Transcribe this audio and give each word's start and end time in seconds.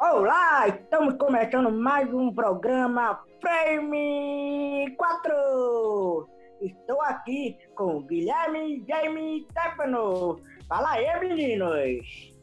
Olá, 0.00 0.66
estamos 0.66 1.14
começando 1.18 1.70
mais 1.70 2.10
um 2.14 2.32
programa 2.32 3.22
Frame 3.38 4.96
4. 4.96 6.28
Estou 6.62 7.02
aqui 7.02 7.58
com 7.76 8.00
Guilherme 8.04 8.82
Jaime 8.88 9.46
Stefano. 9.50 10.40
Fala 10.66 10.92
aí, 10.92 11.20
meninos. 11.20 12.34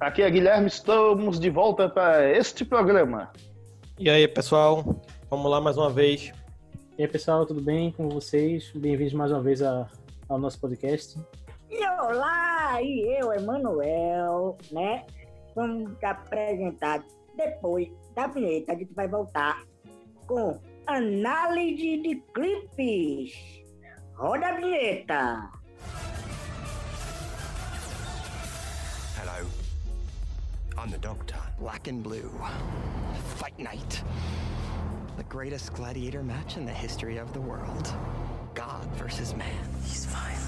Aqui 0.00 0.22
é 0.22 0.30
Guilherme, 0.30 0.66
estamos 0.66 1.38
de 1.38 1.48
volta 1.48 1.88
para 1.88 2.32
este 2.36 2.64
programa. 2.64 3.32
E 3.96 4.10
aí, 4.10 4.26
pessoal? 4.26 4.82
Vamos 5.30 5.48
lá 5.48 5.60
mais 5.60 5.76
uma 5.76 5.90
vez. 5.90 6.32
E 6.98 7.02
aí, 7.02 7.08
pessoal, 7.08 7.46
tudo 7.46 7.60
bem 7.60 7.92
com 7.92 8.08
vocês? 8.08 8.72
Bem-vindos 8.74 9.14
mais 9.14 9.30
uma 9.30 9.40
vez 9.40 9.62
a, 9.62 9.88
ao 10.28 10.36
nosso 10.36 10.60
podcast. 10.60 11.16
E 11.70 11.78
olá, 12.00 12.82
e 12.82 13.20
eu, 13.20 13.32
Emanuel, 13.32 14.58
né? 14.72 15.06
Vamos 15.54 15.92
apresentar 16.02 17.04
depois 17.36 17.88
da 18.14 18.26
vinheta. 18.26 18.72
A 18.72 18.76
gente 18.76 18.92
vai 18.94 19.08
voltar 19.08 19.64
com 20.26 20.60
análise 20.86 22.02
de 22.02 22.22
clipes. 22.34 23.32
Roda 24.14 24.48
a 24.48 24.56
vinheta. 24.56 25.50
Hello. 29.16 29.46
I'm 30.76 30.90
the 30.90 30.98
Doctor. 30.98 31.36
Black 31.58 31.88
and 31.88 32.02
blue. 32.02 32.30
Fight 33.36 33.58
night. 33.58 34.02
The 35.16 35.24
greatest 35.24 35.72
gladiator 35.74 36.22
match 36.22 36.56
in 36.56 36.64
the 36.64 36.72
history 36.72 37.18
of 37.18 37.32
the 37.32 37.40
world. 37.40 37.92
God 38.54 38.86
versus 38.96 39.34
man. 39.34 39.58
These 39.82 40.06
violent 40.06 40.47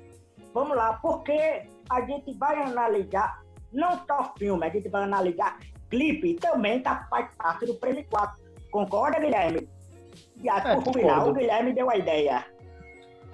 Vamos 0.53 0.75
lá, 0.75 0.93
porque 1.01 1.63
a 1.89 2.01
gente 2.01 2.33
vai 2.37 2.61
analisar 2.61 3.41
não 3.71 3.99
só 4.05 4.33
filme, 4.37 4.65
a 4.65 4.69
gente 4.69 4.89
vai 4.89 5.03
analisar 5.03 5.57
clipe 5.89 6.35
também 6.35 6.79
tá, 6.81 7.05
faz 7.09 7.29
parte 7.35 7.65
do 7.65 7.73
Prêmio 7.75 8.05
4. 8.09 8.41
Concorda, 8.71 9.19
Guilherme? 9.19 9.67
E 10.41 10.49
É, 10.49 10.75
por 10.75 10.93
final, 10.93 11.29
o 11.29 11.33
Guilherme 11.33 11.73
deu 11.73 11.89
a 11.89 11.97
ideia. 11.97 12.45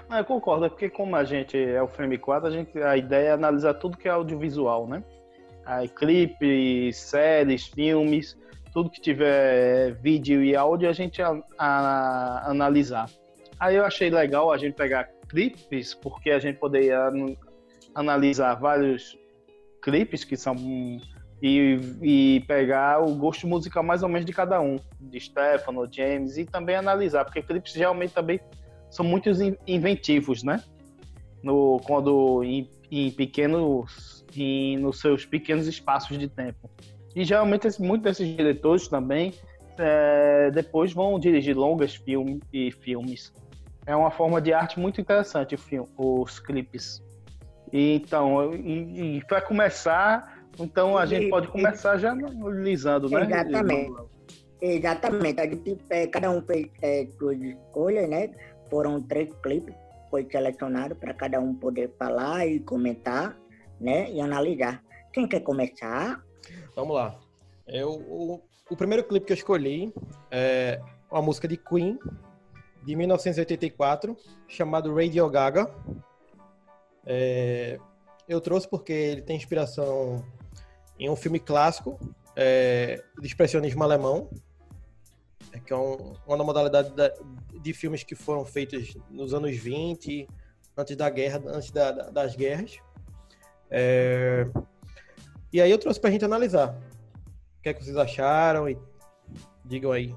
Ah, 0.09 0.19
Eu 0.19 0.25
concordo, 0.25 0.65
é 0.65 0.69
porque 0.69 0.89
como 0.89 1.15
a 1.15 1.23
gente 1.23 1.57
é 1.57 1.81
o 1.81 1.87
Frame 1.87 2.17
4, 2.17 2.47
a, 2.47 2.51
gente, 2.51 2.81
a 2.81 2.95
ideia 2.97 3.29
é 3.29 3.31
analisar 3.31 3.73
tudo 3.75 3.97
que 3.97 4.07
é 4.07 4.11
audiovisual, 4.11 4.87
né? 4.87 5.03
Aí, 5.65 5.87
clipes, 5.89 6.97
séries, 6.97 7.67
filmes, 7.67 8.37
tudo 8.71 8.89
que 8.89 9.01
tiver 9.01 9.91
vídeo 9.95 10.41
e 10.43 10.55
áudio, 10.55 10.89
a 10.89 10.93
gente 10.93 11.21
a, 11.21 11.37
a- 11.57 12.43
analisar. 12.49 13.09
Aí 13.59 13.75
eu 13.75 13.83
achei 13.85 14.09
legal 14.09 14.51
a 14.51 14.57
gente 14.57 14.75
pegar 14.75 15.09
clipes, 15.27 15.93
porque 15.93 16.31
a 16.31 16.39
gente 16.39 16.57
poderia 16.57 17.07
an- 17.07 17.35
analisar 17.93 18.55
vários 18.55 19.17
clipes 19.81 20.23
que 20.23 20.35
são 20.35 20.55
e, 21.41 21.79
e 22.01 22.39
pegar 22.47 22.99
o 23.03 23.13
gosto 23.15 23.47
musical 23.47 23.83
mais 23.83 24.01
ou 24.03 24.09
menos 24.09 24.25
de 24.25 24.33
cada 24.33 24.59
um, 24.59 24.77
de 24.99 25.19
Stefano, 25.19 25.87
James, 25.91 26.37
e 26.37 26.45
também 26.45 26.75
analisar, 26.75 27.25
porque 27.25 27.41
clipes 27.41 27.73
geralmente 27.73 28.13
também 28.13 28.39
são 28.89 29.05
muito 29.05 29.29
in- 29.29 29.55
inventivos, 29.67 30.43
né? 30.43 30.63
No, 31.43 31.79
quando 31.85 32.43
em, 32.43 32.67
em 32.89 33.11
pequenos, 33.11 34.25
em, 34.35 34.77
nos 34.77 34.99
seus 34.99 35.25
pequenos 35.25 35.67
espaços 35.67 36.17
de 36.17 36.27
tempo. 36.27 36.69
E 37.15 37.23
geralmente 37.23 37.67
muitos 37.79 38.03
desses 38.03 38.35
diretores 38.35 38.87
também 38.87 39.33
é, 39.77 40.49
depois 40.51 40.91
vão 40.93 41.19
dirigir 41.19 41.55
longas 41.55 41.95
filme, 41.95 42.41
e 42.51 42.71
filmes. 42.71 43.31
É 43.87 43.95
uma 43.95 44.11
forma 44.11 44.41
de 44.41 44.51
arte 44.53 44.77
muito 44.79 44.99
interessante 44.99 45.55
o 45.55 45.57
filme, 45.57 45.87
os 45.97 46.39
clipes. 46.39 47.01
E, 47.71 47.95
então, 47.95 48.53
e, 48.53 49.23
para 49.27 49.41
começar, 49.41 50.45
então 50.59 50.97
a 50.97 51.05
E- 51.05 51.07
gente 51.07 51.29
pode 51.29 51.47
e- 51.47 51.51
começar 51.51 51.97
já 51.97 52.11
analisando, 52.11 53.09
né? 53.09 53.23
Exatamente. 53.23 53.95
Exatamente. 54.61 55.77
É, 55.89 56.07
cada 56.07 56.29
um 56.31 56.41
fez 56.41 56.67
é, 56.81 57.07
suas 57.17 57.39
escolhas, 57.41 58.09
né? 58.09 58.29
Foram 58.69 59.01
três 59.01 59.29
clipes, 59.41 59.73
foi 60.09 60.27
selecionado 60.29 60.93
para 60.95 61.13
cada 61.13 61.39
um 61.39 61.53
poder 61.55 61.89
falar 61.97 62.45
e 62.45 62.59
comentar, 62.59 63.37
né? 63.79 64.11
E 64.11 64.19
analisar. 64.19 64.83
Quem 65.13 65.27
quer 65.27 65.39
começar? 65.41 66.21
Vamos 66.75 66.93
lá. 66.95 67.17
Eu, 67.67 67.91
o, 67.91 68.41
o 68.69 68.75
primeiro 68.75 69.03
clipe 69.05 69.25
que 69.27 69.31
eu 69.33 69.37
escolhi 69.37 69.93
é 70.29 70.81
uma 71.09 71.21
música 71.21 71.47
de 71.47 71.55
Queen, 71.55 71.97
de 72.87 72.95
1984, 72.95 74.15
chamado 74.47 74.95
Radio 74.95 75.29
Gaga. 75.29 75.69
É, 77.05 77.77
eu 78.29 78.39
trouxe 78.39 78.65
porque 78.65 78.93
ele 78.93 79.21
tem 79.21 79.35
inspiração 79.35 80.23
em 80.97 81.09
um 81.09 81.15
filme 81.17 81.37
clássico 81.37 81.99
é, 82.33 83.03
de 83.19 83.27
expressionismo 83.27 83.83
alemão, 83.83 84.29
é, 85.51 85.59
que 85.59 85.73
é 85.73 85.75
um- 85.75 86.13
uma 86.25 86.43
modalidade 86.45 86.91
da- 86.91 87.11
de 87.61 87.73
filmes 87.73 88.03
que 88.03 88.15
foram 88.15 88.45
feitos 88.45 88.95
nos 89.09 89.33
anos 89.33 89.57
20, 89.57 90.25
antes 90.77 90.95
da 90.95 91.09
guerra, 91.09 91.41
antes 91.47 91.71
da- 91.71 91.91
da- 91.91 92.09
das 92.09 92.37
guerras. 92.37 92.77
É, 93.69 94.47
e 95.51 95.59
aí 95.61 95.69
eu 95.69 95.77
trouxe 95.77 95.99
pra 95.99 96.09
gente 96.09 96.23
analisar. 96.23 96.69
O 97.59 97.61
que 97.63 97.67
é 97.67 97.73
que 97.73 97.83
vocês 97.83 97.97
acharam? 97.97 98.69
E 98.69 98.77
digam 99.65 99.91
aí. 99.91 100.15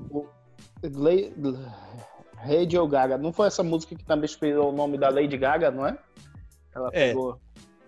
Radio 2.43 2.87
Gaga. 2.87 3.19
Não 3.19 3.33
foi 3.33 3.47
essa 3.49 3.63
música 3.63 3.95
que 3.95 4.05
também 4.05 4.25
inspirou 4.25 4.73
o 4.73 4.77
nome 4.77 4.99
da 4.99 5.09
Lady 5.09 5.37
Gaga, 5.37 5.71
não 5.71 5.87
é? 5.87 5.97
Ela 6.75 6.89
É, 6.93 7.09
pegou 7.09 7.39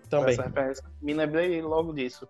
Também. 0.09 0.33
essa 0.33 0.43
referência. 0.43 0.83
Me 1.01 1.13
lembrei 1.13 1.61
logo 1.61 1.93
disso. 1.93 2.27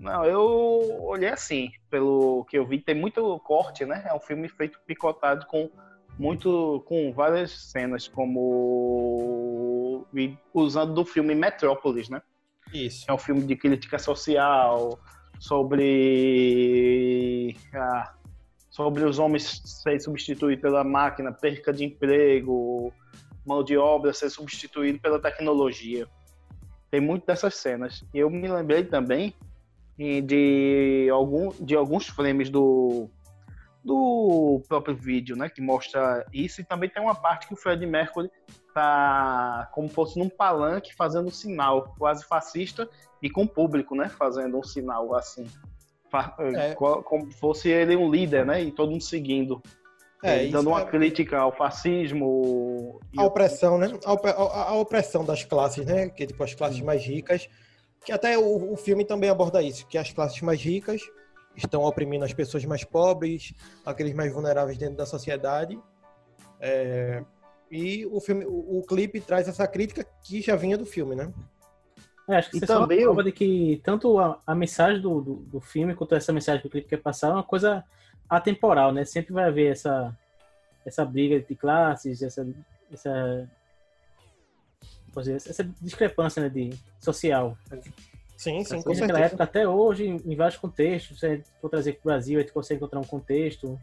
Não, 0.00 0.24
eu 0.24 1.02
olhei 1.04 1.30
assim, 1.30 1.70
pelo 1.90 2.44
que 2.50 2.58
eu 2.58 2.66
vi, 2.66 2.78
tem 2.80 2.94
muito 2.94 3.38
corte, 3.40 3.84
né? 3.86 4.04
É 4.06 4.14
um 4.14 4.20
filme 4.20 4.48
feito 4.48 4.78
picotado 4.86 5.46
com 5.46 5.70
muito 6.18 6.82
com 6.86 7.12
várias 7.12 7.50
cenas, 7.70 8.08
como 8.08 10.06
usando 10.52 10.94
do 10.94 11.04
filme 11.04 11.34
Metrópolis, 11.34 12.08
né? 12.08 12.20
Isso. 12.72 13.04
É 13.08 13.12
um 13.12 13.18
filme 13.18 13.42
de 13.42 13.54
crítica 13.56 13.98
social, 13.98 14.98
sobre 15.38 17.56
ah, 17.74 18.14
sobre 18.76 19.06
os 19.06 19.18
homens 19.18 19.62
serem 19.64 19.98
substituídos 19.98 20.60
pela 20.60 20.84
máquina, 20.84 21.32
perca 21.32 21.72
de 21.72 21.82
emprego, 21.82 22.92
mão 23.42 23.64
de 23.64 23.74
obra 23.74 24.12
ser 24.12 24.28
substituído 24.28 25.00
pela 25.00 25.18
tecnologia. 25.18 26.06
Tem 26.90 27.00
muito 27.00 27.24
dessas 27.24 27.54
cenas. 27.54 28.04
E 28.12 28.18
eu 28.18 28.28
me 28.28 28.46
lembrei 28.46 28.84
também 28.84 29.32
de, 29.96 31.08
algum, 31.10 31.48
de 31.58 31.74
alguns 31.74 32.06
frames 32.06 32.50
do, 32.50 33.08
do 33.82 34.62
próprio 34.68 34.94
vídeo, 34.94 35.36
né? 35.36 35.48
Que 35.48 35.62
mostra 35.62 36.26
isso. 36.30 36.60
E 36.60 36.64
também 36.64 36.90
tem 36.90 37.02
uma 37.02 37.14
parte 37.14 37.48
que 37.48 37.54
o 37.54 37.56
Fred 37.56 37.86
Mercury 37.86 38.30
tá 38.74 39.70
como 39.72 39.88
fosse 39.88 40.18
num 40.18 40.28
palanque 40.28 40.94
fazendo 40.94 41.28
um 41.28 41.32
sinal 41.32 41.94
quase 41.98 42.26
fascista 42.26 42.86
e 43.22 43.30
com 43.30 43.44
o 43.44 43.48
público, 43.48 43.96
né? 43.96 44.10
Fazendo 44.10 44.58
um 44.58 44.62
sinal 44.62 45.14
assim. 45.14 45.46
É. 46.54 46.74
co- 46.74 47.02
Como 47.02 47.30
fosse 47.32 47.68
ele 47.68 47.96
um 47.96 48.10
líder, 48.10 48.44
né? 48.46 48.62
E 48.62 48.70
todo 48.72 48.90
mundo 48.90 49.02
seguindo. 49.02 49.62
É, 50.22 50.46
dando 50.48 50.70
uma 50.70 50.80
é- 50.80 50.84
crítica 50.86 51.38
ao 51.38 51.52
fascismo. 51.54 52.98
a 53.16 53.24
opressão, 53.24 53.78
né? 53.78 53.88
A, 54.04 54.12
op- 54.12 54.26
a- 54.26 54.74
opressão 54.74 55.24
das 55.24 55.44
classes, 55.44 55.84
né? 55.86 56.08
Que 56.08 56.26
tipo 56.26 56.42
as 56.42 56.54
classes 56.54 56.80
mais 56.80 57.04
ricas. 57.04 57.48
Que 58.04 58.12
até 58.12 58.38
o, 58.38 58.72
o 58.72 58.76
filme 58.76 59.04
também 59.04 59.28
aborda 59.30 59.60
isso, 59.62 59.86
que 59.86 59.98
as 59.98 60.12
classes 60.12 60.40
mais 60.40 60.60
ricas 60.60 61.02
estão 61.56 61.82
oprimindo 61.82 62.24
as 62.24 62.32
pessoas 62.32 62.64
mais 62.64 62.84
pobres, 62.84 63.52
aqueles 63.84 64.14
mais 64.14 64.32
vulneráveis 64.32 64.78
dentro 64.78 64.96
da 64.96 65.06
sociedade. 65.06 65.78
É, 66.60 67.22
e 67.70 68.06
o 68.06 68.20
filme, 68.20 68.44
o, 68.44 68.78
o 68.78 68.82
clipe 68.86 69.20
traz 69.20 69.48
essa 69.48 69.66
crítica 69.66 70.06
que 70.22 70.40
já 70.40 70.54
vinha 70.56 70.78
do 70.78 70.86
filme, 70.86 71.14
né? 71.16 71.32
É, 72.28 72.36
acho 72.36 72.50
que 72.50 72.56
E 72.56 72.58
isso 72.58 72.64
é 72.64 72.68
só 72.68 72.80
também 72.80 73.00
eu- 73.00 73.22
de 73.22 73.32
que 73.32 73.80
tanto 73.84 74.18
a, 74.18 74.40
a 74.46 74.54
mensagem 74.54 75.00
do, 75.00 75.20
do, 75.20 75.34
do 75.36 75.60
filme 75.60 75.94
quanto 75.94 76.14
essa 76.14 76.32
mensagem 76.32 76.60
que 76.60 76.66
o 76.66 76.70
clipe 76.70 76.88
quer 76.88 77.00
passar 77.00 77.28
é 77.28 77.32
uma 77.34 77.42
coisa 77.42 77.84
atemporal, 78.28 78.92
né? 78.92 79.04
Sempre 79.04 79.32
vai 79.32 79.44
haver 79.44 79.70
essa, 79.72 80.16
essa 80.84 81.04
briga 81.04 81.38
de 81.38 81.54
classes, 81.54 82.22
essa, 82.22 82.46
essa 82.92 83.48
dizer, 85.16 85.36
essa 85.36 85.64
discrepância 85.80 86.42
né, 86.42 86.48
de 86.48 86.70
social. 86.98 87.56
Sim, 88.36 88.62
sim, 88.64 88.82
com 88.82 88.88
Desde 88.90 89.04
aquela 89.04 89.18
certeza. 89.18 89.24
época 89.24 89.44
até 89.44 89.66
hoje, 89.68 90.06
em 90.06 90.36
vários 90.36 90.58
contextos, 90.58 91.20
gente 91.20 91.44
for 91.60 91.70
trazer 91.70 91.94
para 91.94 92.00
o 92.00 92.04
Brasil, 92.04 92.38
a 92.38 92.42
gente 92.42 92.52
consegue 92.52 92.78
encontrar 92.78 93.00
um 93.00 93.04
contexto. 93.04 93.80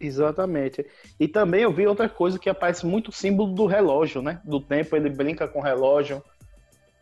Exatamente. 0.00 0.86
E 1.18 1.26
também 1.26 1.62
eu 1.62 1.72
vi 1.72 1.86
outra 1.86 2.08
coisa 2.08 2.38
que 2.38 2.48
aparece 2.48 2.86
muito 2.86 3.10
símbolo 3.12 3.52
do 3.52 3.66
relógio, 3.66 4.22
né? 4.22 4.40
Do 4.44 4.60
tempo, 4.60 4.96
ele 4.96 5.10
brinca 5.10 5.46
com 5.48 5.58
o 5.58 5.62
relógio, 5.62 6.22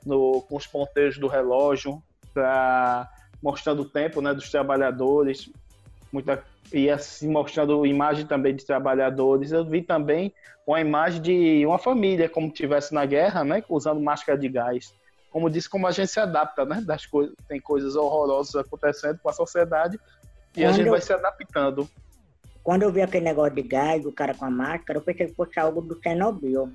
no, 0.06 0.40
com 0.42 0.56
os 0.56 0.66
ponteiros 0.66 1.18
do 1.18 1.26
relógio, 1.26 2.00
pra, 2.32 3.08
mostrando 3.42 3.82
o 3.82 3.88
tempo 3.88 4.20
né, 4.22 4.32
dos 4.32 4.50
trabalhadores, 4.50 5.50
muita, 6.12 6.42
e 6.72 6.88
assim 6.88 7.28
mostrando 7.28 7.84
imagem 7.84 8.24
também 8.26 8.54
de 8.54 8.64
trabalhadores. 8.64 9.50
Eu 9.52 9.64
vi 9.64 9.82
também 9.82 10.32
uma 10.66 10.80
imagem 10.80 11.20
de 11.20 11.66
uma 11.66 11.78
família, 11.78 12.28
como 12.28 12.50
tivesse 12.50 12.94
na 12.94 13.04
guerra, 13.04 13.44
né? 13.44 13.62
Usando 13.68 14.00
máscara 14.00 14.38
de 14.38 14.48
gás. 14.48 14.94
Como 15.30 15.50
disse, 15.50 15.68
como 15.68 15.86
a 15.86 15.90
gente 15.90 16.08
se 16.10 16.20
adapta, 16.20 16.64
né? 16.64 16.80
Das 16.86 17.04
coisas, 17.04 17.34
tem 17.48 17.60
coisas 17.60 17.94
horrorosas 17.96 18.54
acontecendo 18.56 19.18
com 19.22 19.28
a 19.28 19.32
sociedade 19.32 19.98
e 20.56 20.64
a 20.64 20.68
Quando 20.68 20.76
gente 20.76 20.86
eu- 20.86 20.92
vai 20.92 21.00
se 21.00 21.12
adaptando. 21.12 21.88
Quando 22.62 22.82
eu 22.82 22.90
vi 22.92 23.00
aquele 23.00 23.24
negócio 23.24 23.54
de 23.54 23.62
gás, 23.62 24.02
do 24.02 24.10
cara 24.12 24.34
com 24.34 24.44
a 24.44 24.50
máscara, 24.50 24.98
eu 24.98 25.02
pensei 25.02 25.26
que 25.26 25.34
fosse 25.34 25.58
algo 25.60 25.80
do 25.80 26.00
Chernobyl. 26.02 26.72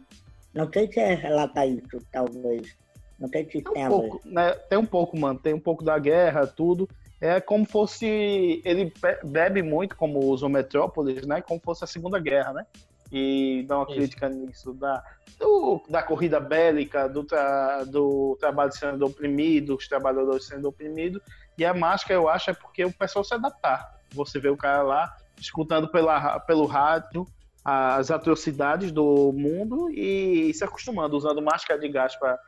Não 0.54 0.72
sei 0.72 0.90
se 0.92 1.00
é 1.00 1.14
relata 1.16 1.66
isso, 1.66 1.98
talvez. 2.12 2.78
Não 3.22 3.30
sei 3.30 3.46
se 3.46 3.52
Tem 3.62 3.64
tem 3.74 3.86
um 3.86 3.90
pouco, 3.90 4.22
né? 4.26 4.52
Tem 4.52 4.78
um 4.80 4.86
pouco, 4.86 5.18
mano. 5.18 5.40
Tem 5.40 5.54
um 5.54 5.60
pouco 5.60 5.84
da 5.84 6.00
guerra, 6.00 6.48
tudo. 6.48 6.90
É 7.22 7.40
como 7.40 7.66
fosse. 7.66 8.62
Ele 8.66 8.86
be- 8.86 9.20
bebe 9.24 9.62
muito, 9.62 9.96
como 9.96 10.20
usa 10.26 10.48
o 10.48 10.50
Metrópolis, 10.50 11.24
né? 11.28 11.40
Como 11.40 11.62
fosse 11.64 11.84
a 11.84 11.88
Segunda 11.88 12.18
Guerra, 12.20 12.52
né? 12.52 12.66
E 13.12 13.64
dá 13.68 13.78
uma 13.78 13.84
Isso. 13.86 13.94
crítica 13.94 14.28
nisso, 14.30 14.74
da, 14.74 15.04
do- 15.38 15.84
da 15.88 16.02
corrida 16.02 16.40
bélica, 16.40 17.08
do, 17.08 17.24
tra- 17.24 17.84
do 17.84 18.36
trabalho 18.40 18.72
sendo 18.72 19.06
oprimido, 19.06 19.76
os 19.76 19.88
trabalhadores 19.88 20.48
sendo 20.48 20.68
oprimidos. 20.70 21.22
E 21.58 21.64
a 21.64 21.74
máscara, 21.76 22.16
eu 22.16 22.28
acho, 22.28 22.50
é 22.50 22.54
porque 22.54 22.84
o 22.84 22.92
pessoal 22.92 23.24
se 23.24 23.36
adaptar. 23.36 24.00
Você 24.14 24.40
vê 24.40 24.50
o 24.50 24.58
cara 24.58 24.82
lá 24.82 25.16
escutando 25.40 25.90
pela, 25.90 26.40
pelo 26.40 26.66
rádio 26.66 27.26
as 27.64 28.10
atrocidades 28.10 28.92
do 28.92 29.32
mundo 29.32 29.90
e 29.92 30.52
se 30.56 30.64
acostumando, 30.64 31.16
usando 31.16 31.40
máscara 31.42 31.80
de 31.80 31.88
gás 31.88 32.16
para 32.16 32.40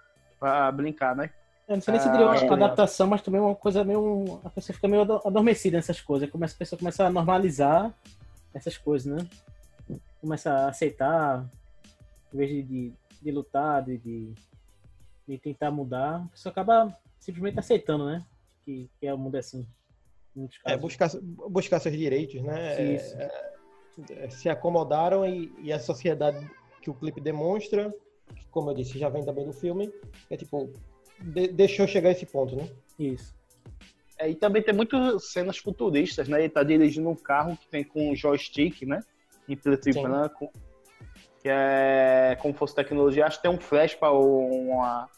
brincar, 0.71 1.15
né? 1.15 1.29
Eu 1.67 1.75
não 1.75 1.81
sei 1.81 1.93
nem 1.93 2.01
se 2.01 2.09
diria 2.09 2.25
uma 2.25 2.35
Ah, 2.35 2.43
é. 2.43 2.49
adaptação, 2.51 3.07
mas 3.07 3.21
também 3.21 3.39
uma 3.39 3.55
coisa 3.55 3.83
meio. 3.83 4.41
A 4.43 4.49
pessoa 4.49 4.75
fica 4.75 4.87
meio 4.87 5.03
ado- 5.03 5.21
adormecida 5.25 5.77
nessas 5.77 6.01
coisas. 6.01 6.29
Começa, 6.29 6.53
a 6.55 6.57
pessoa 6.57 6.77
começa 6.77 7.05
a 7.05 7.09
normalizar 7.09 7.93
essas 8.53 8.77
coisas, 8.77 9.11
né? 9.13 9.27
Começa 10.19 10.51
a 10.51 10.69
aceitar, 10.69 11.45
em 12.33 12.37
vez 12.37 12.49
de, 12.49 12.63
de, 12.63 12.93
de 13.21 13.31
lutar, 13.31 13.83
de, 13.83 13.97
de, 13.97 14.33
de 15.27 15.37
tentar 15.37 15.71
mudar, 15.71 16.17
a 16.17 16.27
pessoa 16.29 16.51
acaba 16.51 16.93
simplesmente 17.19 17.59
aceitando, 17.59 18.05
né? 18.05 18.23
Que, 18.65 18.89
que 18.99 19.07
é 19.07 19.13
o 19.13 19.17
mundo 19.17 19.35
é 19.35 19.39
assim. 19.39 19.65
É, 20.65 20.75
buscar, 20.75 21.09
buscar 21.49 21.79
seus 21.79 21.95
direitos, 21.95 22.41
né? 22.41 22.75
É, 22.75 22.93
Isso. 22.95 23.15
é, 24.11 24.29
se 24.29 24.49
acomodaram 24.49 25.25
e, 25.25 25.53
e 25.59 25.71
a 25.71 25.79
sociedade 25.79 26.45
que 26.81 26.89
o 26.89 26.93
clipe 26.93 27.21
demonstra, 27.21 27.93
que, 28.35 28.45
como 28.49 28.69
eu 28.71 28.75
disse, 28.75 28.97
já 28.97 29.09
vem 29.09 29.23
também 29.23 29.45
do 29.45 29.53
filme, 29.53 29.91
é 30.29 30.37
tipo, 30.37 30.71
de- 31.19 31.47
deixou 31.49 31.87
chegar 31.87 32.09
a 32.09 32.11
esse 32.11 32.25
ponto, 32.25 32.55
né? 32.55 32.67
Isso. 32.99 33.35
É, 34.17 34.29
e 34.29 34.35
também 34.35 34.61
tem 34.61 34.73
muitas 34.73 35.31
cenas 35.31 35.57
futuristas, 35.57 36.27
né? 36.27 36.39
Ele 36.39 36.49
tá 36.49 36.63
dirigindo 36.63 37.09
um 37.09 37.15
carro 37.15 37.57
que 37.57 37.67
tem 37.67 37.83
com 37.83 38.11
um 38.11 38.15
joystick, 38.15 38.83
né? 38.83 38.99
Em 39.49 39.55
preto 39.57 39.89
e 39.89 39.93
branco. 39.93 40.51
Que 41.41 41.49
é 41.49 42.37
como 42.41 42.53
fosse 42.53 42.75
tecnologia. 42.75 43.25
Acho 43.25 43.37
que 43.37 43.43
tem 43.43 43.51
um 43.51 43.59
flash 43.59 43.95
para 43.95 44.11
uma, 44.13 45.09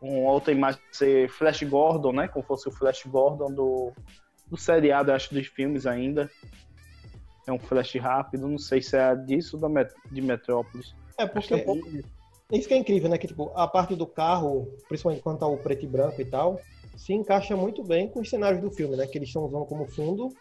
uma 0.00 0.30
outra 0.32 0.52
imagem 0.52 0.80
ser 0.90 1.28
Flash 1.28 1.62
Gordon, 1.62 2.12
né? 2.12 2.26
Como 2.26 2.44
fosse 2.44 2.68
o 2.68 2.72
Flash 2.72 3.04
Gordon 3.06 3.52
do, 3.52 3.92
do 4.48 4.56
seriado, 4.56 5.12
acho, 5.12 5.32
dos 5.32 5.46
filmes 5.46 5.86
ainda. 5.86 6.28
É 7.46 7.52
um 7.52 7.58
flash 7.58 7.94
rápido, 7.94 8.48
não 8.48 8.58
sei 8.58 8.82
se 8.82 8.96
é 8.96 9.14
disso 9.14 9.58
ou 9.62 9.72
de 10.10 10.20
Metrópolis. 10.20 10.94
É 11.16 11.22
é 11.22 11.26
porque 11.26 11.54
um 11.54 11.64
pouco 11.64 11.90
disso. 11.90 12.08
Isso 12.56 12.66
que 12.68 12.74
é 12.74 12.76
incrível, 12.78 13.08
né? 13.10 13.18
Que 13.18 13.26
tipo, 13.26 13.50
a 13.54 13.66
parte 13.68 13.94
do 13.94 14.06
carro, 14.06 14.68
principalmente 14.88 15.22
quando 15.22 15.38
tá 15.38 15.46
o 15.46 15.58
preto 15.58 15.84
e 15.84 15.88
branco 15.88 16.20
e 16.20 16.24
tal, 16.24 16.60
se 16.96 17.12
encaixa 17.12 17.56
muito 17.56 17.82
bem 17.84 18.08
com 18.08 18.20
os 18.20 18.30
cenários 18.30 18.60
do 18.60 18.70
filme, 18.70 18.96
né? 18.96 19.06
Que 19.06 19.18
eles 19.18 19.28
estão 19.28 19.44
usando 19.44 19.66
como 19.66 19.86
fundo. 19.86 20.34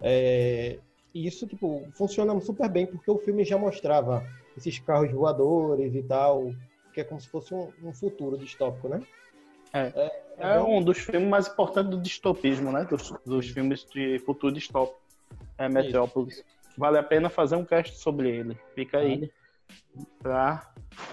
É, 0.00 0.78
E 1.14 1.26
isso, 1.26 1.46
tipo, 1.46 1.86
funciona 1.92 2.38
super 2.40 2.68
bem, 2.68 2.86
porque 2.86 3.10
o 3.10 3.18
filme 3.18 3.44
já 3.44 3.56
mostrava 3.58 4.26
esses 4.56 4.78
carros 4.78 5.10
voadores 5.12 5.94
e 5.94 6.02
tal, 6.02 6.52
que 6.92 7.00
é 7.00 7.04
como 7.04 7.20
se 7.20 7.28
fosse 7.28 7.54
um, 7.54 7.68
um 7.82 7.92
futuro 7.92 8.36
distópico, 8.38 8.88
né? 8.88 9.02
É. 9.72 9.92
é 9.94 10.22
É 10.38 10.58
bom. 10.58 10.78
um 10.78 10.82
dos 10.82 10.98
filmes 10.98 11.28
mais 11.28 11.46
importantes 11.48 11.90
do 11.90 12.00
distopismo, 12.00 12.72
né? 12.72 12.84
Dos, 12.84 13.12
dos 13.24 13.48
filmes 13.48 13.84
de 13.84 14.18
futuro 14.20 14.52
distópico. 14.52 14.98
É 15.58 15.68
Metrópolis. 15.68 16.44
Vale 16.76 16.98
a 16.98 17.02
pena 17.02 17.30
fazer 17.30 17.56
um 17.56 17.64
cast 17.64 17.96
sobre 17.98 18.30
ele. 18.30 18.58
Fica 18.74 18.98
aí 18.98 19.14
Vale. 19.16 19.32
Para 20.22 20.62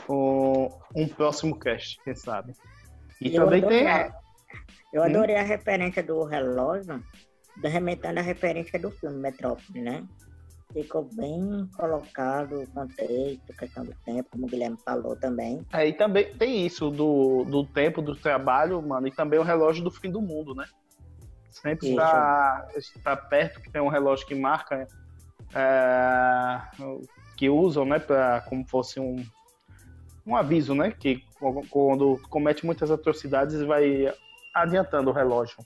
um, 0.09 0.67
um 0.95 1.07
próximo 1.07 1.57
cast, 1.57 2.01
quem 2.03 2.15
sabe. 2.15 2.53
E 3.21 3.33
Eu 3.35 3.43
também 3.45 3.61
tem. 3.61 3.87
adorei. 3.87 4.11
Eu 4.91 5.01
Hum? 5.01 5.05
adorei 5.05 5.35
a 5.35 5.43
referência 5.43 6.03
do 6.03 6.23
relógio, 6.23 7.03
remetendo 7.63 8.19
a 8.19 8.23
referência 8.23 8.79
do 8.79 8.91
filme 8.91 9.17
Metrópole, 9.17 9.81
né? 9.81 10.05
Ficou 10.71 11.07
bem 11.13 11.67
colocado 11.77 12.61
o 12.61 12.67
contexto, 12.67 13.53
questão 13.57 13.85
do 13.85 13.93
tempo, 14.05 14.27
como 14.31 14.45
o 14.45 14.49
Guilherme 14.49 14.77
falou 14.83 15.15
também. 15.15 15.63
É, 15.71 15.87
e 15.87 15.93
também 15.93 16.33
tem 16.35 16.65
isso 16.65 16.89
do, 16.89 17.43
do 17.45 17.65
tempo 17.65 18.01
do 18.01 18.15
trabalho, 18.15 18.81
mano, 18.81 19.07
e 19.07 19.11
também 19.11 19.39
o 19.39 19.43
relógio 19.43 19.83
do 19.83 19.91
fim 19.91 20.09
do 20.11 20.21
mundo, 20.21 20.55
né? 20.55 20.65
Sempre 21.51 21.91
está, 21.91 22.67
está 22.75 23.15
perto 23.15 23.61
que 23.61 23.71
tem 23.71 23.81
um 23.81 23.87
relógio 23.87 24.25
que 24.25 24.33
marca, 24.33 24.87
é, 25.53 26.61
que 27.43 27.49
usam, 27.49 27.83
né, 27.83 27.99
pra, 27.99 28.39
como 28.47 28.65
fosse 28.65 29.01
um, 29.01 29.21
um 30.25 30.33
aviso, 30.33 30.73
né? 30.73 30.91
Que 30.97 31.21
quando 31.69 32.17
comete 32.29 32.65
muitas 32.65 32.89
atrocidades 32.89 33.61
vai 33.63 34.13
adiantando 34.55 35.09
o 35.09 35.13
relógio, 35.13 35.57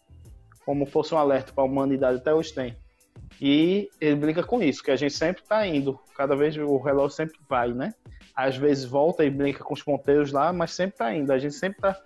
como 0.66 0.88
fosse 0.88 1.14
um 1.14 1.20
alerta 1.20 1.54
para 1.54 1.64
a 1.64 1.68
humanidade, 1.68 2.18
até 2.18 2.34
hoje 2.34 2.52
tem. 2.52 2.76
E 3.40 3.92
ele 4.02 4.16
brinca 4.16 4.42
com 4.42 4.60
isso, 4.60 4.82
que 4.82 4.90
a 4.90 4.96
gente 4.96 5.14
sempre 5.14 5.44
está 5.44 5.68
indo, 5.68 6.00
cada 6.16 6.36
vez 6.36 6.58
o 6.58 6.80
relógio 6.80 7.16
sempre 7.16 7.40
vai, 7.48 7.72
né? 7.72 7.94
Às 8.36 8.58
vezes 8.58 8.84
volta 8.84 9.24
e 9.24 9.30
brinca 9.30 9.64
com 9.64 9.76
os 9.76 9.84
ponteiros 9.84 10.32
lá, 10.32 10.52
mas 10.52 10.72
sempre 10.72 10.96
está 10.96 11.14
indo. 11.14 11.32
A 11.32 11.38
gente 11.38 11.54
sempre 11.54 11.78
está 11.78 12.02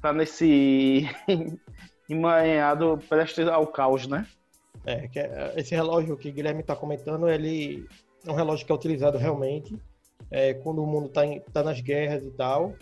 tá 0.00 0.12
nesse 0.12 1.08
emaranhado 2.10 2.98
prestes 3.08 3.46
ao 3.46 3.68
caos, 3.68 4.08
né? 4.08 4.26
É, 4.84 5.08
é- 5.14 5.52
esse 5.60 5.76
relógio 5.76 6.16
que 6.16 6.32
Guilherme 6.32 6.62
está 6.62 6.74
comentando, 6.74 7.28
ele 7.28 7.86
é 8.26 8.30
um 8.30 8.34
relógio 8.34 8.64
que 8.64 8.72
é 8.72 8.74
utilizado 8.74 9.18
realmente 9.18 9.76
é, 10.30 10.54
quando 10.54 10.82
o 10.82 10.86
mundo 10.86 11.06
está 11.06 11.22
tá 11.52 11.62
nas 11.62 11.80
guerras 11.80 12.24
e 12.24 12.30
tal. 12.30 12.74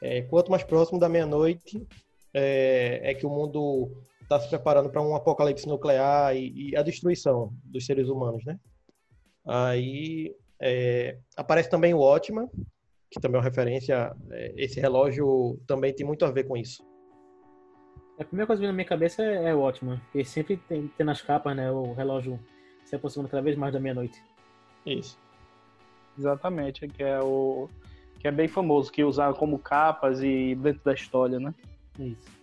É, 0.00 0.22
quanto 0.22 0.50
mais 0.50 0.62
próximo 0.62 0.98
da 0.98 1.08
meia-noite 1.08 1.86
é, 2.32 3.00
é 3.02 3.14
que 3.14 3.26
o 3.26 3.30
mundo 3.30 3.90
está 4.22 4.38
se 4.38 4.48
preparando 4.48 4.90
para 4.90 5.02
um 5.02 5.14
apocalipse 5.14 5.66
nuclear 5.66 6.36
e, 6.36 6.70
e 6.70 6.76
a 6.76 6.82
destruição 6.82 7.52
dos 7.64 7.86
seres 7.86 8.08
humanos, 8.08 8.44
né? 8.44 8.58
Aí 9.46 10.34
é, 10.60 11.18
aparece 11.36 11.70
também 11.70 11.94
o 11.94 12.00
Ótima, 12.00 12.48
que 13.10 13.20
também 13.20 13.36
é 13.36 13.38
uma 13.38 13.44
referência. 13.44 14.14
é, 14.30 14.54
esse 14.56 14.78
relógio 14.80 15.58
também 15.66 15.94
tem 15.94 16.06
muito 16.06 16.24
a 16.24 16.30
ver 16.30 16.44
com 16.44 16.56
isso. 16.56 16.86
A 18.18 18.24
primeira 18.24 18.46
coisa 18.46 18.60
que 18.60 18.66
vem 18.66 18.72
na 18.72 18.76
minha 18.76 18.88
cabeça 18.88 19.22
é, 19.22 19.50
é 19.50 19.54
o 19.54 19.60
ótimo, 19.60 19.98
porque 19.98 20.24
sempre 20.24 20.56
tem, 20.56 20.88
tem 20.88 21.06
nas 21.06 21.22
capas, 21.22 21.56
né? 21.56 21.70
O 21.70 21.92
relógio 21.92 22.38
se 22.84 22.96
aproximando 22.96 23.30
cada 23.30 23.42
vez 23.42 23.56
mais 23.56 23.72
da 23.72 23.80
meia-noite. 23.80 24.20
Isso. 24.92 25.18
Exatamente, 26.18 26.88
que 26.88 27.02
é 27.02 27.20
o 27.20 27.68
que 28.18 28.26
é 28.26 28.32
bem 28.32 28.48
famoso, 28.48 28.90
que 28.90 29.04
usaram 29.04 29.34
como 29.34 29.58
capas 29.58 30.20
e 30.20 30.56
dentro 30.56 30.82
da 30.84 30.92
história, 30.92 31.38
né? 31.38 31.54
Isso. 31.98 32.38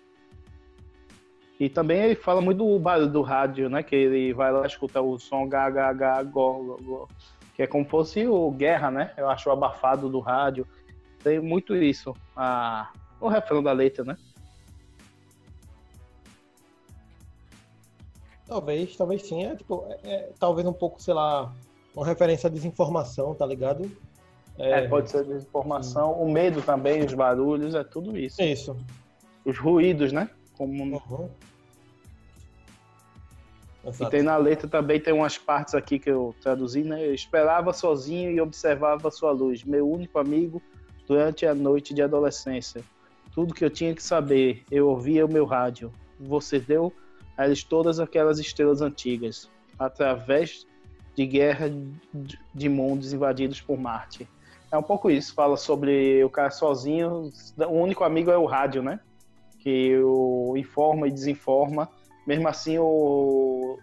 E 1.59 1.69
também 1.69 2.01
ele 2.01 2.15
fala 2.15 2.39
muito 2.41 2.59
do 2.59 2.79
barulho 2.79 3.09
do 3.09 3.21
rádio, 3.21 3.69
né? 3.69 3.83
Que 3.83 3.95
ele 3.95 4.33
vai 4.33 4.51
lá 4.51 4.65
escutar 4.65 5.01
o 5.01 5.17
som 5.19 5.47
GHH, 5.47 6.23
go, 6.31 6.63
go, 6.63 6.83
go, 6.83 7.09
que 7.55 7.63
é 7.63 7.67
como 7.67 7.85
fosse 7.85 8.25
o 8.25 8.51
guerra, 8.51 8.89
né? 8.91 9.13
Eu 9.17 9.29
acho 9.29 9.49
o 9.49 9.51
abafado 9.51 10.09
do 10.09 10.19
rádio. 10.19 10.65
Tem 11.23 11.39
muito 11.39 11.75
isso, 11.75 12.15
a, 12.35 12.91
o 13.19 13.27
refrão 13.27 13.63
da 13.63 13.71
letra, 13.71 14.03
né? 14.05 14.17
Talvez, 18.47 18.95
talvez 18.95 19.27
sim. 19.27 19.43
É, 19.43 19.55
tipo, 19.55 19.85
é, 19.89 20.13
é, 20.13 20.33
talvez 20.39 20.67
um 20.67 20.73
pouco, 20.73 21.01
sei 21.01 21.13
lá, 21.13 21.53
uma 21.95 22.05
referência 22.05 22.47
à 22.47 22.51
desinformação, 22.51 23.33
tá 23.33 23.45
ligado? 23.45 23.89
É, 24.57 24.87
pode 24.87 25.09
ser 25.09 25.23
desinformação, 25.25 26.13
o 26.13 26.31
medo 26.31 26.61
também, 26.61 27.03
os 27.03 27.13
barulhos, 27.13 27.75
é 27.75 27.83
tudo 27.83 28.17
isso. 28.17 28.41
Isso. 28.41 28.75
Os 29.43 29.57
ruídos, 29.57 30.11
né? 30.11 30.29
Como 30.57 30.83
Uhum. 33.85 33.91
E 33.99 34.09
tem 34.09 34.23
na 34.23 34.35
letra 34.35 34.67
também, 34.67 34.99
tem 34.99 35.13
umas 35.13 35.37
partes 35.37 35.75
aqui 35.75 35.99
que 35.99 36.09
eu 36.09 36.33
traduzi, 36.41 36.83
né? 36.83 37.05
Eu 37.05 37.13
esperava 37.13 37.71
sozinho 37.71 38.31
e 38.31 38.41
observava 38.41 39.11
sua 39.11 39.31
luz, 39.31 39.63
meu 39.63 39.87
único 39.87 40.17
amigo, 40.17 40.59
durante 41.07 41.45
a 41.45 41.53
noite 41.53 41.93
de 41.93 42.01
adolescência. 42.01 42.81
Tudo 43.31 43.53
que 43.53 43.63
eu 43.63 43.69
tinha 43.69 43.93
que 43.93 44.01
saber, 44.01 44.63
eu 44.71 44.89
ouvia 44.89 45.23
o 45.23 45.31
meu 45.31 45.45
rádio. 45.45 45.91
Você 46.19 46.59
deu 46.59 46.91
a 47.37 47.45
eles 47.45 47.63
todas 47.63 47.99
aquelas 47.99 48.39
estrelas 48.39 48.81
antigas, 48.81 49.51
através 49.77 50.65
de 51.15 51.25
guerra 51.25 51.69
de- 52.53 52.69
mundos 52.69 53.13
invadidos 53.13 53.61
por 53.61 53.77
Marte. 53.77 54.27
É 54.71 54.77
um 54.77 54.83
pouco 54.83 55.09
isso, 55.09 55.33
fala 55.33 55.55
sobre 55.55 56.23
o 56.23 56.29
cara 56.29 56.51
sozinho, 56.51 57.31
o 57.57 57.71
único 57.71 58.03
amigo 58.03 58.29
é 58.31 58.37
o 58.37 58.45
rádio, 58.45 58.83
né? 58.83 58.99
Que 59.59 59.97
o 59.99 60.55
informa 60.57 61.07
e 61.07 61.11
desinforma. 61.11 61.89
Mesmo 62.27 62.47
assim, 62.47 62.77
o, 62.79 63.77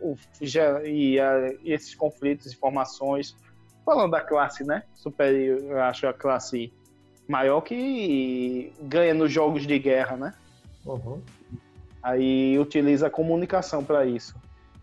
o- 0.00 0.16
já- 0.40 0.82
e, 0.84 1.18
a- 1.20 1.52
esses 1.64 1.94
conflitos, 1.94 2.52
informações, 2.52 3.36
falando 3.84 4.12
da 4.12 4.20
classe, 4.20 4.64
né? 4.64 4.84
Superior, 4.94 5.58
eu 5.62 5.80
acho 5.82 6.06
a 6.06 6.12
classe 6.14 6.72
maior 7.28 7.60
que 7.60 8.72
ganha 8.80 9.12
nos 9.12 9.30
jogos 9.30 9.66
de 9.66 9.78
guerra, 9.78 10.16
né? 10.16 10.34
Uhum. 10.86 11.20
Aí 12.02 12.58
utiliza 12.58 13.08
a 13.08 13.10
comunicação 13.10 13.84
para 13.84 14.06
isso. 14.06 14.34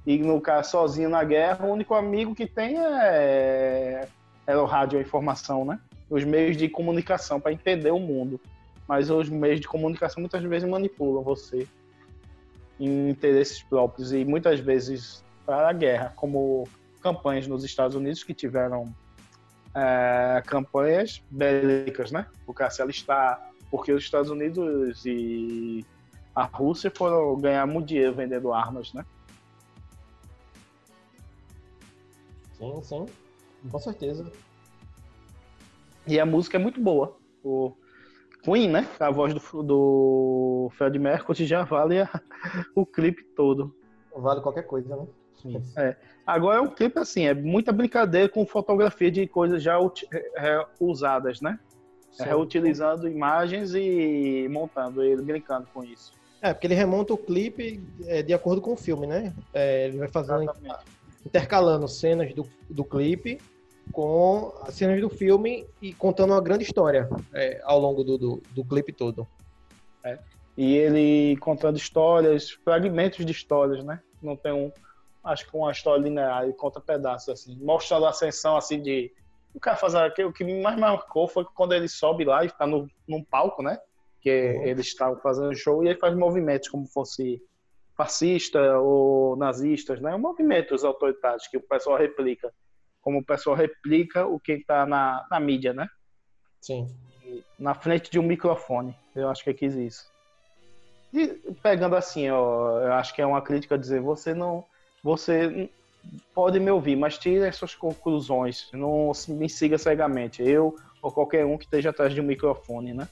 E 0.07 0.17
no 0.19 0.39
caso, 0.39 0.71
sozinho 0.71 1.09
na 1.09 1.21
guerra, 1.21 1.65
o 1.65 1.69
único 1.69 1.93
amigo 1.93 2.33
que 2.33 2.47
tem 2.47 2.77
é, 2.79 4.07
é 4.47 4.55
o 4.55 4.63
rádio, 4.63 4.97
a 4.97 5.01
informação, 5.01 5.65
né? 5.65 5.77
Os 6.09 6.23
meios 6.23 6.55
de 6.55 6.69
comunicação 6.69 7.41
para 7.41 7.51
entender 7.51 7.91
o 7.91 7.99
mundo. 7.99 8.39
Mas 8.87 9.09
os 9.09 9.27
meios 9.27 9.59
de 9.59 9.67
comunicação 9.67 10.21
muitas 10.21 10.41
vezes 10.41 10.69
manipulam 10.69 11.21
você 11.21 11.67
em 12.79 13.09
interesses 13.09 13.61
próprios 13.61 14.13
e 14.13 14.23
muitas 14.23 14.61
vezes 14.61 15.21
para 15.45 15.67
a 15.67 15.73
guerra, 15.73 16.13
como 16.15 16.65
campanhas 17.01 17.45
nos 17.45 17.65
Estados 17.65 17.97
Unidos 17.97 18.23
que 18.23 18.33
tiveram 18.33 18.95
é, 19.75 20.41
campanhas 20.45 21.21
bélicas, 21.29 22.13
né? 22.13 22.27
O 22.45 22.53
cara 22.53 22.71
alistar, 22.79 23.51
porque 23.69 23.91
os 23.91 24.05
Estados 24.05 24.29
Unidos 24.29 25.05
e 25.05 25.85
a 26.33 26.43
Rússia 26.43 26.89
foram 26.95 27.35
ganhar 27.35 27.67
muito 27.67 27.87
dinheiro 27.87 28.13
vendendo 28.13 28.53
armas, 28.53 28.93
né? 28.93 29.03
Sim, 32.57 32.83
sim. 32.83 33.05
Com 33.69 33.79
certeza. 33.79 34.31
E 36.07 36.19
a 36.19 36.25
música 36.25 36.57
é 36.57 36.59
muito 36.59 36.81
boa. 36.81 37.17
O 37.43 37.73
Queen, 38.43 38.69
né? 38.69 38.87
A 38.99 39.11
voz 39.11 39.33
do, 39.33 39.63
do 39.63 40.69
Fred 40.77 40.97
Mercury 40.97 41.45
já 41.45 41.63
vale 41.63 42.01
a- 42.01 42.21
o 42.75 42.85
clipe 42.85 43.23
todo. 43.35 43.75
Vale 44.15 44.41
qualquer 44.41 44.63
coisa, 44.63 44.95
né? 44.95 45.07
Agora 46.25 46.57
é 46.57 46.61
um 46.61 46.73
clipe 46.73 46.97
assim, 46.99 47.25
é 47.25 47.33
muita 47.33 47.71
brincadeira 47.71 48.27
com 48.27 48.45
fotografia 48.45 49.11
de 49.11 49.27
coisas 49.27 49.61
já 49.61 49.77
é, 50.37 50.65
usadas, 50.79 51.39
né? 51.41 51.57
É, 52.19 52.23
Sim. 52.23 52.29
reutilizando 52.29 53.07
imagens 53.07 53.75
e 53.75 54.47
montando 54.49 55.03
ele, 55.03 55.21
brincando 55.21 55.67
com 55.71 55.83
isso. 55.83 56.11
É, 56.41 56.53
porque 56.53 56.67
ele 56.67 56.73
remonta 56.73 57.13
o 57.13 57.17
clipe 57.17 57.83
é, 58.05 58.23
de 58.23 58.33
acordo 58.33 58.61
com 58.61 58.73
o 58.73 58.77
filme, 58.77 59.05
né? 59.05 59.33
É, 59.53 59.87
ele 59.87 59.97
vai 59.97 60.07
fazendo, 60.07 60.43
Exatamente. 60.43 60.96
Intercalando 61.27 61.87
cenas 61.87 62.33
do, 62.33 62.47
do 62.69 62.83
clipe 62.85 63.37
com 63.91 64.53
as 64.61 64.75
cenas 64.75 64.99
do 65.01 65.09
filme 65.09 65.67
e 65.81 65.93
contando 65.93 66.31
uma 66.33 66.41
grande 66.41 66.63
história 66.63 67.09
é, 67.33 67.59
ao 67.63 67.79
longo 67.79 68.03
do, 68.03 68.17
do, 68.17 68.43
do 68.51 68.63
clipe 68.65 68.93
todo. 68.93 69.27
E 70.57 70.75
ele 70.75 71.37
contando 71.37 71.77
histórias, 71.77 72.49
fragmentos 72.49 73.23
de 73.23 73.31
histórias, 73.31 73.83
né? 73.83 74.01
Não 74.21 74.35
tem 74.35 74.51
um, 74.51 74.71
acho 75.23 75.47
que 75.47 75.55
uma 75.55 75.71
história 75.71 76.01
linear, 76.01 76.43
ele 76.43 76.53
conta 76.53 76.81
pedaços 76.81 77.29
assim, 77.29 77.55
mostrando 77.63 78.05
a 78.05 78.09
ascensão 78.09 78.57
assim 78.57 78.81
de 78.81 79.11
o 79.53 79.59
cara 79.59 79.77
faz 79.77 79.93
aquilo 79.93 80.29
o 80.29 80.33
que 80.33 80.43
mais 80.43 80.79
marcou 80.79 81.27
foi 81.27 81.45
quando 81.55 81.73
ele 81.73 81.87
sobe 81.87 82.23
lá 82.25 82.43
e 82.43 82.47
está 82.47 82.65
no, 82.65 82.87
num 83.07 83.23
palco, 83.23 83.61
né? 83.61 83.77
Que 84.21 84.29
Uhum. 84.29 84.63
eles 84.63 84.87
estavam 84.87 85.19
fazendo 85.19 85.55
show 85.55 85.83
e 85.83 85.89
ele 85.89 85.99
faz 85.99 86.15
movimentos 86.15 86.69
como 86.69 86.87
fosse 86.87 87.41
fascista 87.97 88.77
ou 88.79 89.35
nazistas, 89.35 89.99
né? 89.99 90.15
Movimentos 90.15 90.85
autoritários 90.85 91.47
que 91.47 91.57
o 91.57 91.61
pessoal 91.61 91.97
replica, 91.97 92.53
como 93.01 93.19
o 93.19 93.25
pessoal 93.25 93.55
replica 93.55 94.27
o 94.27 94.39
que 94.39 94.53
está 94.53 94.85
na, 94.85 95.25
na 95.29 95.39
mídia, 95.39 95.73
né? 95.73 95.87
Sim. 96.61 96.87
na 97.57 97.73
frente 97.73 98.11
de 98.11 98.19
um 98.19 98.23
microfone. 98.23 98.95
Eu 99.15 99.29
acho 99.29 99.43
que 99.43 99.49
ele 99.49 99.57
quis 99.57 99.75
isso. 99.75 100.11
E 101.13 101.27
pegando 101.63 101.95
assim, 101.95 102.29
ó, 102.29 102.81
eu 102.81 102.93
acho 102.93 103.13
que 103.15 103.21
é 103.21 103.25
uma 103.25 103.41
crítica 103.41 103.77
dizer, 103.77 104.01
você 104.01 104.33
não, 104.33 104.63
você 105.03 105.69
pode 106.33 106.59
me 106.59 106.69
ouvir, 106.69 106.95
mas 106.95 107.17
tire 107.17 107.45
as 107.45 107.55
suas 107.55 107.73
conclusões, 107.73 108.69
não 108.73 109.11
me 109.29 109.49
siga 109.49 109.77
cegamente. 109.77 110.43
Eu 110.43 110.75
ou 111.01 111.11
qualquer 111.11 111.45
um 111.45 111.57
que 111.57 111.65
esteja 111.65 111.89
atrás 111.89 112.13
de 112.13 112.21
um 112.21 112.25
microfone, 112.25 112.93
né? 112.93 113.07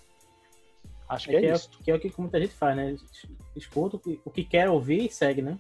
Acho 1.07 1.29
que 1.29 1.35
é, 1.35 1.39
que, 1.39 1.45
é, 1.45 1.53
isso. 1.53 1.69
que 1.83 1.91
é 1.91 1.95
o 1.95 1.99
que 1.99 2.13
muita 2.17 2.39
gente 2.39 2.53
faz, 2.53 2.75
né? 2.75 2.95
Escuta 3.55 3.95
o 3.95 3.99
que, 3.99 4.19
o 4.25 4.29
que 4.29 4.43
quer 4.43 4.69
ouvir 4.69 5.05
e 5.05 5.11
segue, 5.11 5.41
né? 5.41 5.57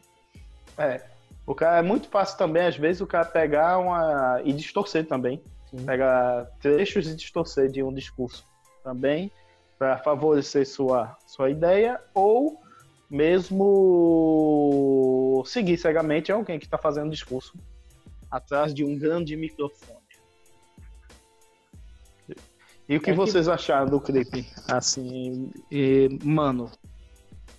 É. 0.77 1.01
O 1.47 1.53
cara 1.55 1.77
é 1.77 1.81
muito 1.81 2.07
fácil 2.09 2.37
também, 2.37 2.65
às 2.65 2.75
vezes, 2.75 3.01
o 3.01 3.07
cara 3.07 3.23
pegar 3.25 3.77
uma 3.77 4.41
e 4.43 4.51
distorcer 4.51 5.05
também. 5.07 5.41
Sim. 5.69 5.85
Pegar 5.85 6.45
trechos 6.59 7.07
e 7.07 7.15
distorcer 7.15 7.69
de 7.69 7.81
um 7.83 7.93
discurso 7.93 8.45
também 8.83 9.31
para 9.77 9.97
favorecer 9.99 10.65
sua, 10.67 11.15
sua 11.27 11.49
ideia 11.49 11.99
ou 12.13 12.59
mesmo 14.05 15.43
seguir 15.45 15.77
cegamente 15.77 16.31
alguém 16.31 16.57
que 16.59 16.65
está 16.65 16.77
fazendo 16.77 17.09
discurso 17.11 17.53
atrás 18.31 18.73
de 18.73 18.83
um 18.83 18.97
grande 18.97 19.35
microfone. 19.35 19.99
E 22.87 22.97
o 22.97 23.01
que 23.01 23.09
É 23.09 23.13
que- 23.13 23.17
vocês 23.17 23.47
acharam 23.47 23.87
do 23.87 23.99
clipe? 23.99 24.47
Assim, 24.67 25.51
e, 25.71 26.19
mano, 26.23 26.69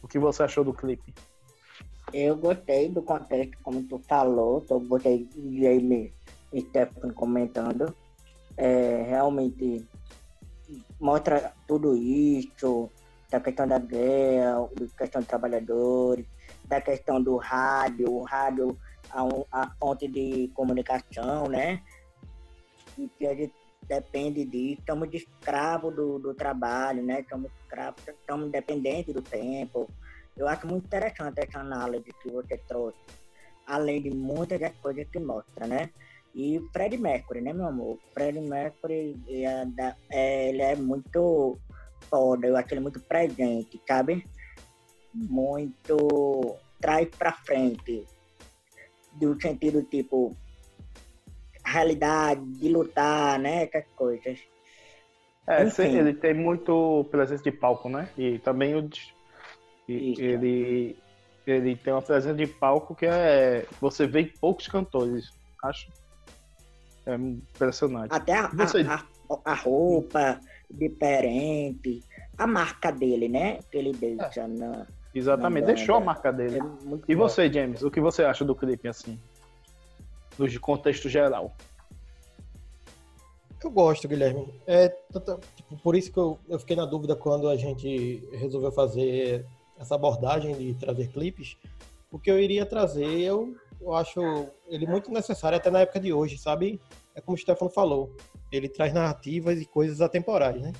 o 0.02 0.08
que 0.08 0.18
você 0.18 0.42
achou 0.42 0.64
do 0.64 0.72
clipe? 0.72 1.14
Eu 2.12 2.36
gostei 2.36 2.88
do 2.88 3.02
contexto, 3.02 3.58
como 3.62 3.82
tu 3.82 3.98
falou, 4.08 4.64
eu 4.70 4.80
gostei 4.80 5.24
de 5.24 5.64
ele 5.64 6.14
e 6.52 6.60
Stephen 6.60 7.10
comentando. 7.12 7.94
É, 8.56 9.02
realmente 9.02 9.86
mostra 10.98 11.52
tudo 11.66 11.96
isso, 11.96 12.90
da 13.30 13.40
questão 13.40 13.66
da 13.66 13.78
guerra, 13.78 14.68
da 14.74 14.86
questão 14.96 15.20
dos 15.20 15.28
trabalhadores, 15.28 16.26
da 16.64 16.80
questão 16.80 17.22
do 17.22 17.36
rádio, 17.36 18.10
o 18.10 18.22
rádio 18.22 18.78
a, 19.10 19.24
um- 19.24 19.44
a 19.52 19.70
fonte 19.78 20.08
de 20.08 20.48
comunicação, 20.54 21.46
né? 21.48 21.82
E 22.96 23.08
que 23.08 23.26
a 23.26 23.34
gente 23.34 23.54
depende 23.88 24.44
disso, 24.44 24.80
estamos 24.80 25.10
de 25.10 25.18
escravo 25.18 25.90
do, 25.90 26.18
do 26.18 26.34
trabalho, 26.34 27.02
né? 27.02 27.20
Estamos 27.20 27.50
escravos, 27.62 28.02
estamos 28.06 28.50
dependentes 28.50 29.14
do 29.14 29.22
tempo. 29.22 29.88
Eu 30.36 30.46
acho 30.48 30.66
muito 30.66 30.84
interessante 30.86 31.40
essa 31.40 31.60
análise 31.60 32.12
que 32.22 32.30
você 32.30 32.58
trouxe, 32.58 32.98
além 33.66 34.02
de 34.02 34.10
muitas 34.10 34.60
das 34.60 34.74
coisas 34.76 35.08
que 35.08 35.18
mostra, 35.18 35.66
né? 35.66 35.90
E 36.34 36.58
o 36.58 36.70
Fred 36.70 36.98
Mercury, 36.98 37.40
né, 37.40 37.52
meu 37.52 37.66
amor? 37.66 37.98
Fred 38.12 38.38
Mercury, 38.38 39.16
é, 39.28 39.66
é, 40.10 40.48
ele 40.50 40.62
é 40.62 40.76
muito 40.76 41.58
foda, 42.10 42.46
eu 42.46 42.56
acho 42.56 42.74
ele 42.74 42.80
muito 42.80 43.00
presente, 43.00 43.80
sabe? 43.88 44.26
Muito 45.14 46.56
traz 46.78 47.08
pra 47.08 47.32
frente, 47.32 48.06
do 49.14 49.40
sentido 49.40 49.82
tipo, 49.82 50.36
realidade, 51.76 52.40
de 52.58 52.68
lutar, 52.68 53.38
né? 53.38 53.64
Essas 53.64 53.84
coisas. 53.94 54.38
É, 55.48 55.62
Enfim. 55.64 55.70
se- 55.70 55.98
ele 55.98 56.14
tem 56.14 56.34
muito 56.34 57.04
presença 57.10 57.42
de 57.42 57.52
palco, 57.52 57.88
né? 57.88 58.08
E 58.18 58.38
também 58.40 58.74
o 58.74 58.88
e 59.88 60.14
ele 60.18 60.96
ele 61.46 61.76
tem 61.76 61.92
uma 61.92 62.02
presença 62.02 62.34
de 62.34 62.46
palco 62.46 62.94
que 62.94 63.06
é 63.06 63.64
você 63.80 64.06
vê 64.06 64.22
em 64.22 64.32
poucos 64.40 64.66
cantores, 64.66 65.24
acho. 65.62 65.86
É 67.06 67.14
impressionante. 67.14 68.12
Até 68.12 68.32
a, 68.34 68.48
você? 68.48 68.80
a, 68.80 68.94
a- 68.94 69.40
a 69.44 69.54
roupa 69.54 70.40
diferente, 70.68 72.02
a 72.36 72.46
marca 72.48 72.90
dele, 72.90 73.28
né? 73.28 73.60
Que 73.70 73.78
ele 73.78 73.92
deixa 73.92 74.48
na. 74.48 74.86
Exatamente, 75.14 75.66
na 75.66 75.74
deixou 75.74 75.96
a 75.96 76.00
marca 76.00 76.32
dele. 76.32 76.58
É 76.58 76.60
E 77.08 77.14
bom. 77.14 77.22
você, 77.22 77.50
James, 77.52 77.82
o 77.82 77.90
que 77.90 78.00
você 78.00 78.24
acha 78.24 78.44
do 78.44 78.56
clipe 78.56 78.88
assim? 78.88 79.16
No 80.38 80.60
contexto 80.60 81.08
geral. 81.08 81.54
Eu 83.62 83.70
gosto, 83.70 84.06
Guilherme. 84.06 84.48
É, 84.66 84.88
tipo, 84.88 85.76
por 85.82 85.96
isso 85.96 86.12
que 86.12 86.18
eu, 86.18 86.38
eu 86.48 86.58
fiquei 86.58 86.76
na 86.76 86.84
dúvida 86.84 87.16
quando 87.16 87.48
a 87.48 87.56
gente 87.56 88.22
resolveu 88.32 88.70
fazer 88.70 89.46
essa 89.78 89.94
abordagem 89.94 90.54
de 90.54 90.74
trazer 90.74 91.08
clipes, 91.08 91.56
porque 92.10 92.30
eu 92.30 92.38
iria 92.38 92.64
trazer, 92.64 93.20
eu, 93.20 93.54
eu 93.80 93.94
acho 93.94 94.20
ele 94.68 94.86
muito 94.86 95.10
necessário 95.10 95.56
até 95.56 95.70
na 95.70 95.80
época 95.80 96.00
de 96.00 96.12
hoje, 96.12 96.38
sabe? 96.38 96.80
É 97.14 97.20
como 97.20 97.34
o 97.34 97.38
Stefano 97.38 97.70
falou, 97.70 98.14
ele 98.52 98.68
traz 98.68 98.92
narrativas 98.92 99.60
e 99.60 99.66
coisas 99.66 100.00
atemporais, 100.00 100.60
né? 100.60 100.72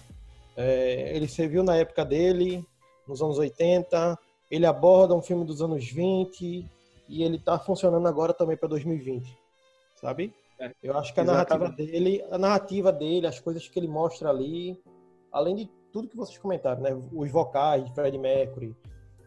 É, 0.56 1.14
ele 1.14 1.28
serviu 1.28 1.62
na 1.62 1.76
época 1.76 2.04
dele, 2.04 2.64
nos 3.06 3.20
anos 3.20 3.38
80, 3.38 4.18
ele 4.50 4.64
aborda 4.64 5.14
um 5.14 5.22
filme 5.22 5.44
dos 5.44 5.60
anos 5.60 5.86
20 5.90 6.64
e 7.08 7.22
ele 7.22 7.38
tá 7.38 7.58
funcionando 7.58 8.06
agora 8.06 8.32
também 8.32 8.56
para 8.56 8.68
2020, 8.68 9.36
sabe? 9.96 10.32
Eu 10.82 10.96
acho 10.96 11.12
que 11.12 11.20
a 11.20 11.22
Exatamente. 11.22 11.60
narrativa 11.60 11.76
dele, 11.76 12.24
a 12.30 12.38
narrativa 12.38 12.92
dele, 12.92 13.26
as 13.26 13.38
coisas 13.38 13.68
que 13.68 13.78
ele 13.78 13.88
mostra 13.88 14.30
ali, 14.30 14.80
além 15.30 15.54
de 15.54 15.70
tudo 15.92 16.08
que 16.08 16.16
vocês 16.16 16.38
comentaram, 16.38 16.82
né? 16.82 16.90
Os 17.12 17.30
vocais 17.30 17.84
de 17.84 17.94
Fred 17.94 18.16
Mercury, 18.16 18.74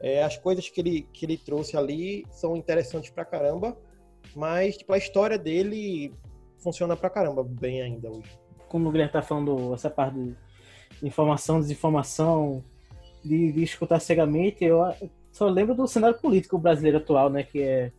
é, 0.01 0.23
as 0.23 0.37
coisas 0.37 0.69
que 0.69 0.81
ele, 0.81 1.01
que 1.13 1.25
ele 1.25 1.37
trouxe 1.37 1.77
ali 1.77 2.25
são 2.31 2.55
interessantes 2.55 3.09
pra 3.09 3.25
caramba, 3.25 3.77
mas 4.35 4.77
tipo, 4.77 4.93
a 4.93 4.97
história 4.97 5.37
dele 5.37 6.13
funciona 6.57 6.95
pra 6.95 7.09
caramba 7.09 7.43
bem 7.43 7.81
ainda 7.81 8.09
hoje. 8.09 8.39
como 8.67 8.87
o 8.87 8.91
Guilherme 8.91 9.11
tá 9.11 9.21
falando, 9.21 9.73
essa 9.73 9.89
parte 9.89 10.15
de 10.15 10.35
informação, 11.03 11.59
desinformação, 11.59 12.63
de, 13.23 13.51
de 13.51 13.63
escutar 13.63 13.99
cegamente, 13.99 14.63
eu 14.63 14.79
só 15.31 15.47
lembro 15.47 15.75
do 15.75 15.87
cenário 15.87 16.19
político 16.19 16.57
brasileiro 16.57 16.97
atual, 16.97 17.29
né? 17.29 17.43
Que 17.43 17.61
é 17.61 17.91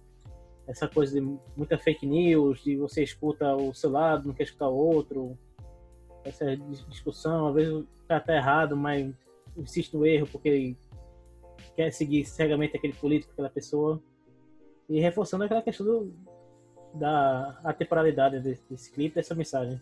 essa 0.70 0.86
coisa 0.88 1.20
de 1.20 1.38
muita 1.56 1.76
fake 1.76 2.06
news, 2.06 2.62
de 2.62 2.76
você 2.76 3.02
escuta 3.02 3.54
o 3.56 3.74
seu 3.74 3.90
lado, 3.90 4.28
não 4.28 4.34
quer 4.34 4.44
escutar 4.44 4.68
o 4.68 4.76
outro, 4.76 5.36
essa 6.24 6.56
dis- 6.56 6.86
discussão, 6.88 7.48
às 7.48 7.54
vezes 7.54 7.72
o 7.72 7.86
cara 8.06 8.20
tá 8.20 8.34
errado, 8.36 8.76
mas 8.76 9.12
insiste 9.56 9.94
no 9.94 10.06
erro 10.06 10.26
porque 10.30 10.48
ele 10.48 10.76
quer 11.74 11.90
seguir 11.92 12.24
cegamente 12.24 12.76
aquele 12.76 12.92
político, 12.94 13.32
aquela 13.32 13.50
pessoa. 13.50 14.00
E 14.88 15.00
reforçando 15.00 15.44
aquela 15.44 15.62
questão 15.62 15.86
do, 15.86 16.12
da 16.94 17.60
atemporalidade 17.64 18.40
desse, 18.40 18.90
clipe, 18.92 19.14
dessa 19.14 19.34
mensagem. 19.34 19.78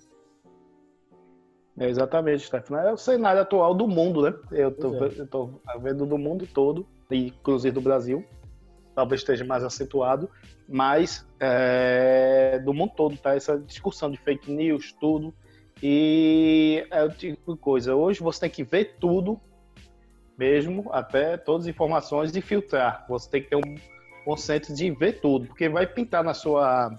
É, 1.79 1.89
exatamente, 1.89 2.45
Stefano. 2.45 2.81
É 2.89 2.93
o 2.93 2.97
cenário 2.97 3.41
atual 3.41 3.75
do 3.75 3.87
mundo, 3.87 4.23
né? 4.23 4.35
Eu 4.51 4.71
tô, 4.71 4.91
ve- 4.91 5.21
eu 5.21 5.27
tô 5.27 5.51
vendo 5.81 6.05
do 6.05 6.19
mundo 6.19 6.47
todo, 6.47 6.87
inclusive 7.11 7.73
do 7.75 7.81
Brasil. 7.81 8.25
Talvez 8.99 9.21
esteja 9.21 9.45
mais 9.45 9.63
acentuado, 9.63 10.29
mas 10.69 11.25
é, 11.39 12.61
do 12.65 12.75
mundo 12.75 12.95
todo, 12.97 13.17
tá? 13.17 13.37
Essa 13.37 13.57
discussão 13.57 14.11
de 14.11 14.17
fake 14.17 14.51
news, 14.51 14.91
tudo. 14.91 15.33
E 15.81 16.85
é 16.91 17.05
o 17.05 17.09
tipo 17.09 17.55
de 17.55 17.61
coisa. 17.61 17.95
Hoje 17.95 18.19
você 18.19 18.41
tem 18.41 18.51
que 18.51 18.65
ver 18.65 18.97
tudo, 18.99 19.41
mesmo, 20.37 20.91
até 20.93 21.37
todas 21.37 21.69
as 21.69 21.71
informações 21.71 22.35
e 22.35 22.41
filtrar. 22.41 23.07
Você 23.09 23.31
tem 23.31 23.41
que 23.41 23.51
ter 23.51 23.55
um 23.55 23.77
conceito 24.25 24.75
de 24.75 24.91
ver 24.91 25.21
tudo, 25.21 25.47
porque 25.47 25.69
vai 25.69 25.87
pintar 25.87 26.25
na 26.25 26.35
sua, 26.35 26.91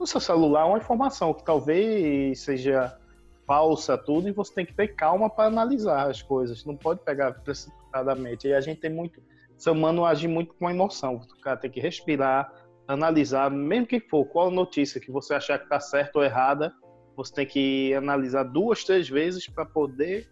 no 0.00 0.06
seu 0.06 0.20
celular 0.20 0.64
uma 0.64 0.78
informação 0.78 1.34
que 1.34 1.44
talvez 1.44 2.40
seja 2.40 2.98
falsa, 3.46 3.98
tudo, 3.98 4.26
e 4.26 4.32
você 4.32 4.54
tem 4.54 4.64
que 4.64 4.72
ter 4.72 4.88
calma 4.88 5.28
para 5.28 5.48
analisar 5.48 6.08
as 6.08 6.22
coisas. 6.22 6.64
Não 6.64 6.78
pode 6.78 7.00
pegar 7.00 7.30
precipitadamente. 7.32 8.48
E 8.48 8.54
a 8.54 8.60
gente 8.62 8.80
tem 8.80 8.90
muito. 8.90 9.20
O 9.56 9.60
ser 9.60 9.70
humano 9.70 10.04
age 10.04 10.28
muito 10.28 10.54
com 10.54 10.68
emoção. 10.70 11.16
O 11.16 11.40
cara 11.40 11.56
tem 11.56 11.70
que 11.70 11.80
respirar, 11.80 12.52
analisar, 12.86 13.50
mesmo 13.50 13.86
que 13.86 14.00
for 14.00 14.24
qual 14.26 14.50
notícia 14.50 15.00
que 15.00 15.10
você 15.10 15.34
achar 15.34 15.58
que 15.58 15.64
está 15.64 15.80
certa 15.80 16.18
ou 16.18 16.24
errada, 16.24 16.74
você 17.16 17.32
tem 17.32 17.46
que 17.46 17.94
analisar 17.94 18.42
duas, 18.44 18.84
três 18.84 19.08
vezes 19.08 19.48
para 19.48 19.64
poder 19.64 20.28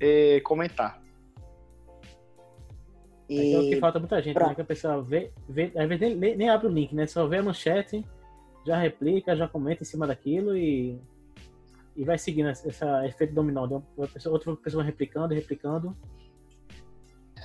eh, 0.00 0.40
comentar. 0.44 1.02
É 3.30 3.58
o 3.58 3.62
que 3.68 3.74
E 3.74 3.80
falta 3.80 3.98
muita 3.98 4.22
gente, 4.22 4.34
Pronto. 4.34 4.48
né? 4.50 4.54
Que 4.54 4.60
a 4.62 4.64
pessoa 4.64 5.02
vê, 5.02 5.30
vê 5.48 5.70
às 5.76 5.88
vezes 5.88 6.16
nem, 6.16 6.36
nem- 6.36 6.48
abre 6.48 6.66
o 6.66 6.70
link, 6.70 6.94
né? 6.94 7.06
Só 7.06 7.26
vê 7.26 7.38
a 7.38 7.42
manchete, 7.42 8.02
já 8.66 8.78
replica, 8.78 9.36
já 9.36 9.46
comenta 9.46 9.82
em 9.82 9.86
cima 9.86 10.06
daquilo 10.06 10.56
e, 10.56 10.98
e 11.94 12.04
vai 12.04 12.16
seguindo 12.16 12.48
esse 12.48 12.66
efeito 13.04 13.34
dominó. 13.34 13.66
de 13.66 13.74
uma 13.74 14.08
pessoa, 14.12 14.32
outra 14.34 14.56
pessoa 14.56 14.82
replicando, 14.82 15.34
replicando. 15.34 15.94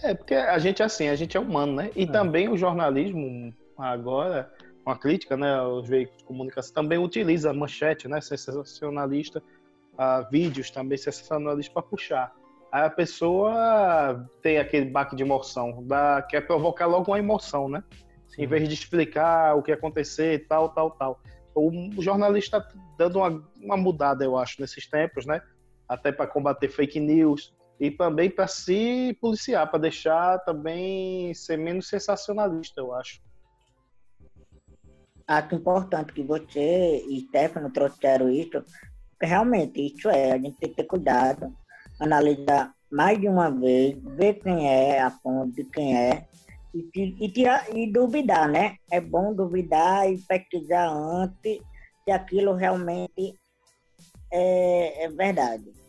É, 0.03 0.13
porque 0.13 0.35
a 0.35 0.59
gente 0.59 0.81
é 0.81 0.85
assim, 0.85 1.07
a 1.07 1.15
gente 1.15 1.37
é 1.37 1.39
humano, 1.39 1.73
né? 1.75 1.89
E 1.95 2.03
É. 2.03 2.07
também 2.07 2.49
o 2.49 2.57
jornalismo, 2.57 3.53
agora, 3.77 4.51
com 4.83 4.91
a 4.91 4.97
crítica, 4.97 5.37
né? 5.37 5.61
Os 5.61 5.87
veículos 5.87 6.19
de 6.19 6.25
comunicação 6.25 6.73
também 6.73 6.97
utiliza 6.97 7.51
a 7.51 7.53
manchete, 7.53 8.07
né? 8.09 8.19
Sensacionalista, 8.19 9.41
ah, 9.97 10.27
vídeos 10.29 10.69
também 10.69 10.97
sensacionalistas 10.97 11.73
para 11.73 11.83
puxar. 11.83 12.33
Aí 12.69 12.83
a 12.83 12.89
pessoa 12.89 14.27
tem 14.41 14.57
aquele 14.57 14.89
baque 14.89 15.15
de 15.15 15.23
emoção, 15.23 15.83
dá, 15.87 16.21
quer 16.21 16.41
provocar 16.41 16.85
logo 16.85 17.11
uma 17.11 17.19
emoção, 17.19 17.69
né? 17.69 17.81
Em 18.37 18.47
vez 18.47 18.67
de 18.67 18.73
explicar 18.73 19.55
o 19.55 19.61
que 19.61 19.71
ia 19.71 19.75
acontecer, 19.75 20.47
tal, 20.49 20.69
tal, 20.69 20.91
tal. 20.91 21.19
O 21.55 22.01
jornalista 22.01 22.57
está 22.57 22.69
dando 22.97 23.19
uma, 23.19 23.43
uma 23.61 23.77
mudada, 23.77 24.25
eu 24.25 24.35
acho, 24.35 24.59
nesses 24.59 24.87
tempos, 24.87 25.25
né? 25.25 25.39
Até 25.87 26.11
para 26.11 26.25
combater 26.25 26.67
fake 26.67 26.99
news 26.99 27.53
e 27.79 27.91
também 27.91 28.29
para 28.29 28.47
se 28.47 29.17
policiar, 29.19 29.69
para 29.69 29.79
deixar 29.79 30.39
também 30.39 31.33
ser 31.33 31.57
menos 31.57 31.87
sensacionalista, 31.87 32.81
eu 32.81 32.93
acho. 32.93 33.21
acho 35.27 35.55
importante 35.55 36.13
que 36.13 36.23
você 36.23 37.03
e 37.07 37.25
Stefano 37.27 37.71
trouxeram 37.71 38.29
isso, 38.29 38.63
realmente 39.21 39.81
isso 39.81 40.09
é, 40.09 40.31
a 40.31 40.37
gente 40.37 40.57
tem 40.57 40.69
que 40.69 40.75
ter 40.75 40.85
cuidado, 40.85 41.53
analisar 41.99 42.73
mais 42.91 43.19
de 43.19 43.27
uma 43.27 43.49
vez, 43.49 43.97
ver 44.17 44.35
quem 44.35 44.69
é, 44.69 45.01
a 45.01 45.09
fonte 45.09 45.63
de 45.63 45.69
quem 45.69 45.97
é, 45.97 46.27
e, 46.73 47.25
e, 47.25 47.31
tirar, 47.31 47.75
e 47.75 47.91
duvidar, 47.91 48.47
né? 48.47 48.77
É 48.91 48.99
bom 48.99 49.33
duvidar 49.33 50.11
e 50.11 50.17
pesquisar 50.17 50.89
antes 50.89 51.59
se 52.03 52.11
aquilo 52.11 52.53
realmente 52.53 53.39
é, 54.31 55.05
é 55.05 55.09
verdade. 55.09 55.82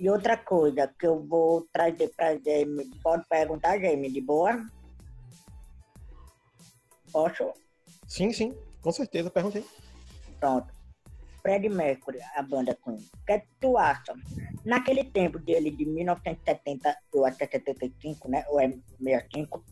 E 0.00 0.08
outra 0.08 0.34
coisa 0.36 0.88
que 0.98 1.06
eu 1.06 1.22
vou 1.22 1.68
trazer 1.70 2.08
para 2.16 2.32
Jamie, 2.38 2.90
pode 3.02 3.26
perguntar, 3.28 3.78
Jamie, 3.78 4.10
de 4.10 4.20
boa? 4.22 4.64
Posso? 7.12 7.52
Sim, 8.08 8.32
sim, 8.32 8.56
com 8.80 8.90
certeza, 8.92 9.30
perguntei. 9.30 9.64
Pronto. 10.38 10.72
Fred 11.42 11.68
Mercury, 11.68 12.18
a 12.34 12.42
banda 12.42 12.76
Queen. 12.82 12.96
O 12.96 13.24
que, 13.26 13.32
é 13.32 13.38
que 13.40 13.48
tu 13.60 13.76
acha? 13.76 14.14
Naquele 14.64 15.04
tempo 15.04 15.38
dele, 15.38 15.70
de 15.70 15.84
1970 15.84 16.96
ou 17.12 17.26
até 17.26 17.46
75, 17.46 18.28
né? 18.28 18.44
Ou 18.48 18.60
é 18.60 18.68
65, 18.98 19.62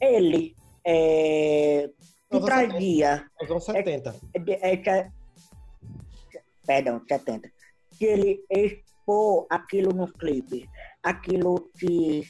ele 0.00 0.56
é, 0.84 1.88
que 2.30 2.36
Nos 2.38 2.44
trazia. 2.44 3.30
Nos 3.40 3.50
anos 3.50 3.64
70. 3.64 4.14
é 4.34 4.38
de- 4.38 4.52
é 4.52 4.76
que- 4.76 5.10
perdão, 6.66 7.00
70. 7.08 7.50
Que 7.98 8.04
ele 8.06 8.44
expôs 9.12 9.46
aquilo 9.50 9.92
no 9.92 10.10
clipe, 10.12 10.68
aquilo 11.02 11.70
que 11.78 12.24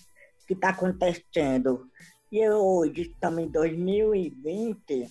está 0.49 0.71
acontecendo. 0.71 1.89
E 2.31 2.49
hoje 2.49 3.03
estamos 3.03 3.45
em 3.45 3.49
2020. 3.49 5.09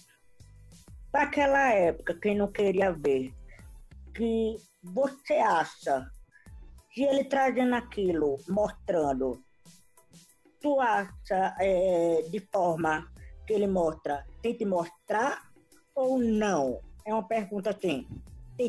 Para 1.12 1.24
aquela 1.24 1.72
época, 1.74 2.18
quem 2.22 2.36
não 2.36 2.52
queria 2.52 2.92
ver, 2.92 3.34
que 4.14 4.56
você 4.84 5.36
acha 5.36 6.10
que 6.92 7.04
ele 7.04 7.24
trazendo 7.24 7.76
aquilo, 7.76 8.38
mostrando, 8.50 9.42
tu 10.62 10.80
acha 10.80 11.56
é, 11.60 12.24
de 12.30 12.40
forma 12.52 13.12
que 13.48 13.54
ele 13.54 13.68
mostra, 13.68 14.26
tem 14.42 14.56
que 14.56 14.66
mostrar 14.66 15.42
ou 15.96 16.20
não? 16.20 16.82
É 17.06 17.14
uma 17.14 17.28
pergunta 17.28 17.72
assim, 17.72 18.08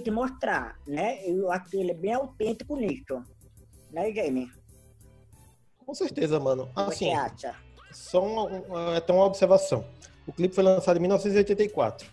que 0.01 0.11
mostrar, 0.11 0.79
né? 0.87 1.25
Eu 1.29 1.51
acho 1.51 1.71
que 1.71 1.77
ele 1.77 1.91
é 1.91 1.95
bem 1.95 2.15
autêntico 2.15 2.77
nisso. 2.77 3.23
Né, 3.91 4.13
Jamie? 4.13 4.51
Com 5.85 5.95
certeza, 5.95 6.41
mano. 6.41 6.71
Assim, 6.75 7.11
você 7.11 7.11
acha? 7.11 7.57
só 7.93 8.25
uma, 8.25 8.45
uma, 8.45 8.97
até 8.97 9.13
uma 9.13 9.25
observação. 9.25 9.85
O 10.27 10.33
clipe 10.33 10.55
foi 10.55 10.65
lançado 10.65 10.97
em 10.97 11.01
1984. 11.01 12.09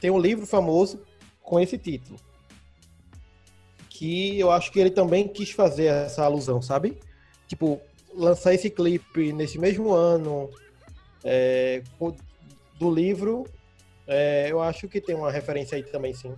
Tem 0.00 0.10
um 0.10 0.18
livro 0.18 0.46
famoso 0.46 1.00
com 1.42 1.58
esse 1.58 1.76
título. 1.76 2.18
Que 3.88 4.38
eu 4.38 4.50
acho 4.50 4.70
que 4.72 4.78
ele 4.78 4.90
também 4.90 5.28
quis 5.28 5.50
fazer 5.50 5.86
essa 5.86 6.24
alusão, 6.24 6.60
sabe? 6.60 6.98
Tipo, 7.46 7.80
lançar 8.12 8.54
esse 8.54 8.70
clipe 8.70 9.32
nesse 9.32 9.58
mesmo 9.58 9.92
ano 9.92 10.50
é, 11.22 11.82
do 12.78 12.92
livro, 12.92 13.44
é, 14.06 14.48
eu 14.50 14.60
acho 14.60 14.88
que 14.88 15.00
tem 15.00 15.14
uma 15.14 15.30
referência 15.30 15.76
aí 15.76 15.82
também, 15.82 16.12
sim. 16.12 16.34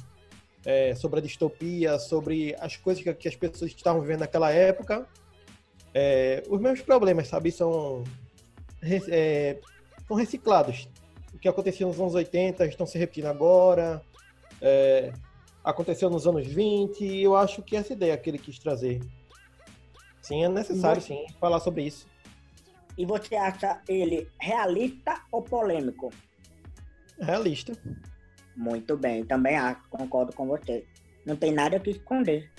É, 0.64 0.94
sobre 0.94 1.20
a 1.20 1.22
distopia, 1.22 1.98
sobre 1.98 2.56
as 2.58 2.76
coisas 2.76 3.02
que, 3.02 3.14
que 3.14 3.28
as 3.28 3.36
pessoas 3.36 3.70
estavam 3.70 4.00
vivendo 4.00 4.20
naquela 4.20 4.50
época. 4.50 5.06
É, 5.94 6.42
os 6.48 6.60
mesmos 6.60 6.82
problemas, 6.82 7.28
sabe? 7.28 7.52
São 7.52 8.02
é, 9.08 9.58
são 10.06 10.16
reciclados. 10.16 10.88
O 11.34 11.38
que 11.38 11.48
aconteceu 11.48 11.86
nos 11.88 12.00
anos 12.00 12.14
80 12.14 12.66
estão 12.66 12.86
se 12.86 12.98
repetindo 12.98 13.26
agora. 13.26 14.02
é, 14.60 15.12
aconteceu 15.62 16.08
nos 16.08 16.26
anos 16.26 16.46
20. 16.46 17.04
E 17.04 17.22
eu 17.22 17.36
acho 17.36 17.62
que 17.62 17.76
essa 17.76 17.92
ideia 17.92 18.16
que 18.16 18.30
ele 18.30 18.38
quis 18.38 18.58
trazer. 18.58 19.00
Sim, 20.22 20.44
é 20.44 20.48
necessário, 20.48 21.00
sim, 21.00 21.24
falar 21.40 21.60
sobre 21.60 21.82
isso. 21.84 22.06
E 22.96 23.04
você 23.04 23.36
acha 23.36 23.80
ele 23.88 24.28
realista 24.40 25.22
ou 25.30 25.42
polêmico? 25.42 26.12
Realista. 27.20 27.72
Muito 28.54 28.96
bem, 28.96 29.24
também 29.24 29.56
acho, 29.56 29.82
concordo 29.90 30.32
com 30.32 30.46
você. 30.46 30.86
Não 31.24 31.36
tem 31.36 31.52
nada 31.52 31.78
que 31.80 31.90
esconder, 31.90 32.50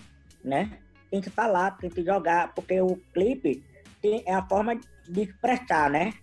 né? 0.44 0.80
Tem 1.10 1.22
que 1.22 1.30
falar, 1.30 1.72
tem 1.78 1.90
que 1.90 2.04
jogar, 2.04 2.54
porque 2.54 2.80
o 2.82 2.98
clipe 3.14 3.64
tem, 4.02 4.24
é 4.26 4.34
a 4.34 4.46
forma 4.48 4.76
de 5.08 5.22
expressar, 5.22 5.90
né? 5.90 6.14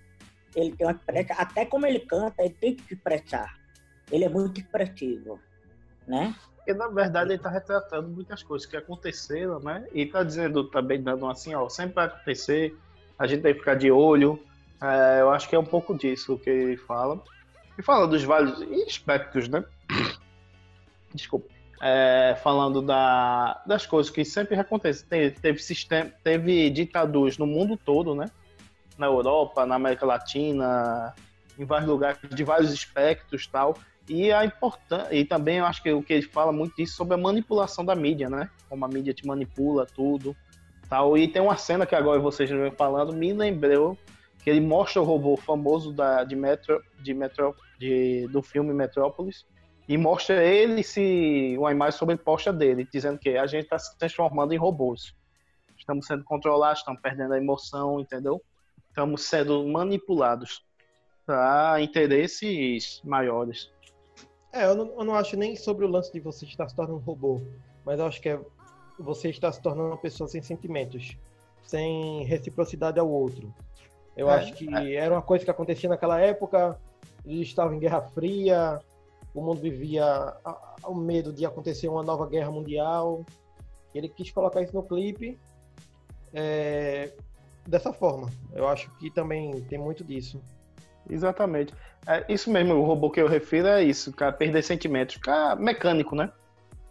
Ele 0.55 0.75
tem 0.77 0.87
uma 0.87 0.93
expressa, 0.93 1.35
até 1.35 1.67
como 1.67 1.87
ele 1.87 2.01
canta, 2.01 2.43
ele 2.43 2.55
tem 2.55 2.77
que 2.77 2.85
se 2.85 2.95
expressar. 2.95 3.59
Ele 4.13 4.25
é 4.25 4.29
muito 4.29 4.61
expressivo. 4.61 5.41
né? 6.07 6.35
Porque 6.57 6.73
na 6.75 6.89
verdade 6.89 7.33
ele 7.33 7.43
tá 7.43 7.51
retratando 7.51 8.09
muitas 8.09 8.43
coisas 8.43 8.67
que 8.67 8.77
aconteceram, 8.77 9.59
né? 9.61 9.87
E 9.93 10.07
tá 10.07 10.23
dizendo 10.23 10.65
também, 10.71 11.03
dando 11.03 11.27
assim, 11.27 11.55
ó, 11.55 11.69
sempre 11.69 11.95
vai 11.95 12.07
acontecer, 12.07 12.77
a 13.19 13.27
gente 13.27 13.43
tem 13.43 13.53
que 13.53 13.59
ficar 13.61 13.75
de 13.75 13.91
olho. 13.91 14.43
É, 14.83 15.21
eu 15.21 15.31
acho 15.31 15.49
que 15.49 15.55
é 15.57 15.59
um 15.59 15.65
pouco 15.65 15.97
disso 15.97 16.39
que 16.39 16.51
ele 16.51 16.77
fala. 16.77 17.23
E 17.79 17.83
fala 17.83 18.07
dos 18.07 18.23
vários 18.23 18.63
aspectos, 18.87 19.49
né? 19.49 19.65
Desculpa. 21.15 21.53
É, 21.81 22.37
falando 22.43 22.81
da, 22.81 23.63
das 23.67 23.85
coisas 23.85 24.11
que 24.11 24.25
sempre 24.25 24.59
acontecem. 24.59 25.07
Teve, 25.07 25.31
teve, 25.33 25.59
sistema, 25.59 26.11
teve 26.23 26.71
ditaduras 26.71 27.37
no 27.37 27.47
mundo 27.47 27.77
todo, 27.77 28.15
né? 28.15 28.31
Na 28.97 29.07
Europa, 29.07 29.67
na 29.67 29.75
América 29.75 30.07
Latina, 30.07 31.13
em 31.59 31.65
vários 31.65 31.89
lugares, 31.89 32.19
de 32.31 32.45
vários 32.45 32.73
aspectos 32.73 33.47
tal. 33.47 33.77
E 34.09 34.33
a 34.33 34.45
importância. 34.45 35.15
E 35.15 35.25
também 35.25 35.59
eu 35.59 35.67
acho 35.67 35.83
que 35.83 35.93
o 35.93 36.03
que 36.03 36.13
ele 36.13 36.23
fala 36.23 36.53
muito 36.53 36.77
disso 36.77 36.95
sobre 36.95 37.15
a 37.15 37.19
manipulação 37.19 37.85
da 37.85 37.95
mídia, 37.95 38.31
né? 38.31 38.49
Como 38.69 38.85
a 38.85 38.89
mídia 38.89 39.13
te 39.13 39.27
manipula 39.27 39.85
tudo. 39.85 40.37
Tal. 40.89 41.19
E 41.19 41.27
tem 41.27 41.43
uma 41.43 41.57
cena 41.57 41.85
que 41.85 41.95
agora 41.95 42.21
vocês 42.21 42.49
vêm 42.49 42.71
falando, 42.71 43.13
me 43.13 43.33
lembrou 43.33 43.99
que 44.45 44.51
ele 44.51 44.61
mostra 44.61 45.01
o 45.01 45.05
robô 45.05 45.39
famoso 45.39 45.91
da, 45.91 46.23
de 46.23 46.37
Metro, 46.37 46.85
de 47.01 47.15
Metro, 47.15 47.57
de, 47.79 48.29
do 48.29 48.43
filme 48.43 48.73
Metrópolis 48.73 49.47
e 49.89 49.99
mostra 49.99 50.43
ele 50.43 50.83
se 50.83 51.57
uma 51.59 51.71
imagem 51.71 51.99
sobreposta 51.99 52.53
dele, 52.53 52.89
dizendo 52.91 53.19
que 53.19 53.37
a 53.37 53.47
gente 53.47 53.65
está 53.65 53.79
se 53.79 53.97
transformando 53.99 54.53
em 54.53 54.57
robôs. 54.57 55.15
Estamos 55.77 56.07
sendo 56.07 56.25
controlados, 56.25 56.79
estamos 56.79 57.01
perdendo 57.03 57.35
a 57.35 57.39
emoção, 57.39 58.01
entendeu? 58.01 58.41
Estamos 58.89 59.23
sendo 59.25 59.67
manipulados 59.67 60.65
para 61.27 61.81
interesses 61.81 63.01
maiores. 63.05 63.71
É, 64.53 64.65
eu 64.67 64.75
não, 64.75 64.87
eu 64.99 65.05
não 65.05 65.15
acho 65.15 65.37
nem 65.37 65.57
sobre 65.57 65.85
o 65.85 65.89
lance 65.89 66.13
de 66.13 66.21
você 66.21 66.47
estar 66.47 66.69
se 66.69 66.77
tornando 66.77 66.99
um 66.99 67.03
robô, 67.03 67.43
mas 67.85 67.99
eu 67.99 68.07
acho 68.07 68.21
que 68.21 68.29
é 68.29 68.41
você 68.99 69.29
estar 69.29 69.53
se 69.53 69.61
tornando 69.61 69.89
uma 69.89 69.99
pessoa 69.99 70.29
sem 70.29 70.41
sentimentos, 70.41 71.17
sem 71.63 72.25
reciprocidade 72.25 72.99
ao 72.99 73.11
outro. 73.11 73.53
Eu 74.17 74.31
é, 74.31 74.35
acho 74.35 74.55
que 74.55 74.73
é. 74.73 74.95
era 74.95 75.15
uma 75.15 75.23
coisa 75.23 75.45
que 75.45 75.51
acontecia 75.51 75.89
naquela 75.89 76.21
época, 76.21 76.79
eles 77.25 77.49
estavam 77.49 77.75
em 77.75 77.79
Guerra 77.79 78.03
Fria, 78.03 78.81
o 79.35 79.41
mundo 79.41 79.61
vivia 79.61 80.35
o 80.85 80.95
medo 80.95 81.33
de 81.33 81.45
acontecer 81.45 81.89
uma 81.89 82.03
nova 82.03 82.27
guerra 82.27 82.51
mundial. 82.51 83.25
Ele 83.95 84.09
quis 84.09 84.31
colocar 84.31 84.63
isso 84.63 84.75
no 84.75 84.83
clipe 84.83 85.39
é, 86.33 87.13
dessa 87.67 87.93
forma. 87.93 88.31
Eu 88.53 88.69
acho 88.69 88.91
que 88.99 89.11
também 89.11 89.61
tem 89.63 89.79
muito 89.79 90.05
disso. 90.05 90.41
Exatamente. 91.09 91.75
É 92.07 92.25
isso 92.29 92.51
mesmo, 92.51 92.75
o 92.75 92.85
robô 92.85 93.11
que 93.11 93.21
eu 93.21 93.27
refiro 93.27 93.67
é 93.69 93.83
isso, 93.83 94.13
cara, 94.13 94.33
perder 94.33 94.63
sentimentos, 94.63 95.15
ficar 95.15 95.57
mecânico, 95.57 96.15
né? 96.15 96.31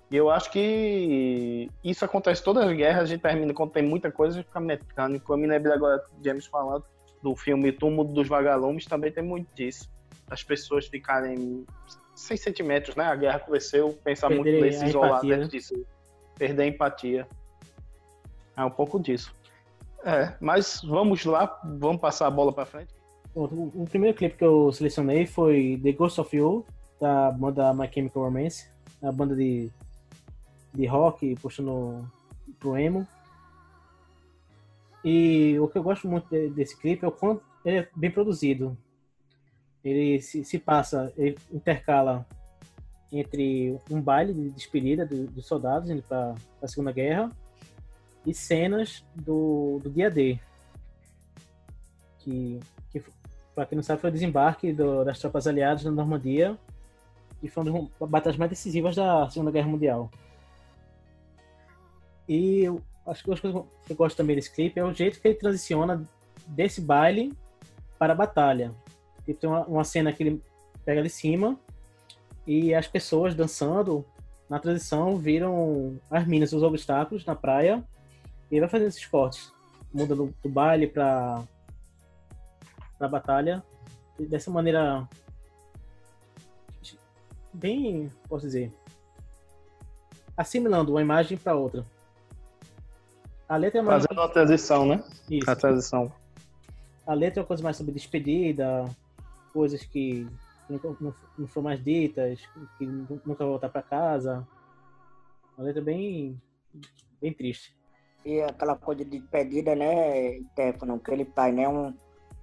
E 0.09 0.15
eu 0.15 0.29
acho 0.29 0.51
que 0.51 1.69
isso 1.83 2.03
acontece 2.05 2.43
todas 2.43 2.67
as 2.67 2.75
guerras, 2.75 3.03
a 3.03 3.05
gente 3.05 3.21
termina 3.21 3.53
quando 3.53 3.71
tem 3.71 3.83
muita 3.83 4.11
coisa, 4.11 4.43
fica 4.43 4.59
mecânico. 4.59 5.33
Eu 5.33 5.37
me 5.37 5.47
lembro 5.47 5.71
agora 5.73 6.03
James 6.23 6.45
falando 6.45 6.85
do 7.21 7.35
filme 7.35 7.71
Túmulo 7.71 8.13
dos 8.13 8.27
Vagalumes, 8.27 8.85
também 8.85 9.11
tem 9.11 9.23
muito 9.23 9.47
disso. 9.55 9.89
As 10.29 10.43
pessoas 10.43 10.87
ficarem 10.87 11.65
sem 12.15 12.37
sentimentos, 12.37 12.95
né? 12.95 13.05
A 13.05 13.15
guerra 13.15 13.37
aconteceu, 13.37 13.97
pensar 14.03 14.29
Perder 14.29 14.51
muito 14.51 14.63
nesse 14.63 14.85
isolado 14.85 15.27
dentro 15.27 15.43
né? 15.43 15.49
disso. 15.49 15.85
Perder 16.37 16.63
a 16.63 16.67
empatia. 16.67 17.27
É 18.55 18.63
um 18.63 18.69
pouco 18.69 18.99
disso. 18.99 19.33
É, 20.03 20.35
mas 20.39 20.81
vamos 20.83 21.23
lá, 21.25 21.59
vamos 21.63 22.01
passar 22.01 22.27
a 22.27 22.31
bola 22.31 22.51
para 22.51 22.65
frente. 22.65 22.93
O, 23.33 23.45
o, 23.83 23.87
primeiro 23.89 24.15
clipe 24.15 24.37
que 24.37 24.43
eu 24.43 24.71
selecionei 24.71 25.25
foi 25.25 25.79
The 25.81 25.91
Ghost 25.93 26.21
of 26.21 26.35
You, 26.35 26.65
da 26.99 27.31
banda 27.31 27.73
My 27.73 27.89
Chemical 27.91 28.23
Romance, 28.23 28.69
a 29.01 29.11
banda 29.11 29.35
de, 29.35 29.71
de 30.73 30.85
rock 30.85 31.35
puxando 31.41 32.07
pro 32.59 32.77
emo. 32.77 33.07
E 35.03 35.57
o 35.59 35.67
que 35.67 35.77
eu 35.77 35.83
gosto 35.83 36.07
muito 36.07 36.27
desse 36.51 36.77
clipe 36.77 37.03
é 37.03 37.07
o 37.07 37.11
quanto 37.11 37.43
ele 37.65 37.79
é 37.79 37.89
bem 37.95 38.11
produzido. 38.11 38.77
Ele 39.83 40.21
se, 40.21 40.43
se 40.45 40.57
passa, 40.57 41.11
ele 41.17 41.37
intercala 41.51 42.25
entre 43.11 43.77
um 43.91 44.01
baile 44.01 44.33
de 44.33 44.49
despedida 44.49 45.05
do, 45.05 45.27
dos 45.27 45.45
soldados 45.45 45.89
indo 45.89 46.01
para 46.01 46.33
a 46.61 46.67
Segunda 46.67 46.91
Guerra 46.91 47.29
e 48.25 48.33
cenas 48.33 49.05
do, 49.13 49.79
do 49.83 49.89
dia 49.89 50.09
D. 50.09 50.39
Que, 52.19 52.59
que 52.91 53.03
para 53.53 53.65
quem 53.65 53.75
não 53.75 53.83
sabe, 53.83 54.01
foi 54.01 54.09
o 54.09 54.13
desembarque 54.13 54.71
do, 54.71 55.03
das 55.03 55.19
tropas 55.19 55.45
aliadas 55.45 55.83
na 55.83 55.91
Normandia 55.91 56.57
e 57.41 57.49
foi 57.49 57.63
uma 57.63 57.89
das 57.99 58.09
batalhas 58.09 58.37
mais 58.37 58.49
decisivas 58.49 58.95
da 58.95 59.29
Segunda 59.29 59.51
Guerra 59.51 59.67
Mundial. 59.67 60.09
E 62.27 62.63
as 63.05 63.21
coisas 63.21 63.41
que 63.41 63.91
eu 63.91 63.95
gosto 63.95 64.15
também 64.15 64.35
desse 64.35 64.53
clipe 64.53 64.79
é 64.79 64.83
o 64.83 64.93
jeito 64.93 65.19
que 65.19 65.27
ele 65.27 65.35
transiciona 65.35 66.07
desse 66.47 66.81
baile 66.81 67.33
para 67.99 68.13
a 68.13 68.15
batalha. 68.15 68.73
Tipo, 69.25 69.39
tem 69.39 69.49
uma, 69.49 69.65
uma 69.65 69.83
cena 69.83 70.11
que 70.11 70.23
ele 70.23 70.43
pega 70.85 71.01
de 71.01 71.09
cima 71.09 71.57
e 72.45 72.73
as 72.73 72.87
pessoas 72.87 73.33
dançando 73.33 74.05
na 74.49 74.59
transição 74.59 75.17
viram 75.17 75.99
as 76.09 76.27
minas, 76.27 76.53
os 76.53 76.63
obstáculos 76.63 77.25
na 77.25 77.35
praia 77.35 77.83
e 78.51 78.55
ele 78.55 78.61
vai 78.61 78.69
fazendo 78.69 78.89
esses 78.89 79.05
cortes. 79.05 79.53
Muda 79.93 80.15
do, 80.15 80.33
do 80.43 80.49
baile 80.49 80.87
para 80.87 81.43
a 82.99 83.07
batalha 83.07 83.63
e 84.19 84.25
dessa 84.25 84.51
maneira 84.51 85.07
bem, 87.53 88.11
posso 88.27 88.45
dizer, 88.45 88.73
assimilando 90.35 90.91
uma 90.91 91.01
imagem 91.01 91.37
para 91.37 91.55
outra. 91.55 91.85
A 93.47 93.55
letra 93.55 93.79
é 93.79 93.83
mais... 93.83 94.03
Fazendo 94.03 94.19
uma 94.19 94.29
transição, 94.29 94.85
né? 94.85 95.03
Isso. 95.29 95.49
A 95.49 95.55
transição. 95.55 96.11
A 97.05 97.13
letra 97.13 97.39
é 97.39 97.41
uma 97.41 97.47
coisa 97.47 97.61
mais 97.61 97.77
sobre 97.77 97.93
despedida, 97.93 98.85
coisas 99.53 99.85
que 99.85 100.27
não, 100.69 100.79
não, 100.99 101.15
não 101.37 101.47
foram 101.47 101.65
mais 101.65 101.83
ditas, 101.83 102.41
que 102.77 102.85
nunca 102.85 103.45
voltar 103.45 103.69
para 103.69 103.81
casa. 103.81 104.47
Uma 105.57 105.65
letra 105.65 105.81
bem, 105.81 106.41
bem 107.21 107.31
triste. 107.31 107.75
E 108.25 108.41
aquela 108.41 108.75
coisa 108.75 109.05
de 109.05 109.19
despedida, 109.19 109.75
né, 109.75 110.39
Stefano, 110.51 110.99
que 110.99 111.11
ele 111.11 111.25
faz, 111.25 111.53
né, 111.53 111.67
um, 111.67 111.93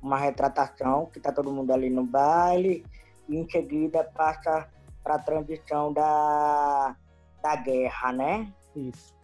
uma 0.00 0.18
retratação, 0.18 1.06
que 1.06 1.18
tá 1.18 1.32
todo 1.32 1.50
mundo 1.50 1.72
ali 1.72 1.90
no 1.90 2.04
baile, 2.04 2.84
e 3.28 3.36
em 3.36 3.48
seguida 3.48 4.04
passa 4.04 4.68
para 5.02 5.14
a 5.14 5.18
transição 5.18 5.92
da, 5.92 6.94
da 7.42 7.56
guerra, 7.56 8.12
né? 8.12 8.52
Isso. 8.76 9.18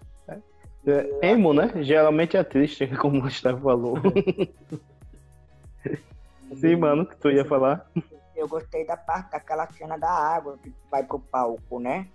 É, 0.86 1.32
emo, 1.32 1.52
né? 1.52 1.70
Geralmente 1.82 2.36
é 2.36 2.44
triste, 2.44 2.86
como 2.96 3.18
o 3.18 3.22
Gustavo 3.22 3.60
falou. 3.60 3.96
Sim, 6.54 6.76
mano, 6.76 7.06
que 7.06 7.16
tu 7.16 7.30
ia 7.30 7.44
falar. 7.44 7.90
Eu 8.34 8.46
gostei 8.46 8.86
da 8.86 8.96
parte 8.96 9.30
daquela 9.30 9.66
cena 9.72 9.96
da 9.98 10.10
água 10.10 10.58
que 10.62 10.72
vai 10.90 11.02
pro 11.02 11.18
palco, 11.18 11.80
né? 11.80 12.06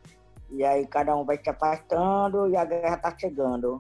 E 0.50 0.64
aí 0.64 0.86
cada 0.86 1.16
um 1.16 1.26
vai 1.26 1.38
se 1.38 1.50
afastando 1.50 2.48
e 2.48 2.56
a 2.56 2.66
guerra 2.66 2.98
tá 2.98 3.16
chegando. 3.18 3.78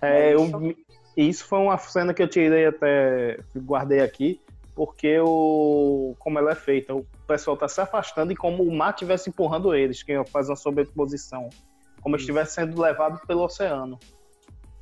É, 0.00 0.30
é 0.30 0.34
isso? 0.34 0.56
Eu, 0.56 0.74
isso 1.16 1.46
foi 1.46 1.58
uma 1.58 1.78
cena 1.78 2.14
que 2.14 2.22
eu 2.22 2.28
tirei 2.28 2.66
até, 2.66 3.38
guardei 3.56 4.00
aqui, 4.00 4.40
porque 4.74 5.18
o, 5.20 6.14
como 6.18 6.38
ela 6.38 6.52
é 6.52 6.56
feita, 6.56 6.94
o 6.94 7.04
pessoal 7.26 7.56
tá 7.56 7.68
se 7.68 7.80
afastando 7.80 8.32
e 8.32 8.36
como 8.36 8.62
o 8.62 8.74
mar 8.74 8.90
estivesse 8.90 9.30
empurrando 9.30 9.74
eles, 9.74 10.02
que 10.02 10.24
faz 10.24 10.48
uma 10.48 10.56
sobreposição. 10.56 11.48
Como 12.00 12.16
estivesse 12.16 12.54
sendo 12.54 12.80
levado 12.80 13.24
pelo 13.26 13.44
oceano. 13.44 13.98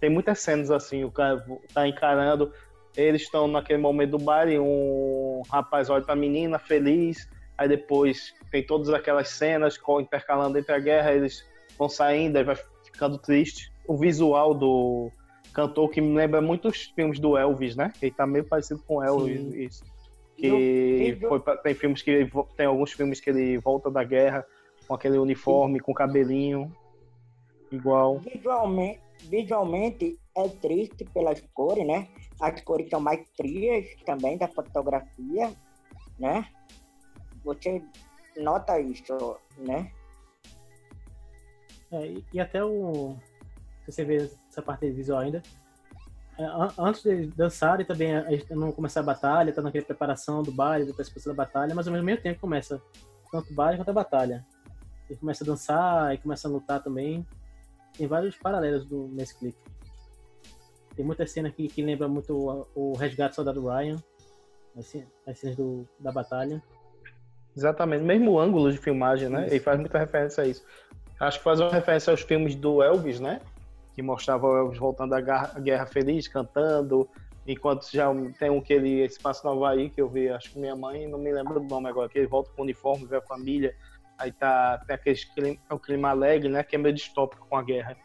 Tem 0.01 0.11
muitas 0.11 0.41
cenas 0.41 0.71
assim, 0.71 1.05
o 1.05 1.11
cara 1.11 1.45
tá 1.73 1.87
encarando, 1.87 2.53
eles 2.97 3.23
estão 3.23 3.49
naquele 3.49 3.81
momento 3.81 4.13
do 4.13 4.19
bar 4.19 4.49
e 4.49 4.59
um 4.59 5.43
rapaz 5.51 5.89
olha 5.89 6.05
pra 6.05 6.15
menina 6.15 6.59
feliz, 6.59 7.29
aí 7.57 7.69
depois 7.69 8.35
tem 8.51 8.65
todas 8.65 8.91
aquelas 8.91 9.29
cenas 9.31 9.79
intercalando 10.01 10.59
entre 10.59 10.75
a 10.75 10.79
guerra, 10.79 11.13
eles 11.13 11.47
vão 11.79 11.89
saindo, 11.89 12.37
aí 12.37 12.45
vai 12.45 12.57
ficando 12.85 13.19
triste. 13.19 13.73
O 13.87 13.97
visual 13.97 14.55
do 14.55 15.11
cantor 15.53 15.91
que 15.91 16.01
me 16.01 16.15
lembra 16.15 16.41
muitos 16.41 16.93
filmes 16.95 17.19
do 17.19 17.37
Elvis, 17.37 17.77
né? 17.77 17.93
Ele 18.01 18.13
tá 18.13 18.27
meio 18.27 18.45
parecido 18.45 18.83
com 18.87 19.03
Elvis. 19.03 19.77
Sim. 19.77 19.85
Que 20.37 21.19
foi, 21.29 21.41
tem 21.63 21.75
filmes 21.75 22.03
que 22.03 22.29
tem 22.57 22.67
alguns 22.67 22.93
filmes 22.93 23.21
que 23.21 23.31
ele 23.31 23.59
volta 23.59 23.91
da 23.91 24.03
guerra 24.03 24.45
com 24.87 24.95
aquele 24.95 25.19
uniforme, 25.19 25.79
com 25.79 25.95
cabelinho 25.95 26.71
igual. 27.71 28.19
Visualmente, 28.19 29.01
visualmente 29.21 30.19
é 30.37 30.49
triste 30.49 31.05
pelas 31.05 31.41
cores, 31.55 31.87
né? 31.87 32.09
As 32.43 32.61
cores 32.63 32.91
são 32.91 33.01
mais 33.01 33.25
frias 33.37 33.87
também 34.05 34.37
da 34.37 34.49
fotografia, 34.49 35.55
né? 36.19 36.45
Você 37.45 37.81
nota 38.37 38.81
isso, 38.81 39.39
né? 39.57 39.93
É, 41.93 42.15
e, 42.33 42.41
até 42.41 42.65
o. 42.65 43.17
Se 43.85 43.93
você 43.93 44.05
vê 44.05 44.29
essa 44.49 44.61
parte 44.61 44.91
visual 44.91 45.21
ainda. 45.21 45.41
É, 46.37 46.45
antes 46.79 47.03
de 47.03 47.27
dançarem 47.29 47.87
também, 47.87 48.17
a 48.17 48.31
gente 48.31 48.53
não 48.55 48.73
começar 48.73 49.01
a 49.01 49.05
batalha, 49.05 49.53
tá 49.53 49.63
naquela 49.63 49.85
preparação 49.85 50.43
do 50.43 50.51
baile, 50.51 50.87
da 50.87 50.95
participação 50.95 51.33
da 51.33 51.45
batalha, 51.45 51.75
mas 51.77 51.87
ao 51.87 51.95
mesmo 51.95 52.21
tempo 52.21 52.41
começa 52.41 52.83
tanto 53.31 53.53
o 53.53 53.55
baile 53.55 53.79
quanto 53.79 53.91
a 53.91 53.95
batalha. 53.95 54.45
ele 55.09 55.19
começa 55.19 55.45
a 55.45 55.47
dançar 55.47 56.13
e 56.13 56.19
começa 56.19 56.49
a 56.49 56.51
lutar 56.51 56.83
também. 56.83 57.25
Tem 57.97 58.09
vários 58.09 58.37
paralelos 58.37 58.85
do, 58.85 59.07
nesse 59.09 59.39
clipe. 59.39 59.72
Tem 60.95 61.05
muita 61.05 61.27
cena 61.27 61.49
aqui 61.49 61.69
que 61.69 61.83
lembra 61.83 62.07
muito 62.09 62.35
o, 62.35 62.67
o 62.75 62.93
Resgate 62.97 63.33
do 63.33 63.35
Soldado 63.37 63.67
Ryan, 63.67 63.97
as, 64.77 64.87
ce- 64.87 65.07
as 65.27 65.39
cenas 65.39 65.57
do, 65.57 65.89
da 65.99 66.13
batalha. 66.13 66.63
Exatamente, 67.57 68.03
mesmo 68.03 68.39
ângulo 68.39 68.71
de 68.71 68.79
filmagem, 68.79 69.29
né? 69.29 69.45
Isso. 69.47 69.55
Ele 69.55 69.61
faz 69.61 69.79
muita 69.79 69.99
referência 69.99 70.43
a 70.45 70.47
isso. 70.47 70.65
Acho 71.21 71.39
que 71.39 71.45
faz 71.45 71.61
uma 71.61 71.71
referência 71.71 72.11
aos 72.11 72.23
filmes 72.23 72.55
do 72.55 72.83
Elvis, 72.83 73.21
né? 73.21 73.41
Que 73.95 74.03
mostrava 74.03 74.47
o 74.47 74.57
Elvis 74.57 74.79
voltando 74.79 75.11
da 75.11 75.21
Guerra, 75.21 75.61
Guerra 75.61 75.87
Feliz, 75.87 76.27
cantando, 76.29 77.09
enquanto 77.47 77.91
já 77.91 78.07
tem 78.39 78.51
um 78.51 78.61
que 78.61 78.73
ele 78.73 79.09
se 79.09 79.21
passa 79.21 79.47
no 79.47 79.55
Havaí, 79.55 79.91
que 79.91 80.01
eu 80.01 80.09
vi, 80.09 80.29
acho 80.31 80.51
que 80.53 80.59
minha 80.59 80.75
mãe, 80.75 81.07
não 81.07 81.19
me 81.19 81.33
lembro 81.33 81.61
do 81.61 81.67
nome 81.67 81.89
agora, 81.89 82.09
que 82.09 82.19
ele 82.19 82.27
volta 82.27 82.51
com 82.55 82.63
o 82.63 82.65
uniforme, 82.65 83.07
vê 83.07 83.17
a 83.17 83.23
família, 83.23 83.75
aí 84.19 84.33
tá, 84.33 84.79
tem 84.87 84.95
aquele 84.95 85.17
clima, 85.35 85.59
é 85.71 85.79
clima 85.79 86.09
alegre, 86.11 86.49
né? 86.49 86.63
Que 86.63 86.77
é 86.77 86.79
meio 86.79 86.95
distópico 86.95 87.47
com 87.49 87.57
a 87.57 87.63
guerra. 87.63 87.97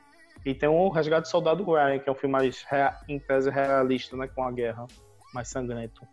E 0.47 0.55
tem 0.55 0.69
o 0.69 0.87
Resgate 0.87 1.23
do 1.23 1.27
Soldado 1.27 1.61
Ryan, 1.65 1.99
que 1.99 2.07
é 2.07 2.11
um 2.13 2.15
filme 2.15 2.31
mais, 2.31 2.65
em 3.09 3.19
tese, 3.19 3.49
realista, 3.49 4.15
né? 4.15 4.29
Com 4.29 4.43
a 4.43 4.49
guerra, 4.49 4.87
mais 5.33 5.49
sangrento. 5.49 6.07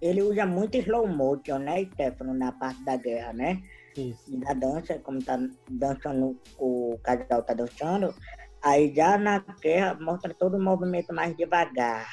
Ele 0.00 0.22
usa 0.22 0.46
muito 0.46 0.78
slow 0.78 1.06
motion, 1.06 1.58
né, 1.58 1.84
Stefano, 1.92 2.32
na 2.32 2.52
parte 2.52 2.82
da 2.84 2.96
guerra, 2.96 3.34
né? 3.34 3.62
Isso. 3.94 4.34
Da 4.40 4.54
dança, 4.54 4.98
como 5.00 5.22
tá 5.22 5.38
dançando, 5.68 6.40
o 6.58 6.98
casal 7.02 7.42
tá 7.42 7.52
dançando, 7.52 8.14
aí 8.62 8.94
já 8.94 9.18
na 9.18 9.40
guerra 9.60 9.98
mostra 10.00 10.32
todo 10.32 10.56
o 10.56 10.62
movimento 10.62 11.12
mais 11.12 11.36
devagar. 11.36 12.08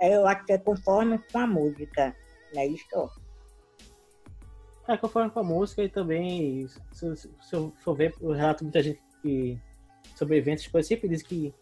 Aí 0.00 0.12
eu 0.12 0.24
acho 0.28 0.44
que 0.44 0.52
é 0.52 0.58
conforme 0.58 1.18
com 1.32 1.38
a 1.38 1.46
música, 1.46 2.14
não 2.54 2.62
é 2.62 2.66
isso? 2.68 3.10
É, 4.86 4.96
conforme 4.96 5.28
com 5.28 5.40
a 5.40 5.44
música 5.44 5.82
e 5.82 5.88
também, 5.88 6.68
se, 6.92 7.16
se, 7.16 7.30
se 7.40 7.56
eu 7.56 7.72
for 7.78 7.96
ver 7.96 8.14
o 8.20 8.30
relato 8.30 8.62
muita 8.62 8.80
gente 8.80 9.02
que, 9.20 9.60
sobre 10.22 10.36
eventos, 10.38 10.66
coisas, 10.68 10.88
sempre 10.88 11.08
diz 11.08 11.22
que 11.22 11.52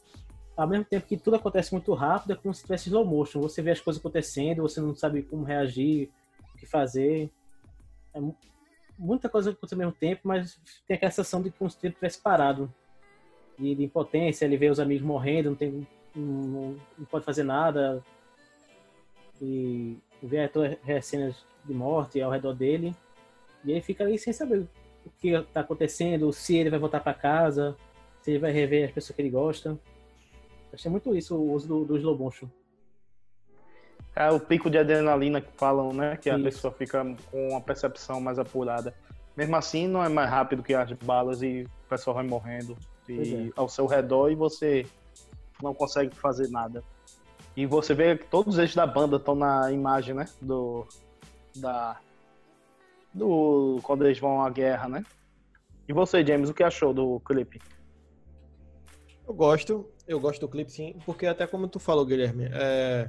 ao 0.57 0.69
mesmo 0.69 0.85
tempo 0.85 1.07
que 1.07 1.17
tudo 1.17 1.37
acontece 1.37 1.73
muito 1.73 1.93
rápido, 1.95 2.33
é 2.33 2.37
como 2.37 2.53
se 2.53 2.63
tivesse 2.63 2.89
slow 2.89 3.05
motion. 3.05 3.41
Você 3.41 3.63
vê 3.63 3.71
as 3.71 3.81
coisas 3.81 3.99
acontecendo, 3.99 4.63
você 4.63 4.81
não 4.81 4.95
sabe 4.95 5.23
como 5.23 5.43
reagir, 5.43 6.11
o 6.55 6.59
que 6.59 6.67
fazer. 6.67 7.31
É 8.13 8.21
mu- 8.21 8.37
muita 8.99 9.29
coisa 9.29 9.51
acontece 9.51 9.75
ao 9.75 9.79
mesmo 9.79 9.93
tempo, 9.93 10.21
mas 10.25 10.61
tem 10.87 10.97
aquela 10.97 11.11
sensação 11.11 11.41
de 11.41 11.51
como 11.51 11.71
se 11.71 11.79
tempo 11.79 11.95
tivesse 11.95 12.21
parado. 12.21 12.73
De, 13.59 13.75
de 13.75 13.85
impotência, 13.85 14.45
ele 14.45 14.59
vê 14.59 14.69
os 14.69 14.79
amigos 14.79 15.03
morrendo, 15.03 15.51
não, 15.51 15.57
tem, 15.57 15.87
não, 16.15 16.77
não 16.99 17.07
pode 17.11 17.25
fazer 17.25 17.43
nada. 17.43 18.05
E 19.41 19.97
vê 20.23 20.47
todas 20.49 20.77
as 20.87 21.07
cenas 21.07 21.47
de 21.65 21.73
morte 21.73 22.21
ao 22.21 22.31
redor 22.31 22.53
dele. 22.53 22.95
E 23.65 23.71
ele 23.71 23.81
fica 23.81 24.05
ali 24.05 24.19
sem 24.19 24.33
saber 24.33 24.67
o 25.07 25.11
que 25.19 25.29
está 25.31 25.61
acontecendo, 25.61 26.31
se 26.35 26.57
ele 26.57 26.69
vai 26.69 26.79
voltar 26.79 27.01
para 27.01 27.15
casa, 27.15 27.75
se 28.23 28.31
ele 28.31 28.39
vai 28.39 28.53
rever 28.53 28.87
as 28.87 28.93
pessoas 28.93 29.17
que 29.17 29.23
ele 29.23 29.31
gosta. 29.31 29.79
Achei 30.73 30.91
muito 30.91 31.15
isso, 31.15 31.37
o 31.37 31.53
uso 31.53 31.67
do, 31.67 31.85
do 31.85 31.97
slow 31.97 32.17
motion. 32.17 32.49
É 34.15 34.31
o 34.31 34.41
pico 34.41 34.69
de 34.69 34.79
adrenalina 34.79 35.41
que 35.41 35.53
falam, 35.57 35.93
né? 35.93 36.17
Que 36.17 36.29
a 36.29 36.35
Isso. 36.35 36.45
pessoa 36.45 36.73
fica 36.73 37.05
com 37.31 37.49
uma 37.49 37.61
percepção 37.61 38.21
mais 38.21 38.39
apurada. 38.39 38.95
Mesmo 39.37 39.57
assim, 39.57 39.87
não 39.87 40.03
é 40.03 40.09
mais 40.09 40.29
rápido 40.29 40.63
que 40.63 40.75
as 40.75 40.93
balas 40.93 41.43
e 41.43 41.63
o 41.63 41.89
pessoal 41.89 42.17
vai 42.17 42.27
morrendo 42.27 42.77
e 43.09 43.49
é. 43.49 43.53
ao 43.57 43.69
seu 43.69 43.87
redor 43.87 44.31
e 44.31 44.35
você 44.35 44.85
não 45.63 45.73
consegue 45.73 46.15
fazer 46.15 46.49
nada. 46.49 46.83
E 47.57 47.67
você 47.67 47.95
vê 47.95 48.17
que 48.17 48.27
todos 48.27 48.59
eles 48.59 48.75
da 48.75 48.87
banda 48.87 49.17
estão 49.17 49.35
na 49.35 49.71
imagem, 49.73 50.15
né? 50.15 50.27
Do. 50.41 50.87
Da. 51.57 51.97
Do. 53.15 53.79
Quando 53.83 54.05
eles 54.05 54.19
vão 54.19 54.43
à 54.43 54.51
guerra, 54.51 54.89
né? 54.89 55.05
E 55.89 55.93
você, 55.93 56.25
James, 56.25 56.51
o 56.51 56.55
que 56.55 56.63
achou 56.63 56.93
do 56.93 57.21
clipe? 57.21 57.61
Eu 59.31 59.35
gosto, 59.35 59.89
eu 60.09 60.19
gosto 60.19 60.41
do 60.41 60.49
clipe 60.49 60.73
sim, 60.73 60.97
porque 61.07 61.25
até 61.25 61.47
como 61.47 61.69
tu 61.69 61.79
falou, 61.79 62.05
Guilherme, 62.05 62.49
é, 62.53 63.09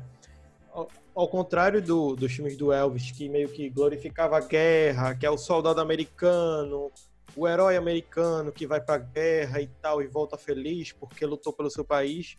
ao, 0.72 0.88
ao 1.16 1.28
contrário 1.28 1.82
do- 1.82 2.16
dos 2.16 2.32
filmes 2.32 2.56
do 2.56 2.72
Elvis, 2.72 3.10
que 3.10 3.28
meio 3.28 3.50
que 3.50 3.68
glorificava 3.72 4.38
a 4.38 4.40
guerra, 4.40 5.16
que 5.16 5.26
é 5.26 5.32
o 5.32 5.36
soldado 5.38 5.82
americano, 5.82 6.92
o 7.36 7.48
herói 7.48 7.76
americano 7.76 8.52
que 8.52 8.68
vai 8.68 8.80
pra 8.80 9.00
guerra 9.00 9.62
e 9.62 9.68
tal 9.82 10.00
e 10.00 10.06
volta 10.06 10.38
feliz 10.38 10.92
porque 10.92 11.26
lutou 11.26 11.52
pelo 11.52 11.72
seu 11.72 11.84
país, 11.84 12.36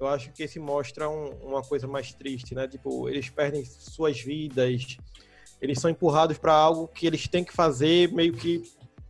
eu 0.00 0.08
acho 0.08 0.32
que 0.32 0.42
esse 0.42 0.58
mostra 0.58 1.08
um- 1.08 1.30
uma 1.44 1.62
coisa 1.62 1.86
mais 1.86 2.12
triste, 2.12 2.56
né? 2.56 2.66
Tipo, 2.66 3.08
eles 3.08 3.30
perdem 3.30 3.64
suas 3.64 4.20
vidas, 4.20 4.96
eles 5.60 5.78
são 5.78 5.88
empurrados 5.88 6.38
para 6.38 6.54
algo 6.54 6.88
que 6.88 7.06
eles 7.06 7.28
têm 7.28 7.44
que 7.44 7.52
fazer 7.52 8.12
meio 8.12 8.32
que 8.32 8.64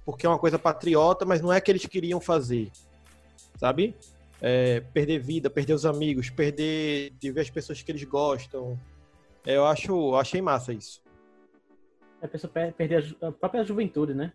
porque 0.05 0.27
é 0.27 0.29
uma 0.29 0.38
coisa 0.38 0.59
patriota, 0.59 1.25
mas 1.25 1.40
não 1.40 1.51
é 1.51 1.62
que 1.62 1.70
eles 1.70 1.87
queriam 1.87 2.20
fazer 2.20 2.70
sabe? 3.62 3.94
É, 4.40 4.81
perder 4.81 5.20
vida, 5.20 5.48
perder 5.48 5.72
os 5.75 5.87
amigos, 5.87 6.29
perder 6.29 7.12
de 7.20 7.31
ver 7.31 7.42
as 7.42 7.51
pessoas 7.51 7.81
que 7.81 7.92
eles 7.92 8.03
gostam. 8.03 8.77
É, 9.46 9.57
eu 9.57 9.64
acho, 9.64 10.16
achei 10.16 10.42
massa 10.42 10.72
isso. 10.72 11.01
A 12.20 12.27
pessoa 12.27 12.53
per- 12.53 12.72
perder 12.72 13.16
a, 13.22 13.29
a 13.29 13.33
própria 13.33 13.62
juventude, 13.62 14.14
né? 14.14 14.33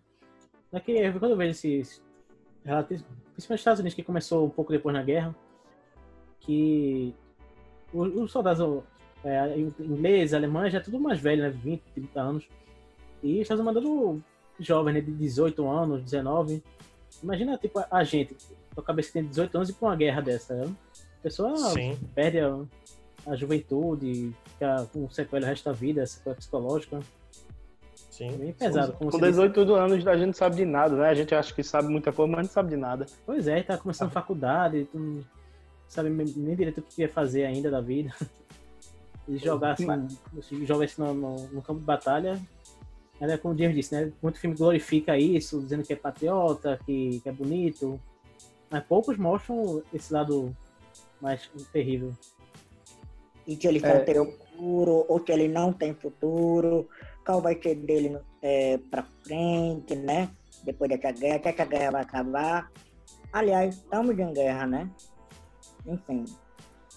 Daqui, 0.72 0.94
quando 1.20 1.32
eu 1.32 1.38
vejo 1.38 1.52
esses 1.52 2.02
relatos, 2.64 3.02
principalmente 3.34 3.50
nos 3.50 3.60
Estados 3.60 3.80
Unidos, 3.82 3.96
que 3.96 4.04
começou 4.04 4.46
um 4.46 4.50
pouco 4.50 4.72
depois 4.72 4.94
na 4.96 5.04
guerra, 5.04 5.36
que 6.40 7.14
os 7.94 8.32
soldados 8.32 8.82
é, 9.26 9.60
ingleses, 9.60 10.34
alemães, 10.34 10.72
já 10.72 10.80
é 10.80 10.82
tudo 10.82 11.02
mais 11.02 11.20
velho, 11.20 11.44
né? 11.44 11.50
20, 11.50 11.82
30 11.94 12.22
anos. 12.22 12.50
E 13.22 13.42
estão 13.42 13.62
mandando 13.62 14.24
jovens, 14.58 14.94
né? 14.94 15.02
De 15.02 15.12
18 15.12 15.68
anos, 15.68 16.02
19. 16.02 16.64
Imagina, 17.22 17.58
tipo, 17.58 17.84
a 17.92 18.04
gente, 18.06 18.38
com 18.78 18.82
a 18.82 18.84
cabeça 18.84 19.08
que 19.10 19.14
tem 19.14 19.26
18 19.26 19.56
anos 19.56 19.70
e 19.70 19.74
pra 19.74 19.88
uma 19.90 19.96
guerra 19.96 20.22
dessa. 20.22 20.54
né? 20.54 20.68
A 21.20 21.24
pessoa 21.24 21.54
perde 22.14 22.40
a, 22.40 22.60
a 23.26 23.36
juventude, 23.36 24.34
fica 24.54 24.88
com 24.94 25.10
sequela 25.10 25.44
o 25.46 25.48
resto 25.50 25.66
da 25.66 25.72
vida, 25.74 26.06
sequela 26.06 26.36
psicológica. 26.36 27.00
Sim. 28.12 28.30
É 28.30 28.38
bem 28.38 28.54
pesado. 28.54 28.94
Como 28.94 29.12
Com 29.12 29.18
você 29.20 29.26
disse. 29.32 29.42
18 29.50 29.74
anos 29.76 30.08
a 30.08 30.16
gente 30.16 30.26
não 30.28 30.34
sabe 30.34 30.56
de 30.58 30.66
nada, 30.66 30.96
né? 30.96 31.10
A 31.10 31.14
gente 31.16 31.34
acha 31.34 31.54
que 31.54 31.64
sabe 31.64 31.88
muita 31.88 32.12
coisa, 32.12 32.32
mas 32.32 32.48
não 32.48 32.54
sabe 32.54 32.70
de 32.70 32.78
nada. 32.78 33.06
Pois 33.26 33.48
é, 33.48 33.62
tá 33.64 33.78
começando 33.78 34.12
faculdade, 34.12 34.88
tu 34.92 34.98
não 35.00 35.24
sabe 35.88 36.10
nem 36.10 36.56
direito 36.56 36.80
o 36.80 36.82
que 36.84 37.02
ia 37.02 37.10
fazer 37.10 37.46
ainda 37.46 37.70
da 37.72 37.82
vida. 37.82 38.14
E 39.30 39.38
jogar 39.38 39.74
assim, 39.74 39.86
jogar 40.66 40.86
isso 40.86 41.04
no, 41.04 41.14
no- 41.14 41.48
no 41.50 41.62
campo 41.62 41.82
de 41.82 41.86
batalha. 41.86 42.40
Ela, 43.20 43.38
como 43.38 43.54
o 43.54 43.58
James 43.58 43.76
disse, 43.76 43.94
né? 43.94 44.10
Muito 44.24 44.40
filme 44.40 44.56
glorifica 44.56 45.18
isso, 45.18 45.60
dizendo 45.60 45.84
que 45.84 45.92
é 45.92 45.98
patriota, 45.98 46.80
que, 46.86 47.20
que 47.20 47.28
é 47.28 47.32
bonito. 47.34 48.00
Mas 48.70 48.84
poucos 48.86 49.18
mostram 49.18 49.82
esse 49.94 50.14
lado 50.14 50.56
mais 51.22 51.50
terrível. 51.72 52.12
E 53.48 53.56
se 53.56 53.68
ele 53.68 53.80
É, 53.84 54.00
ter 54.00 54.16
futuro, 54.16 55.06
ou 55.08 55.24
se 55.26 55.32
ele 55.32 55.48
não 55.48 55.72
tem 55.72 55.94
futuro, 55.94 56.88
qual 57.26 57.42
vai 57.42 57.60
ser 57.62 57.76
dele 57.76 58.18
é, 58.42 58.78
pra 58.92 59.04
frente, 59.24 59.96
né? 59.96 60.30
Depois 60.64 60.90
dessa 60.90 61.12
guerra, 61.12 61.40
se 61.42 61.50
essa 61.50 61.66
guerra 61.66 61.92
vai 61.92 62.02
acabar. 62.02 62.72
Aliás, 63.32 63.76
estamos 63.76 64.18
em 64.20 64.34
guerra, 64.34 64.68
né? 64.68 64.90
Enfim. 65.86 66.26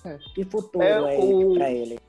É. 0.04 0.18
Que 0.34 0.44
futuro 0.44 0.82
É, 0.84 1.14
é, 1.14 1.18
o- 1.18 1.42
esse 1.50 1.58
pra 1.58 1.70
ele? 1.70 2.00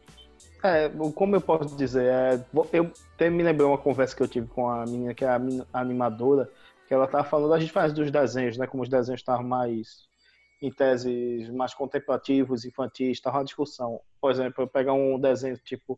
É, 0.63 0.89
como 1.15 1.35
eu 1.35 1.41
posso 1.41 1.75
dizer, 1.75 2.05
é, 2.05 2.45
eu 2.71 2.91
até 3.15 3.29
me 3.29 3.41
lembrei 3.43 3.65
uma 3.67 3.77
conversa 3.77 4.15
que 4.15 4.21
eu 4.23 4.27
tive 4.27 4.47
com 4.47 4.69
a 4.69 4.85
menina 4.85 5.13
que 5.13 5.25
é 5.25 5.27
a 5.27 5.39
a 5.73 5.79
animadora, 5.81 6.49
que 6.91 6.95
ela 6.95 7.07
tava 7.07 7.23
falando 7.23 7.51
das 7.51 7.63
diferenças 7.63 7.93
dos 7.93 8.11
desenhos, 8.11 8.57
né? 8.57 8.67
Como 8.67 8.83
os 8.83 8.89
desenhos 8.89 9.21
estavam 9.21 9.47
mais, 9.47 10.09
em 10.61 10.69
tese, 10.69 11.49
mais 11.53 11.73
contemplativos, 11.73 12.65
infantis, 12.65 13.21
tava 13.21 13.37
uma 13.37 13.45
discussão. 13.45 14.01
Por 14.19 14.29
exemplo, 14.29 14.61
eu 14.61 14.67
pegar 14.67 14.91
um 14.91 15.17
desenho 15.17 15.57
tipo 15.57 15.97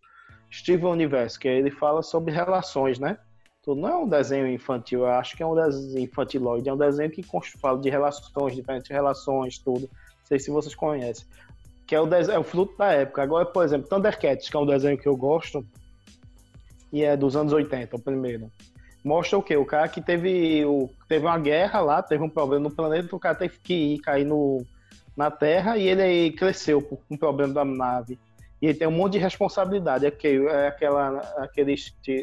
Steven 0.53 0.91
Universo, 0.91 1.39
que 1.39 1.47
ele 1.47 1.71
fala 1.71 2.03
sobre 2.03 2.32
relações, 2.32 2.99
né? 2.99 3.17
Tudo 3.63 3.82
não 3.82 3.89
é 3.89 3.97
um 3.97 4.08
desenho 4.08 4.47
infantil, 4.47 4.99
eu 4.99 5.08
acho 5.08 5.36
que 5.36 5.41
é 5.41 5.47
um 5.47 5.56
desenho 5.56 6.03
infantiloide, 6.03 6.69
é 6.69 6.73
um 6.73 6.77
desenho 6.77 7.10
que 7.10 7.25
fala 7.60 7.79
de 7.79 7.89
relações, 7.89 8.56
diferentes 8.56 8.91
relações, 8.91 9.58
tudo. 9.58 9.89
Não 9.89 10.25
sei 10.25 10.38
se 10.38 10.51
vocês 10.51 10.75
conhecem 10.75 11.25
que 11.88 11.95
é 11.95 11.99
o, 11.99 12.06
desenho, 12.06 12.36
é 12.36 12.39
o 12.39 12.43
fruto 12.43 12.77
da 12.77 12.91
época. 12.91 13.23
Agora, 13.23 13.45
por 13.47 13.65
exemplo, 13.65 13.89
Thundercats, 13.89 14.47
que 14.47 14.56
é 14.56 14.60
um 14.60 14.65
desenho 14.65 14.97
que 14.97 15.08
eu 15.08 15.17
gosto, 15.17 15.65
e 16.91 17.03
é 17.03 17.17
dos 17.17 17.36
anos 17.36 17.51
80, 17.51 17.95
o 17.95 17.99
primeiro. 17.99 18.51
Mostra 19.04 19.38
o 19.38 19.44
quê? 19.44 19.58
O 19.58 19.66
cara 19.66 19.88
que 19.88 20.02
teve, 20.02 20.63
o, 20.66 20.89
teve 21.08 21.26
uma 21.26 21.38
guerra 21.38 21.82
lá, 21.82 22.02
teve 22.02 22.24
um 22.24 22.30
problema 22.30 22.63
no 22.63 22.72
planeta, 22.72 23.16
o 23.16 23.20
cara 23.20 23.36
teve 23.36 23.60
que 23.60 23.74
ir 23.74 24.00
cair 24.00 24.26
no, 24.26 24.66
na 25.16 25.30
Terra 25.30 25.78
e 25.78 25.88
ele 25.88 26.32
cresceu 26.32 26.82
por 26.82 27.00
um 27.10 27.18
problema 27.18 27.54
da 27.54 27.66
nave. 27.66 28.18
E 28.62 28.68
ele 28.68 28.78
tem 28.78 28.88
um 28.88 28.92
monte 28.92 29.13
de 29.13 29.20
responsabilidade. 29.20 30.06
É, 30.06 30.12
que, 30.12 30.28
é 30.28 30.68
aquela, 30.68 31.20
aquele, 31.38 31.76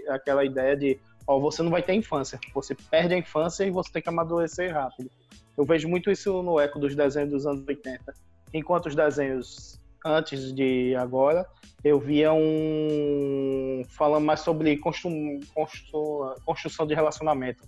aquela 0.08 0.44
ideia 0.44 0.74
de 0.76 0.98
ó, 1.26 1.38
você 1.38 1.62
não 1.62 1.70
vai 1.70 1.82
ter 1.82 1.92
infância. 1.92 2.40
Você 2.54 2.74
perde 2.74 3.14
a 3.14 3.18
infância 3.18 3.64
e 3.64 3.70
você 3.70 3.92
tem 3.92 4.02
que 4.02 4.08
amadurecer 4.08 4.72
rápido. 4.72 5.10
Eu 5.56 5.64
vejo 5.64 5.86
muito 5.86 6.10
isso 6.10 6.42
no 6.42 6.58
eco 6.58 6.78
dos 6.78 6.96
desenhos 6.96 7.30
dos 7.30 7.46
anos 7.46 7.66
80 7.66 8.14
enquanto 8.52 8.86
os 8.86 8.94
desenhos 8.94 9.80
antes 10.04 10.52
de 10.52 10.94
agora 10.96 11.46
eu 11.82 11.98
via 11.98 12.32
um 12.32 13.82
falando 13.88 14.24
mais 14.24 14.40
sobre 14.40 14.76
constru... 14.76 15.10
constru- 15.54 16.34
construção 16.44 16.86
de 16.86 16.94
relacionamento 16.94 17.62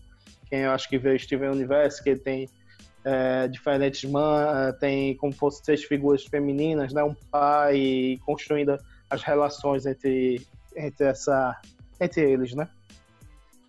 quem 0.53 0.61
eu 0.61 0.71
acho 0.73 0.87
que 0.87 0.99
vê 0.99 1.15
o 1.15 1.19
Steven 1.19 1.49
Universe, 1.49 2.05
que 2.05 2.15
tem 2.15 2.47
é, 3.07 3.49
diferentes 3.49 4.05
mães, 4.05 4.77
tem 4.79 5.17
como 5.17 5.33
fosse 5.33 5.65
seis 5.65 5.83
figuras 5.83 6.27
femininas, 6.27 6.93
né? 6.93 7.03
Um 7.03 7.15
pai 7.15 8.19
construindo 8.27 8.79
as 9.09 9.23
relações 9.23 9.87
entre, 9.87 10.47
entre, 10.77 11.07
essa, 11.07 11.59
entre 11.99 12.31
eles, 12.31 12.55
né? 12.55 12.69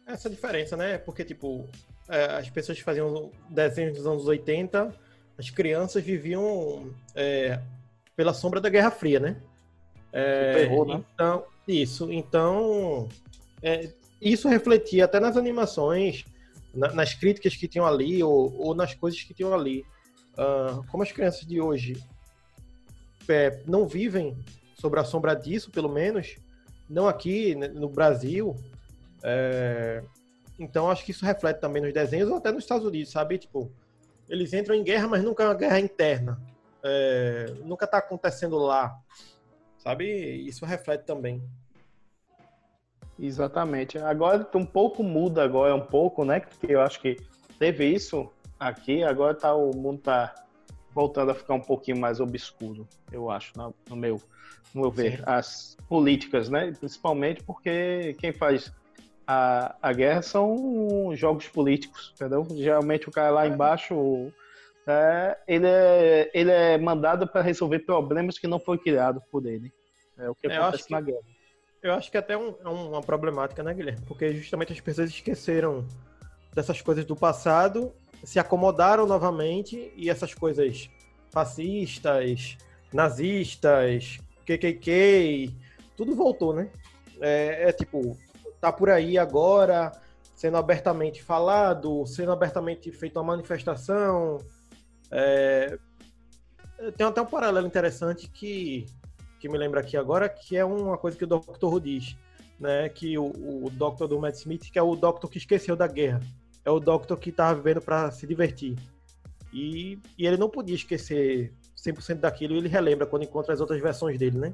Essa 0.05 0.29
diferença, 0.29 0.75
né? 0.75 0.97
Porque, 0.97 1.23
tipo, 1.23 1.65
é, 2.09 2.25
as 2.35 2.49
pessoas 2.49 2.77
que 2.77 2.83
faziam 2.83 3.31
desenhos 3.49 3.95
dos 3.95 4.05
anos 4.05 4.27
80, 4.27 4.93
as 5.37 5.49
crianças 5.49 6.03
viviam 6.03 6.93
é, 7.15 7.61
pela 8.15 8.33
sombra 8.33 8.59
da 8.61 8.69
Guerra 8.69 8.91
Fria, 8.91 9.19
né? 9.19 9.37
É, 10.11 10.67
né? 10.67 11.03
Então, 11.13 11.43
isso. 11.67 12.11
Então, 12.11 13.09
é, 13.61 13.89
isso 14.21 14.47
refletia 14.47 15.05
até 15.05 15.19
nas 15.19 15.35
animações, 15.37 16.23
na- 16.73 16.93
nas 16.93 17.13
críticas 17.13 17.55
que 17.55 17.67
tinham 17.67 17.85
ali, 17.85 18.21
ou, 18.23 18.53
ou 18.59 18.75
nas 18.75 18.93
coisas 18.93 19.21
que 19.21 19.33
tinham 19.33 19.53
ali. 19.53 19.85
Ah, 20.37 20.81
como 20.89 21.03
as 21.03 21.11
crianças 21.11 21.45
de 21.45 21.59
hoje 21.61 21.95
é, 23.27 23.61
não 23.67 23.87
vivem 23.87 24.37
sobre 24.75 24.99
a 24.99 25.03
sombra 25.03 25.33
disso, 25.35 25.71
pelo 25.71 25.89
menos, 25.89 26.35
não 26.89 27.07
aqui 27.07 27.55
né, 27.55 27.67
no 27.69 27.87
Brasil, 27.89 28.55
é, 29.23 30.03
então 30.59 30.89
acho 30.91 31.05
que 31.05 31.11
isso 31.11 31.25
reflete 31.25 31.59
também 31.59 31.81
nos 31.81 31.93
desenhos 31.93 32.29
ou 32.29 32.37
até 32.37 32.51
nos 32.51 32.63
Estados 32.63 32.85
Unidos, 32.85 33.11
sabe? 33.11 33.37
Tipo, 33.37 33.71
eles 34.29 34.53
entram 34.53 34.75
em 34.75 34.83
guerra, 34.83 35.07
mas 35.07 35.23
nunca 35.23 35.43
é 35.43 35.47
uma 35.47 35.53
guerra 35.55 35.79
interna. 35.79 36.39
É, 36.83 37.53
nunca 37.63 37.87
tá 37.87 37.97
acontecendo 37.97 38.57
lá. 38.57 38.99
Sabe? 39.77 40.05
Isso 40.47 40.65
reflete 40.65 41.05
também. 41.05 41.43
Exatamente. 43.19 43.97
Agora 43.97 44.47
um 44.55 44.65
pouco 44.65 45.03
muda 45.03 45.43
agora 45.43 45.75
um 45.75 45.85
pouco, 45.85 46.25
né? 46.25 46.39
Porque 46.39 46.73
eu 46.73 46.81
acho 46.81 46.99
que 46.99 47.17
teve 47.59 47.85
isso 47.85 48.29
aqui, 48.59 49.03
agora 49.03 49.35
tá 49.35 49.53
o 49.53 49.75
mundo 49.75 49.99
tá 49.99 50.33
voltando 50.93 51.31
a 51.31 51.35
ficar 51.35 51.55
um 51.55 51.61
pouquinho 51.61 51.97
mais 51.97 52.19
obscuro, 52.19 52.87
eu 53.11 53.29
acho, 53.29 53.51
no, 53.57 53.73
no 53.89 53.95
meu, 53.95 54.21
no 54.73 54.81
meu 54.81 54.91
ver, 54.91 55.23
as 55.27 55.75
políticas, 55.89 56.49
né? 56.49 56.71
Principalmente 56.71 57.43
porque 57.43 58.15
quem 58.19 58.31
faz 58.31 58.71
a, 59.25 59.75
a 59.81 59.91
guerra 59.91 60.21
são 60.21 61.11
jogos 61.15 61.47
políticos, 61.47 62.13
entendeu? 62.15 62.45
Geralmente 62.51 63.09
o 63.09 63.11
cara 63.11 63.31
lá 63.31 63.47
embaixo 63.47 64.31
é, 64.87 65.37
ele, 65.47 65.67
é, 65.67 66.31
ele 66.33 66.51
é 66.51 66.77
mandado 66.77 67.27
para 67.27 67.41
resolver 67.41 67.79
problemas 67.79 68.37
que 68.37 68.47
não 68.47 68.59
foi 68.59 68.77
criado 68.77 69.21
por 69.31 69.45
ele. 69.45 69.71
É 70.17 70.29
o 70.29 70.35
que 70.35 70.47
É, 70.47 70.57
eu 70.57 70.61
acontece 70.63 70.75
acho 70.75 70.87
que- 70.87 70.93
na 70.93 71.01
guerra. 71.01 71.33
Eu 71.81 71.93
acho 71.93 72.09
que 72.11 72.17
até 72.17 72.37
um- 72.37 72.55
é 72.63 72.69
um- 72.69 72.89
uma 72.91 73.01
problemática, 73.01 73.61
né, 73.61 73.73
Guilherme? 73.73 74.01
Porque 74.07 74.33
justamente 74.35 74.71
as 74.71 74.79
pessoas 74.79 75.09
esqueceram 75.09 75.85
dessas 76.53 76.81
coisas 76.81 77.03
do 77.03 77.15
passado, 77.15 77.91
se 78.23 78.39
acomodaram 78.39 79.05
novamente 79.05 79.91
e 79.97 80.09
essas 80.09 80.33
coisas 80.33 80.89
fascistas, 81.29 82.57
nazistas, 82.93 84.17
KKK, 84.45 85.53
tudo 85.97 86.15
voltou, 86.15 86.53
né? 86.53 86.69
É, 87.19 87.69
é 87.69 87.71
tipo, 87.73 88.17
tá 88.61 88.71
por 88.71 88.89
aí 88.89 89.17
agora, 89.17 89.91
sendo 90.35 90.57
abertamente 90.57 91.21
falado, 91.21 92.05
sendo 92.05 92.31
abertamente 92.31 92.91
feita 92.91 93.19
uma 93.19 93.33
manifestação. 93.35 94.37
É, 95.13 95.77
tem 96.97 97.05
até 97.05 97.21
um 97.21 97.25
paralelo 97.25 97.67
interessante 97.67 98.29
que 98.29 98.85
que 99.43 99.49
me 99.49 99.57
lembra 99.57 99.81
aqui 99.81 99.97
agora, 99.97 100.29
que 100.29 100.55
é 100.55 100.63
uma 100.63 100.97
coisa 100.97 101.17
que 101.17 101.25
o 101.25 101.27
Dr. 101.27 101.65
Who 101.65 101.81
diz, 101.81 102.15
né? 102.57 102.87
Que 102.87 103.17
o, 103.17 103.25
o 103.25 103.69
Dr. 103.69 104.07
do 104.07 104.17
Matt 104.17 104.35
Smith, 104.35 104.71
que 104.71 104.79
é 104.79 104.81
o 104.81 104.95
Doctor 104.95 105.29
que 105.29 105.37
esqueceu 105.37 105.75
da 105.75 105.85
guerra. 105.85 106.21
É 106.63 106.71
o 106.71 106.79
Doctor 106.79 107.17
que 107.19 107.29
tava 107.29 107.55
vivendo 107.55 107.81
para 107.81 108.09
se 108.09 108.25
divertir. 108.25 108.77
E, 109.51 109.99
e 110.17 110.25
ele 110.25 110.37
não 110.37 110.49
podia 110.49 110.75
esquecer 110.75 111.51
100% 111.77 112.21
daquilo 112.21 112.53
e 112.53 112.57
ele 112.57 112.69
relembra 112.69 113.05
quando 113.05 113.23
encontra 113.23 113.53
as 113.53 113.59
outras 113.59 113.81
versões 113.81 114.17
dele, 114.17 114.37
né? 114.37 114.53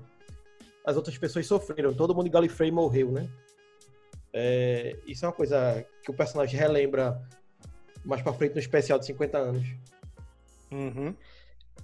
As 0.84 0.96
outras 0.96 1.16
pessoas 1.20 1.46
sofreram, 1.46 1.94
todo 1.94 2.16
mundo 2.16 2.26
em 2.26 2.32
Gallifrey 2.32 2.72
morreu, 2.72 3.12
né? 3.12 3.30
É, 4.34 4.98
isso 5.06 5.24
é 5.24 5.28
uma 5.28 5.36
coisa 5.36 5.86
que 6.04 6.10
o 6.10 6.16
personagem 6.16 6.60
relembra 6.60 7.22
mais 8.04 8.24
pra 8.24 8.34
frente 8.34 8.54
no 8.54 8.60
especial 8.60 8.98
de 8.98 9.06
50 9.06 9.38
anos. 9.38 9.68
Uhum. 10.72 11.14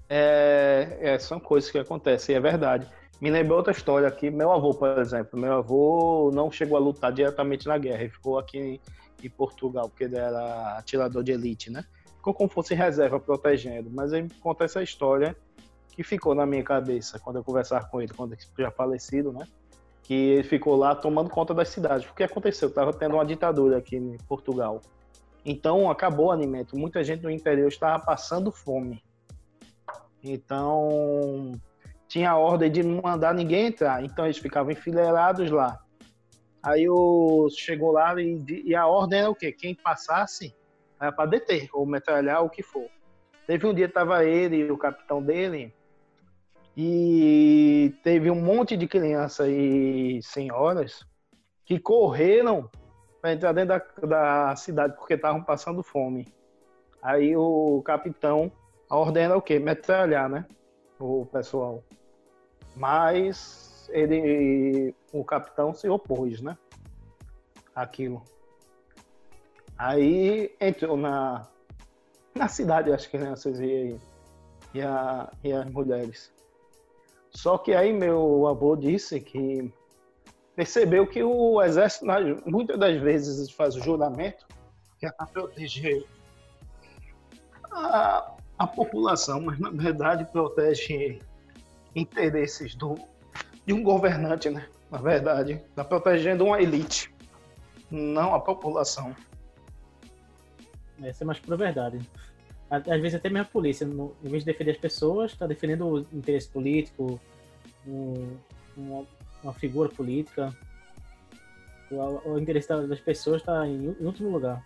É, 0.10 0.98
é, 1.02 1.20
são 1.20 1.40
coisas 1.40 1.72
que 1.72 1.78
acontecem, 1.78 2.36
é 2.36 2.40
verdade. 2.40 2.88
Me 3.20 3.30
lembrou 3.30 3.58
outra 3.58 3.72
história 3.72 4.08
aqui. 4.08 4.30
Meu 4.30 4.52
avô, 4.52 4.74
por 4.74 5.00
exemplo, 5.00 5.40
meu 5.40 5.54
avô 5.54 6.32
não 6.34 6.52
chegou 6.52 6.78
a 6.78 6.80
lutar 6.80 7.12
diretamente 7.12 7.68
na 7.68 7.78
guerra, 7.78 8.02
ele 8.02 8.10
ficou 8.10 8.38
aqui 8.38 8.58
em, 8.58 8.82
em 9.24 9.30
Portugal, 9.30 9.90
porque 9.90 10.04
ele 10.04 10.18
era 10.18 10.78
atirador 10.78 11.24
de 11.24 11.32
elite, 11.32 11.72
né? 11.72 11.86
Ficou 12.18 12.34
como 12.34 12.50
fosse 12.50 12.74
reserva, 12.74 13.20
protegendo. 13.20 13.90
Mas 13.92 14.12
ele 14.12 14.30
conta 14.42 14.66
essa 14.66 14.82
história 14.84 15.36
que 15.92 16.04
ficou 16.04 16.36
na 16.36 16.46
minha 16.46 16.64
cabeça 16.64 17.18
quando 17.20 17.38
eu 17.38 17.44
conversar 17.44 17.90
com 17.90 18.02
ele, 18.02 18.14
quando 18.14 18.34
ele 18.34 18.42
já 18.60 18.72
falecido, 18.72 19.32
né? 19.32 19.48
Que 20.04 20.14
ele 20.14 20.44
ficou 20.44 20.76
lá 20.76 20.94
tomando 20.94 21.30
conta 21.30 21.54
das 21.54 21.70
cidades. 21.70 22.06
Porque 22.06 22.24
aconteceu, 22.24 22.68
estava 22.68 22.94
tendo 22.94 23.16
uma 23.16 23.26
ditadura 23.26 23.78
aqui 23.78 23.96
em 23.96 24.18
Portugal. 24.28 24.82
Então 25.46 25.90
acabou 25.92 26.28
o 26.28 26.32
alimento. 26.32 26.76
Muita 26.76 27.04
gente 27.04 27.24
no 27.24 27.30
interior 27.30 27.68
estava 27.68 28.04
passando 28.04 28.52
fome. 28.52 29.04
Então 30.24 31.52
tinha 32.08 32.32
a 32.32 32.38
ordem 32.38 32.72
de 32.72 32.82
não 32.82 33.02
mandar 33.04 33.34
ninguém 33.34 33.68
entrar. 33.68 34.04
Então 34.04 34.26
eles 34.26 34.40
ficavam 34.40 34.72
enfileirados 34.72 35.52
lá. 35.52 35.80
Aí 36.64 36.90
o 36.90 37.48
chegou 37.52 37.92
lá 37.92 38.20
e, 38.20 38.44
e 38.66 38.74
a 38.74 38.88
ordem 38.88 39.20
era 39.20 39.30
o 39.30 39.36
quê? 39.36 39.52
Quem 39.52 39.76
passasse 39.76 40.56
era 41.00 41.12
para 41.12 41.30
deter 41.30 41.70
ou 41.72 41.86
metralhar 41.86 42.44
o 42.44 42.50
que 42.50 42.64
for. 42.64 42.90
Teve 43.46 43.68
um 43.68 43.74
dia 43.74 43.88
tava 43.88 44.26
ele 44.26 44.58
e 44.58 44.72
o 44.72 44.78
capitão 44.78 45.22
dele 45.22 45.72
e 46.76 47.94
teve 48.04 48.32
um 48.32 48.42
monte 48.42 48.76
de 48.76 48.88
crianças 48.88 49.48
e 49.48 50.20
senhoras 50.24 51.06
que 51.64 51.80
correram 51.80 52.68
para 53.26 53.34
entrar 53.34 53.54
dentro 53.54 53.80
da, 54.08 54.48
da 54.48 54.56
cidade 54.56 54.96
porque 54.96 55.16
estavam 55.16 55.42
passando 55.42 55.82
fome. 55.82 56.32
Aí 57.02 57.36
o 57.36 57.82
capitão 57.84 58.52
a 58.88 58.98
ordem 58.98 59.24
era 59.24 59.36
o 59.36 59.42
quê? 59.42 59.58
Metralhar, 59.58 60.30
né? 60.30 60.46
O 61.00 61.26
pessoal. 61.26 61.84
Mas 62.76 63.90
ele, 63.92 64.94
o 65.12 65.24
capitão 65.26 65.74
se 65.74 65.90
opôs, 65.90 66.40
né? 66.40 66.56
Aquilo. 67.74 68.22
Aí 69.76 70.56
entrou 70.62 70.96
na, 70.96 71.48
na 72.36 72.48
cidade 72.48 72.94
as 72.94 73.08
crianças 73.08 73.60
e, 73.60 74.00
e, 74.72 74.82
a, 74.84 75.32
e 75.44 75.52
as 75.52 75.66
mulheres. 75.72 76.32
Só 77.32 77.58
que 77.58 77.74
aí 77.74 77.92
meu 77.92 78.46
avô 78.46 78.76
disse 78.76 79.20
que 79.20 79.74
percebeu 80.56 81.06
que 81.06 81.22
o 81.24 81.62
exército, 81.62 82.06
muitas 82.46 82.78
das 82.80 83.00
vezes, 83.02 83.52
faz 83.52 83.76
o 83.76 83.82
juramento 83.84 84.46
que 85.00 85.06
é 85.06 85.12
para 85.12 85.26
proteger 85.28 86.06
a, 87.72 88.32
a 88.58 88.68
população, 88.68 89.42
mas 89.42 89.60
na 89.60 89.70
verdade 89.70 90.26
protege 90.32 91.20
interesses 91.96 92.76
do, 92.76 92.96
de 93.66 93.74
um 93.74 93.84
governante, 93.84 94.50
né? 94.50 94.68
Na 94.90 94.98
verdade, 95.00 95.62
está 95.70 95.84
protegendo 95.84 96.46
uma 96.46 96.62
elite, 96.62 97.14
não 97.92 98.34
a 98.34 98.40
população. 98.40 99.16
Essa 101.04 101.24
é 101.24 101.26
mais 101.26 101.40
pra 101.40 101.56
verdade. 101.58 102.00
Às 102.70 102.86
vezes 103.02 103.16
até 103.16 103.30
mesmo 103.30 103.48
a 103.48 103.52
polícia, 103.52 103.84
em 103.86 104.30
vez 104.30 104.44
de 104.44 104.52
defender 104.52 104.72
as 104.72 104.78
pessoas, 104.78 105.32
está 105.34 105.46
defendendo 105.46 105.86
o 105.88 106.00
interesse 106.18 106.48
político, 106.48 107.20
um- 107.86 108.38
uma, 108.78 109.06
uma 109.46 109.54
figura 109.54 109.90
política. 109.90 110.54
O, 111.92 112.32
o 112.32 112.40
interesse 112.40 112.68
da- 112.68 112.82
das 112.82 113.00
pessoas 113.00 113.42
está 113.42 113.66
em, 113.68 113.86
em 114.00 114.06
último 114.06 114.30
lugar. 114.30 114.64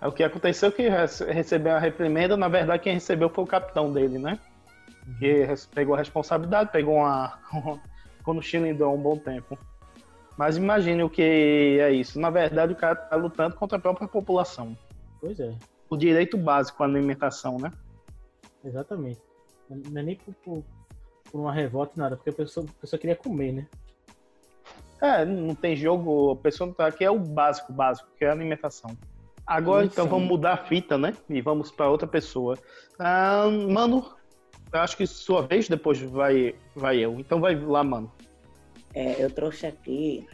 É 0.00 0.06
o 0.06 0.12
que 0.12 0.22
aconteceu 0.22 0.70
que 0.72 0.88
rece- 0.88 1.30
recebeu 1.32 1.74
a 1.74 1.78
reprimenda, 1.78 2.36
na 2.36 2.48
verdade 2.48 2.82
quem 2.82 2.94
recebeu 2.94 3.28
foi 3.30 3.44
o 3.44 3.46
capitão 3.46 3.92
dele, 3.92 4.18
né? 4.18 4.38
Que 5.18 5.44
res- 5.44 5.66
pegou 5.66 5.94
a 5.94 5.98
responsabilidade, 5.98 6.70
pegou 6.72 6.96
uma. 6.96 7.38
ficou 8.18 8.34
no 8.34 8.42
chilindrão 8.42 8.94
um 8.94 9.00
bom 9.00 9.16
tempo. 9.16 9.58
Mas 10.36 10.56
imagine 10.58 11.02
o 11.02 11.08
que 11.08 11.22
é 11.80 11.90
isso. 11.92 12.20
Na 12.20 12.28
verdade, 12.28 12.74
o 12.74 12.76
cara 12.76 12.94
tá 12.94 13.16
lutando 13.16 13.56
contra 13.56 13.78
a 13.78 13.80
própria 13.80 14.06
população. 14.06 14.76
Pois 15.18 15.40
é, 15.40 15.54
O 15.88 15.96
direito 15.96 16.36
básico 16.36 16.82
à 16.82 16.86
alimentação, 16.86 17.56
né? 17.58 17.72
exatamente. 18.62 19.20
Não 19.70 20.00
é 20.00 20.02
nem 20.04 20.16
por, 20.16 20.34
por- 20.44 20.64
por 21.30 21.40
uma 21.40 21.52
revolta, 21.52 21.92
nada, 21.96 22.16
porque 22.16 22.30
a 22.30 22.32
pessoa, 22.32 22.66
a 22.66 22.80
pessoa 22.80 22.98
queria 22.98 23.16
comer, 23.16 23.52
né? 23.52 23.66
É, 25.00 25.24
não 25.24 25.54
tem 25.54 25.76
jogo, 25.76 26.32
a 26.32 26.36
pessoa 26.36 26.66
não 26.66 26.74
tá 26.74 26.86
aqui, 26.86 27.04
é 27.04 27.10
o 27.10 27.18
básico, 27.18 27.72
básico, 27.72 28.08
que 28.16 28.24
é 28.24 28.28
a 28.28 28.32
alimentação. 28.32 28.96
Agora, 29.46 29.84
Sim, 29.84 29.90
então, 29.92 30.08
vamos 30.08 30.26
mudar 30.26 30.54
a 30.54 30.56
fita, 30.56 30.98
né? 30.98 31.14
E 31.28 31.40
vamos 31.40 31.70
para 31.70 31.88
outra 31.88 32.08
pessoa. 32.08 32.58
Ah, 32.98 33.46
mano, 33.48 34.16
eu 34.72 34.80
acho 34.80 34.96
que 34.96 35.06
sua 35.06 35.46
vez, 35.46 35.68
depois 35.68 36.00
vai, 36.00 36.54
vai 36.74 36.98
eu. 36.98 37.20
Então 37.20 37.40
vai 37.40 37.54
lá, 37.54 37.84
mano. 37.84 38.10
É, 38.94 39.22
eu 39.22 39.30
trouxe 39.30 39.66
aqui 39.66 40.26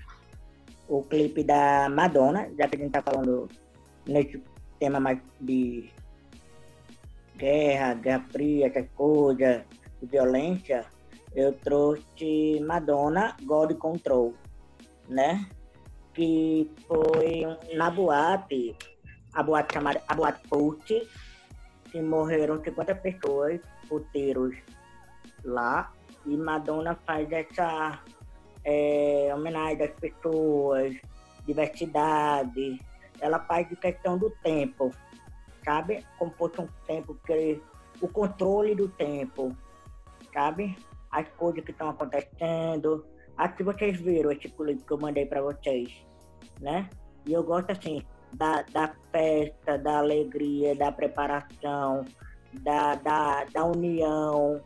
o 0.89 1.03
clipe 1.03 1.43
da 1.43 1.89
Madonna, 1.91 2.51
já 2.57 2.69
que 2.69 2.77
a 2.77 2.79
gente 2.79 2.93
tá 2.93 3.03
falando 3.03 3.49
nesse 4.07 4.43
tema 4.79 4.99
mais 4.99 5.19
de 5.41 5.91
guerra, 7.37 7.95
guerra 7.95 8.25
fria, 8.31 8.67
essas 8.69 8.89
coisas, 8.95 9.63
violência, 10.07 10.85
eu 11.35 11.53
trouxe 11.53 12.61
Madonna 12.61 13.37
God 13.43 13.75
Control, 13.75 14.35
né? 15.09 15.49
Que 16.15 16.71
foi 16.87 17.43
na 17.75 17.91
boate, 17.91 18.77
a 19.33 19.43
boate 19.43 19.75
chamada 19.75 20.03
a 20.07 20.15
boate 20.15 20.47
Put, 20.49 21.09
que 21.91 22.01
morreram 22.01 22.63
50 22.63 22.95
pessoas, 22.97 23.61
puteiros 23.89 24.57
lá, 25.45 25.93
e 26.27 26.37
Madonna 26.37 26.99
faz 27.07 27.31
essa 27.33 28.01
é, 28.65 29.31
homenagem 29.35 29.85
às 29.85 29.93
pessoas, 29.93 30.95
diversidade, 31.47 32.79
ela 33.21 33.39
faz 33.41 33.69
de 33.69 33.77
questão 33.77 34.19
do 34.19 34.31
tempo, 34.43 34.93
sabe? 35.65 36.05
Como 36.19 36.33
fosse 36.33 36.61
um 36.61 36.69
tempo, 36.87 37.15
que, 37.27 37.61
o 38.01 38.09
controle 38.09 38.75
do 38.75 38.89
tempo, 38.89 39.57
sabe? 40.33 40.77
As 41.11 41.29
coisas 41.31 41.65
que 41.65 41.71
estão 41.71 41.91
acontecendo. 41.91 43.05
Que 43.57 43.65
vocês 43.65 43.99
viram 43.99 44.31
esse 44.31 44.49
clipe 44.49 44.85
que 44.85 44.93
eu 44.93 44.99
mandei 44.99 45.27
para 45.27 45.43
vocês, 45.43 46.07
né? 46.61 46.89
E 47.27 47.33
eu 47.33 47.43
gosto 47.43 47.73
assim, 47.73 48.01
da, 48.33 48.63
da 48.63 48.95
festa, 49.11 49.79
da 49.79 49.99
alegria, 49.99 50.77
da 50.77 50.93
preparação, 50.93 52.05
da, 52.53 52.95
da, 52.97 53.45
da 53.45 53.65
união, 53.65 54.63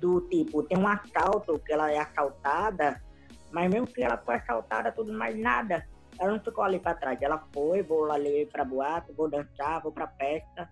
do 0.00 0.20
tipo, 0.28 0.62
tem 0.62 0.78
um 0.78 0.86
assalto 0.86 1.58
que 1.58 1.72
ela 1.72 1.90
é 1.90 1.98
assaltada, 1.98 3.02
mas 3.50 3.70
mesmo 3.70 3.86
que 3.86 4.02
ela 4.02 4.16
foi 4.16 4.36
assaltada, 4.36 4.92
tudo 4.92 5.12
mais 5.12 5.38
nada, 5.38 5.86
ela 6.18 6.32
não 6.32 6.40
ficou 6.40 6.64
ali 6.64 6.78
para 6.78 6.94
trás. 6.94 7.20
Ela 7.20 7.44
foi, 7.52 7.82
vou 7.82 8.10
ali 8.10 8.46
para 8.46 8.64
boate, 8.64 9.12
vou 9.12 9.28
dançar, 9.28 9.82
vou 9.82 9.92
para 9.92 10.06
festa 10.08 10.68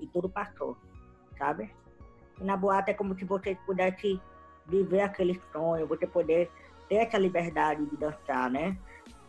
e 0.00 0.06
tudo 0.08 0.28
passou, 0.28 0.76
sabe? 1.36 1.70
E 2.40 2.44
na 2.44 2.56
boate 2.56 2.90
é 2.90 2.94
como 2.94 3.16
se 3.18 3.24
você 3.24 3.56
pudesse 3.66 4.20
viver 4.66 5.00
aquele 5.00 5.40
sonho, 5.52 5.86
você 5.86 6.06
poder 6.06 6.50
ter 6.88 6.96
essa 6.96 7.18
liberdade 7.18 7.84
de 7.86 7.96
dançar, 7.96 8.50
né? 8.50 8.76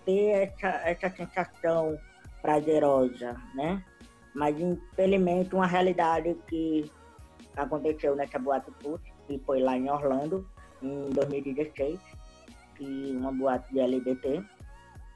Ter 0.05 0.53
essa, 0.57 0.67
essa 0.89 1.09
sensação 1.09 1.97
prazerosa, 2.41 3.35
né? 3.55 3.83
Mas 4.33 4.59
infelizmente 4.59 5.55
uma 5.55 5.67
realidade 5.67 6.35
que 6.47 6.89
aconteceu 7.55 8.15
nessa 8.15 8.37
boate 8.39 8.71
Put, 8.81 9.01
que 9.27 9.39
foi 9.39 9.61
lá 9.61 9.77
em 9.77 9.89
Orlando, 9.89 10.47
em 10.81 11.09
2016, 11.09 11.99
que 12.75 13.11
uma 13.17 13.31
boate 13.31 13.71
de 13.73 13.79
LGBT, 13.79 14.43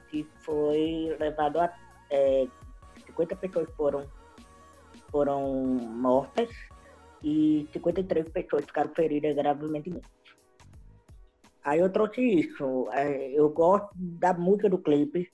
que 0.10 0.28
foi 0.42 1.16
levado 1.20 1.60
a 1.60 1.74
é, 2.10 2.48
50 3.06 3.36
pessoas 3.36 3.70
foram 3.76 4.06
foram 5.12 5.54
mortas 5.54 6.50
e 7.24 7.68
53 7.72 8.30
pessoas 8.30 8.66
ficaram 8.66 8.94
feridas 8.94 9.36
gravemente. 9.36 10.02
Aí 11.64 11.80
eu 11.80 11.90
trouxe 11.90 12.22
isso. 12.22 12.90
É, 12.92 13.32
eu 13.32 13.50
gosto 13.50 13.90
da 13.96 14.34
música 14.34 14.70
do 14.70 14.78
clipe. 14.78 15.32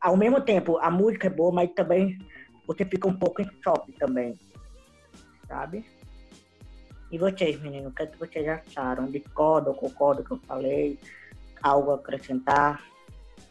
Ao 0.00 0.16
mesmo 0.16 0.40
tempo, 0.40 0.78
a 0.78 0.90
música 0.90 1.28
é 1.28 1.30
boa, 1.30 1.52
mas 1.52 1.72
também 1.72 2.18
você 2.66 2.84
fica 2.84 3.06
um 3.06 3.16
pouco 3.16 3.40
em 3.40 3.48
choque 3.62 3.92
também. 3.92 4.36
Sabe? 5.46 5.84
E 7.10 7.18
vocês, 7.18 7.60
meninos, 7.60 7.92
o 7.92 7.94
que, 7.94 8.02
é 8.02 8.06
que 8.06 8.18
vocês 8.18 8.46
acharam? 8.48 9.06
Discordam, 9.06 9.74
concordam 9.74 10.24
que 10.24 10.30
eu 10.32 10.40
falei? 10.46 10.98
Algo 11.62 11.92
a 11.92 11.96
acrescentar? 11.96 12.82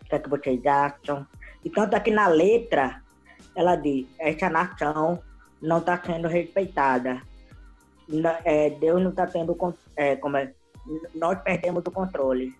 O 0.02 0.06
que 0.06 0.16
é 0.16 0.20
que 0.20 0.30
vocês 0.30 0.66
acham? 0.66 1.26
E 1.64 1.70
tanto 1.70 1.96
aqui 1.96 2.10
na 2.10 2.28
letra, 2.28 3.02
ela 3.56 3.76
diz, 3.76 4.08
essa 4.18 4.50
nação 4.50 5.22
não 5.62 5.80
está 5.80 6.02
sendo 6.02 6.28
respeitada. 6.28 7.22
É, 8.44 8.72
Deus 8.72 9.02
não 9.02 9.12
está 9.12 9.28
tendo, 9.28 9.56
é, 9.96 10.16
como 10.16 10.38
é, 10.38 10.52
nós 11.14 11.40
perdemos 11.44 11.84
o 11.86 11.92
controle. 11.92 12.56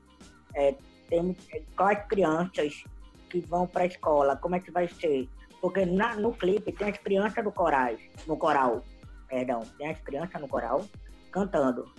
É, 0.54 0.76
temos, 1.10 1.38
é, 1.52 1.62
quais 1.76 2.06
crianças 2.08 2.84
que 3.30 3.40
vão 3.40 3.66
para 3.66 3.84
a 3.84 3.88
escola, 3.88 4.36
como 4.36 4.56
é 4.56 4.60
que 4.60 4.72
vai 4.72 4.88
ser? 4.88 5.28
Porque 5.62 5.86
na- 5.86 6.16
no 6.16 6.34
clipe 6.34 6.72
tem 6.72 6.90
as 6.90 6.98
crianças 6.98 7.44
do 7.44 7.52
coral, 7.52 7.96
no 8.28 8.38
coral, 8.38 8.84
perdão, 9.28 9.62
tem 9.78 9.90
as 9.90 10.00
crianças 10.00 10.40
no 10.40 10.48
coral 10.48 10.86
cantando. 11.32 11.92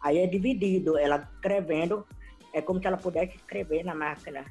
Aí 0.00 0.18
é 0.18 0.26
dividido, 0.26 0.96
ela 0.98 1.28
escrevendo, 1.34 2.06
é 2.52 2.60
como 2.60 2.80
se 2.80 2.86
ela 2.86 2.96
pudesse 2.96 3.36
escrever 3.36 3.84
na 3.84 3.94
máquina, 3.94 4.44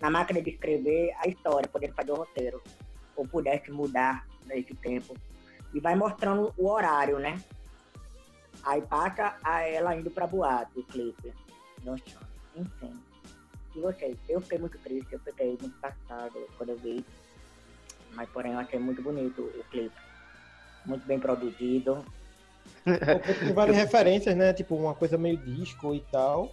na 0.00 0.10
máquina 0.10 0.40
de 0.42 0.50
escrever 0.50 1.14
a 1.18 1.28
história, 1.28 1.68
poder 1.68 1.92
fazer 1.94 2.12
o 2.12 2.16
roteiro, 2.16 2.62
ou 3.16 3.26
pudesse 3.26 3.70
mudar 3.70 4.26
nesse 4.46 4.74
tempo. 4.74 5.14
E 5.72 5.80
vai 5.80 5.96
mostrando 5.96 6.52
o 6.56 6.68
horário, 6.68 7.18
né? 7.18 7.40
Aí 8.64 8.80
passa 8.82 9.36
a 9.42 9.60
ela 9.62 9.94
indo 9.94 10.10
pra 10.10 10.26
boate, 10.26 10.78
o 10.78 10.82
clipe. 10.84 11.32
Nossa, 11.84 12.02
enfim. 12.56 12.98
E 13.74 13.80
vocês? 13.80 14.16
Eu 14.28 14.40
fiquei 14.40 14.58
muito 14.58 14.78
triste, 14.78 15.12
eu 15.12 15.20
fiquei 15.20 15.48
muito 15.48 15.66
impactado 15.66 16.46
quando 16.56 16.70
eu 16.70 16.76
vi. 16.76 17.04
Mas 18.12 18.28
porém 18.30 18.52
eu 18.52 18.58
achei 18.58 18.78
muito 18.78 19.02
bonito 19.02 19.42
o 19.42 19.64
clipe. 19.70 19.96
Muito 20.86 21.06
bem 21.06 21.18
produzido. 21.18 22.04
Tem 22.84 23.52
várias 23.52 23.76
referências, 23.76 24.34
né? 24.36 24.52
Tipo, 24.52 24.76
uma 24.76 24.94
coisa 24.94 25.18
meio 25.18 25.36
disco 25.36 25.94
e 25.94 26.00
tal. 26.00 26.50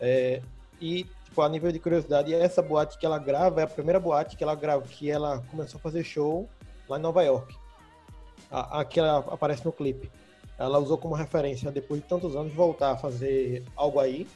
É, 0.00 0.42
e, 0.80 1.04
tipo, 1.24 1.40
a 1.40 1.48
nível 1.48 1.72
de 1.72 1.78
curiosidade, 1.78 2.34
essa 2.34 2.60
boate 2.60 2.98
que 2.98 3.06
ela 3.06 3.18
grava 3.18 3.60
é 3.60 3.64
a 3.64 3.68
primeira 3.68 3.98
boate 3.98 4.36
que 4.36 4.44
ela 4.44 4.54
grava, 4.54 4.82
que 4.86 5.10
ela 5.10 5.42
começou 5.50 5.78
a 5.78 5.82
fazer 5.82 6.04
show 6.04 6.48
lá 6.88 6.98
em 6.98 7.02
Nova 7.02 7.22
York. 7.22 7.56
A 8.50 8.84
que 8.84 9.00
ela 9.00 9.18
aparece 9.18 9.64
no 9.64 9.72
clipe. 9.72 10.10
Ela 10.58 10.78
usou 10.78 10.98
como 10.98 11.14
referência, 11.14 11.70
depois 11.70 12.00
de 12.00 12.08
tantos 12.08 12.36
anos, 12.36 12.52
voltar 12.52 12.92
a 12.92 12.96
fazer 12.96 13.64
algo 13.74 13.98
aí. 13.98 14.26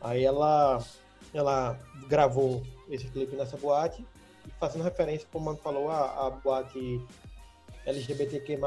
Aí 0.00 0.24
ela, 0.24 0.82
ela 1.32 1.78
gravou 2.08 2.62
esse 2.88 3.06
clipe 3.08 3.36
nessa 3.36 3.56
boate, 3.56 4.04
fazendo 4.58 4.82
referência, 4.82 5.28
como 5.30 5.44
o 5.44 5.46
Mano 5.46 5.58
falou, 5.58 5.90
a, 5.90 6.26
a 6.26 6.30
boate 6.30 7.00
LGBTQ+, 7.86 8.58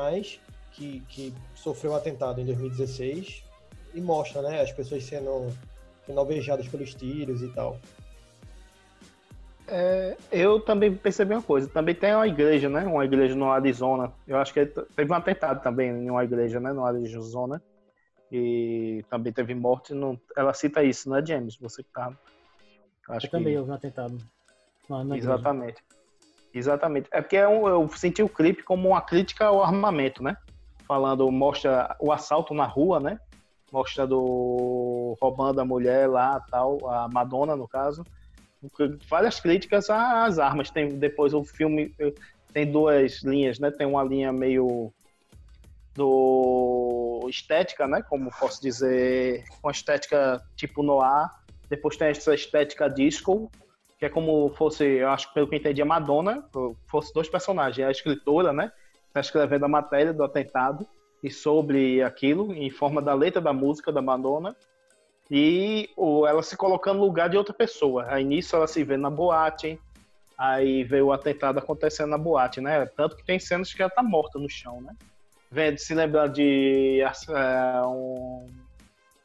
que, 0.71 1.01
que 1.07 1.33
sofreu 1.53 1.91
um 1.91 1.95
atentado 1.95 2.39
em 2.39 2.45
2016 2.45 3.43
e 3.93 4.01
mostra, 4.01 4.41
né, 4.41 4.61
as 4.61 4.71
pessoas 4.71 5.03
sendo, 5.03 5.47
sendo 6.05 6.19
alvejadas 6.19 6.67
pelos 6.67 6.93
tiros 6.93 7.41
e 7.41 7.47
tal. 7.49 7.79
É, 9.67 10.15
eu 10.31 10.59
também 10.59 10.93
percebi 10.95 11.33
uma 11.33 11.41
coisa. 11.41 11.67
Também 11.67 11.95
tem 11.95 12.13
uma 12.13 12.27
igreja, 12.27 12.69
né? 12.69 12.85
Uma 12.85 13.05
igreja 13.05 13.35
no 13.35 13.51
Arizona. 13.51 14.13
Eu 14.27 14.37
acho 14.37 14.53
que 14.53 14.65
teve 14.65 15.11
um 15.11 15.15
atentado 15.15 15.61
também 15.61 15.89
em 15.89 16.09
uma 16.09 16.23
igreja, 16.23 16.59
né? 16.59 16.71
No 16.71 16.85
Arizona. 16.85 17.61
E 18.31 19.03
também 19.09 19.33
teve 19.33 19.55
morte. 19.55 19.93
No... 19.93 20.19
Ela 20.35 20.53
cita 20.53 20.83
isso, 20.83 21.09
né, 21.09 21.23
James? 21.25 21.57
Você 21.57 21.83
que 21.83 21.89
tá. 21.91 22.11
Acho 23.09 23.27
Eu 23.27 23.31
também 23.31 23.53
que... 23.53 23.59
houve 23.59 23.71
um 23.71 23.73
atentado. 23.73 24.17
Exatamente. 25.15 25.83
Exatamente. 26.53 27.09
É 27.11 27.21
porque 27.21 27.37
é 27.37 27.47
um- 27.47 27.67
eu 27.67 27.87
senti 27.89 28.23
o 28.23 28.29
clipe 28.29 28.63
como 28.63 28.89
uma 28.89 29.01
crítica 29.01 29.45
ao 29.45 29.63
armamento, 29.63 30.23
né? 30.23 30.37
Falando, 30.87 31.29
mostra 31.31 31.95
o 31.99 32.11
assalto 32.11 32.53
na 32.53 32.65
rua, 32.65 32.99
né? 32.99 33.19
Mostra 33.71 34.05
do 34.07 35.17
roubando 35.19 35.59
a 35.59 35.65
mulher 35.65 36.07
lá, 36.07 36.39
tal, 36.51 36.77
a 36.87 37.09
Madonna, 37.11 37.55
no 37.55 37.67
caso. 37.67 38.05
Várias 39.09 39.39
críticas 39.39 39.89
às 39.89 40.39
armas. 40.39 40.69
Tem 40.69 40.89
depois 40.89 41.33
o 41.33 41.43
filme 41.43 41.93
tem 42.53 42.71
duas 42.71 43.21
linhas, 43.21 43.59
né? 43.59 43.69
Tem 43.69 43.85
uma 43.85 44.03
linha 44.03 44.31
meio 44.31 44.93
do 45.93 47.25
estética, 47.29 47.87
né? 47.87 48.01
Como 48.01 48.29
posso 48.39 48.61
dizer, 48.61 49.43
uma 49.63 49.71
estética 49.71 50.41
tipo 50.55 50.83
noir. 50.83 51.29
Depois 51.69 51.97
tem 51.97 52.09
essa 52.09 52.33
estética 52.33 52.89
disco, 52.89 53.51
que 53.97 54.05
é 54.05 54.09
como 54.09 54.49
fosse, 54.55 54.83
eu 54.83 55.09
acho 55.09 55.33
pelo 55.33 55.47
que 55.47 55.55
entendi, 55.55 55.81
a 55.81 55.85
Madonna, 55.85 56.47
fosse 56.87 57.13
dois 57.13 57.27
personagens, 57.27 57.87
a 57.87 57.91
escritora, 57.91 58.53
né? 58.53 58.71
Está 59.07 59.19
escrevendo 59.19 59.65
a 59.65 59.69
matéria 59.69 60.13
do 60.13 60.23
atentado 60.23 60.87
e 61.23 61.31
sobre 61.31 62.03
aquilo, 62.03 62.53
em 62.53 62.69
forma 62.69 63.01
da 63.01 63.13
letra 63.13 63.41
da 63.41 63.51
música 63.51 63.91
da 63.91 64.01
Madonna, 64.01 64.55
e 65.29 65.89
o, 65.95 66.27
ela 66.27 66.43
se 66.43 66.55
colocando 66.55 66.99
no 66.99 67.05
lugar 67.05 67.29
de 67.29 67.37
outra 67.37 67.53
pessoa. 67.53 68.05
Aí 68.07 68.23
nisso 68.23 68.55
ela 68.55 68.67
se 68.67 68.83
vê 68.83 68.97
na 68.97 69.09
boate, 69.09 69.79
aí 70.37 70.83
vê 70.83 71.01
o 71.01 71.11
atentado 71.11 71.57
acontecendo 71.59 72.09
na 72.09 72.17
boate, 72.17 72.61
né? 72.61 72.85
Tanto 72.85 73.15
que 73.15 73.25
tem 73.25 73.39
cenas 73.39 73.73
que 73.73 73.81
ela 73.81 73.89
tá 73.89 74.03
morta 74.03 74.37
no 74.37 74.49
chão, 74.49 74.81
né? 74.81 74.93
Vendo, 75.49 75.77
se 75.77 75.93
lembra 75.93 76.27
de, 76.27 77.01
é, 77.01 77.81
um, 77.85 78.47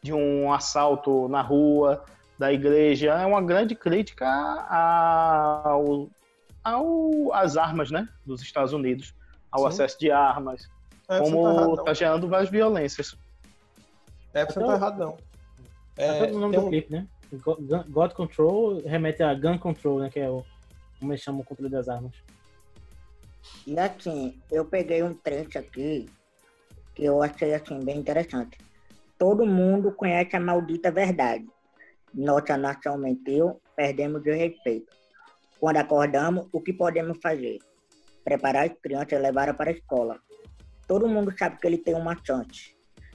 de 0.03 0.12
um 0.12 0.53
assalto 0.53 1.28
na 1.28 1.42
rua, 1.42 2.05
da 2.38 2.51
igreja, 2.51 3.12
é 3.12 3.26
uma 3.26 3.42
grande 3.42 3.74
crítica 3.74 4.26
ao, 4.26 6.09
ao, 6.64 7.32
às 7.34 7.59
armas, 7.59 7.90
né? 7.90 8.09
Dos 8.24 8.40
Estados 8.40 8.72
Unidos, 8.72 9.14
ao 9.53 9.62
Sim. 9.62 9.68
acesso 9.68 9.98
de 9.98 10.11
armas, 10.11 10.66
É, 11.07 11.18
tá 11.18 11.22
como 11.22 11.76
não. 11.76 11.84
tá 11.84 11.92
gerando 11.92 12.26
várias 12.28 12.48
violências. 12.48 13.14
É, 14.32 14.46
você 14.46 14.59
não 14.59 14.68
tá 14.68 14.74
errado, 14.74 14.98
não. 14.98 15.29
É, 15.97 16.26
todo 16.26 16.36
o 16.36 16.41
nome 16.41 16.57
do 16.57 16.66
um- 16.66 16.68
clipe, 16.68 16.93
né? 16.93 17.07
God 17.88 18.12
Control 18.12 18.80
remete 18.80 19.22
a 19.22 19.34
Gun 19.34 19.59
Control, 19.59 20.01
né? 20.01 20.11
Que 20.11 20.20
é 20.20 20.28
o. 20.28 20.45
Como 20.99 21.12
eles 21.12 21.22
chamam 21.22 21.41
o 21.41 21.45
controle 21.45 21.70
das 21.70 21.88
armas. 21.88 22.12
E 23.66 23.78
assim, 23.78 24.38
eu 24.51 24.64
peguei 24.64 25.03
um 25.03 25.14
trecho 25.14 25.59
aqui 25.59 26.07
que 26.95 27.05
eu 27.05 27.22
achei 27.22 27.55
assim 27.55 27.78
bem 27.80 27.99
interessante. 27.99 28.59
Todo 29.18 29.47
mundo 29.47 29.93
conhece 29.93 30.36
a 30.36 30.41
maldita 30.41 30.91
verdade. 30.91 31.47
Nossa 32.12 32.57
nação 32.57 32.99
mentiu, 32.99 33.61
perdemos 33.76 34.20
o 34.22 34.30
respeito. 34.30 34.95
Quando 35.59 35.76
acordamos, 35.76 36.49
o 36.53 36.61
que 36.61 36.72
podemos 36.72 37.18
fazer? 37.22 37.59
Preparar 38.24 38.68
as 38.68 38.76
crianças 38.78 39.12
e 39.12 39.18
levá-las 39.18 39.57
para 39.57 39.70
a 39.70 39.74
escola. 39.74 40.18
Todo 40.86 41.09
mundo 41.09 41.32
sabe 41.38 41.59
que 41.59 41.66
ele 41.66 41.78
tem 41.78 41.95
uma 41.95 42.16
chance 42.24 42.74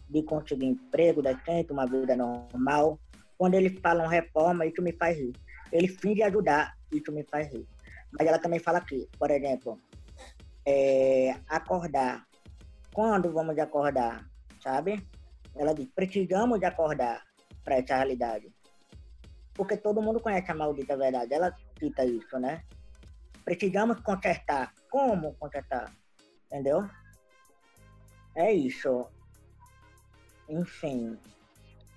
de 0.10 0.24
conseguir 0.24 0.66
emprego 0.66 1.22
decente, 1.22 1.72
uma 1.72 1.86
vida 1.86 2.16
normal. 2.16 2.99
Quando 3.38 3.56
eles 3.56 3.78
falam 3.80 4.08
reforma, 4.08 4.66
isso 4.66 4.82
me 4.82 4.93
faz 4.93 5.18
rir. 5.18 5.34
Ele 5.72 5.88
finge 5.88 6.22
ajudar, 6.24 6.78
isso 6.91 7.12
me 7.12 7.24
faz 7.24 7.51
rir. 7.51 7.68
Mas 8.12 8.28
ela 8.28 8.39
também 8.39 8.60
fala 8.60 8.78
aqui, 8.78 9.08
por 9.20 9.30
exemplo, 9.30 9.80
é, 10.66 11.36
acordar. 11.49 12.26
Quando 12.93 13.32
vamos 13.32 13.58
acordar, 13.58 14.26
sabe? 14.64 15.06
Ela 15.56 15.74
diz, 15.74 15.88
precisamos 15.93 16.60
de 16.60 16.66
acordar 16.66 17.24
para 17.64 17.76
essa 17.76 17.95
realidade. 17.95 18.53
Porque 19.53 19.76
todo 19.78 20.01
mundo 20.01 20.20
conhece 20.20 20.51
a 20.51 20.56
maldita 20.56 20.95
verdade. 20.97 21.34
Ela 21.34 21.56
cita 21.80 22.06
isso, 22.06 22.38
né? 22.39 22.64
Precisamos 23.43 23.99
consertar. 24.01 24.74
Como 24.89 25.34
consertar? 25.36 25.93
Entendeu? 26.45 26.89
É 28.36 28.51
isso. 28.51 29.08
Enfim. 30.50 31.18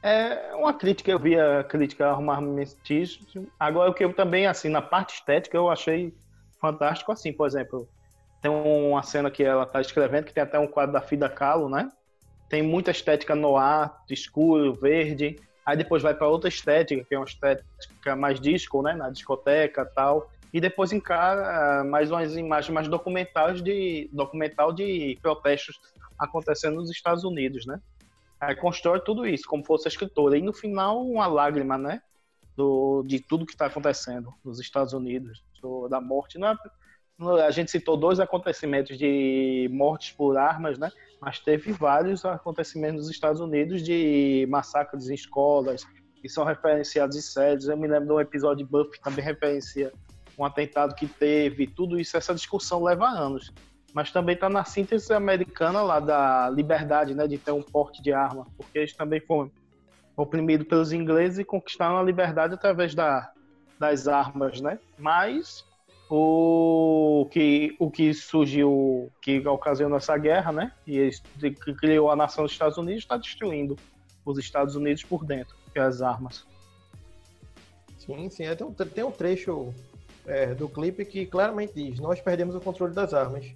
É 0.03 0.55
uma 0.55 0.73
crítica, 0.73 1.11
eu 1.11 1.19
vi 1.19 1.39
a 1.39 1.65
crítica 1.65 2.07
ao 2.07 2.15
armamentismo. 2.31 3.49
Agora, 3.59 3.91
o 3.91 3.95
que 3.95 4.05
eu 4.05 4.13
também, 4.13 4.47
assim, 4.47 4.69
na 4.69 4.81
parte 4.81 5.15
estética, 5.15 5.57
eu 5.57 5.69
achei 5.69 6.15
fantástico, 6.61 7.11
assim, 7.11 7.33
por 7.33 7.47
exemplo, 7.47 7.89
tem 8.41 8.51
uma 8.51 9.03
cena 9.03 9.31
que 9.31 9.43
ela 9.43 9.67
tá 9.67 9.81
escrevendo, 9.81 10.27
que 10.27 10.33
tem 10.33 10.43
até 10.43 10.59
um 10.59 10.67
quadro 10.67 10.93
da 10.93 11.01
Frida 11.01 11.29
Kahlo, 11.29 11.69
né? 11.69 11.91
Tem 12.49 12.63
muita 12.63 12.91
estética 12.91 13.35
no 13.35 13.57
ar, 13.57 14.03
escuro, 14.09 14.75
verde. 14.75 15.37
Aí 15.67 15.77
depois 15.77 16.03
vai 16.03 16.15
para 16.15 16.29
outra 16.29 16.49
estética, 16.49 17.05
que 17.05 17.15
é 17.15 17.19
uma 17.19 17.27
estética 17.27 18.17
mais 18.17 18.41
disco, 18.41 18.81
né? 18.83 18.95
Na 18.95 19.11
discoteca 19.11 19.85
tal. 19.85 20.31
E 20.53 20.61
depois 20.61 20.93
encara 20.93 21.81
ah, 21.81 21.85
mais 21.85 22.11
umas 22.11 22.35
imagens 22.37 22.73
mais 22.73 22.89
documentais 22.89 23.61
de, 23.61 24.09
documental 24.13 24.73
de 24.73 25.19
protestos 25.21 25.79
acontecendo 26.19 26.77
nos 26.77 26.91
Estados 26.91 27.25
Unidos, 27.25 27.67
né? 27.67 27.81
Aí 28.41 28.55
constrói 28.55 29.01
tudo 29.01 29.27
isso, 29.27 29.45
como 29.49 29.65
fosse 29.65 29.89
a 29.89 29.91
escritora. 29.91 30.37
E 30.39 30.43
no 30.43 30.53
final, 30.53 31.05
uma 31.05 31.27
lágrima, 31.27 31.77
né? 31.77 32.01
Do, 32.57 33.03
de 33.07 33.21
tudo 33.21 33.47
que 33.47 33.53
está 33.53 33.67
acontecendo 33.67 34.33
nos 34.45 34.59
Estados 34.61 34.93
Unidos, 34.93 35.45
do- 35.61 35.89
da 35.89 36.01
morte. 36.01 36.39
Não 36.39 36.49
é- 36.49 36.57
não- 37.19 37.37
a 37.37 37.51
gente 37.51 37.71
citou 37.71 37.97
dois 37.97 38.19
acontecimentos 38.21 38.97
de 38.99 39.69
mortes 39.73 40.13
por 40.13 40.37
armas, 40.37 40.79
né? 40.79 40.91
Mas 41.21 41.39
teve 41.39 41.73
vários 41.73 42.25
acontecimentos 42.25 43.03
nos 43.07 43.11
Estados 43.11 43.41
Unidos 43.41 43.83
de 43.83 44.47
massacres 44.49 45.09
em 45.09 45.15
escolas, 45.15 45.85
que 46.21 46.29
são 46.29 46.45
referenciados 46.45 47.17
em 47.17 47.21
séries. 47.21 47.67
Eu 47.69 47.77
me 47.77 47.87
lembro 47.89 48.07
de 48.09 48.13
um 48.13 48.21
episódio 48.21 48.65
de 48.65 48.71
Buffy 48.71 48.93
que 48.93 49.01
também 49.01 49.25
referencia 49.25 49.93
um 50.37 50.45
atentado 50.45 50.95
que 50.95 51.07
teve. 51.07 51.67
Tudo 51.67 51.99
isso, 51.99 52.17
essa 52.17 52.35
discussão 52.35 52.83
leva 52.83 53.07
anos 53.09 53.53
mas 53.95 54.11
também 54.11 54.35
está 54.35 54.49
na 54.49 54.65
síntese 54.65 55.13
americana 55.13 55.83
lá 55.83 56.01
da 56.01 56.51
liberdade, 56.51 57.15
né, 57.15 57.27
de 57.27 57.39
ter 57.39 57.53
um 57.53 57.63
porte 57.63 58.03
de 58.03 58.13
arma, 58.13 58.47
porque 58.57 58.79
eles 58.79 58.95
também 58.95 59.21
foram 59.21 59.51
oprimidos 60.17 60.67
pelos 60.67 60.93
ingleses 60.93 61.39
e 61.39 61.45
conquistaram 61.45 61.97
a 61.97 62.03
liberdade 62.03 62.55
através 62.55 62.95
da, 62.95 63.31
das 63.79 64.09
armas, 64.09 64.61
né? 64.61 64.79
Mas 64.99 65.65
o 66.11 67.29
que 67.31 67.77
o 67.79 67.91
que 67.91 68.13
surgiu, 68.15 69.13
que 69.23 69.47
ocasionou 69.47 69.99
essa 69.99 70.17
guerra, 70.17 70.53
né, 70.53 70.73
e 70.87 70.97
eles- 70.99 71.23
que 71.41 71.75
criou 71.75 72.11
a 72.11 72.17
nação 72.17 72.45
dos 72.45 72.53
Estados 72.53 72.79
Unidos, 72.79 73.03
está 73.03 73.17
destruindo 73.17 73.77
os 74.25 74.39
Estados 74.39 74.75
Unidos 74.75 75.05
por 75.05 75.25
dentro, 75.25 75.57
que 75.73 75.79
é 75.79 75.83
as 75.83 76.03
armas. 76.03 76.47
Sim, 77.99 78.29
sim. 78.31 78.45
É, 78.45 78.55
Tem 78.55 78.67
um, 78.67 79.09
um 79.09 79.13
trecho 79.13 79.73
é, 80.27 80.55
do 80.55 80.69
clipe 80.69 81.05
que 81.05 81.27
claramente 81.27 81.75
diz: 81.75 82.01
Nós 82.01 82.21
perdemos 82.21 82.55
o 82.55 82.61
controle 82.61 82.95
das 82.95 83.13
armas. 83.13 83.53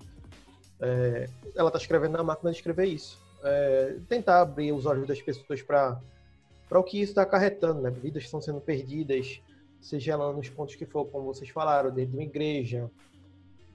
É, 0.83 1.29
ela 1.55 1.69
está 1.69 1.79
escrevendo 1.79 2.17
na 2.17 2.25
máquina 2.25 2.51
de 2.51 2.57
escrever 2.57 2.87
isso. 2.87 3.19
É, 3.45 3.97
tentar 4.09 4.41
abrir 4.41 4.73
os 4.73 4.85
olhos 4.85 5.07
das 5.07 5.23
pessoas 5.23 5.63
para 5.63 6.01
o 6.71 6.83
que 6.83 7.01
isso 7.01 7.13
está 7.13 7.23
acarretando, 7.23 7.81
né? 7.81 7.91
Vidas 7.91 8.25
estão 8.25 8.43
sendo 8.43 8.61
perdidas, 8.61 9.41
seja 9.81 10.17
lá 10.17 10.33
nos 10.33 10.49
pontos 10.49 10.75
que 10.75 10.85
for, 10.85 11.05
como 11.07 11.33
vocês 11.33 11.51
falaram, 11.51 11.91
dentro 11.91 12.13
de 12.13 12.17
uma 12.17 12.25
igreja, 12.25 12.91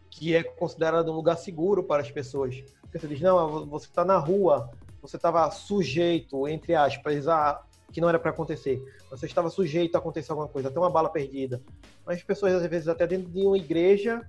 que 0.09 0.35
é 0.35 0.43
considerado 0.43 1.11
um 1.11 1.15
lugar 1.15 1.37
seguro 1.37 1.83
para 1.83 2.01
as 2.01 2.11
pessoas. 2.11 2.61
Porque 2.81 2.99
você 2.99 3.07
diz: 3.07 3.21
Não, 3.21 3.65
você 3.65 3.87
está 3.87 4.03
na 4.03 4.17
rua, 4.17 4.69
você 5.01 5.15
estava 5.15 5.49
sujeito, 5.51 6.47
entre 6.47 6.75
aspas, 6.75 7.27
a 7.27 7.63
que 7.91 8.01
não 8.01 8.09
era 8.09 8.19
para 8.19 8.31
acontecer. 8.31 8.83
Você 9.09 9.25
estava 9.25 9.49
sujeito 9.49 9.95
a 9.95 9.99
acontecer 9.99 10.31
alguma 10.31 10.49
coisa, 10.49 10.67
até 10.67 10.77
uma 10.77 10.89
bala 10.89 11.09
perdida. 11.09 11.61
Mas 12.05 12.17
as 12.17 12.23
pessoas, 12.23 12.53
às 12.53 12.65
vezes, 12.67 12.87
até 12.87 13.07
dentro 13.07 13.29
de 13.29 13.45
uma 13.45 13.57
igreja, 13.57 14.27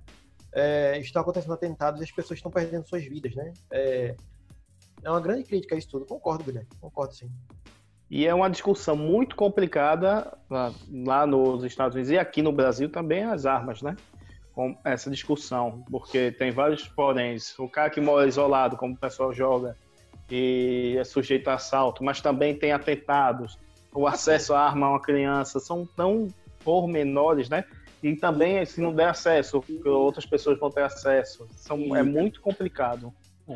é, 0.53 0.97
estão 0.99 1.21
acontecendo 1.21 1.53
atentados 1.53 2.01
e 2.01 2.03
as 2.03 2.11
pessoas 2.11 2.39
estão 2.39 2.51
perdendo 2.51 2.87
suas 2.87 3.03
vidas, 3.03 3.35
né? 3.35 3.53
É, 3.71 4.15
é 5.03 5.09
uma 5.09 5.21
grande 5.21 5.43
crítica 5.43 5.75
a 5.75 5.77
isso 5.77 5.89
tudo. 5.89 6.05
Concordo, 6.05 6.43
Guilherme. 6.43 6.69
Concordo, 6.79 7.13
sim. 7.13 7.29
E 8.09 8.25
é 8.25 8.33
uma 8.33 8.49
discussão 8.49 8.95
muito 8.95 9.35
complicada 9.35 10.35
lá, 10.49 11.27
nos 11.27 11.63
Estados 11.63 11.95
Unidos 11.95 12.11
e 12.11 12.17
aqui 12.17 12.41
no 12.41 12.51
Brasil 12.51 12.89
também 12.89 13.23
as 13.23 13.45
armas, 13.45 13.81
né? 13.81 13.95
Com 14.53 14.75
essa 14.83 15.11
discussão, 15.11 15.83
porque 15.91 16.31
tem 16.31 16.51
vários 16.51 16.87
poréns. 16.87 17.57
O 17.59 17.69
cara 17.69 17.89
que 17.89 18.01
mora 18.01 18.27
isolado, 18.27 18.75
como 18.75 18.95
o 18.95 18.97
pessoal 18.97 19.31
joga, 19.31 19.77
e 20.29 20.95
é 20.97 21.03
sujeito 21.03 21.49
a 21.49 21.53
assalto, 21.53 22.03
mas 22.03 22.19
também 22.19 22.55
tem 22.55 22.71
atentados. 22.71 23.59
O 23.93 24.07
acesso 24.07 24.53
à 24.53 24.61
arma 24.61 24.87
a 24.87 24.89
uma 24.91 25.01
criança 25.01 25.59
são 25.59 25.85
tão 25.85 26.27
pormenores, 26.63 27.47
né? 27.47 27.63
E 28.01 28.15
também, 28.15 28.65
se 28.65 28.79
não 28.79 28.93
der 28.93 29.09
acesso, 29.09 29.63
outras 29.85 30.25
pessoas 30.25 30.57
vão 30.57 30.69
ter 30.69 30.83
acesso. 30.83 31.47
São, 31.51 31.95
é 31.95 32.03
muito 32.03 32.41
complicado. 32.41 33.13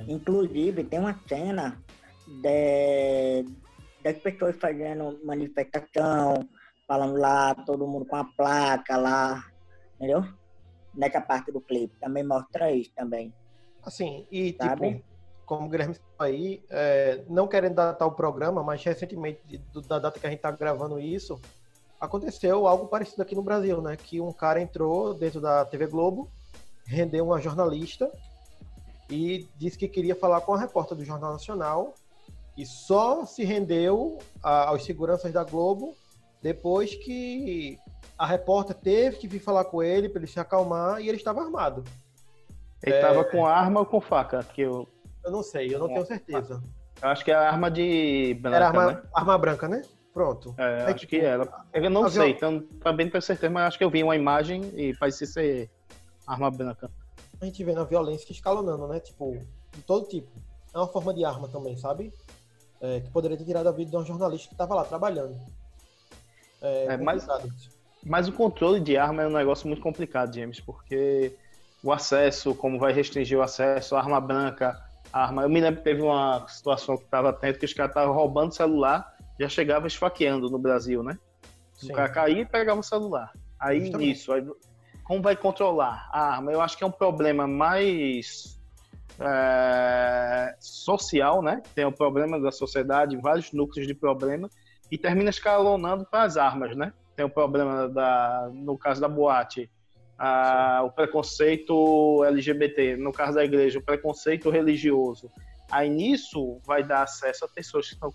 Inclusive, 0.07 0.83
tem 0.83 0.99
uma 0.99 1.17
cena 1.27 1.81
de, 2.27 3.45
das 4.03 4.17
pessoas 4.17 4.55
fazendo 4.57 5.19
manifestação, 5.23 6.47
falando 6.87 7.17
lá, 7.17 7.55
todo 7.55 7.87
mundo 7.87 8.05
com 8.05 8.15
a 8.15 8.25
placa 8.25 8.97
lá, 8.97 9.45
entendeu? 9.95 10.25
Nessa 10.93 11.21
parte 11.21 11.51
do 11.51 11.61
clipe. 11.61 11.95
Também 11.99 12.23
mostra 12.23 12.71
isso 12.71 12.91
também. 12.95 13.33
Assim, 13.83 14.25
e 14.31 14.55
Sabe? 14.59 14.95
tipo, 14.95 15.03
como 15.45 15.67
o 15.67 15.69
Guilherme 15.69 15.95
falou 15.95 16.33
aí, 16.33 16.63
é, 16.69 17.23
não 17.29 17.47
querendo 17.47 17.75
datar 17.75 18.07
o 18.07 18.13
programa, 18.13 18.63
mas 18.63 18.83
recentemente, 18.83 19.39
da 19.87 19.99
data 19.99 20.19
que 20.19 20.25
a 20.25 20.29
gente 20.29 20.39
tá 20.39 20.51
gravando 20.51 20.99
isso, 20.99 21.39
aconteceu 22.03 22.67
algo 22.67 22.87
parecido 22.87 23.21
aqui 23.21 23.33
no 23.33 23.41
Brasil, 23.41 23.81
né? 23.81 23.95
Que 23.95 24.19
um 24.19 24.31
cara 24.31 24.61
entrou 24.61 25.13
dentro 25.13 25.39
da 25.39 25.63
TV 25.63 25.87
Globo, 25.87 26.29
rendeu 26.85 27.25
uma 27.25 27.39
jornalista 27.39 28.11
e 29.09 29.47
disse 29.57 29.77
que 29.77 29.87
queria 29.87 30.13
falar 30.15 30.41
com 30.41 30.53
a 30.53 30.59
repórter 30.59 30.97
do 30.97 31.05
Jornal 31.05 31.31
Nacional 31.31 31.93
e 32.57 32.65
só 32.65 33.25
se 33.25 33.43
rendeu 33.45 34.17
a- 34.43 34.69
aos 34.69 34.83
seguranças 34.83 35.31
da 35.31 35.43
Globo 35.45 35.95
depois 36.41 36.93
que 36.93 37.79
a 38.17 38.25
repórter 38.25 38.75
teve 38.75 39.15
que 39.17 39.27
vir 39.27 39.39
falar 39.39 39.63
com 39.65 39.81
ele 39.81 40.09
para 40.09 40.19
ele 40.21 40.27
se 40.31 40.39
acalmar 40.39 40.99
e 41.01 41.07
ele 41.07 41.17
estava 41.17 41.41
armado. 41.41 41.85
Ele 42.83 42.95
É. 42.95 42.99
tava 43.01 43.23
com 43.23 43.45
arma 43.45 43.79
ou 43.79 43.85
com 43.85 44.01
faca? 44.01 44.43
Que 44.43 44.61
eu, 44.61 44.87
Eu 45.25 45.31
não 45.31 45.41
sei, 45.41 45.73
eu 45.73 45.79
não 45.79 45.89
É. 45.89 45.93
tenho 45.93 46.05
certeza. 46.05 46.61
eu 47.01 47.07
acho 47.09 47.23
que 47.23 47.31
é 47.31 47.33
arma 47.33 47.71
de 47.71 48.33
branca, 48.41 48.57
Era 48.57 48.67
arma, 48.67 48.91
né? 48.91 49.01
arma 49.13 49.37
branca, 49.37 49.67
né? 49.69 49.81
Pronto. 50.13 50.53
É, 50.57 50.83
acho 50.83 50.95
tipo, 50.99 51.09
que 51.09 51.19
era. 51.19 51.51
Eu 51.73 51.89
não 51.89 52.05
a 52.05 52.09
sei, 52.09 52.33
viol- 52.33 52.35
então 52.35 52.61
também 52.83 53.05
não 53.07 53.11
tenho 53.11 53.21
certeza, 53.21 53.51
mas 53.51 53.67
acho 53.67 53.77
que 53.77 53.83
eu 53.83 53.89
vi 53.89 54.03
uma 54.03 54.15
imagem 54.15 54.61
e 54.75 54.95
parecia 54.95 55.25
ser 55.25 55.69
arma 56.27 56.51
branca. 56.51 56.89
A 57.41 57.45
gente 57.45 57.63
vê 57.63 57.73
na 57.73 57.83
violência 57.83 58.31
escalonando, 58.31 58.87
né? 58.87 58.99
Tipo, 58.99 59.35
de 59.73 59.81
todo 59.81 60.07
tipo. 60.07 60.29
É 60.73 60.77
uma 60.77 60.87
forma 60.87 61.13
de 61.13 61.25
arma 61.25 61.47
também, 61.49 61.75
sabe? 61.77 62.13
É, 62.79 62.99
que 62.99 63.09
poderia 63.09 63.37
ter 63.37 63.45
tirado 63.45 63.67
a 63.67 63.71
vida 63.71 63.89
de 63.91 63.97
um 63.97 64.05
jornalista 64.05 64.47
que 64.49 64.53
estava 64.53 64.75
lá 64.75 64.83
trabalhando. 64.83 65.39
É, 66.61 66.85
É, 66.93 66.97
mas-. 66.97 67.27
Mas 68.05 68.27
o 68.27 68.33
controle 68.33 68.79
de 68.81 68.97
arma 68.97 69.23
é 69.23 69.27
um 69.27 69.31
negócio 69.31 69.65
muito 69.67 69.81
complicado, 69.81 70.35
James, 70.35 70.59
porque 70.59 71.35
o 71.81 71.91
acesso, 71.91 72.53
como 72.53 72.77
vai 72.77 72.91
restringir 72.91 73.37
o 73.37 73.41
acesso, 73.41 73.95
a 73.95 73.99
arma 73.99 74.19
branca, 74.19 74.77
a 75.11 75.23
arma. 75.23 75.43
Eu 75.43 75.49
me 75.49 75.61
lembro 75.61 75.77
que 75.77 75.85
teve 75.85 76.01
uma 76.01 76.45
situação 76.49 76.97
que 76.97 77.03
estava 77.05 77.29
atento 77.29 77.59
que 77.59 77.65
os 77.65 77.73
caras 77.73 77.91
estavam 77.91 78.13
roubando 78.13 78.53
celular, 78.53 79.12
já 79.39 79.49
chegava 79.49 79.87
esfaqueando 79.87 80.49
no 80.49 80.59
Brasil, 80.59 81.03
né? 81.03 81.17
Sim. 81.73 81.91
O 81.91 81.95
cara 81.95 82.09
caía 82.09 82.41
e 82.41 82.45
pegava 82.45 82.79
o 82.79 82.83
celular. 82.83 83.31
Aí 83.59 83.79
Justamente. 83.79 84.07
nisso, 84.07 84.33
aí, 84.33 84.45
como 85.03 85.21
vai 85.21 85.35
controlar 85.35 86.09
a 86.11 86.35
arma? 86.35 86.51
Eu 86.51 86.61
acho 86.61 86.77
que 86.77 86.83
é 86.83 86.87
um 86.87 86.91
problema 86.91 87.47
mais 87.47 88.59
é, 89.19 90.55
social, 90.59 91.41
né? 91.41 91.61
Tem 91.75 91.85
o 91.85 91.91
problema 91.91 92.39
da 92.39 92.51
sociedade, 92.51 93.17
vários 93.17 93.51
núcleos 93.51 93.87
de 93.87 93.93
problema, 93.93 94.49
e 94.91 94.97
termina 94.97 95.29
escalonando 95.29 96.05
para 96.05 96.23
as 96.23 96.37
armas, 96.37 96.75
né? 96.75 96.93
Tem 97.15 97.25
o 97.25 97.29
problema 97.29 97.89
da, 97.89 98.49
no 98.53 98.77
caso 98.77 99.01
da 99.01 99.07
boate, 99.07 99.69
a, 100.17 100.81
o 100.83 100.91
preconceito 100.91 102.23
LGBT, 102.23 102.97
no 102.97 103.11
caso 103.11 103.35
da 103.35 103.43
igreja, 103.43 103.79
o 103.79 103.83
preconceito 103.83 104.49
religioso. 104.49 105.29
Aí 105.69 105.89
nisso 105.89 106.59
vai 106.65 106.83
dar 106.83 107.03
acesso 107.03 107.45
a 107.45 107.47
pessoas 107.47 107.87
que 107.87 107.93
estão 107.93 108.13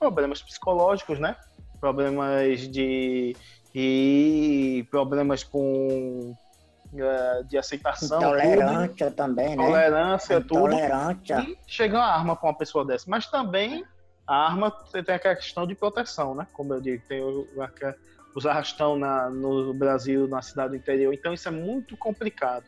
problemas 0.00 0.42
psicológicos, 0.42 1.20
né? 1.20 1.36
Problemas 1.78 2.66
de 2.66 3.36
e 3.72 4.84
problemas 4.90 5.44
com 5.44 6.34
eh, 6.96 7.42
de 7.48 7.56
aceitação, 7.56 8.18
Intolerância 8.18 9.06
tudo. 9.06 9.16
também, 9.16 9.50
né? 9.50 9.56
tolerância, 9.56 10.40
tudo. 10.40 10.74
E 11.42 11.56
chega 11.66 11.98
uma 11.98 12.06
arma 12.06 12.34
para 12.34 12.48
uma 12.48 12.56
pessoa 12.56 12.84
dessa. 12.84 13.04
Mas 13.08 13.26
também 13.26 13.84
a 14.26 14.46
arma 14.46 14.74
você 14.84 15.02
tem 15.02 15.14
aquela 15.14 15.36
questão 15.36 15.66
de 15.66 15.74
proteção, 15.74 16.34
né? 16.34 16.46
Como 16.52 16.74
eu 16.74 16.80
digo, 16.80 17.02
tem 17.06 17.22
os 18.34 18.46
arrastão 18.46 18.98
na, 18.98 19.28
no 19.28 19.74
Brasil, 19.74 20.26
na 20.26 20.40
cidade 20.40 20.70
do 20.70 20.76
interior. 20.76 21.12
Então 21.12 21.32
isso 21.32 21.46
é 21.46 21.52
muito 21.52 21.96
complicado 21.96 22.64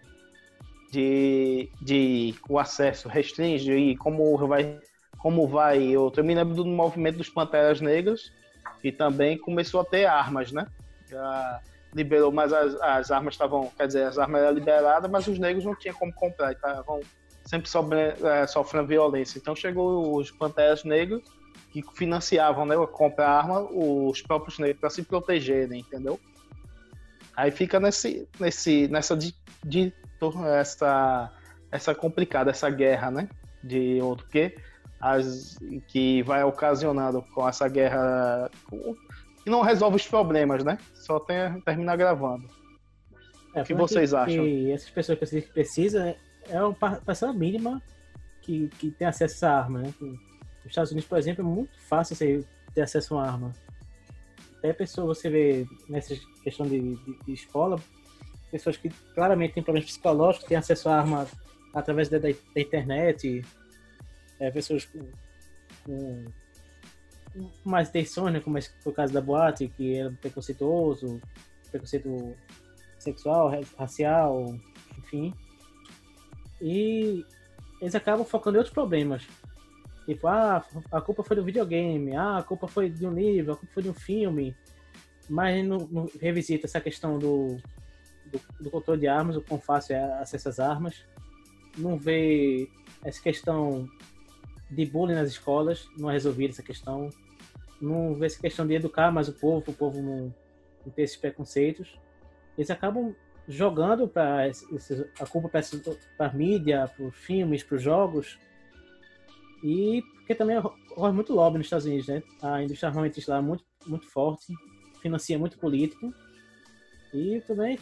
de, 0.93 1.71
de 1.81 2.35
o 2.49 2.59
acesso 2.59 3.09
restringe 3.09 3.73
e 3.73 3.97
como 3.97 4.37
vai 4.47 4.79
como 5.23 5.47
vai 5.47 5.81
eu 5.81 6.11
também 6.11 6.35
lembro 6.35 6.57
do 6.57 6.67
movimento 6.67 7.19
dos 7.19 7.29
Panteras 7.29 7.81
Negras 7.81 8.33
e 8.83 8.91
também 8.91 9.39
começou 9.39 9.81
a 9.81 9.85
ter 9.85 10.05
armas 10.05 10.51
né? 10.51 10.67
Já 11.09 11.61
liberou 11.95 12.33
mas 12.33 12.53
as, 12.53 12.75
as 12.81 13.11
armas 13.13 13.35
estavam 13.35 13.71
quer 13.77 13.87
dizer 13.87 14.03
as 14.03 14.19
armas 14.19 14.43
eram 14.43 14.55
liberadas 14.55 15.09
mas 15.09 15.29
os 15.29 15.39
negros 15.39 15.65
não 15.65 15.77
tinham 15.77 15.95
como 15.95 16.13
comprar 16.13 16.53
estavam 16.53 17.01
sempre 17.45 17.69
sobre, 17.69 17.99
é, 18.01 18.47
sofrendo 18.47 18.89
violência. 18.89 19.39
Então 19.39 19.55
chegou 19.55 20.17
os 20.17 20.31
Panteras 20.31 20.85
Negras 20.85 21.23
que 21.71 21.83
financiavam 21.95 22.67
né 22.67 22.75
comprar 22.89 23.29
arma 23.29 23.61
os 23.61 24.21
próprios 24.23 24.59
negros 24.59 24.81
para 24.81 24.91
se 24.91 25.05
protegerem 25.05 25.81
entendeu? 25.81 26.19
Aí 27.37 27.53
fica 27.53 27.79
nesse 27.79 28.29
nesse 28.41 28.89
nessa 28.89 29.17
de, 29.17 29.33
de 29.65 29.93
essa 30.59 31.31
essa 31.71 31.95
complicada 31.95 32.51
essa 32.51 32.69
guerra 32.69 33.11
né 33.11 33.29
de 33.63 34.01
outro 34.03 34.27
que 34.27 34.55
as 35.03 35.59
que 35.89 36.23
vai 36.23 36.45
ocasionando 36.45 37.21
com 37.35 37.47
essa 37.49 37.69
guerra 37.69 38.49
que 39.43 39.51
não 39.51 39.61
resolve 39.63 39.97
os 39.97 40.07
problemas 40.07 40.63
né 40.65 40.79
só 40.95 41.19
tem 41.19 41.61
termina 41.63 41.97
gravando 41.97 42.47
É, 43.55 43.63
O 43.63 43.65
que 43.65 43.73
é 43.73 43.77
vocês 43.77 44.15
acham? 44.15 44.45
Que 44.45 44.71
essas 44.71 44.89
pessoas 44.91 45.19
que 45.19 45.27
você 45.27 45.43
que 45.43 45.51
precisa 45.53 46.05
né, 46.05 46.15
é 46.49 46.63
uma 46.63 46.73
pa- 46.73 47.01
pessoa 47.05 47.33
mínima 47.33 47.83
que, 48.43 48.69
que 48.79 48.91
tem 48.93 49.07
acesso 49.07 49.35
a 49.35 49.37
essa 49.49 49.51
arma, 49.51 49.81
né? 49.83 49.93
Que 49.99 50.05
Nos 50.07 50.67
Estados 50.67 50.91
Unidos, 50.93 51.09
por 51.09 51.19
exemplo, 51.19 51.45
é 51.45 51.49
muito 51.49 51.79
fácil 51.89 52.17
você 52.17 52.45
ter 52.75 52.83
acesso 52.83 53.15
a 53.15 53.19
uma 53.19 53.27
arma. 53.27 53.53
Até 54.59 54.73
pessoa, 54.73 55.07
você 55.15 55.29
vê 55.29 55.67
nessa 55.89 56.15
questão 56.43 56.67
de, 56.67 56.81
de, 56.97 57.19
de 57.27 57.33
escola, 57.33 57.79
pessoas 58.51 58.77
que 58.77 58.89
claramente 59.15 59.55
têm 59.55 59.63
problemas 59.63 59.91
psicológicos, 59.91 60.47
têm 60.49 60.57
acesso 60.57 60.89
à 60.89 60.99
arma 60.99 61.27
através 61.75 62.09
da, 62.09 62.19
da, 62.19 62.29
da 62.55 62.61
internet, 62.61 63.45
é, 64.43 64.51
pessoas 64.51 64.85
com, 64.85 65.01
com 65.85 66.25
mais 67.65 67.89
tensões, 67.91 68.33
né? 68.33 68.41
Como 68.41 68.59
esse 68.59 68.71
foi 68.81 68.93
o 68.93 68.95
caso 68.95 69.13
da 69.13 69.21
boate, 69.21 69.69
que 69.69 69.95
era 69.95 70.11
preconceituoso, 70.21 71.21
preconceito 71.71 72.35
sexual, 72.99 73.49
ra- 73.51 73.61
racial, 73.79 74.55
enfim. 74.99 75.33
E 76.61 77.25
eles 77.81 77.95
acabam 77.95 78.27
focando 78.27 78.57
em 78.57 78.59
outros 78.59 78.75
problemas. 78.75 79.27
Tipo, 80.07 80.27
ah, 80.27 80.67
a 80.91 81.01
culpa 81.01 81.23
foi 81.23 81.37
do 81.37 81.45
videogame, 81.45 82.17
ah, 82.17 82.39
a 82.39 82.43
culpa 82.43 82.67
foi 82.67 82.91
de 82.91 83.07
um 83.07 83.15
livro, 83.15 83.53
a 83.53 83.57
culpa 83.57 83.73
foi 83.75 83.83
de 83.85 83.91
um 83.91 83.95
filme. 83.95 84.57
Mas 85.31 85.65
não, 85.65 85.79
não 85.91 86.11
revisita 86.21 86.67
essa 86.67 86.81
questão 86.81 87.17
do, 87.17 87.59
do, 88.27 88.41
do 88.61 88.71
controle 88.71 89.01
de 89.01 89.07
armas, 89.07 89.37
o 89.37 89.41
quão 89.41 89.61
fácil 89.61 89.95
é 89.95 90.03
acesso 90.21 90.49
às 90.49 90.59
armas. 90.59 91.05
Não 91.79 91.97
vê 91.97 92.69
essa 93.05 93.23
questão 93.23 93.89
de 94.73 94.87
bullying 94.87 95.15
nas 95.15 95.29
escolas, 95.29 95.87
não 95.97 96.09
é 96.09 96.15
resolvida 96.15 96.53
essa 96.53 96.63
questão. 96.63 97.11
Não 97.81 98.15
vê 98.15 98.27
essa 98.27 98.41
questão 98.41 98.67
de 98.67 98.75
educar 98.75 99.11
mais 99.13 99.29
o 99.29 99.33
povo, 99.33 99.71
o 99.71 99.75
povo 99.75 100.01
não, 100.01 100.35
não 100.85 100.93
ter 100.93 101.03
esses 101.03 101.17
preconceitos. 101.17 101.99
Eles 102.57 102.71
acabam 102.71 103.15
jogando 103.47 104.09
para 104.09 104.51
a 105.21 105.27
culpa 105.27 105.49
para 105.49 106.27
a 106.27 106.33
mídia, 106.33 106.89
para 106.89 107.07
os 107.07 107.15
filmes, 107.17 107.63
para 107.63 107.77
os 107.77 107.83
jogos. 107.83 108.39
E 109.63 110.03
porque 110.17 110.35
também 110.35 110.59
rola 110.59 111.13
muito 111.13 111.33
lobby 111.33 111.59
nos 111.59 111.67
Estados 111.67 111.87
Unidos, 111.87 112.07
né? 112.07 112.23
A 112.41 112.63
indústria 112.63 112.89
armamentista 112.89 113.33
lá 113.33 113.39
é 113.39 113.43
muito, 113.43 113.65
muito 113.87 114.07
forte, 114.07 114.53
financia 115.01 115.39
muito 115.39 115.59
político. 115.59 116.13
E 117.13 117.41
também, 117.47 117.79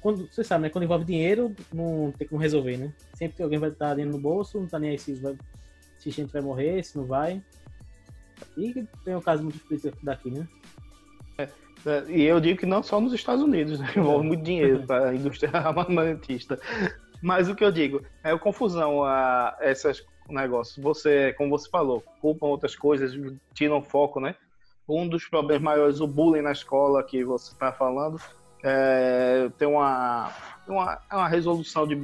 quando, 0.00 0.26
você 0.26 0.42
sabe, 0.42 0.62
né? 0.62 0.70
Quando 0.70 0.84
envolve 0.84 1.04
dinheiro, 1.04 1.54
não 1.72 2.12
tem 2.12 2.26
como 2.26 2.40
resolver, 2.40 2.76
né? 2.78 2.92
Sempre 3.14 3.42
alguém 3.42 3.58
vai 3.58 3.70
estar 3.70 3.94
dinheiro 3.94 4.12
no 4.12 4.20
bolso, 4.20 4.58
não 4.58 4.66
tá 4.66 4.78
nem 4.78 4.90
aí 4.90 4.98
se, 4.98 5.14
vai, 5.14 5.36
se 5.98 6.08
a 6.08 6.12
gente 6.12 6.32
vai 6.32 6.42
morrer, 6.42 6.82
se 6.82 6.96
não 6.96 7.06
vai. 7.06 7.42
E 8.56 8.86
tem 9.04 9.14
o 9.14 9.22
caso 9.22 9.42
muito 9.42 9.56
explícito 9.56 9.98
daqui, 10.02 10.30
né? 10.30 10.46
É, 11.38 11.48
E 12.08 12.22
eu 12.22 12.40
digo 12.40 12.58
que 12.58 12.66
não 12.66 12.82
só 12.82 13.00
nos 13.00 13.12
Estados 13.12 13.42
Unidos, 13.42 13.78
né? 13.80 13.92
envolve 13.96 14.26
muito 14.26 14.42
dinheiro 14.42 14.86
para 14.86 15.10
a 15.10 15.14
indústria 15.14 15.50
armamentista. 15.56 16.58
Mas 17.22 17.48
o 17.48 17.54
que 17.54 17.64
eu 17.64 17.72
digo 17.72 18.02
é 18.22 18.30
a 18.30 18.38
confusão 18.38 19.02
a 19.04 19.56
esses 19.60 20.04
negócios. 20.28 20.82
Você, 20.82 21.32
como 21.34 21.50
você 21.50 21.68
falou, 21.70 22.02
culpam 22.20 22.46
outras 22.46 22.76
coisas, 22.76 23.12
tiram 23.54 23.82
foco, 23.82 24.20
né? 24.20 24.34
Um 24.88 25.08
dos 25.08 25.26
problemas 25.26 25.62
maiores, 25.62 26.00
o 26.00 26.06
bullying 26.06 26.42
na 26.42 26.52
escola 26.52 27.02
que 27.02 27.24
você 27.24 27.52
está 27.52 27.72
falando, 27.72 28.20
é, 28.68 29.48
tem 29.56 29.68
uma, 29.68 30.32
uma, 30.66 31.00
uma 31.12 31.28
resolução 31.28 31.86
de, 31.86 31.94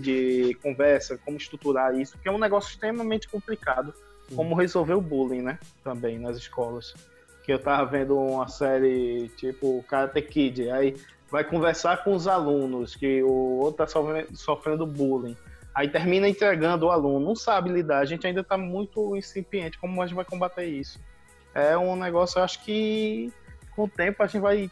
de 0.00 0.54
conversa, 0.54 1.16
como 1.24 1.36
estruturar 1.36 1.94
isso, 1.94 2.18
que 2.18 2.28
é 2.28 2.32
um 2.32 2.38
negócio 2.38 2.70
extremamente 2.70 3.28
complicado, 3.28 3.94
como 4.34 4.56
resolver 4.56 4.94
o 4.94 5.00
bullying, 5.00 5.42
né? 5.42 5.58
Também 5.84 6.18
nas 6.18 6.36
escolas 6.36 6.94
que 7.44 7.52
eu 7.52 7.60
tava 7.60 7.88
vendo 7.88 8.18
uma 8.18 8.48
série 8.48 9.28
tipo 9.36 9.84
Karate 9.88 10.20
Kid, 10.22 10.68
aí 10.70 10.96
vai 11.30 11.44
conversar 11.44 12.02
com 12.02 12.12
os 12.12 12.26
alunos, 12.26 12.96
que 12.96 13.22
o 13.22 13.60
outro 13.60 13.78
tá 13.78 13.86
sofrendo, 13.86 14.36
sofrendo 14.36 14.86
bullying. 14.86 15.36
Aí 15.72 15.88
termina 15.88 16.28
entregando 16.28 16.86
o 16.86 16.90
aluno, 16.90 17.24
não 17.24 17.36
sabe 17.36 17.70
lidar, 17.70 18.00
a 18.00 18.04
gente 18.04 18.26
ainda 18.26 18.42
tá 18.42 18.58
muito 18.58 19.16
incipiente, 19.16 19.78
como 19.78 20.02
a 20.02 20.06
gente 20.06 20.16
vai 20.16 20.24
combater 20.24 20.64
isso? 20.64 21.00
É 21.54 21.78
um 21.78 21.94
negócio, 21.94 22.40
eu 22.40 22.42
acho 22.42 22.64
que 22.64 23.32
com 23.76 23.84
o 23.84 23.88
tempo 23.88 24.22
a 24.22 24.26
gente 24.26 24.40
vai 24.40 24.68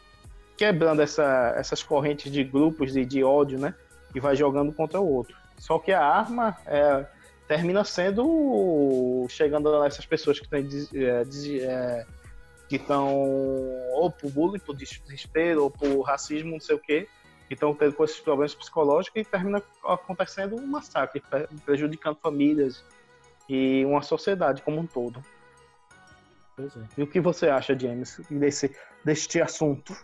quebrando 0.59 1.01
essa, 1.01 1.53
essas 1.55 1.81
correntes 1.81 2.29
de 2.29 2.43
grupos 2.43 2.91
de, 2.91 3.05
de 3.05 3.23
ódio, 3.23 3.57
né? 3.57 3.73
E 4.13 4.19
vai 4.19 4.35
jogando 4.35 4.73
contra 4.73 4.99
o 4.99 5.09
outro. 5.09 5.33
Só 5.57 5.79
que 5.79 5.93
a 5.93 6.03
arma 6.05 6.57
é, 6.65 7.05
termina 7.47 7.85
sendo 7.85 9.25
chegando 9.29 9.81
nessas 9.81 10.05
pessoas 10.05 10.37
que 10.37 10.49
têm 10.49 10.65
des- 10.65 10.93
é, 10.93 11.23
é, 11.61 12.05
que 12.67 12.75
estão 12.75 13.07
ou 13.93 14.11
por 14.11 14.29
bullying, 14.31 14.59
por 14.59 14.75
desespero, 14.75 15.63
ou 15.63 15.71
por 15.71 16.01
racismo, 16.01 16.51
não 16.51 16.59
sei 16.59 16.75
o 16.75 16.79
quê, 16.79 17.07
que 17.47 17.53
estão 17.53 17.73
tendo 17.73 17.93
com 17.93 18.03
esses 18.03 18.19
problemas 18.19 18.53
psicológicos 18.53 19.21
e 19.21 19.23
termina 19.23 19.63
acontecendo 19.85 20.57
um 20.57 20.67
massacre, 20.67 21.21
pre- 21.21 21.47
prejudicando 21.65 22.17
famílias 22.21 22.83
e 23.47 23.85
uma 23.85 24.01
sociedade 24.01 24.61
como 24.61 24.77
um 24.77 24.85
todo. 24.85 25.23
Pois 26.57 26.75
é. 26.75 26.81
E 26.97 27.01
o 27.01 27.07
que 27.07 27.21
você 27.21 27.47
acha, 27.47 27.77
James, 27.79 28.19
desse, 28.29 28.75
deste 29.05 29.41
assunto? 29.41 29.95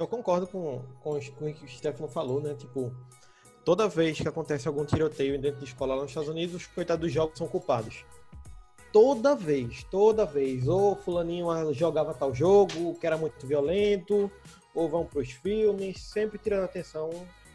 Eu 0.00 0.08
concordo 0.08 0.46
com, 0.46 0.82
com, 1.00 1.20
com 1.20 1.44
o 1.46 1.52
que 1.52 1.62
o 1.66 1.68
Stefano 1.68 2.08
falou, 2.08 2.40
né? 2.40 2.54
Tipo, 2.54 2.90
toda 3.66 3.86
vez 3.86 4.18
que 4.18 4.26
acontece 4.26 4.66
algum 4.66 4.82
tiroteio 4.82 5.38
dentro 5.38 5.60
de 5.60 5.66
escola 5.66 5.94
lá 5.94 6.00
nos 6.00 6.10
Estados 6.10 6.30
Unidos, 6.30 6.56
os 6.56 6.66
coitados 6.66 7.02
dos 7.02 7.12
jogos 7.12 7.36
são 7.36 7.46
culpados. 7.46 8.06
Toda 8.94 9.36
vez, 9.36 9.84
toda 9.90 10.24
vez. 10.24 10.66
Ou 10.66 10.96
fulaninho 10.96 11.50
ah, 11.50 11.70
jogava 11.74 12.14
tal 12.14 12.34
jogo, 12.34 12.94
que 12.98 13.06
era 13.06 13.18
muito 13.18 13.46
violento, 13.46 14.32
ou 14.74 14.88
vão 14.88 15.04
para 15.04 15.20
os 15.20 15.32
filmes, 15.32 16.00
sempre 16.00 16.38
tirando 16.38 16.64
atenção 16.64 17.10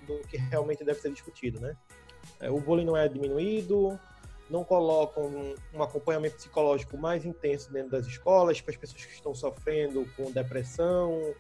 do 0.06 0.20
que 0.28 0.38
realmente 0.38 0.84
deve 0.84 1.02
ser 1.02 1.12
discutido, 1.12 1.60
né? 1.60 1.76
É, 2.40 2.52
o 2.52 2.60
bullying 2.60 2.86
não 2.86 2.96
é 2.96 3.08
diminuído, 3.08 4.00
não 4.52 4.64
colocam 4.64 5.56
um 5.74 5.82
acompanhamento 5.82 6.36
psicológico 6.36 6.96
mais 6.96 7.26
intenso 7.26 7.74
dentro 7.74 7.90
das 7.90 8.06
escolas 8.06 8.62
para 8.62 8.70
as 8.70 8.78
pessoas 8.78 9.04
que 9.04 9.14
estão 9.14 9.34
sofrendo 9.34 10.08
com 10.16 10.32
depressão, 10.32 11.34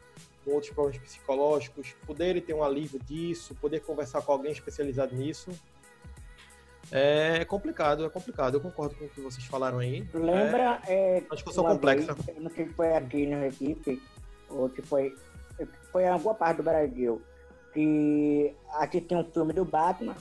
com 0.45 0.51
outros 0.51 0.71
problemas 0.71 0.99
psicológicos, 0.99 1.95
poderem 2.05 2.41
ter 2.41 2.53
um 2.53 2.63
alívio 2.63 2.99
disso, 2.99 3.55
poder 3.55 3.81
conversar 3.81 4.21
com 4.21 4.31
alguém 4.31 4.51
especializado 4.51 5.15
nisso. 5.15 5.51
É 6.91 7.43
complicado, 7.45 8.05
é 8.05 8.09
complicado. 8.09 8.53
Eu 8.55 8.61
concordo 8.61 8.95
com 8.95 9.05
o 9.05 9.09
que 9.09 9.19
vocês 9.19 9.43
falaram 9.45 9.79
aí. 9.79 10.07
Lembra? 10.13 10.79
É, 10.87 11.23
uma 11.25 11.35
discussão 11.35 11.63
uma 11.63 11.73
complexa. 11.73 12.13
vez, 12.13 12.37
não 12.39 12.51
sei 12.51 12.67
se 12.67 12.73
foi 12.73 12.95
aqui 12.95 13.25
no 13.25 13.41
Recife, 13.41 14.01
ou 14.49 14.69
se 14.69 14.83
foi, 14.83 15.15
foi 15.91 16.03
em 16.03 16.09
alguma 16.09 16.35
parte 16.35 16.57
do 16.57 16.63
Brasil, 16.63 17.19
que 17.73 18.53
assisti 18.73 19.15
um 19.15 19.25
filme 19.31 19.51
do 19.51 19.65
Batman, 19.65 20.15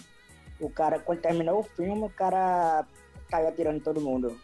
o 0.58 0.70
cara, 0.70 0.98
quando 0.98 1.20
terminou 1.20 1.60
o 1.60 1.62
filme, 1.62 2.04
o 2.04 2.10
cara 2.10 2.86
caiu 3.28 3.48
atirando 3.48 3.76
em 3.76 3.80
todo 3.80 4.00
mundo. 4.00 4.38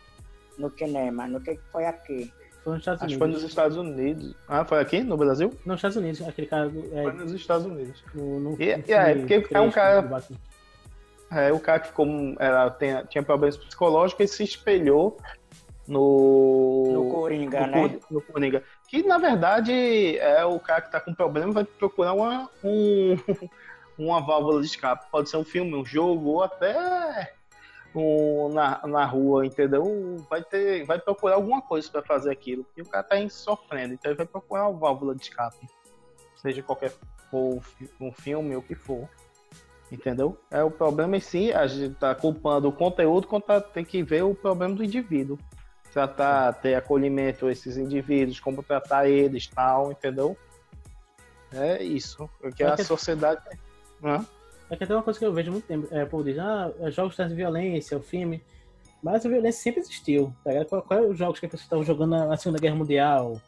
no 0.58 0.70
cinema, 0.76 1.26
no 1.26 1.40
que 1.40 1.58
foi 1.72 1.86
aqui. 1.86 2.30
Foi 2.62 2.72
nos 2.74 2.80
Estados 2.82 3.02
Acho 3.02 3.08
que 3.08 3.14
Unidos. 3.14 3.18
foi 3.18 3.28
nos 3.28 3.42
Estados 3.50 3.76
Unidos. 3.76 4.34
Ah, 4.48 4.64
foi 4.64 4.80
aqui 4.80 5.02
no 5.02 5.16
Brasil? 5.16 5.52
Nos 5.64 5.76
Estados 5.76 5.96
Unidos, 5.96 6.28
aquele 6.28 6.46
cara 6.46 6.68
do. 6.68 6.82
Foi 6.82 6.98
É, 6.98 7.12
nos 7.12 7.32
Estados 7.32 7.66
Unidos. 7.66 8.04
no, 8.14 8.40
no, 8.40 8.50
E- 8.60 8.76
no 8.76 8.84
e 8.86 8.92
é, 8.92 9.14
porque 9.14 9.46
é 9.54 9.60
um 9.60 9.70
cara- 9.70 10.02
Batman. 10.02 10.36
É, 11.32 11.52
o 11.52 11.60
cara 11.60 11.78
que 11.80 11.86
ficou, 11.88 12.06
era, 12.38 12.68
tem- 12.70 13.04
tinha 13.06 13.22
problemas 13.22 13.56
psicológicos 13.56 14.24
e 14.24 14.28
se 14.28 14.42
espelhou 14.44 15.16
no. 15.86 16.90
No 16.92 17.10
Coringa, 17.10 17.66
no, 17.66 17.88
né? 17.88 17.98
No 18.10 18.20
Coringa. 18.20 18.62
Que 18.88 19.02
na 19.02 19.18
verdade 19.18 20.18
é 20.18 20.44
o 20.44 20.58
cara 20.58 20.82
que 20.82 20.90
tá 20.90 21.00
com 21.00 21.14
problema, 21.14 21.52
vai 21.52 21.64
procurar 21.64 22.12
uma, 22.12 22.50
um, 22.64 23.16
uma 23.98 24.20
válvula 24.20 24.60
de 24.60 24.66
escape. 24.66 25.06
Pode 25.10 25.30
ser 25.30 25.36
um 25.36 25.44
filme, 25.44 25.74
um 25.74 25.84
jogo, 25.84 26.28
ou 26.30 26.42
até 26.42 27.32
um, 27.94 28.48
na, 28.52 28.86
na 28.86 29.04
rua, 29.04 29.46
entendeu? 29.46 30.16
Vai 30.28 30.42
ter, 30.42 30.84
vai 30.84 30.98
procurar 30.98 31.34
alguma 31.34 31.60
coisa 31.62 31.90
para 31.90 32.02
fazer 32.02 32.30
aquilo. 32.30 32.66
E 32.76 32.82
o 32.82 32.86
cara 32.86 33.02
tá 33.02 33.16
sofrendo, 33.28 33.94
então 33.94 34.10
ele 34.10 34.18
vai 34.18 34.26
procurar 34.26 34.68
uma 34.68 34.78
válvula 34.78 35.14
de 35.14 35.22
escape. 35.22 35.66
Seja 36.36 36.62
qualquer 36.62 36.92
for 37.30 37.62
um 38.00 38.12
filme 38.12 38.54
ou 38.54 38.60
o 38.60 38.64
que 38.64 38.74
for. 38.74 39.08
Entendeu? 39.90 40.38
É 40.50 40.62
o 40.62 40.70
problema 40.70 41.16
em 41.16 41.20
si, 41.20 41.52
a 41.52 41.66
gente 41.66 41.94
tá 41.94 42.14
culpando 42.14 42.68
o 42.68 42.72
conteúdo 42.72 43.26
quando 43.26 43.42
tá, 43.42 43.60
tem 43.60 43.84
que 43.84 44.02
ver 44.02 44.22
o 44.22 44.34
problema 44.34 44.74
do 44.74 44.84
indivíduo. 44.84 45.38
Tratar, 45.92 46.52
ter 46.54 46.76
acolhimento 46.76 47.46
a 47.46 47.52
esses 47.52 47.76
indivíduos, 47.76 48.38
como 48.38 48.62
tratar 48.62 49.08
eles, 49.08 49.48
tal, 49.48 49.90
entendeu? 49.90 50.36
É 51.52 51.82
isso. 51.82 52.30
Porque 52.40 52.64
Só 52.64 52.74
a 52.74 52.76
sociedade. 52.78 53.42
Hã? 54.02 54.24
É 54.70 54.76
que 54.76 54.84
até 54.84 54.94
uma 54.94 55.02
coisa 55.02 55.18
que 55.18 55.26
eu 55.26 55.32
vejo 55.32 55.50
muito 55.50 55.66
tempo. 55.66 55.88
É, 55.90 56.04
povo 56.04 56.22
diz, 56.22 56.38
ah, 56.38 56.72
é 56.78 56.90
jogos 56.90 57.16
trazem 57.16 57.36
violência, 57.36 57.98
o 57.98 58.00
filme. 58.00 58.42
Mas 59.02 59.26
a 59.26 59.28
violência 59.28 59.62
sempre 59.62 59.80
existiu. 59.80 60.32
Tá? 60.44 60.64
Qual, 60.64 60.82
qual 60.82 61.00
é 61.00 61.02
os 61.02 61.18
jogos 61.18 61.40
que 61.40 61.46
as 61.46 61.50
pessoas 61.50 61.64
estavam 61.66 61.84
jogando 61.84 62.10
na, 62.10 62.36
Segunda 62.36 62.60
Guerra 62.60 62.76
Mundial, 62.76 63.40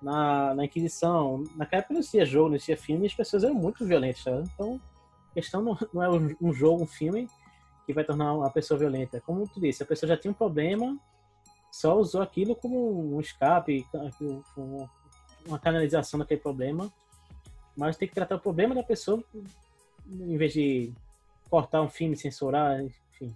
na, 0.00 0.54
na 0.54 0.64
Inquisição? 0.64 1.44
Naquela 1.54 1.80
época 1.80 1.94
não 1.94 2.00
existia 2.00 2.24
jogo, 2.24 2.48
não 2.48 2.56
existia 2.56 2.76
filme, 2.76 3.04
e 3.04 3.06
as 3.06 3.14
pessoas 3.14 3.44
eram 3.44 3.54
muito 3.54 3.84
violentas, 3.84 4.24
tá? 4.24 4.30
Então, 4.54 4.80
a 5.30 5.34
questão 5.34 5.62
não, 5.62 5.78
não 5.92 6.02
é 6.02 6.08
um, 6.08 6.34
um 6.40 6.52
jogo, 6.52 6.82
um 6.82 6.86
filme, 6.86 7.28
que 7.84 7.92
vai 7.92 8.04
tornar 8.04 8.32
uma 8.32 8.50
pessoa 8.50 8.78
violenta. 8.78 9.20
Como 9.20 9.46
tu 9.46 9.60
disse, 9.60 9.82
a 9.82 9.86
pessoa 9.86 10.08
já 10.08 10.16
tinha 10.16 10.30
um 10.30 10.34
problema, 10.34 10.96
só 11.70 11.98
usou 11.98 12.22
aquilo 12.22 12.56
como 12.56 13.16
um 13.16 13.20
escape, 13.20 13.84
um- 14.56 14.88
uma 15.46 15.58
canalização 15.58 16.18
daquele 16.18 16.40
problema. 16.40 16.90
Mas 17.76 17.96
tem 17.96 18.08
que 18.08 18.14
tratar 18.14 18.36
o 18.36 18.40
problema 18.40 18.74
da 18.74 18.82
pessoa 18.82 19.22
em 20.06 20.36
vez 20.36 20.52
de 20.52 20.92
cortar 21.48 21.82
um 21.82 21.88
filme, 21.88 22.16
censurar, 22.16 22.82
enfim. 22.82 23.34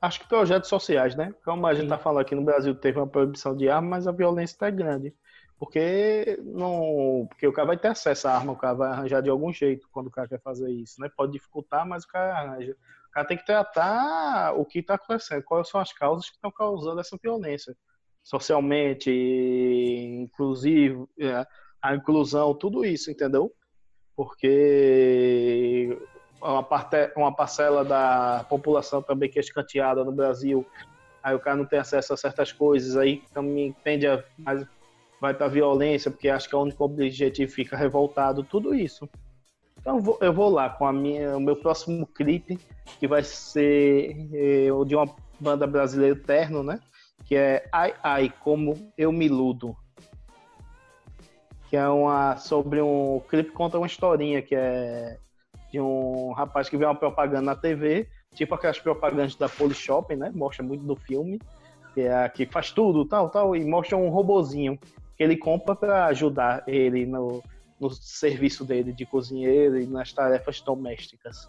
Acho 0.00 0.20
que 0.20 0.28
projetos 0.28 0.68
sociais, 0.68 1.14
né? 1.14 1.34
Como 1.44 1.66
a 1.66 1.74
gente 1.74 1.88
tá 1.88 1.98
falando 1.98 2.22
aqui 2.22 2.34
no 2.34 2.42
Brasil, 2.42 2.74
teve 2.74 2.98
uma 2.98 3.06
proibição 3.06 3.56
de 3.56 3.68
arma, 3.68 3.90
mas 3.90 4.08
a 4.08 4.12
violência 4.12 4.58
tá 4.58 4.70
grande. 4.70 5.14
Porque 5.58 6.40
não, 6.42 7.26
porque 7.28 7.46
o 7.46 7.52
cara 7.52 7.68
vai 7.68 7.76
ter 7.76 7.88
acesso 7.88 8.26
à 8.26 8.34
arma, 8.34 8.52
o 8.52 8.56
cara 8.56 8.74
vai 8.74 8.90
arranjar 8.90 9.22
de 9.22 9.30
algum 9.30 9.52
jeito 9.52 9.88
quando 9.92 10.08
o 10.08 10.10
cara 10.10 10.26
quer 10.26 10.40
fazer 10.40 10.68
isso, 10.70 11.00
né? 11.00 11.08
Pode 11.16 11.32
dificultar, 11.32 11.86
mas 11.86 12.02
o 12.02 12.08
cara 12.08 12.36
arranja. 12.36 12.76
O 13.08 13.12
cara 13.12 13.26
tem 13.26 13.36
que 13.36 13.46
tratar 13.46 14.54
o 14.54 14.64
que 14.64 14.80
está 14.80 14.94
acontecendo, 14.94 15.42
quais 15.44 15.68
são 15.68 15.80
as 15.80 15.92
causas 15.92 16.28
que 16.28 16.34
estão 16.34 16.50
causando 16.50 17.00
essa 17.00 17.16
violência. 17.22 17.76
Socialmente, 18.24 19.10
inclusive, 19.10 21.06
é, 21.20 21.46
a 21.80 21.94
inclusão, 21.94 22.54
tudo 22.54 22.84
isso, 22.84 23.10
entendeu? 23.10 23.52
Porque 24.22 25.98
uma, 26.40 26.62
parte, 26.62 27.10
uma 27.16 27.34
parcela 27.34 27.84
da 27.84 28.46
população 28.48 29.02
também 29.02 29.28
que 29.28 29.36
é 29.36 29.42
escanteada 29.42 30.04
no 30.04 30.12
Brasil, 30.12 30.64
aí 31.20 31.34
o 31.34 31.40
cara 31.40 31.56
não 31.56 31.64
tem 31.64 31.80
acesso 31.80 32.14
a 32.14 32.16
certas 32.16 32.52
coisas, 32.52 32.96
aí 32.96 33.20
também 33.34 33.74
tende 33.82 34.06
a 34.06 34.22
mais, 34.38 34.64
vai 35.20 35.34
para 35.34 35.48
violência, 35.48 36.08
porque 36.08 36.28
acha 36.28 36.48
que 36.48 36.54
é 36.54 36.58
o 36.58 36.62
único 36.62 36.84
objetivo 36.84 37.50
fica 37.50 37.76
revoltado, 37.76 38.44
tudo 38.44 38.72
isso. 38.72 39.10
Então 39.80 39.96
eu 39.96 40.02
vou, 40.02 40.18
eu 40.20 40.32
vou 40.32 40.50
lá 40.50 40.70
com 40.70 40.86
a 40.86 40.92
minha, 40.92 41.36
o 41.36 41.40
meu 41.40 41.56
próximo 41.56 42.06
clipe, 42.06 42.60
que 43.00 43.08
vai 43.08 43.24
ser 43.24 44.16
eh, 44.32 44.72
o 44.72 44.84
de 44.84 44.94
uma 44.94 45.12
banda 45.40 45.66
brasileira 45.66 46.14
terno, 46.14 46.62
né? 46.62 46.78
Que 47.26 47.34
é 47.34 47.68
Ai 47.72 47.92
Ai, 48.04 48.32
Como 48.44 48.92
Eu 48.96 49.10
Me 49.10 49.26
Iludo. 49.26 49.76
Que 51.72 51.78
é 51.78 51.88
uma 51.88 52.36
sobre 52.36 52.82
um 52.82 53.18
clipe 53.30 53.50
conta 53.50 53.78
uma 53.78 53.86
historinha 53.86 54.42
que 54.42 54.54
é 54.54 55.16
de 55.72 55.80
um 55.80 56.32
rapaz 56.32 56.68
que 56.68 56.76
vê 56.76 56.84
uma 56.84 56.94
propaganda 56.94 57.40
na 57.40 57.56
TV, 57.56 58.06
tipo 58.34 58.54
aquelas 58.54 58.78
propagandas 58.78 59.34
da 59.36 59.48
Polishop, 59.48 60.14
né? 60.14 60.30
Mostra 60.34 60.62
muito 60.62 60.84
do 60.84 60.94
filme, 60.94 61.40
que 61.94 62.02
é 62.02 62.28
que 62.28 62.44
faz 62.44 62.72
tudo, 62.72 63.06
tal, 63.06 63.30
tal, 63.30 63.56
e 63.56 63.64
mostra 63.64 63.96
um 63.96 64.10
robozinho 64.10 64.78
que 65.16 65.22
ele 65.22 65.34
compra 65.34 65.74
para 65.74 66.04
ajudar 66.08 66.62
ele 66.66 67.06
no, 67.06 67.42
no 67.80 67.88
serviço 67.88 68.66
dele 68.66 68.92
de 68.92 69.06
cozinheiro 69.06 69.80
e 69.80 69.86
nas 69.86 70.12
tarefas 70.12 70.60
domésticas. 70.60 71.48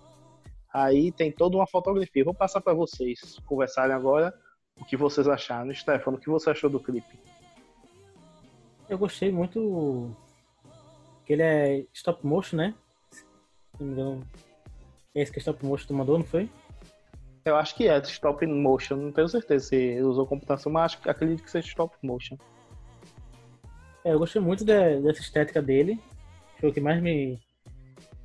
Aí 0.73 1.11
tem 1.11 1.33
toda 1.33 1.57
uma 1.57 1.67
fotografia. 1.67 2.23
Vou 2.23 2.33
passar 2.33 2.61
para 2.61 2.73
vocês 2.73 3.41
conversarem 3.45 3.93
agora 3.93 4.33
o 4.79 4.85
que 4.85 4.95
vocês 4.95 5.27
acharam. 5.27 5.75
Stefano, 5.75 6.15
o 6.15 6.19
que 6.21 6.29
você 6.29 6.49
achou 6.49 6.69
do 6.69 6.79
clipe? 6.79 7.19
Eu 8.89 8.97
gostei 8.97 9.31
muito 9.31 10.11
que 11.25 11.33
ele 11.33 11.41
é 11.41 11.85
stop 11.93 12.25
motion, 12.25 12.57
né? 12.57 12.75
Se 13.11 13.23
não 13.79 13.87
me 13.87 13.93
engano. 13.93 14.27
É 15.15 15.21
esse 15.21 15.31
que 15.31 15.39
é 15.39 15.41
stop 15.41 15.65
motion 15.65 15.87
tu 15.87 15.93
mandou, 15.93 16.17
não 16.17 16.25
foi? 16.25 16.49
Eu 17.45 17.55
acho 17.55 17.75
que 17.75 17.87
é 17.87 17.97
stop 17.99 18.45
motion, 18.45 18.95
não 18.95 19.11
tenho 19.11 19.27
certeza 19.27 19.67
se 19.67 19.75
ele 19.75 20.01
usou 20.03 20.25
computação, 20.25 20.71
mas 20.71 20.85
acho, 20.93 21.01
que- 21.01 21.09
acredito 21.09 21.43
que 21.43 21.51
seja 21.51 21.67
stop 21.67 21.95
motion. 22.01 22.37
É, 24.03 24.13
eu 24.13 24.19
gostei 24.19 24.41
muito 24.41 24.63
de- 24.65 25.01
dessa 25.01 25.21
estética 25.21 25.61
dele. 25.61 25.99
Foi 26.59 26.69
o 26.69 26.73
que 26.73 26.79
mais 26.81 27.01
me, 27.01 27.39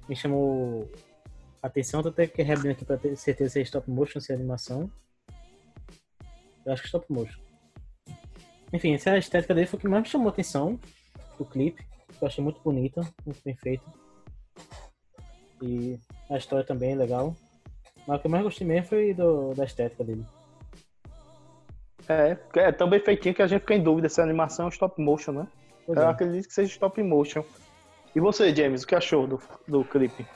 me 0.09 0.15
chamou 0.17 0.91
a 1.63 1.67
atenção. 1.67 2.03
Tô 2.03 2.09
até 2.09 2.27
que 2.27 2.43
reabrindo 2.43 2.73
aqui 2.73 2.85
pra 2.85 2.97
ter 2.97 3.17
certeza 3.17 3.51
se 3.51 3.59
é 3.61 3.63
stop 3.63 3.91
motion, 3.91 4.21
se 4.21 4.33
é 4.33 4.35
animação. 4.35 4.91
Eu 6.65 6.73
acho 6.73 6.83
que 6.83 6.87
é 6.87 6.91
stop 6.91 7.07
motion. 7.13 7.41
Enfim, 8.73 8.95
essa 8.95 9.16
estética 9.16 9.55
dele 9.55 9.66
foi 9.66 9.79
o 9.79 9.81
que 9.81 9.89
mais 9.89 10.03
me 10.03 10.09
chamou 10.09 10.29
a 10.29 10.31
atenção 10.31 10.79
do 11.39 11.45
clipe. 11.45 11.87
Eu 12.21 12.27
achei 12.27 12.43
muito 12.43 12.61
bonita, 12.61 13.01
muito 13.25 13.41
bem 13.45 13.55
feita. 13.57 13.85
E 15.62 15.99
a 16.31 16.37
história 16.37 16.64
também 16.64 16.93
é 16.93 16.97
legal. 16.97 17.35
Mas 18.07 18.19
o 18.19 18.21
que 18.21 18.27
eu 18.27 18.31
mais 18.31 18.45
gostei 18.45 18.66
mesmo 18.66 18.89
foi 18.89 19.14
do, 19.14 19.55
da 19.55 19.64
estética 19.64 20.05
dele. 20.05 20.25
É, 22.09 22.39
é 22.57 22.73
tão 22.73 22.89
bem 22.89 23.01
feitinho 23.01 23.35
que 23.35 23.43
a 23.43 23.47
gente 23.47 23.61
fica 23.61 23.75
em 23.75 23.83
dúvida 23.83 24.09
se 24.09 24.21
a 24.21 24.25
animação 24.25 24.66
é 24.66 24.71
stop 24.71 25.01
motion, 25.01 25.33
né? 25.33 25.47
Pois 25.85 25.99
Eu 25.99 26.05
é. 26.05 26.11
acredito 26.11 26.49
que 26.49 26.55
seja 26.55 26.71
stop 26.71 27.03
motion. 27.03 27.45
E 28.14 28.21
você, 28.21 28.55
James, 28.55 28.83
o 28.83 28.87
que 28.87 28.95
achou 28.95 29.27
do, 29.27 29.41
do 29.66 29.85
clipe? 29.85 30.27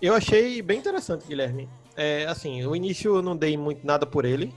Eu 0.00 0.14
achei 0.14 0.62
bem 0.62 0.78
interessante, 0.78 1.26
Guilherme. 1.26 1.68
É, 1.96 2.26
assim, 2.26 2.62
no 2.62 2.76
início 2.76 3.16
eu 3.16 3.22
não 3.22 3.36
dei 3.36 3.56
muito 3.56 3.84
nada 3.84 4.06
por 4.06 4.24
ele. 4.24 4.52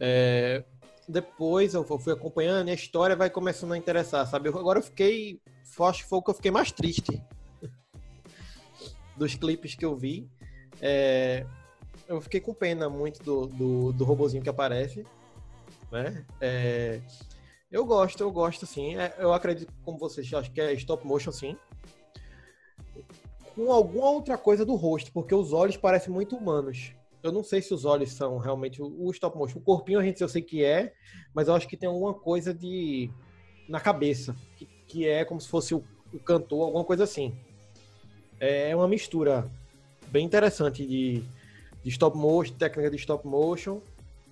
É, 0.00 0.64
depois 1.06 1.74
eu 1.74 1.84
fui 1.84 2.12
acompanhando 2.12 2.68
e 2.68 2.70
a 2.70 2.74
história 2.74 3.14
vai 3.14 3.28
começando 3.28 3.72
a 3.72 3.78
interessar, 3.78 4.26
sabe? 4.26 4.48
Agora 4.48 4.78
eu 4.78 4.82
fiquei. 4.82 5.40
Acho 5.78 6.02
que 6.02 6.08
foi 6.08 6.18
o 6.18 6.22
que 6.22 6.30
eu 6.30 6.34
fiquei 6.34 6.50
mais 6.50 6.72
triste 6.72 7.22
dos 9.16 9.34
clipes 9.34 9.74
que 9.74 9.84
eu 9.84 9.94
vi. 9.96 10.28
É, 10.80 11.46
eu 12.08 12.20
fiquei 12.20 12.40
com 12.40 12.52
pena 12.52 12.88
muito 12.88 13.22
do, 13.22 13.46
do, 13.46 13.92
do 13.92 14.04
robozinho 14.04 14.42
que 14.42 14.48
aparece. 14.48 15.06
Né? 15.92 16.24
É, 16.40 17.00
eu 17.70 17.84
gosto, 17.84 18.20
eu 18.22 18.30
gosto 18.32 18.66
sim. 18.66 18.96
É, 18.96 19.14
eu 19.18 19.32
acredito, 19.32 19.72
como 19.84 19.98
vocês, 19.98 20.32
acho 20.32 20.50
que 20.50 20.60
é 20.60 20.72
stop 20.72 21.06
motion 21.06 21.32
sim 21.32 21.56
com 23.54 23.72
alguma 23.72 24.10
outra 24.10 24.38
coisa 24.38 24.64
do 24.64 24.74
rosto, 24.74 25.12
porque 25.12 25.34
os 25.34 25.52
olhos 25.52 25.76
parecem 25.76 26.12
muito 26.12 26.36
humanos. 26.36 26.94
Eu 27.22 27.32
não 27.32 27.44
sei 27.44 27.60
se 27.60 27.74
os 27.74 27.84
olhos 27.84 28.12
são 28.12 28.38
realmente 28.38 28.80
o, 28.80 29.10
stop 29.10 29.36
motion. 29.36 29.58
O 29.58 29.62
corpinho 29.62 29.98
a 29.98 30.04
gente 30.04 30.20
eu 30.20 30.28
sei 30.28 30.42
que 30.42 30.64
é, 30.64 30.92
mas 31.34 31.48
eu 31.48 31.54
acho 31.54 31.68
que 31.68 31.76
tem 31.76 31.88
alguma 31.88 32.14
coisa 32.14 32.54
de 32.54 33.10
na 33.68 33.78
cabeça, 33.78 34.34
que, 34.56 34.66
que 34.86 35.06
é 35.06 35.24
como 35.24 35.40
se 35.40 35.48
fosse 35.48 35.74
o, 35.74 35.84
o 36.12 36.18
cantor, 36.18 36.64
alguma 36.64 36.84
coisa 36.84 37.04
assim. 37.04 37.34
É 38.38 38.74
uma 38.74 38.88
mistura 38.88 39.48
bem 40.08 40.24
interessante 40.24 40.84
de, 40.86 41.22
de 41.82 41.90
stop 41.90 42.16
motion, 42.16 42.54
técnica 42.54 42.90
de 42.90 42.96
stop 42.96 43.26
motion, 43.26 43.80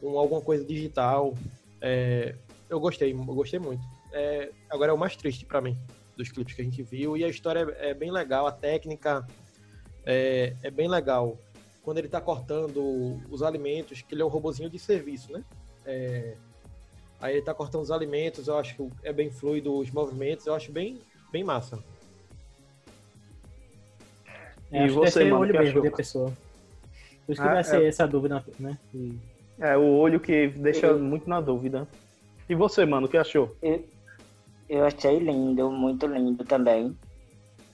com 0.01 0.19
alguma 0.19 0.41
coisa 0.41 0.65
digital. 0.65 1.35
É, 1.81 2.35
eu 2.69 2.81
gostei, 2.81 3.13
eu 3.13 3.25
gostei 3.25 3.59
muito. 3.59 3.83
É, 4.13 4.51
agora 4.71 4.91
é 4.91 4.95
o 4.95 4.99
mais 4.99 5.15
triste 5.15 5.45
para 5.45 5.61
mim 5.61 5.77
dos 6.17 6.31
clipes 6.31 6.55
que 6.55 6.63
a 6.63 6.65
gente 6.65 6.83
viu 6.83 7.17
e 7.17 7.23
a 7.23 7.29
história 7.29 7.67
é, 7.79 7.91
é 7.91 7.95
bem 7.95 8.11
legal, 8.11 8.47
a 8.47 8.53
técnica 8.53 9.25
é, 10.05 10.53
é 10.63 10.71
bem 10.71 10.89
legal. 10.89 11.39
Quando 11.89 11.97
ele 11.97 12.09
tá 12.09 12.21
cortando 12.21 12.83
os 13.31 13.43
alimentos, 13.43 14.03
que 14.03 14.15
ele 14.15 14.21
é 14.21 14.25
um 14.27 14.29
robozinho 14.29 14.69
de 14.69 14.79
serviço, 14.79 15.33
né? 15.33 15.43
É, 15.87 16.37
aí 17.19 17.37
ele 17.37 17.43
tá 17.43 17.55
cortando 17.55 17.81
os 17.81 17.91
alimentos, 17.91 18.47
eu 18.47 18.59
acho 18.59 18.77
que 18.77 19.07
é 19.09 19.11
bem 19.11 19.31
fluido 19.31 19.75
os 19.75 19.91
movimentos, 19.91 20.47
eu 20.47 20.53
acho 20.53 20.71
bem, 20.71 21.01
bem 21.33 21.43
massa. 21.43 21.83
É, 24.71 24.77
E 24.77 24.85
acho 24.85 24.93
que 24.93 25.01
deve 25.01 25.07
você, 25.07 25.25
mano, 25.25 25.41
olho 25.41 25.51
que 25.51 25.57
mesmo 25.57 25.81
achou? 25.81 25.91
da 25.91 25.97
pessoa. 25.97 26.37
Por 27.25 27.33
isso 27.33 27.41
que 27.41 27.49
Ah, 27.49 27.53
vai 27.55 27.61
é. 27.61 27.65
ser 27.65 27.85
essa 27.87 28.07
dúvida, 28.07 28.45
né? 28.59 28.79
E- 28.93 29.19
É 29.59 29.75
o 29.75 29.97
olho 29.97 30.21
que 30.21 30.49
deixa 30.49 30.93
muito 30.93 31.27
na 31.27 31.41
dúvida. 31.41 31.89
E 32.51 32.55
você, 32.55 32.85
mano, 32.85 33.07
o 33.07 33.11
que 33.11 33.17
achou? 33.17 33.57
Eu, 33.63 33.89
eu 34.69 34.85
achei 34.85 35.19
lindo, 35.19 35.71
muito 35.71 36.07
lindo 36.07 36.45
também. 36.45 36.95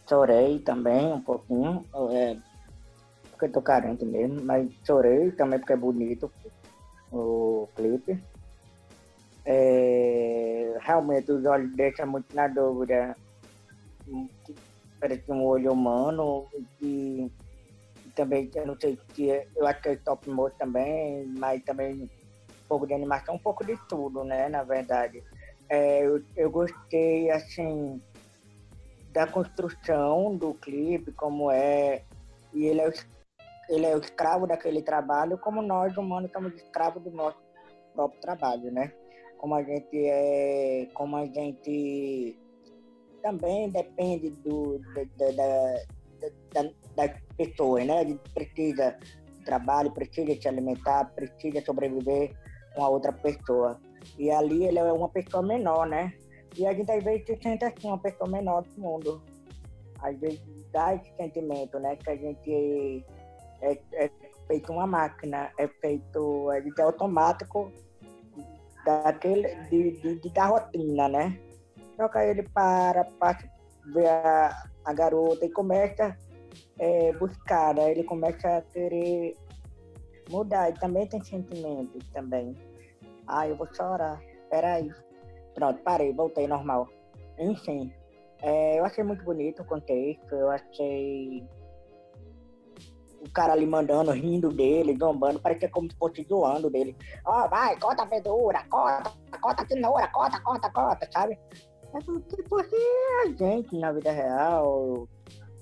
Chorei 0.08 0.60
também 0.60 1.12
um 1.12 1.20
pouquinho, 1.20 1.84
é, 2.12 2.53
porque 3.34 3.48
tô 3.52 3.62
carente 3.62 4.04
mesmo, 4.04 4.44
mas 4.44 4.68
chorei 4.86 5.32
também 5.32 5.58
porque 5.60 5.72
é 5.74 5.76
bonito 5.76 6.32
o 7.12 7.68
clipe. 7.76 8.24
É, 9.46 10.76
realmente 10.80 11.30
os 11.32 11.44
olhos 11.44 11.74
deixam 11.76 12.06
muito 12.06 12.28
na 12.32 12.48
dúvida. 12.48 13.16
que 14.44 14.58
Parece 15.00 15.30
um 15.30 15.44
olho 15.44 15.72
humano 15.72 16.48
e, 16.80 17.30
também 18.16 18.50
eu 18.54 18.66
não 18.66 18.76
sei 18.80 18.98
se 19.14 19.30
é- 19.30 19.46
eu 19.56 19.66
acho 19.66 19.82
que 19.82 19.90
é 19.90 19.96
top 19.98 20.28
motion 20.30 20.56
também, 20.58 21.26
mas 21.28 21.62
também 21.64 22.04
um 22.04 22.08
pouco 22.68 22.86
de 22.86 22.94
animação, 22.94 23.36
um 23.36 23.40
pouco 23.40 23.64
de 23.64 23.76
tudo, 23.88 24.24
né, 24.24 24.48
na 24.48 24.64
verdade. 24.64 25.22
É, 25.70 26.06
eu, 26.06 26.20
eu 26.36 26.50
gostei, 26.50 27.30
assim, 27.30 28.02
da 29.08 29.26
construção 29.26 30.36
do 30.36 30.54
clipe, 30.54 31.12
como 31.12 31.50
é, 31.50 32.04
e 32.52 32.64
ele 32.66 32.80
é, 32.80 32.86
o, 32.88 32.90
es- 32.90 33.06
ele 33.68 33.86
é 33.86 33.96
o 33.96 34.00
escravo 34.00 34.46
daquele 34.46 34.82
trabalho, 34.82 35.38
como 35.38 35.62
nós 35.62 35.96
humanos 35.96 36.30
somos 36.32 36.54
escravos 36.54 37.02
do 37.02 37.10
nosso 37.10 37.38
próprio 37.94 38.20
trabalho, 38.20 38.70
né? 38.72 38.92
Como 39.38 39.54
a 39.54 39.62
gente 39.62 39.96
é, 39.96 40.88
como 40.94 41.16
a 41.16 41.26
gente 41.26 42.38
também 43.22 43.70
depende 43.70 44.30
do, 44.30 44.78
da, 45.16 45.30
da, 45.30 46.62
da, 46.62 46.70
das 46.94 47.20
pessoas, 47.36 47.86
né? 47.86 48.00
A 48.00 48.04
gente 48.04 48.20
precisa 48.32 48.98
de 49.38 49.44
trabalho, 49.44 49.90
precisa 49.92 50.40
se 50.40 50.48
alimentar, 50.48 51.06
precisa 51.14 51.64
sobreviver 51.64 52.34
com 52.74 52.84
a 52.84 52.88
outra 52.88 53.12
pessoa. 53.12 53.80
E 54.18 54.30
ali 54.30 54.66
ele 54.66 54.78
é 54.78 54.92
uma 54.92 55.08
pessoa 55.08 55.42
menor, 55.42 55.86
né? 55.86 56.12
E 56.56 56.66
a 56.66 56.72
gente 56.72 56.90
às 56.90 57.02
vezes 57.02 57.26
se 57.26 57.38
sente 57.42 57.64
assim, 57.64 57.88
uma 57.88 57.98
pessoa 57.98 58.28
menor 58.28 58.62
do 58.62 58.80
mundo. 58.80 59.22
Às 60.00 60.18
vezes 60.18 60.42
dá 60.72 60.94
esse 60.94 61.10
sentimento, 61.16 61.78
né? 61.78 61.96
Que 61.96 62.10
a 62.10 62.16
gente 62.16 63.04
é, 63.72 63.80
é 64.04 64.10
feito 64.46 64.72
uma 64.72 64.86
máquina, 64.86 65.50
é 65.58 65.66
feito, 65.66 66.50
é 66.52 66.82
automático 66.82 67.72
daquele, 68.84 69.54
de, 69.70 69.92
de, 70.00 70.20
de- 70.20 70.30
da 70.30 70.46
rotina, 70.46 71.08
né? 71.08 71.38
Só 71.96 72.08
que 72.08 72.18
aí 72.18 72.30
ele 72.30 72.42
para, 72.54 73.04
passa, 73.18 73.48
vê 73.94 74.06
a, 74.06 74.54
a 74.84 74.92
garota 74.92 75.44
e 75.46 75.50
começa 75.50 76.16
é, 76.78 77.12
buscar, 77.14 77.74
né? 77.74 77.90
Ele 77.90 78.04
começa 78.04 78.58
a 78.58 78.62
querer 78.62 79.36
mudar. 80.28 80.70
E 80.70 80.74
também 80.74 81.06
tem 81.06 81.22
sentimentos 81.22 82.06
também. 82.12 82.54
Ah, 83.26 83.48
eu 83.48 83.56
vou 83.56 83.68
chorar. 83.74 84.20
Peraí. 84.50 84.90
Pronto, 85.54 85.80
parei, 85.82 86.12
voltei 86.12 86.46
normal. 86.46 86.88
Enfim, 87.38 87.92
é, 88.42 88.78
eu 88.78 88.84
achei 88.84 89.04
muito 89.04 89.24
bonito 89.24 89.62
o 89.62 89.64
contexto, 89.64 90.34
eu 90.34 90.50
achei 90.50 91.44
o 93.24 93.30
cara 93.32 93.52
ali 93.52 93.66
mandando, 93.66 94.10
rindo 94.12 94.50
dele, 94.50 94.96
zombando, 94.98 95.40
parecia 95.40 95.68
como 95.68 95.90
se 95.90 95.96
fosse 95.96 96.24
zoando 96.28 96.70
dele. 96.70 96.96
Ó, 97.24 97.48
vai, 97.48 97.78
corta 97.78 98.02
a 98.02 98.06
verdura, 98.06 98.64
corta, 98.68 99.12
corta 99.40 99.62
a 99.62 99.66
cenoura, 99.66 100.08
corta, 100.08 100.40
corta, 100.40 100.70
corta, 100.70 101.08
sabe? 101.12 101.38
É 101.94 102.48
fosse 102.48 102.74
a 103.22 103.28
gente 103.28 103.78
na 103.78 103.92
vida 103.92 104.10
real. 104.10 104.66
O 104.68 105.08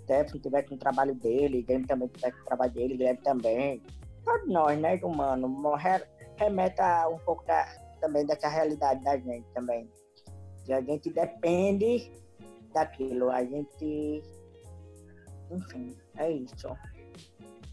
Stephen 0.03 0.41
tivesse 0.41 0.73
um 0.73 0.79
trabalho 0.79 1.15
dele, 1.15 1.65
James 1.69 1.87
também 1.87 2.09
tivesse 2.09 2.41
um 2.41 2.45
trabalho 2.45 2.73
dele, 2.73 2.97
Guilherme 2.97 3.21
também. 3.23 3.83
Todos 4.25 4.49
nós, 4.49 4.79
né, 4.79 4.99
humanos, 5.03 5.51
morrer 5.51 6.09
remete 6.37 6.81
a 6.81 7.09
um 7.09 7.19
pouco 7.19 7.45
da, 7.45 7.65
também 8.01 8.25
dessa 8.25 8.49
realidade 8.49 9.05
da 9.05 9.17
gente 9.17 9.47
também. 9.55 9.89
Que 10.65 10.73
a 10.73 10.81
gente 10.81 11.11
depende 11.11 12.11
daquilo, 12.73 13.31
a 13.31 13.45
gente. 13.45 14.23
Enfim, 15.51 15.97
é 16.17 16.31
isso. 16.31 16.69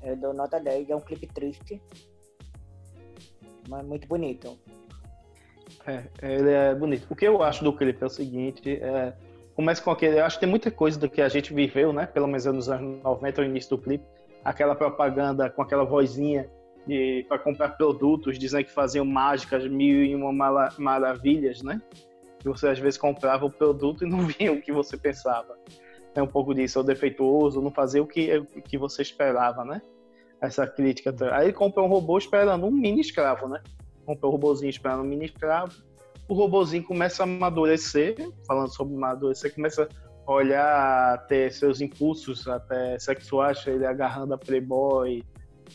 Eu 0.03 0.15
dou 0.15 0.33
nota 0.33 0.59
10, 0.59 0.89
é 0.89 0.95
um 0.95 1.01
clipe 1.01 1.27
triste, 1.27 1.81
mas 3.67 3.85
muito 3.85 4.07
bonito. 4.07 4.57
É, 5.85 6.03
ele 6.21 6.49
é 6.51 6.75
bonito. 6.75 7.05
O 7.09 7.15
que 7.15 7.25
eu 7.27 7.41
acho 7.43 7.63
do 7.63 7.73
clipe 7.73 8.01
é 8.01 8.05
o 8.05 8.09
seguinte, 8.09 8.79
é, 8.81 9.13
começa 9.55 9.81
com 9.81 9.91
aquele, 9.91 10.19
eu 10.19 10.25
acho 10.25 10.37
que 10.37 10.41
tem 10.41 10.49
muita 10.49 10.71
coisa 10.71 10.99
do 10.99 11.09
que 11.09 11.21
a 11.21 11.29
gente 11.29 11.53
viveu, 11.53 11.91
né? 11.91 12.05
Pelo 12.05 12.27
menos 12.27 12.45
nos 12.45 12.69
anos 12.69 13.03
90, 13.03 13.41
o 13.41 13.45
início 13.45 13.75
do 13.75 13.81
clipe, 13.81 14.05
aquela 14.43 14.75
propaganda 14.75 15.49
com 15.49 15.61
aquela 15.61 15.83
vozinha 15.83 16.49
para 17.27 17.37
comprar 17.37 17.69
produtos, 17.77 18.39
dizendo 18.39 18.63
que 18.63 18.71
faziam 18.71 19.05
mágicas, 19.05 19.67
mil 19.67 20.03
e 20.03 20.15
uma 20.15 20.33
mala- 20.33 20.73
maravilhas, 20.77 21.61
né? 21.61 21.79
Que 22.39 22.47
você 22.47 22.67
às 22.67 22.79
vezes 22.79 22.97
comprava 22.97 23.45
o 23.45 23.51
produto 23.51 24.05
e 24.05 24.09
não 24.09 24.21
via 24.25 24.51
o 24.51 24.61
que 24.61 24.71
você 24.71 24.97
pensava. 24.97 25.55
É 26.15 26.21
um 26.21 26.27
pouco 26.27 26.53
disso, 26.53 26.79
é 26.79 26.81
o 26.81 26.85
defeituoso, 26.85 27.61
não 27.61 27.71
fazer 27.71 27.99
o 27.99 28.07
que, 28.07 28.41
que 28.67 28.77
você 28.77 29.01
esperava, 29.01 29.63
né? 29.63 29.81
Essa 30.41 30.65
crítica. 30.65 31.13
Aí 31.33 31.47
ele 31.47 31.53
comprou 31.53 31.85
um 31.85 31.89
robô 31.89 32.17
esperando 32.17 32.65
um 32.65 32.71
mini 32.71 33.01
escravo, 33.01 33.47
né? 33.47 33.61
comprou 34.09 34.31
o 34.31 34.35
robozinho 34.35 34.69
esperando 34.69 35.01
um 35.01 35.07
mini 35.07 35.25
escravo. 35.25 35.71
O 36.27 36.33
robozinho 36.33 36.83
começa 36.83 37.23
a 37.23 37.25
amadurecer, 37.25 38.15
falando 38.47 38.73
sobre 38.73 38.95
amadurecer, 38.95 39.53
começa 39.53 39.87
a 40.25 40.31
olhar, 40.31 41.27
ter 41.27 41.51
seus 41.51 41.81
impulsos 41.81 42.47
até 42.47 42.97
sexuais, 42.97 43.65
ele 43.67 43.85
agarrando 43.85 44.33
a 44.33 44.37
Playboy, 44.37 45.23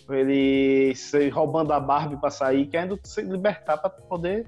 ele 0.08 0.92
roubando 1.32 1.72
a 1.72 1.80
Barbie 1.80 2.20
para 2.20 2.30
sair, 2.30 2.66
querendo 2.66 2.98
se 3.04 3.22
libertar 3.22 3.78
para 3.78 3.90
poder 3.90 4.46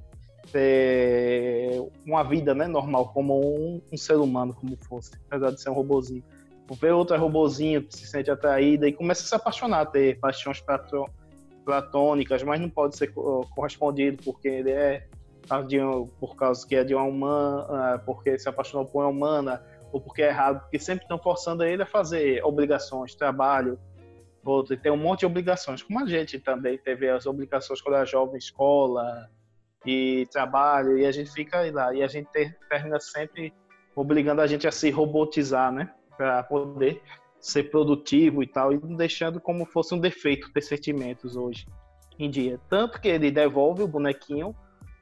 ter 0.53 1.81
uma 2.05 2.23
vida 2.23 2.55
né, 2.55 2.67
normal, 2.67 3.11
como 3.13 3.39
um, 3.41 3.81
um 3.93 3.97
ser 3.97 4.17
humano, 4.17 4.55
como 4.55 4.77
fosse, 4.77 5.13
apesar 5.27 5.51
de 5.51 5.61
ser 5.61 5.71
um 5.71 5.75
robozinho. 5.75 6.25
Vê 6.81 6.91
outro 6.91 7.17
robozinho 7.17 7.83
que 7.83 7.97
se 7.97 8.07
sente 8.07 8.31
atraída 8.31 8.89
e 8.89 8.93
começa 8.93 9.23
a 9.23 9.27
se 9.27 9.35
apaixonar, 9.35 9.87
ter 9.87 10.19
paixões 10.19 10.61
platô- 10.61 11.09
platônicas, 11.65 12.43
mas 12.43 12.61
não 12.61 12.69
pode 12.69 12.97
ser 12.97 13.09
co- 13.09 13.47
correspondido 13.55 14.23
porque 14.25 14.49
ele 14.49 14.71
é 14.71 15.07
por 16.19 16.35
causa 16.35 16.67
que 16.67 16.75
é 16.75 16.83
de 16.83 16.93
uma 16.93 17.05
humana, 17.05 18.03
porque 18.05 18.37
se 18.37 18.49
apaixonou 18.49 18.85
por 18.85 19.03
uma 19.03 19.09
humana, 19.09 19.63
ou 19.93 20.01
porque 20.01 20.23
é 20.23 20.29
errado, 20.29 20.61
porque 20.63 20.79
sempre 20.79 21.05
estão 21.05 21.19
forçando 21.19 21.63
ele 21.63 21.85
a 21.85 21.87
fazer 21.87 22.45
obrigações, 22.45 23.15
trabalho, 23.15 23.79
outro, 24.45 24.75
e 24.75 24.77
tem 24.77 24.91
um 24.91 24.97
monte 24.97 25.21
de 25.21 25.27
obrigações, 25.27 25.83
como 25.83 26.01
a 26.03 26.07
gente 26.07 26.41
também 26.41 26.77
teve 26.79 27.09
as 27.09 27.27
obrigações 27.27 27.81
quando 27.81 27.95
era 27.95 28.05
jovem, 28.05 28.39
escola 28.39 29.29
e 29.87 30.27
trabalho, 30.27 30.99
e 30.99 31.07
a 31.07 31.13
gente 31.13 31.31
fica 31.31 31.71
lá, 31.73 31.95
e 31.95 32.03
a 32.03 32.09
gente 32.09 32.29
ter- 32.33 32.57
termina 32.69 32.99
sempre 33.01 33.55
obrigando 33.95 34.41
a 34.41 34.47
gente 34.47 34.67
a 34.67 34.73
se 34.73 34.91
robotizar, 34.91 35.73
né, 35.73 35.91
para 36.17 36.43
poder 36.43 37.01
ser 37.41 37.71
produtivo 37.71 38.43
e 38.43 38.47
tal, 38.47 38.73
e 38.73 38.79
deixando 38.79 39.41
como 39.41 39.65
fosse 39.65 39.95
um 39.95 39.99
defeito 39.99 40.53
ter 40.53 40.63
sentimentos 40.63 41.37
hoje 41.37 41.67
em 42.19 42.29
dia. 42.29 42.59
Tanto 42.69 43.01
que 43.01 43.09
ele 43.09 43.31
devolve 43.31 43.83
o 43.83 43.89
bonequinho 43.89 44.55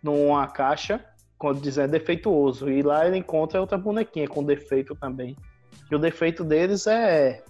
numa 0.03 0.47
caixa 0.47 1.05
quando 1.39 1.61
dizer 1.61 1.89
defeituoso, 1.89 2.71
e 2.71 2.83
lá 2.83 3.07
ele 3.07 3.17
encontra 3.17 3.61
outra 3.61 3.79
bonequinha 3.79 4.29
com 4.29 4.45
defeito 4.45 4.95
também. 4.95 5.37
E 5.91 5.95
o 5.95 5.99
defeito 5.99 6.45
deles 6.45 6.87
é 6.87 7.43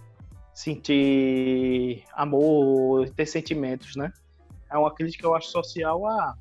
sentir 0.53 2.05
amor, 2.13 3.09
ter 3.11 3.27
sentimentos, 3.27 3.97
né? 3.97 4.13
É 4.71 4.79
uma 4.79 4.93
crítica, 4.95 5.27
eu 5.27 5.35
acho, 5.35 5.49
social 5.49 6.07
a 6.07 6.35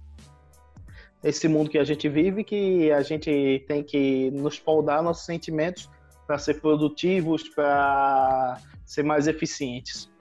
esse 1.24 1.48
mundo 1.48 1.70
que 1.70 1.78
a 1.78 1.84
gente 1.84 2.10
vive, 2.10 2.44
que 2.44 2.92
a 2.92 3.02
gente 3.02 3.64
tem 3.68 3.84
que 3.84 4.30
nos 4.32 4.60
poldar 4.60 5.02
nossos 5.02 5.26
sentimentos 5.26 5.90
para 6.28 6.38
ser 6.38 6.60
produtivos, 6.60 7.48
para 7.50 8.60
ser 8.86 9.04
mais 9.04 9.28
eficientes. 9.28 10.12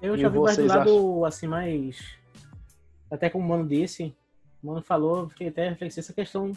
Eu 0.00 0.16
E 0.16 0.18
já 0.18 0.28
vi 0.28 0.38
mais 0.38 0.56
do 0.56 0.66
lado, 0.66 1.24
assim, 1.24 1.46
mais. 1.46 2.16
Até 3.10 3.28
como 3.28 3.44
o 3.44 3.48
Mano 3.48 3.68
disse, 3.68 4.14
o 4.62 4.66
Mano 4.66 4.82
falou, 4.82 5.28
fiquei 5.28 5.48
até 5.48 5.68
reflexivo 5.68 6.00
essa 6.00 6.12
questão 6.12 6.52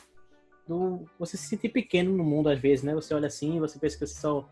do 0.68 1.06
você 1.18 1.38
se 1.38 1.48
sentir 1.48 1.70
pequeno 1.70 2.16
no 2.16 2.24
mundo 2.24 2.50
às 2.50 2.60
vezes, 2.60 2.84
né? 2.84 2.94
Você 2.94 3.14
olha 3.14 3.28
assim, 3.28 3.60
você 3.60 3.78
pensa 3.80 3.98
que 3.98 4.06
você 4.06 4.18
é 4.18 4.22
só 4.22 4.50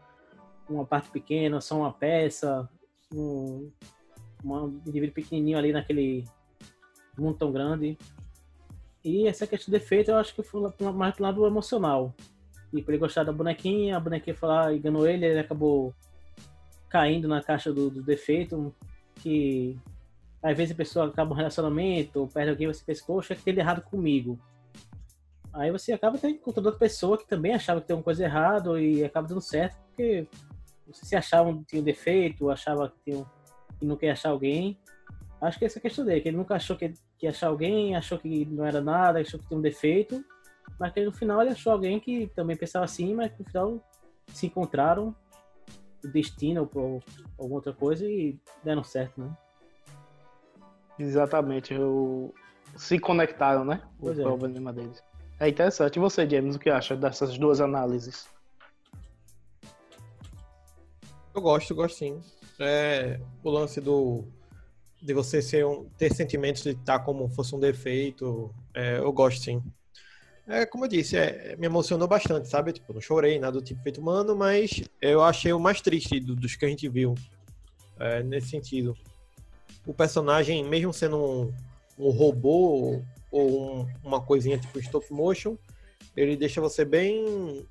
uma 0.69 0.85
parte 0.85 1.09
pequena, 1.09 1.59
só 1.61 1.77
uma 1.77 1.91
peça, 1.91 2.69
um, 3.13 3.69
um 4.43 4.81
indivíduo 4.85 5.13
pequenininho 5.13 5.57
ali 5.57 5.71
naquele 5.71 6.25
mundo 7.17 7.37
tão 7.37 7.51
grande. 7.51 7.97
E 9.05 9.27
essa 9.27 9.45
questão 9.45 9.71
de 9.71 9.79
defeito, 9.79 10.09
eu 10.09 10.17
acho 10.17 10.33
que 10.33 10.41
foi 10.41 10.59
mais 10.91 11.13
pro 11.13 11.23
lado 11.23 11.45
emocional. 11.45 12.11
Tipo, 12.73 12.89
ele 12.89 12.97
gostava 12.97 13.25
da 13.25 13.31
bonequinha, 13.31 13.95
a 13.95 13.99
bonequinha 13.99 14.35
lá, 14.41 14.73
enganou 14.73 15.07
ele, 15.07 15.27
ele 15.27 15.39
acabou 15.39 15.93
caindo 16.89 17.27
na 17.27 17.39
caixa 17.43 17.71
do, 17.71 17.91
do 17.91 18.01
defeito, 18.01 18.73
que 19.17 19.77
às 20.41 20.57
vezes 20.57 20.73
a 20.73 20.77
pessoa 20.77 21.07
acaba 21.07 21.33
um 21.33 21.37
relacionamento, 21.37 22.19
ou 22.19 22.27
perde 22.27 22.49
alguém, 22.49 22.65
você 22.65 22.83
pensa, 22.83 23.03
poxa, 23.05 23.35
o 23.35 23.37
que 23.37 23.43
tem 23.43 23.55
errado 23.55 23.83
comigo? 23.83 24.39
Aí 25.53 25.71
você 25.71 25.93
acaba 25.93 26.17
tendo 26.17 26.33
encontrando 26.33 26.69
outra 26.69 26.79
pessoa 26.79 27.15
que 27.15 27.27
também 27.27 27.53
achava 27.53 27.81
que 27.81 27.87
tem 27.87 27.95
uma 27.95 28.01
coisa 28.03 28.23
errada 28.23 28.81
e 28.81 29.03
acaba 29.03 29.27
dando 29.27 29.39
certo, 29.39 29.77
porque 29.85 30.27
você 30.87 31.05
se 31.05 31.15
achava 31.15 31.53
que 31.53 31.63
tinha 31.65 31.81
um 31.81 31.85
defeito, 31.85 32.49
achava 32.49 32.89
que 32.89 32.95
tinha 33.05 33.19
um- 33.19 33.25
e 33.79 33.85
não 33.85 33.95
quer 33.95 34.09
achar 34.09 34.29
alguém. 34.29 34.79
Acho 35.45 35.59
que 35.59 35.65
essa 35.65 35.77
é 35.77 35.79
a 35.79 35.81
questão 35.81 36.05
dele, 36.05 36.21
que 36.21 36.27
ele 36.29 36.37
nunca 36.37 36.55
achou 36.55 36.75
que, 36.75 36.89
que 37.17 37.25
ia 37.25 37.29
achar 37.29 37.47
alguém, 37.47 37.95
achou 37.95 38.17
que 38.17 38.45
não 38.45 38.65
era 38.65 38.81
nada, 38.81 39.19
achou 39.19 39.39
que 39.39 39.47
tinha 39.47 39.57
um 39.57 39.61
defeito, 39.61 40.23
mas 40.79 40.91
que 40.91 41.03
no 41.03 41.11
final 41.11 41.41
ele 41.41 41.51
achou 41.51 41.71
alguém 41.71 41.99
que 41.99 42.27
também 42.35 42.55
pensava 42.55 42.85
assim, 42.85 43.13
mas 43.13 43.31
que 43.31 43.39
no 43.39 43.49
final 43.49 43.89
se 44.27 44.47
encontraram, 44.47 45.15
o 46.03 46.07
destino 46.07 46.69
ou 46.73 47.01
alguma 47.37 47.55
outra 47.55 47.73
coisa 47.73 48.05
e 48.05 48.39
deram 48.63 48.83
certo, 48.83 49.21
né? 49.21 49.35
Exatamente. 50.97 51.73
Eu... 51.73 52.33
Se 52.75 52.99
conectaram, 52.99 53.63
né? 53.63 53.81
O 53.99 54.05
Pois 54.05 54.19
é. 54.19 54.23
problema 54.23 54.73
deles. 54.73 55.01
É 55.39 55.47
interessante. 55.47 55.97
E 55.97 55.99
você, 55.99 56.29
James, 56.29 56.55
o 56.55 56.59
que 56.59 56.69
acha 56.69 56.95
dessas 56.95 57.37
duas 57.37 57.61
análises? 57.61 58.27
Eu 61.33 61.41
gosto, 61.41 61.75
gosto 61.75 61.97
sim. 61.97 62.21
É, 62.59 63.19
o 63.43 63.49
lance 63.49 63.81
do 63.81 64.25
de 65.05 65.13
você 65.13 65.41
ser 65.41 65.65
um, 65.65 65.85
ter 65.97 66.11
sentimentos 66.13 66.63
de 66.63 66.71
estar 66.71 66.99
como 66.99 67.29
fosse 67.29 67.55
um 67.55 67.59
defeito, 67.59 68.53
é, 68.73 68.97
eu 68.97 69.11
gosto 69.13 69.43
sim. 69.43 69.61
É, 70.47 70.65
como 70.65 70.85
eu 70.85 70.89
disse, 70.89 71.15
é, 71.15 71.55
me 71.57 71.67
emocionou 71.67 72.07
bastante, 72.07 72.47
sabe? 72.47 72.73
Tipo, 72.73 72.93
não 72.93 73.01
chorei, 73.01 73.39
nada 73.39 73.53
do 73.59 73.63
tipo 73.63 73.81
feito 73.83 74.01
humano, 74.01 74.35
mas 74.35 74.83
eu 75.01 75.21
achei 75.23 75.53
o 75.53 75.59
mais 75.59 75.79
triste 75.81 76.19
do- 76.19 76.35
dos 76.35 76.55
que 76.55 76.65
a 76.65 76.69
gente 76.69 76.89
viu 76.89 77.13
é, 77.99 78.23
nesse 78.23 78.49
sentido. 78.49 78.97
O 79.85 79.93
personagem, 79.93 80.63
mesmo 80.63 80.91
sendo 80.93 81.17
um, 81.17 81.53
um 81.97 82.09
robô 82.09 83.01
ou 83.31 83.81
um- 83.81 83.87
uma 84.03 84.21
coisinha 84.21 84.57
tipo 84.57 84.79
stop 84.79 85.11
motion, 85.13 85.55
ele 86.15 86.35
deixa 86.35 86.59
você 86.59 86.83
bem 86.83 87.65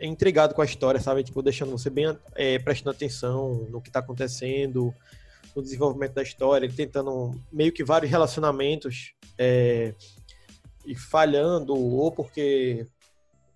intrigado 0.00 0.54
com 0.54 0.62
a 0.62 0.64
história, 0.64 1.00
sabe? 1.00 1.22
Tipo, 1.22 1.42
deixando 1.42 1.70
você 1.72 1.88
bem 1.90 2.16
é, 2.34 2.58
prestando 2.58 2.90
atenção 2.90 3.66
no 3.70 3.80
que 3.80 3.90
tá 3.90 4.00
acontecendo, 4.00 4.94
no 5.54 5.62
desenvolvimento 5.62 6.14
da 6.14 6.22
história, 6.22 6.70
tentando 6.70 7.32
meio 7.52 7.72
que 7.72 7.84
vários 7.84 8.10
relacionamentos 8.10 9.14
é, 9.38 9.94
e 10.86 10.94
falhando, 10.94 11.74
ou 11.74 12.10
porque 12.12 12.86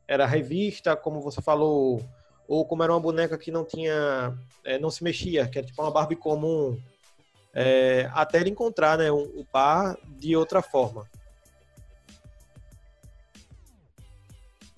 era 0.06 0.26
revista, 0.26 0.96
como 0.96 1.20
você 1.20 1.40
falou, 1.40 2.02
ou 2.46 2.64
como 2.66 2.82
era 2.82 2.92
uma 2.92 3.00
boneca 3.00 3.38
que 3.38 3.50
não 3.50 3.64
tinha, 3.64 4.36
é, 4.64 4.78
não 4.78 4.90
se 4.90 5.02
mexia, 5.02 5.46
que 5.46 5.58
era 5.58 5.66
tipo 5.66 5.80
uma 5.82 5.90
Barbie 5.90 6.16
comum, 6.16 6.78
é, 7.54 8.10
até 8.12 8.40
ele 8.40 8.50
encontrar 8.50 8.98
né, 8.98 9.10
um, 9.10 9.22
o 9.22 9.44
par 9.44 9.96
de 10.18 10.36
outra 10.36 10.60
forma. 10.60 11.08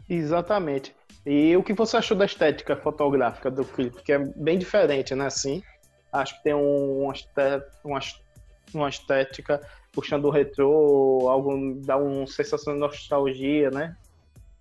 Exatamente. 0.09 0.95
E 1.25 1.57
o 1.57 1.63
que 1.63 1.73
você 1.73 1.97
achou 1.97 2.17
da 2.17 2.25
estética 2.25 2.77
fotográfica 2.77 3.51
do 3.51 3.65
clipe? 3.65 4.01
Que 4.03 4.13
é 4.13 4.19
bem 4.19 4.57
diferente, 4.57 5.13
né? 5.15 5.27
Assim, 5.27 5.61
acho 6.21 6.37
que 6.37 6.45
tem 6.45 6.55
um, 6.55 7.05
uma, 7.05 7.15
uma, 7.85 8.01
uma 8.75 8.89
estética 8.89 9.61
puxando 9.97 10.27
o 10.27 10.31
retrô, 10.31 11.27
algo 11.27 11.81
dá 11.81 11.97
uma 11.97 12.27
sensação 12.27 12.75
de 12.75 12.81
nostalgia, 12.81 13.71
né? 13.71 13.97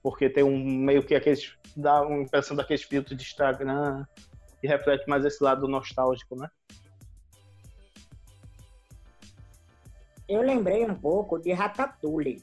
Porque 0.01 0.29
tem 0.29 0.45
um 0.45 0.57
meio 0.57 1.03
que 1.03 1.13
aqueles 1.13 1.57
dá 1.75 2.01
uma 2.01 2.21
impressão 2.21 2.55
daqueles 2.55 2.83
filtros 2.83 3.17
de 3.17 3.23
Instagram 3.23 4.05
e 4.63 4.67
reflete 4.67 5.05
mais 5.09 5.25
esse 5.25 5.43
lado 5.43 5.67
nostálgico, 5.67 6.37
né? 6.37 6.49
Eu 10.27 10.41
lembrei 10.41 10.85
um 10.85 10.95
pouco 10.95 11.37
de 11.37 11.51
Ratatouille. 11.51 12.41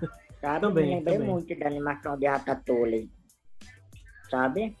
Sabe? 0.40 0.60
Também, 0.60 0.86
Me 0.86 0.94
lembrei 0.96 1.18
também. 1.18 1.30
muito 1.30 1.58
da 1.58 1.66
animação 1.66 2.18
de 2.18 2.26
Ratatouille. 2.26 3.10
Sabe? 4.30 4.76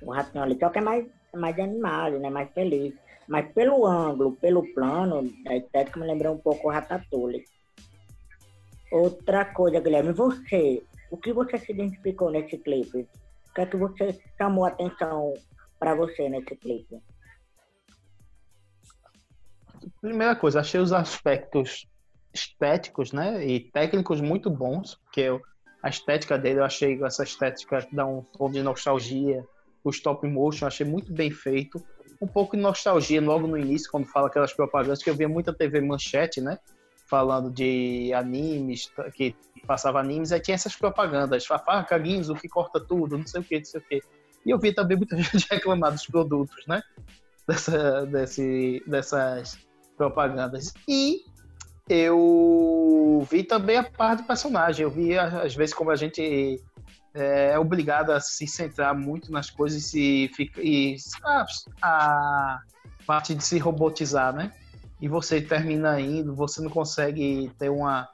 O 0.00 0.10
ratinho 0.10 0.42
ali, 0.42 0.58
só 0.58 0.68
que 0.68 0.78
é 0.78 0.82
mais, 0.82 1.06
mais 1.36 1.58
animado, 1.58 2.18
né? 2.18 2.30
Mais 2.30 2.50
feliz. 2.52 2.94
Mas 3.28 3.52
pelo 3.52 3.86
ângulo, 3.86 4.36
pelo 4.36 4.66
plano, 4.74 5.32
a 5.46 5.56
estética 5.56 5.98
me 5.98 6.06
lembrou 6.06 6.34
um 6.34 6.38
pouco 6.38 6.68
o 6.68 6.70
Ratatouille. 6.70 7.44
Outra 8.90 9.44
coisa, 9.44 9.80
Guilherme, 9.80 10.12
você, 10.12 10.82
o 11.10 11.16
que 11.16 11.32
você 11.32 11.58
se 11.58 11.72
identificou 11.72 12.30
nesse 12.30 12.58
clipe? 12.58 13.08
O 13.50 13.54
que 13.54 13.60
é 13.60 13.66
que 13.66 13.76
você 13.76 14.20
chamou 14.36 14.64
a 14.64 14.68
atenção 14.68 15.32
para 15.78 15.94
você 15.94 16.28
nesse 16.28 16.54
clipe? 16.56 17.00
Primeira 20.00 20.36
coisa, 20.36 20.60
achei 20.60 20.80
os 20.80 20.92
aspectos 20.92 21.86
estéticos, 22.34 23.12
né, 23.12 23.44
e 23.46 23.60
técnicos 23.70 24.20
muito 24.20 24.50
bons, 24.50 24.96
porque 25.04 25.20
eu- 25.20 25.40
a 25.82 25.88
estética 25.88 26.38
dele, 26.38 26.60
eu 26.60 26.64
achei 26.64 27.02
essa 27.04 27.22
estética 27.22 27.86
dá 27.92 28.06
um 28.06 28.22
tom 28.22 28.50
de 28.50 28.62
nostalgia, 28.62 29.44
o 29.84 29.90
stop 29.90 30.26
motion, 30.26 30.66
achei 30.66 30.86
muito 30.86 31.12
bem 31.12 31.30
feito, 31.30 31.82
um 32.20 32.26
pouco 32.26 32.56
de 32.56 32.62
nostalgia 32.62 33.20
logo 33.20 33.46
no 33.46 33.58
início, 33.58 33.90
quando 33.90 34.06
fala 34.06 34.28
aquelas 34.28 34.52
propagandas, 34.52 35.02
que 35.02 35.10
eu 35.10 35.14
via 35.14 35.28
muita 35.28 35.52
TV 35.52 35.80
Manchete, 35.80 36.40
né, 36.40 36.58
falando 37.06 37.50
de 37.50 38.12
animes, 38.14 38.90
que 39.14 39.34
passava 39.66 40.00
animes, 40.00 40.32
aí 40.32 40.40
tinha 40.40 40.54
essas 40.54 40.76
propagandas, 40.76 41.44
faca, 41.46 41.98
guinzo, 41.98 42.34
que 42.34 42.48
corta 42.48 42.80
tudo, 42.80 43.18
não 43.18 43.26
sei 43.26 43.40
o 43.40 43.44
que, 43.44 43.58
não 43.58 43.64
sei 43.64 43.80
o 43.80 43.84
que. 43.84 44.02
E 44.46 44.50
eu 44.50 44.58
vi 44.58 44.72
também 44.72 44.96
muita 44.96 45.16
gente 45.20 45.46
reclamar 45.50 45.92
dos 45.92 46.06
produtos, 46.06 46.64
né, 46.66 46.82
dessa, 47.46 48.06
desse, 48.06 48.82
dessas 48.86 49.58
propagandas. 49.96 50.72
E 50.88 51.24
eu 51.88 53.26
vi 53.30 53.42
também 53.42 53.76
a 53.76 53.84
parte 53.84 54.22
do 54.22 54.26
personagem. 54.26 54.84
Eu 54.84 54.90
vi, 54.90 55.18
às 55.18 55.54
vezes, 55.54 55.74
como 55.74 55.90
a 55.90 55.96
gente 55.96 56.62
é 57.14 57.58
obrigado 57.58 58.10
a 58.10 58.20
se 58.20 58.46
centrar 58.46 58.94
muito 58.94 59.30
nas 59.30 59.50
coisas 59.50 59.92
e, 59.94 60.30
fica, 60.34 60.60
e 60.62 60.96
a, 61.24 61.44
a 61.82 62.60
parte 63.06 63.34
de 63.34 63.44
se 63.44 63.58
robotizar, 63.58 64.32
né? 64.34 64.52
E 65.00 65.08
você 65.08 65.40
termina 65.40 66.00
indo, 66.00 66.34
você 66.34 66.62
não 66.62 66.70
consegue 66.70 67.52
ter 67.58 67.68
uma. 67.68 68.08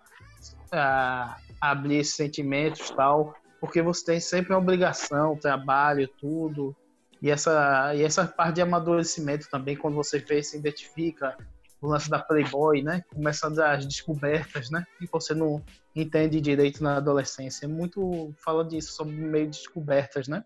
a- 0.72 1.36
abrir 1.60 1.96
esses 1.96 2.14
sentimentos 2.14 2.90
tal, 2.90 3.34
porque 3.60 3.82
você 3.82 4.04
tem 4.04 4.20
sempre 4.20 4.52
uma 4.52 4.60
obrigação, 4.60 5.36
trabalho, 5.36 6.08
tudo. 6.20 6.74
E 7.20 7.30
essa, 7.30 7.92
e 7.96 8.02
essa 8.04 8.24
parte 8.26 8.56
de 8.56 8.62
amadurecimento 8.62 9.48
também, 9.50 9.76
quando 9.76 9.96
você 9.96 10.20
vê, 10.20 10.40
se 10.42 10.56
identifica, 10.56 11.36
o 11.80 11.88
lance 11.88 12.10
da 12.10 12.18
Playboy, 12.18 12.82
né? 12.82 13.04
Começando 13.14 13.58
as 13.60 13.86
descobertas, 13.86 14.70
né? 14.70 14.84
E 15.00 15.06
você 15.06 15.34
não 15.34 15.62
entende 15.94 16.40
direito 16.40 16.82
na 16.82 16.96
adolescência. 16.96 17.66
É 17.66 17.68
muito 17.68 18.34
fala 18.38 18.64
disso, 18.64 18.92
sobre 18.92 19.14
meio 19.14 19.46
de 19.46 19.58
descobertas, 19.58 20.28
né? 20.28 20.44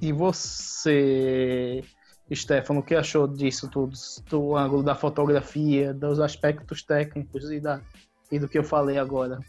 E 0.00 0.12
você, 0.12 1.82
Stefano, 2.32 2.80
o 2.80 2.82
que 2.82 2.94
achou 2.94 3.26
disso 3.26 3.68
tudo? 3.68 3.96
Do 4.30 4.56
ângulo 4.56 4.82
da 4.82 4.94
fotografia, 4.94 5.92
dos 5.92 6.20
aspectos 6.20 6.82
técnicos 6.82 7.50
e, 7.50 7.58
da, 7.58 7.80
e 8.30 8.38
do 8.38 8.48
que 8.48 8.58
eu 8.58 8.64
falei 8.64 8.96
agora? 8.96 9.40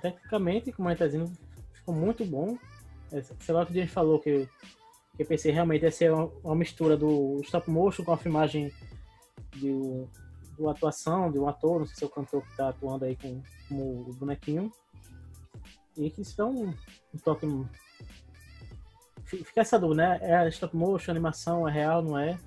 Tecnicamente, 0.00 0.70
como 0.72 0.88
a 0.88 0.92
gente 0.92 0.98
tá 0.98 1.06
dizendo, 1.06 1.32
ficou 1.72 1.94
muito 1.94 2.24
bom. 2.26 2.58
É, 3.10 3.22
Sei 3.22 3.54
lá 3.54 3.62
o 3.62 3.66
que 3.66 3.72
a 3.72 3.82
gente 3.82 3.92
falou 3.92 4.18
que, 4.20 4.46
que 4.46 4.81
eu 5.18 5.26
pensei 5.26 5.52
realmente 5.52 5.82
ia 5.82 5.90
ser 5.90 6.12
uma, 6.12 6.24
uma 6.42 6.54
mistura 6.54 6.96
do 6.96 7.40
stop 7.42 7.70
motion 7.70 8.04
com 8.04 8.12
a 8.12 8.16
filmagem 8.16 8.72
de, 9.56 10.06
do 10.56 10.68
atuação 10.68 11.30
de 11.30 11.38
um 11.38 11.48
ator, 11.48 11.80
não 11.80 11.86
sei 11.86 11.96
se 11.96 12.04
é 12.04 12.06
o 12.06 12.10
cantor 12.10 12.42
que 12.46 12.56
tá 12.56 12.70
atuando 12.70 13.04
aí 13.04 13.16
com, 13.16 13.42
com 13.68 13.74
o 14.08 14.14
bonequinho. 14.14 14.72
E 15.96 16.08
que 16.10 16.22
dá 16.36 16.46
um, 16.46 16.72
toque. 17.22 17.46
Fi- 19.24 19.44
Fica 19.44 19.60
essa 19.60 19.78
dúvida, 19.78 20.08
né? 20.08 20.18
É 20.22 20.48
stop 20.48 20.74
motion, 20.74 21.10
animação, 21.10 21.68
é 21.68 21.72
real, 21.72 22.02
não 22.02 22.18
é? 22.18 22.38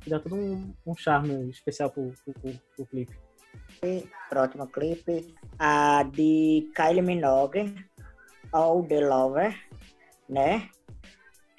Que 0.00 0.10
dá 0.10 0.20
todo 0.20 0.36
um, 0.36 0.72
um 0.86 0.96
charme 0.96 1.50
especial 1.50 1.90
pro, 1.90 2.12
pro, 2.24 2.32
pro, 2.34 2.52
pro 2.76 2.86
clipe. 2.86 3.18
Próximo 4.28 4.66
clipe, 4.68 5.34
a 5.58 6.04
de 6.04 6.70
Kylie 6.74 7.02
Minogue, 7.02 7.74
All 8.52 8.84
the 8.84 9.00
Lover, 9.00 9.54
né? 10.28 10.68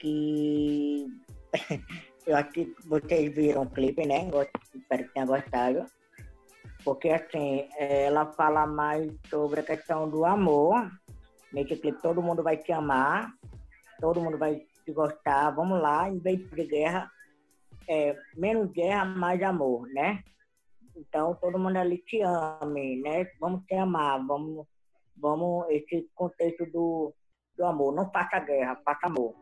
Que 0.05 1.07
eu 2.27 2.35
acho 2.35 2.51
que 2.51 2.75
vocês 2.85 3.33
viram 3.33 3.63
o 3.63 3.69
clipe, 3.71 4.05
né? 4.05 4.29
Espero 4.75 5.03
que 5.03 5.13
tenham 5.15 5.25
gostado. 5.25 5.83
Porque 6.83 7.09
assim, 7.09 7.67
ela 7.75 8.31
fala 8.33 8.67
mais 8.67 9.11
sobre 9.27 9.61
a 9.61 9.63
questão 9.63 10.07
do 10.07 10.23
amor. 10.23 10.91
Nesse 11.51 11.75
clipe 11.77 11.99
todo 12.03 12.21
mundo 12.21 12.43
vai 12.43 12.55
te 12.55 12.71
amar, 12.71 13.33
todo 13.99 14.21
mundo 14.21 14.37
vai 14.37 14.63
te 14.85 14.91
gostar. 14.91 15.49
Vamos 15.49 15.81
lá, 15.81 16.07
em 16.07 16.19
vez 16.19 16.39
de 16.51 16.65
guerra, 16.65 17.09
é, 17.89 18.15
menos 18.37 18.71
guerra, 18.71 19.05
mais 19.05 19.41
amor, 19.41 19.87
né? 19.87 20.23
Então, 20.95 21.33
todo 21.33 21.57
mundo 21.57 21.77
ali 21.77 21.97
te 21.97 22.21
ame, 22.21 23.01
né? 23.01 23.25
Vamos 23.39 23.65
te 23.65 23.73
amar, 23.73 24.23
vamos, 24.23 24.67
vamos, 25.17 25.65
esse 25.69 26.07
contexto 26.13 26.63
do, 26.67 27.11
do 27.57 27.65
amor. 27.65 27.95
Não 27.95 28.11
faça 28.11 28.39
guerra, 28.39 28.79
faça 28.85 29.07
amor, 29.07 29.33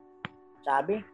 sabe? 0.63 1.05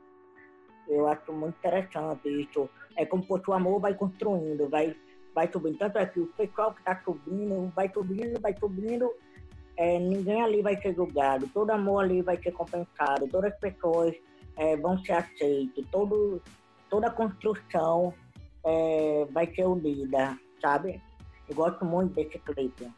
Eu 0.87 1.07
acho 1.07 1.31
muito 1.31 1.55
interessante 1.57 2.27
isso. 2.27 2.69
É 2.95 3.05
como 3.05 3.23
se 3.23 3.49
o 3.49 3.53
amor 3.53 3.79
vai 3.79 3.93
construindo, 3.93 4.67
vai, 4.69 4.95
vai 5.35 5.49
subindo. 5.51 5.77
Tanto 5.77 5.99
é 5.99 6.05
que 6.05 6.19
o 6.19 6.27
pessoal 6.27 6.73
que 6.73 6.79
está 6.79 6.99
subindo, 7.03 7.71
vai 7.75 7.91
subindo, 7.93 8.39
vai 8.41 8.55
subindo, 8.57 9.13
é, 9.77 9.99
ninguém 9.99 10.41
ali 10.41 10.61
vai 10.61 10.75
ser 10.81 10.93
julgado, 10.93 11.47
todo 11.53 11.71
amor 11.71 12.03
ali 12.03 12.21
vai 12.21 12.37
ser 12.37 12.51
compensado, 12.51 13.27
todas 13.29 13.53
as 13.53 13.59
pessoas 13.59 14.13
é, 14.57 14.75
vão 14.75 14.97
ser 15.05 15.13
aceitas, 15.13 15.85
todo, 15.91 16.41
toda 16.89 17.09
construção 17.09 18.13
é, 18.65 19.25
vai 19.31 19.47
ser 19.53 19.65
unida, 19.65 20.37
sabe? 20.61 21.01
Eu 21.47 21.55
gosto 21.55 21.85
muito 21.85 22.13
desse 22.13 22.37
clipe. 22.39 22.91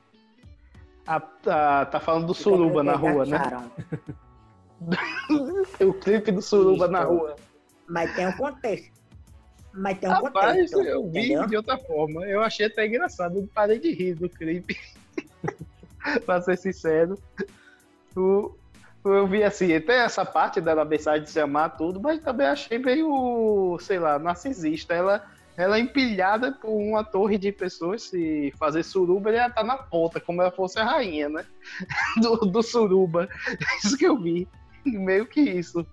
Ah, 1.06 1.20
tá, 1.20 1.86
tá 1.86 2.00
falando 2.00 2.28
do 2.28 2.34
Suruba 2.34 2.84
na 2.84 2.96
rua, 2.96 3.26
né? 3.26 3.38
o 5.82 5.94
clipe 5.94 6.32
do 6.32 6.42
Suruba 6.42 6.88
na 6.88 7.02
Isso. 7.02 7.10
rua. 7.10 7.36
Mas 7.88 8.16
tem 8.16 8.28
um 8.28 8.32
contexto. 8.34 8.92
Mas 9.74 10.00
tem 10.00 10.10
um 10.10 10.14
Rapaz, 10.14 10.52
contexto. 10.72 10.82
eu 10.82 11.10
vi 11.10 11.20
entendeu? 11.26 11.48
de 11.48 11.58
outra 11.58 11.78
forma. 11.78 12.26
Eu 12.26 12.42
achei 12.42 12.66
até 12.66 12.86
engraçado. 12.86 13.38
Eu 13.38 13.50
parei 13.54 13.80
de 13.80 13.92
rir 13.94 14.16
do 14.16 14.30
clipe. 14.30 14.78
pra 16.26 16.42
ser 16.42 16.58
sincero. 16.58 17.18
O- 18.16 18.56
eu 19.04 19.26
vi 19.26 19.44
assim, 19.44 19.68
tem 19.80 19.96
essa 19.96 20.24
parte 20.24 20.62
dela 20.62 20.86
mensagem 20.86 21.24
de 21.24 21.30
se 21.32 21.40
amar 21.40 21.76
tudo, 21.76 22.00
mas 22.00 22.20
também 22.24 22.46
achei 22.48 22.78
meio, 22.78 23.78
sei 23.82 23.98
lá, 23.98 24.20
narcisista. 24.20 24.94
Ela, 24.94 25.26
ela 25.58 25.78
é 25.78 25.80
empilhada 25.80 26.52
por 26.52 26.70
uma 26.70 27.04
torre 27.04 27.38
de 27.38 27.52
pessoas 27.52 28.04
se 28.04 28.54
fazer 28.60 28.84
suruba, 28.84 29.32
ela 29.32 29.50
tá 29.50 29.64
na 29.64 29.78
ponta, 29.78 30.20
como 30.20 30.42
ela 30.42 30.52
fosse 30.52 30.78
a 30.80 30.84
rainha, 30.84 31.30
né? 31.30 31.44
Do, 32.22 32.38
do 32.46 32.62
suruba. 32.62 33.28
Isso 33.84 33.98
que 33.98 34.06
eu 34.06 34.20
vi. 34.22 34.48
Meio 35.00 35.26
que 35.26 35.42
isso. 35.42 35.86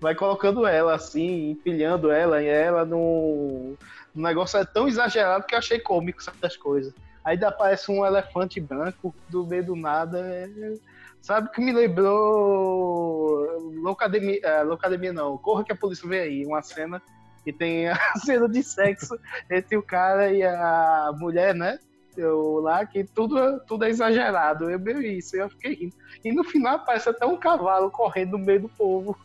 Vai 0.00 0.14
colocando 0.14 0.66
ela 0.66 0.94
assim, 0.94 1.50
empilhando 1.50 2.10
ela 2.10 2.42
e 2.42 2.46
ela. 2.46 2.84
O 2.84 3.76
negócio 4.14 4.58
é 4.58 4.64
tão 4.64 4.88
exagerado 4.88 5.44
que 5.44 5.54
eu 5.54 5.58
achei 5.58 5.78
cômico 5.78 6.22
certas 6.22 6.56
coisas. 6.56 6.94
Aí 7.24 7.42
aparece 7.44 7.90
um 7.90 8.04
elefante 8.04 8.60
branco 8.60 9.14
do 9.28 9.46
meio 9.46 9.64
do 9.64 9.76
nada. 9.76 10.18
é- 10.20 10.74
Sabe 11.20 11.50
que 11.50 11.60
me 11.60 11.70
lembrou. 11.70 13.60
Loucademia, 13.82 14.40
é, 14.42 15.12
não, 15.12 15.36
Corra 15.36 15.62
que 15.64 15.72
a 15.72 15.76
polícia 15.76 16.08
vem 16.08 16.20
aí. 16.20 16.46
Uma 16.46 16.62
cena 16.62 17.00
que 17.44 17.52
tem 17.52 17.88
a 17.88 17.94
cena 18.24 18.48
de 18.48 18.62
sexo 18.62 19.18
entre 19.50 19.76
o 19.76 19.82
cara 19.82 20.32
e 20.32 20.42
a 20.42 21.12
mulher, 21.18 21.54
né? 21.54 21.78
Eu, 22.20 22.60
lá 22.60 22.84
que 22.84 23.04
tudo, 23.04 23.60
tudo 23.66 23.84
é 23.84 23.88
exagerado. 23.88 24.70
Eu 24.70 24.78
meio 24.78 25.00
isso, 25.02 25.36
eu 25.36 25.48
fiquei 25.50 25.74
rindo. 25.74 25.94
E 26.24 26.32
no 26.32 26.44
final 26.44 26.76
aparece 26.76 27.08
até 27.08 27.24
um 27.26 27.36
cavalo 27.36 27.90
correndo 27.90 28.36
no 28.36 28.44
meio 28.44 28.60
do 28.62 28.68
povo. 28.68 29.18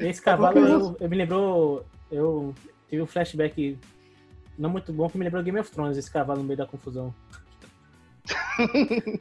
Esse 0.00 0.22
cavalo 0.22 0.58
eu, 0.58 0.96
eu 0.98 1.08
me 1.08 1.16
lembrou. 1.16 1.84
Eu 2.10 2.54
tive 2.88 3.02
um 3.02 3.06
flashback 3.06 3.78
não 4.56 4.70
muito 4.70 4.92
bom 4.92 5.08
que 5.10 5.18
me 5.18 5.24
lembrou 5.24 5.42
Game 5.42 5.58
of 5.58 5.70
Thrones, 5.70 5.98
esse 5.98 6.10
cavalo 6.10 6.38
no 6.40 6.44
meio 6.46 6.56
da 6.58 6.66
confusão. 6.66 7.14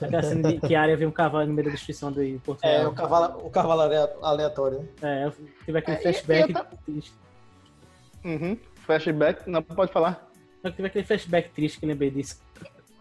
Aquela 0.00 0.22
cena 0.22 0.48
de, 0.52 0.60
que 0.66 0.74
a 0.74 0.82
área 0.82 0.96
vê 0.96 1.06
um 1.06 1.12
cavalo 1.12 1.46
no 1.46 1.52
meio 1.54 1.66
da 1.66 1.72
destruição 1.72 2.10
de 2.10 2.40
Porto 2.44 2.64
É, 2.64 2.84
o 2.84 2.92
cavalo, 2.92 3.46
o 3.46 3.50
cavalo 3.50 3.82
alea- 3.82 4.12
aleatório. 4.20 4.80
né? 5.00 5.22
É, 5.22 5.26
eu 5.26 5.32
tive 5.64 5.78
aquele 5.78 5.96
É, 5.96 6.00
e- 6.00 6.02
flashback. 6.02 6.50
e 6.52 6.56
eu 6.56 6.64
triste. 6.84 7.12
Uhum. 8.24 8.58
Flashback, 8.84 9.48
não 9.48 9.62
pode 9.62 9.92
falar. 9.92 10.28
Eu 10.62 10.72
tive 10.72 10.88
aquele 10.88 11.04
flashback 11.04 11.50
triste 11.50 11.80
que 11.80 11.86
lembrei 11.86 12.10
disso. 12.10 12.40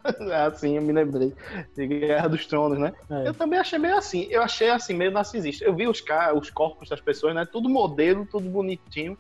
Assim, 0.47 0.76
eu 0.78 0.82
me 0.82 0.91
lembrei. 0.91 1.34
De 1.76 1.88
Guerra 1.88 2.28
dos 2.28 2.45
Tronos, 2.45 2.80
né? 2.80 2.91
É. 3.09 3.28
Eu 3.28 3.34
também 3.34 3.59
achei 3.59 3.78
meio 3.78 3.95
assim. 3.95 4.28
Eu 4.30 4.41
achei 4.41 4.70
assim, 4.70 4.93
meio 4.93 5.12
narcisista. 5.12 5.64
Eu 5.64 5.76
vi 5.76 5.88
os, 5.88 6.03
os 6.36 6.49
corpos 6.49 6.89
das 6.89 6.99
pessoas, 6.99 7.36
né? 7.36 7.45
Tudo 7.45 7.70
modelo, 7.70 8.26
tudo 8.26 8.49
bonitinho. 8.49 9.18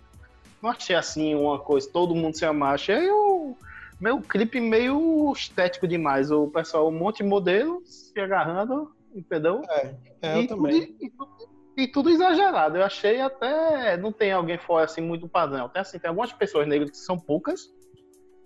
Não 0.61 0.69
achei 0.69 0.95
assim 0.95 1.35
uma 1.35 1.59
coisa, 1.59 1.89
todo 1.91 2.15
mundo 2.15 2.35
se 2.35 2.45
amar. 2.45 2.75
Achei 2.75 3.09
o 3.11 3.55
meu 3.99 4.21
clipe 4.21 4.59
meio 4.59 5.31
estético 5.31 5.87
demais. 5.87 6.31
O 6.31 6.47
pessoal, 6.47 6.87
um 6.87 6.91
monte 6.91 7.17
de 7.17 7.23
modelo 7.23 7.81
se 7.85 8.19
agarrando, 8.19 8.91
entendeu? 9.13 9.61
É, 9.69 9.95
é 10.21 10.37
eu 10.37 10.41
e, 10.41 10.47
também. 10.47 10.87
Tudo, 10.87 10.97
e, 10.99 11.09
tudo, 11.09 11.49
e 11.77 11.87
tudo 11.87 12.09
exagerado. 12.09 12.77
Eu 12.77 12.83
achei 12.83 13.21
até. 13.21 13.97
Não 13.97 14.11
tem 14.11 14.31
alguém 14.31 14.57
fora 14.57 14.85
assim 14.85 15.01
muito 15.01 15.27
padrão. 15.27 15.69
Tem, 15.69 15.81
assim, 15.81 15.99
tem 15.99 16.09
algumas 16.09 16.31
pessoas 16.31 16.67
negras 16.67 16.91
que 16.91 16.97
são 16.97 17.19
poucas. 17.19 17.71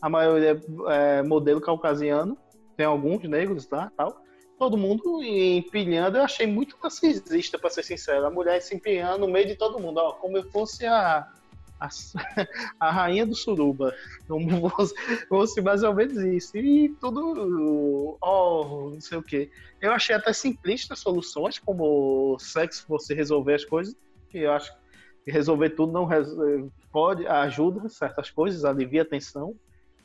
A 0.01 0.09
maioria 0.09 0.61
é 0.89 1.21
modelo 1.23 1.61
caucasiano. 1.61 2.37
Tem 2.75 2.85
alguns 2.85 3.23
negros, 3.23 3.65
tá? 3.65 3.91
Tal. 3.95 4.21
Todo 4.57 4.77
mundo 4.77 5.21
empilhando. 5.23 6.17
Eu 6.17 6.23
achei 6.23 6.47
muito 6.47 6.77
narcisista, 6.81 7.57
pra 7.57 7.69
ser 7.69 7.83
sincero. 7.83 8.25
A 8.25 8.31
mulher 8.31 8.61
se 8.61 8.75
empilhando 8.75 9.25
no 9.25 9.31
meio 9.31 9.47
de 9.47 9.55
todo 9.55 9.79
mundo. 9.79 9.97
Ó, 9.97 10.13
como 10.13 10.37
eu 10.37 10.49
fosse 10.51 10.85
a. 10.85 11.27
A, 11.77 11.89
a 12.79 12.89
rainha 12.89 13.25
do 13.25 13.35
suruba, 13.35 13.93
como 14.29 14.69
fosse, 14.71 14.95
fosse 15.27 15.61
mais 15.61 15.83
ou 15.83 15.93
menos 15.93 16.15
isso, 16.15 16.55
e 16.55 16.87
tudo, 17.01 18.17
ó, 18.21 18.91
não 18.91 19.01
sei 19.01 19.17
o 19.17 19.21
que. 19.21 19.51
Eu 19.81 19.91
achei 19.91 20.15
até 20.15 20.31
simplista 20.31 20.95
soluções, 20.95 21.59
como 21.59 22.39
sexo 22.39 22.85
você 22.87 23.13
resolver 23.13 23.55
as 23.55 23.65
coisas, 23.65 23.93
que 24.29 24.37
eu 24.37 24.53
acho 24.53 24.71
que 25.25 25.31
resolver 25.31 25.71
tudo 25.71 25.91
não 25.91 26.07
pode, 26.93 27.27
ajuda 27.27 27.89
certas 27.89 28.31
coisas, 28.31 28.63
alivia 28.63 29.01
a 29.01 29.05
tensão, 29.05 29.53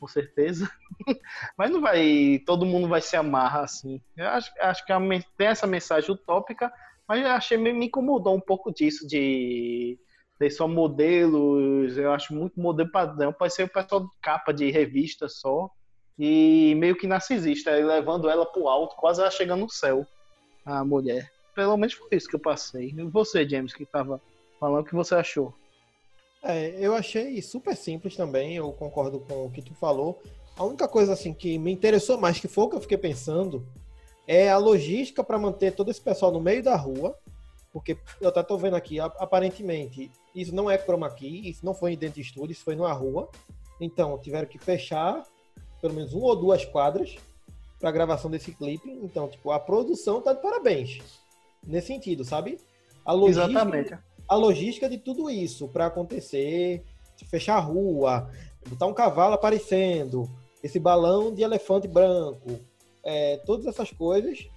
com 0.01 0.09
certeza. 0.09 0.69
Mas 1.57 1.71
não 1.71 1.81
vai, 1.81 2.41
todo 2.47 2.65
mundo 2.65 2.89
vai 2.89 3.03
se 3.03 3.15
amarrar 3.17 3.65
assim. 3.65 4.01
Eu 4.17 4.27
acho, 4.29 4.51
acho 4.59 4.87
que 4.87 4.93
a 4.93 4.99
men- 4.99 5.23
tem 5.37 5.49
essa 5.49 5.67
mensagem 5.67 6.11
utópica, 6.11 6.73
mas 7.07 7.21
eu 7.23 7.29
achei 7.29 7.57
me 7.59 7.71
incomodou 7.87 8.35
um 8.35 8.41
pouco 8.41 8.73
disso, 8.73 9.07
de 9.07 9.99
ter 10.39 10.51
só 10.51 10.67
modelos, 10.67 11.99
eu 11.99 12.13
acho 12.13 12.33
muito 12.33 12.59
modelo 12.59 12.91
padrão, 12.91 13.33
pode 13.33 13.53
ser 13.53 13.65
o 13.65 13.69
pessoal 13.69 14.03
de 14.03 14.09
capa 14.23 14.53
de 14.55 14.71
revista 14.71 15.29
só, 15.29 15.69
e 16.19 16.75
meio 16.77 16.97
que 16.97 17.07
narcisista, 17.07 17.71
levando 17.73 18.31
ela 18.31 18.47
pro 18.47 18.69
alto, 18.69 18.97
quase 18.97 19.21
ela 19.21 19.31
chegando 19.31 19.61
no 19.61 19.71
céu, 19.71 20.07
a 20.65 20.85
mulher. 20.85 21.31
Pelo 21.55 21.77
menos 21.77 21.95
foi 21.95 22.09
isso 22.13 22.29
que 22.29 22.37
eu 22.37 22.41
passei. 22.41 22.95
E 22.97 23.03
você, 23.05 23.47
James, 23.47 23.75
que 23.75 23.85
tava 23.85 24.21
falando, 24.59 24.83
o 24.83 24.85
que 24.85 24.95
você 24.95 25.15
achou? 25.15 25.53
É, 26.43 26.74
eu 26.78 26.95
achei 26.95 27.41
super 27.43 27.76
simples 27.76 28.16
também, 28.16 28.57
eu 28.57 28.72
concordo 28.72 29.20
com 29.20 29.47
o 29.47 29.51
que 29.51 29.62
tu 29.62 29.74
falou. 29.74 30.20
A 30.57 30.64
única 30.64 30.88
coisa 30.88 31.12
assim 31.12 31.32
que 31.32 31.59
me 31.59 31.72
interessou 31.72 32.18
mais, 32.18 32.41
que 32.41 32.49
foi 32.49 32.64
o 32.64 32.68
que 32.68 32.76
eu 32.76 32.80
fiquei 32.80 32.99
pensando, 32.99 33.66
é 34.26 34.51
a 34.51 34.59
logística 34.59 35.22
para 35.22 35.38
manter 35.38 35.72
todo 35.72 35.91
esse 35.91 36.01
pessoal 36.01 36.32
no 36.32 36.41
meio 36.41 36.62
da 36.62 36.76
rua, 36.76 37.18
porque 37.72 37.97
eu 38.20 38.28
até 38.28 38.43
tô 38.43 38.57
vendo 38.57 38.74
aqui, 38.76 38.99
aparentemente, 38.99 40.11
isso 40.34 40.55
não 40.55 40.70
é 40.70 40.76
chroma 40.76 41.11
key, 41.11 41.49
isso 41.49 41.64
não 41.64 41.74
foi 41.74 41.93
em 41.93 41.97
dentro 41.97 42.16
de 42.16 42.22
estúdio, 42.22 42.53
isso 42.53 42.64
foi 42.64 42.74
numa 42.74 42.93
rua. 42.93 43.30
Então, 43.80 44.18
tiveram 44.18 44.47
que 44.47 44.59
fechar 44.59 45.24
pelo 45.80 45.95
menos 45.95 46.12
uma 46.12 46.26
ou 46.26 46.36
duas 46.36 46.64
quadras 46.64 47.16
para 47.78 47.91
gravação 47.91 48.30
desse 48.30 48.53
clipe. 48.53 48.91
Então, 49.03 49.28
tipo, 49.28 49.51
a 49.51 49.59
produção 49.59 50.20
tá 50.20 50.32
de 50.32 50.43
parabéns. 50.43 51.01
Nesse 51.66 51.88
sentido, 51.88 52.24
sabe? 52.24 52.59
A 53.05 53.12
logística, 53.12 53.51
Exatamente. 53.51 53.99
A 54.31 54.37
logística 54.37 54.89
de 54.89 54.97
tudo 54.97 55.28
isso 55.28 55.66
para 55.66 55.87
acontecer, 55.87 56.84
de 57.17 57.25
fechar 57.25 57.57
a 57.57 57.61
rua, 57.61 58.30
botar 58.68 58.87
um 58.87 58.95
cavalo 58.95 59.34
aparecendo, 59.34 60.30
esse 60.63 60.79
balão 60.79 61.34
de 61.34 61.42
elefante 61.42 61.88
branco, 61.88 62.61
é, 63.03 63.38
todas 63.38 63.67
essas 63.67 63.91
coisas, 63.91 64.49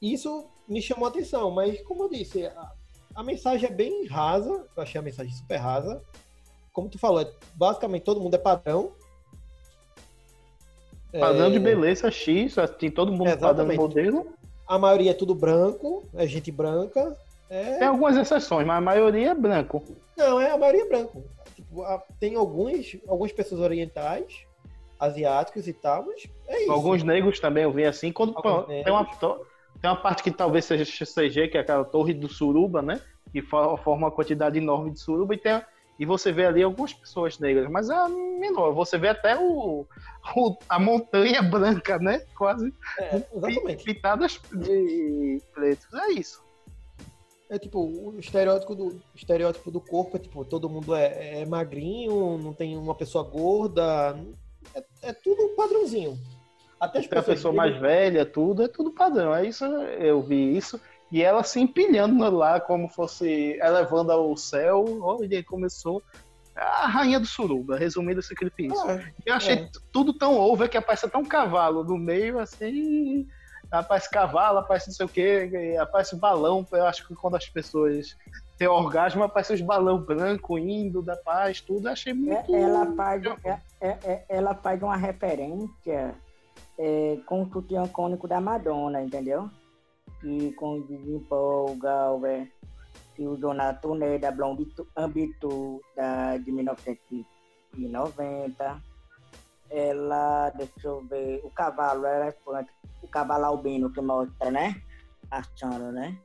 isso 0.00 0.46
me 0.68 0.80
chamou 0.80 1.06
a 1.06 1.08
atenção. 1.08 1.50
Mas, 1.50 1.82
como 1.82 2.04
eu 2.04 2.10
disse, 2.10 2.46
a, 2.46 2.72
a 3.16 3.24
mensagem 3.24 3.68
é 3.68 3.72
bem 3.72 4.06
rasa, 4.06 4.64
eu 4.76 4.82
achei 4.82 5.00
a 5.00 5.02
mensagem 5.02 5.32
super 5.32 5.56
rasa. 5.56 6.00
Como 6.72 6.88
tu 6.88 6.96
falou, 6.96 7.22
é- 7.22 7.32
basicamente 7.56 8.04
todo 8.04 8.20
mundo 8.20 8.34
é 8.34 8.38
padrão. 8.38 8.92
Padrão 11.10 11.50
de 11.50 11.56
É, 11.56 11.60
beleza 11.60 12.08
X, 12.08 12.54
tem 12.78 12.88
todo 12.88 13.10
mundo 13.10 13.36
padrão 13.36 13.68
de 13.68 13.76
modelo. 13.76 14.32
A 14.64 14.78
maioria 14.78 15.10
é 15.10 15.14
tudo 15.14 15.34
branco, 15.34 16.04
é 16.14 16.24
gente 16.24 16.52
branca. 16.52 17.18
É, 17.52 17.78
Tem 17.78 17.86
algumas 17.88 18.16
exceções, 18.16 18.66
mas 18.66 18.78
a 18.78 18.80
maioria 18.80 19.32
é 19.32 19.34
branco. 19.34 19.84
Não, 20.16 20.40
é 20.40 20.50
a 20.50 20.56
maioria 20.56 20.84
é 20.84 20.88
branco. 20.88 21.22
Tipo, 21.54 21.82
a- 21.82 22.02
tem 22.18 22.34
alguns, 22.34 22.96
algumas 23.06 23.30
pessoas 23.30 23.60
orientais, 23.60 24.46
asiáticos 24.98 25.68
e 25.68 25.74
tal, 25.74 26.06
mas 26.06 26.26
é 26.48 26.62
isso. 26.62 26.72
Alguns 26.72 27.02
negros 27.02 27.38
também 27.40 27.64
eu 27.64 27.70
vi 27.72 27.84
assim. 27.84 28.10
Quando 28.10 28.32
Alguns 28.36 28.66
tem, 28.66 28.90
uma, 28.90 29.04
tem 29.04 29.90
uma 29.90 30.00
parte 30.00 30.22
que 30.22 30.30
talvez 30.30 30.64
seja 30.64 30.84
CG, 31.04 31.48
que 31.48 31.58
é 31.58 31.60
aquela 31.60 31.84
torre 31.84 32.14
do 32.14 32.26
suruba, 32.26 32.80
né? 32.80 32.98
Que 33.30 33.42
fo- 33.42 33.76
forma 33.76 34.06
uma 34.06 34.10
quantidade 34.10 34.56
enorme 34.58 34.90
de 34.90 35.00
suruba 35.00 35.34
e 35.34 35.38
tem 35.38 35.60
e 35.98 36.06
você 36.06 36.32
vê 36.32 36.46
ali 36.46 36.62
algumas 36.62 36.92
pessoas 36.94 37.38
negras, 37.38 37.70
mas 37.70 37.90
é 37.90 38.08
menor. 38.08 38.72
Você 38.72 38.96
vê 38.96 39.08
até 39.08 39.36
o, 39.38 39.86
o- 40.34 40.56
a 40.68 40.78
montanha 40.78 41.42
branca, 41.42 41.98
né? 41.98 42.22
Quase 42.36 42.72
É, 42.98 43.22
exatamente. 43.36 43.84
pintadas 43.84 44.40
de 44.52 45.40
pretos. 45.52 45.86
É 45.92 46.12
isso. 46.12 46.42
É 47.52 47.58
tipo, 47.58 47.80
o 47.80 48.18
estereótipo 48.18 48.74
do, 48.74 48.86
o 48.86 49.02
estereótipo 49.14 49.70
do 49.70 49.78
corpo 49.78 50.16
é 50.16 50.20
tipo, 50.20 50.42
todo 50.42 50.70
mundo 50.70 50.94
é, 50.94 51.42
é 51.42 51.44
magrinho, 51.44 52.38
não 52.38 52.54
tem 52.54 52.78
uma 52.78 52.94
pessoa 52.94 53.22
gorda. 53.24 54.18
É, 54.74 54.82
é 55.02 55.12
tudo 55.12 55.54
padrãozinho. 55.54 56.18
Até 56.80 57.00
as 57.00 57.06
Tem 57.06 57.18
a 57.18 57.20
pessoas 57.20 57.36
pessoa 57.36 57.52
mais 57.52 57.78
velha, 57.78 58.24
tudo, 58.24 58.62
é 58.62 58.68
tudo 58.68 58.90
padrão. 58.90 59.34
É 59.34 59.44
isso, 59.44 59.66
eu 59.66 60.22
vi 60.22 60.56
isso. 60.56 60.80
E 61.10 61.22
ela 61.22 61.44
se 61.44 61.60
empilhando 61.60 62.30
lá 62.30 62.58
como 62.58 62.88
fosse 62.88 63.58
elevando 63.60 64.10
ao 64.12 64.34
céu. 64.34 64.82
Olha, 65.02 65.44
começou. 65.44 66.02
a 66.56 66.86
rainha 66.86 67.20
do 67.20 67.26
suruba, 67.26 67.76
resumindo 67.76 68.20
esse 68.20 68.34
clipe 68.34 68.68
isso. 68.68 68.90
É, 68.90 69.12
Eu 69.26 69.34
achei 69.34 69.56
é. 69.56 69.70
tudo 69.92 70.14
tão 70.14 70.38
over 70.38 70.70
que 70.70 70.78
aparece 70.78 71.04
até 71.04 71.18
um 71.18 71.24
cavalo 71.26 71.84
no 71.84 71.98
meio, 71.98 72.38
assim. 72.38 73.28
Aparece 73.72 74.10
cavalo, 74.10 74.58
aparece 74.58 74.88
não 74.88 74.94
sei 74.94 75.06
o 75.06 75.08
que, 75.08 75.76
aparece 75.78 76.14
balão. 76.16 76.66
Eu 76.70 76.84
acho 76.86 77.06
que 77.08 77.14
quando 77.14 77.36
as 77.36 77.48
pessoas 77.48 78.14
têm 78.58 78.68
orgasmo, 78.68 79.22
aparece 79.24 79.54
os 79.54 79.60
balão 79.62 79.98
branco 79.98 80.58
indo 80.58 81.00
da 81.02 81.16
paz, 81.16 81.60
tudo. 81.62 81.88
Eu 81.88 81.92
achei 81.92 82.12
É, 82.12 82.16
muito. 82.16 82.54
ela, 82.54 82.94
faz, 82.94 83.22
é, 83.44 83.58
é, 83.80 83.88
é- 84.04 84.24
ela 84.28 84.54
faz 84.54 84.82
uma 84.82 84.96
referência 84.96 86.14
é, 86.78 87.18
com 87.26 87.42
o 87.42 87.50
sutiã 87.52 87.86
cônico 87.88 88.26
da 88.28 88.40
Madonna, 88.40 89.02
entendeu? 89.02 89.50
E 90.22 90.52
com 90.52 90.78
o 90.78 90.82
Desimpol, 90.86 91.74
Galver, 91.76 92.50
que 93.14 93.26
usou 93.26 93.52
na 93.54 93.72
turnê 93.74 94.18
da 94.18 94.30
Blonde 94.30 94.64
Tu- 94.66 94.86
Ambitu 94.96 95.80
da, 95.96 96.36
de 96.38 96.50
1990. 96.52 98.80
Ela, 99.74 100.50
deixa 100.50 100.86
eu 100.86 101.00
ver, 101.06 101.40
o 101.42 101.50
cavalo, 101.50 102.04
ela, 102.04 102.34
o 103.02 103.08
cavalo 103.08 103.46
albino 103.46 103.90
que 103.90 104.00
mostra, 104.02 104.50
né? 104.50 104.74
Achando, 105.30 105.90
né? 105.90 106.18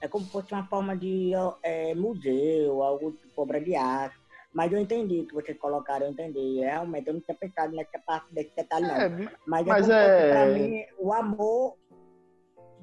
É 0.00 0.08
como 0.08 0.24
se 0.24 0.30
fosse 0.30 0.52
uma 0.52 0.66
forma 0.66 0.96
de 0.96 1.32
é, 1.62 1.94
museu, 1.94 2.82
algo 2.82 3.12
tipo 3.12 3.42
obra 3.42 3.60
de 3.60 3.76
arte. 3.76 4.16
Mas 4.54 4.72
eu 4.72 4.78
entendi 4.78 5.20
o 5.20 5.26
que 5.26 5.34
vocês 5.34 5.58
colocaram, 5.58 6.06
eu 6.06 6.12
entendi. 6.12 6.60
Realmente, 6.60 7.08
eu 7.08 7.14
não 7.14 7.20
tinha 7.20 7.36
pensado 7.36 7.76
nessa 7.76 7.98
parte 8.06 8.32
desse 8.32 8.54
detalhe, 8.56 8.86
não. 8.86 8.96
É, 8.96 9.08
mas 9.46 9.66
é 9.66 9.70
mas 9.70 9.88
é- 9.90 10.46
mim, 10.46 10.84
o 10.98 11.12
amor 11.12 11.76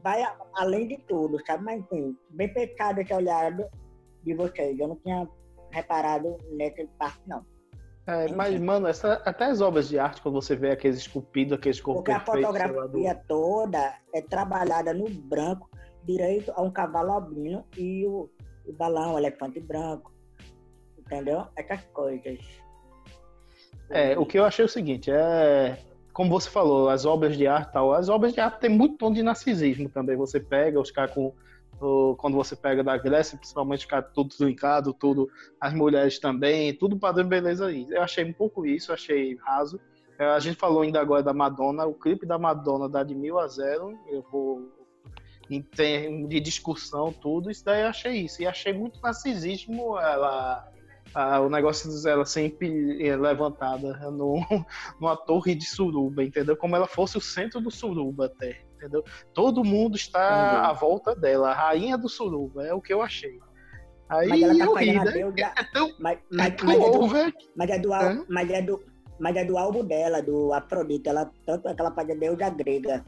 vai 0.03 0.23
além 0.53 0.87
de 0.87 0.97
tudo, 0.99 1.43
sabe? 1.45 1.63
Mas, 1.63 1.81
enfim, 1.81 2.15
bem 2.29 2.53
pensado 2.53 3.01
esse 3.01 3.11
olhar 3.13 3.51
de 4.23 4.33
vocês. 4.35 4.77
Eu 4.77 4.89
não 4.89 4.95
tinha 4.97 5.27
reparado 5.71 6.37
nessa 6.51 6.87
parte, 6.99 7.21
não. 7.25 7.43
É, 8.07 8.31
mas, 8.33 8.59
mano, 8.59 8.87
essa, 8.87 9.13
até 9.25 9.45
as 9.45 9.61
obras 9.61 9.87
de 9.87 9.97
arte, 9.97 10.21
quando 10.21 10.35
você 10.35 10.55
vê 10.55 10.71
aqueles 10.71 10.97
esculpidos, 10.97 11.57
aqueles 11.57 11.81
corpos 11.81 12.03
Porque 12.03 12.11
a 12.11 12.19
perfeitos, 12.19 12.55
sei 12.57 12.67
lá, 12.67 12.67
do- 12.67 12.75
fotografia 12.77 13.23
toda 13.27 13.95
é 14.13 14.21
trabalhada 14.21 14.93
no 14.93 15.09
branco, 15.09 15.69
direito 16.03 16.51
a 16.55 16.61
um 16.61 16.69
cavalo 16.69 17.11
albino 17.13 17.65
e 17.75 18.05
o, 18.05 18.29
o 18.65 18.73
balão, 18.73 19.15
o 19.15 19.17
elefante 19.17 19.59
branco. 19.59 20.13
Entendeu? 20.99 21.45
Essas 21.55 21.81
coisas. 21.93 22.39
É, 23.89 24.17
o 24.17 24.25
que 24.25 24.37
eu 24.39 24.45
achei 24.45 24.63
é 24.63 24.65
o 24.65 24.69
seguinte, 24.69 25.11
é 25.11 25.77
como 26.15 26.29
você 26.29 26.49
falou, 26.49 26.89
as 26.89 27.05
obras 27.05 27.37
de 27.37 27.45
arte 27.45 27.73
tal, 27.73 27.93
as 27.93 28.07
obras 28.07 28.33
de 28.33 28.39
arte 28.39 28.61
tem 28.61 28.69
muito 28.69 28.97
tom 28.97 29.11
de 29.11 29.21
narcisismo 29.21 29.89
também. 29.89 30.15
Você 30.15 30.39
pega 30.39 30.79
os 30.79 30.89
caras 30.89 31.13
com 31.13 31.33
quando 32.17 32.35
você 32.35 32.55
pega 32.55 32.83
da 32.83 32.97
Grécia, 32.97 33.37
principalmente 33.37 33.79
os 33.79 33.85
caras 33.85 34.11
tudo 34.13 34.35
trincado, 34.35 34.93
tudo, 34.93 35.29
as 35.59 35.73
mulheres 35.73 36.19
também, 36.19 36.73
tudo 36.73 36.97
padrão 36.97 37.27
beleza 37.27 37.67
aí. 37.67 37.85
Eu 37.89 38.01
achei 38.01 38.23
um 38.23 38.33
pouco 38.33 38.65
isso, 38.65 38.93
achei 38.93 39.35
raso. 39.35 39.79
É, 40.17 40.25
A 40.25 40.39
gente 40.39 40.57
falou 40.57 40.81
ainda 40.81 41.01
agora 41.01 41.21
da 41.21 41.33
Madonna, 41.33 41.85
o 41.85 41.93
clipe 41.93 42.25
da 42.25 42.37
Madonna 42.37 42.87
dá 42.87 43.03
de 43.03 43.13
mil 43.13 43.37
a 43.37 43.47
zero. 43.47 43.97
Eu 44.07 44.21
vou 44.31 44.71
em 45.49 45.61
termos 45.61 46.29
de 46.29 46.39
discussão, 46.39 47.13
tudo, 47.13 47.51
isso 47.51 47.63
daí 47.63 47.81
eu 47.81 47.87
achei 47.87 48.13
isso. 48.13 48.41
E 48.41 48.47
achei 48.47 48.73
muito 48.73 48.99
narcisismo 49.01 49.97
ela 49.99 50.71
o 51.45 51.49
negócio 51.49 51.89
dela 52.03 52.25
sempre 52.25 53.07
eh, 53.07 53.15
levantada 53.15 53.93
no, 54.11 54.39
numa 54.99 55.15
torre 55.15 55.55
de 55.55 55.65
suruba, 55.65 56.23
entendeu? 56.23 56.57
Como 56.57 56.75
ela 56.75 56.87
fosse 56.87 57.17
o 57.17 57.21
centro 57.21 57.61
do 57.61 57.71
suruba 57.71 58.25
até, 58.25 58.64
entendeu? 58.75 59.03
Todo 59.33 59.63
mundo 59.63 59.95
está 59.95 60.19
Entendi. 60.19 60.65
à 60.67 60.73
volta 60.73 61.15
dela, 61.15 61.49
a 61.49 61.53
rainha 61.53 61.97
do 61.97 62.09
suruba, 62.09 62.65
é 62.65 62.73
o 62.73 62.81
que 62.81 62.93
eu 62.93 63.01
achei. 63.01 63.39
Aí 64.07 64.29
Mas 64.29 64.41
ela 64.43 64.57
tá 64.57 64.65
eu 64.65 64.73
ri, 64.75 64.93
né? 64.93 65.51
É 65.57 65.63
tão, 65.73 65.91
Mas, 65.99 66.17
é 66.19 66.21
mas, 66.31 66.53
é 66.53 66.91
do, 66.91 67.01
over. 67.03 67.33
mas, 67.55 67.69
é 67.69 67.79
do, 67.79 67.93
Hã? 67.93 67.97
al- 68.19 68.25
mas, 68.29 68.49
é 68.51 68.61
do, 68.61 68.83
mas 69.19 69.35
é 69.35 69.45
do 69.45 69.57
álbum 69.57 69.83
dela, 69.83 70.21
do 70.21 70.53
Afrodite. 70.53 71.09
Ela, 71.09 71.31
tanto 71.45 71.67
é 71.67 71.73
que 71.73 71.81
ela 71.81 71.91
faz 71.91 72.09
a 72.09 72.13
deusa 72.13 72.49
grega. 72.49 73.03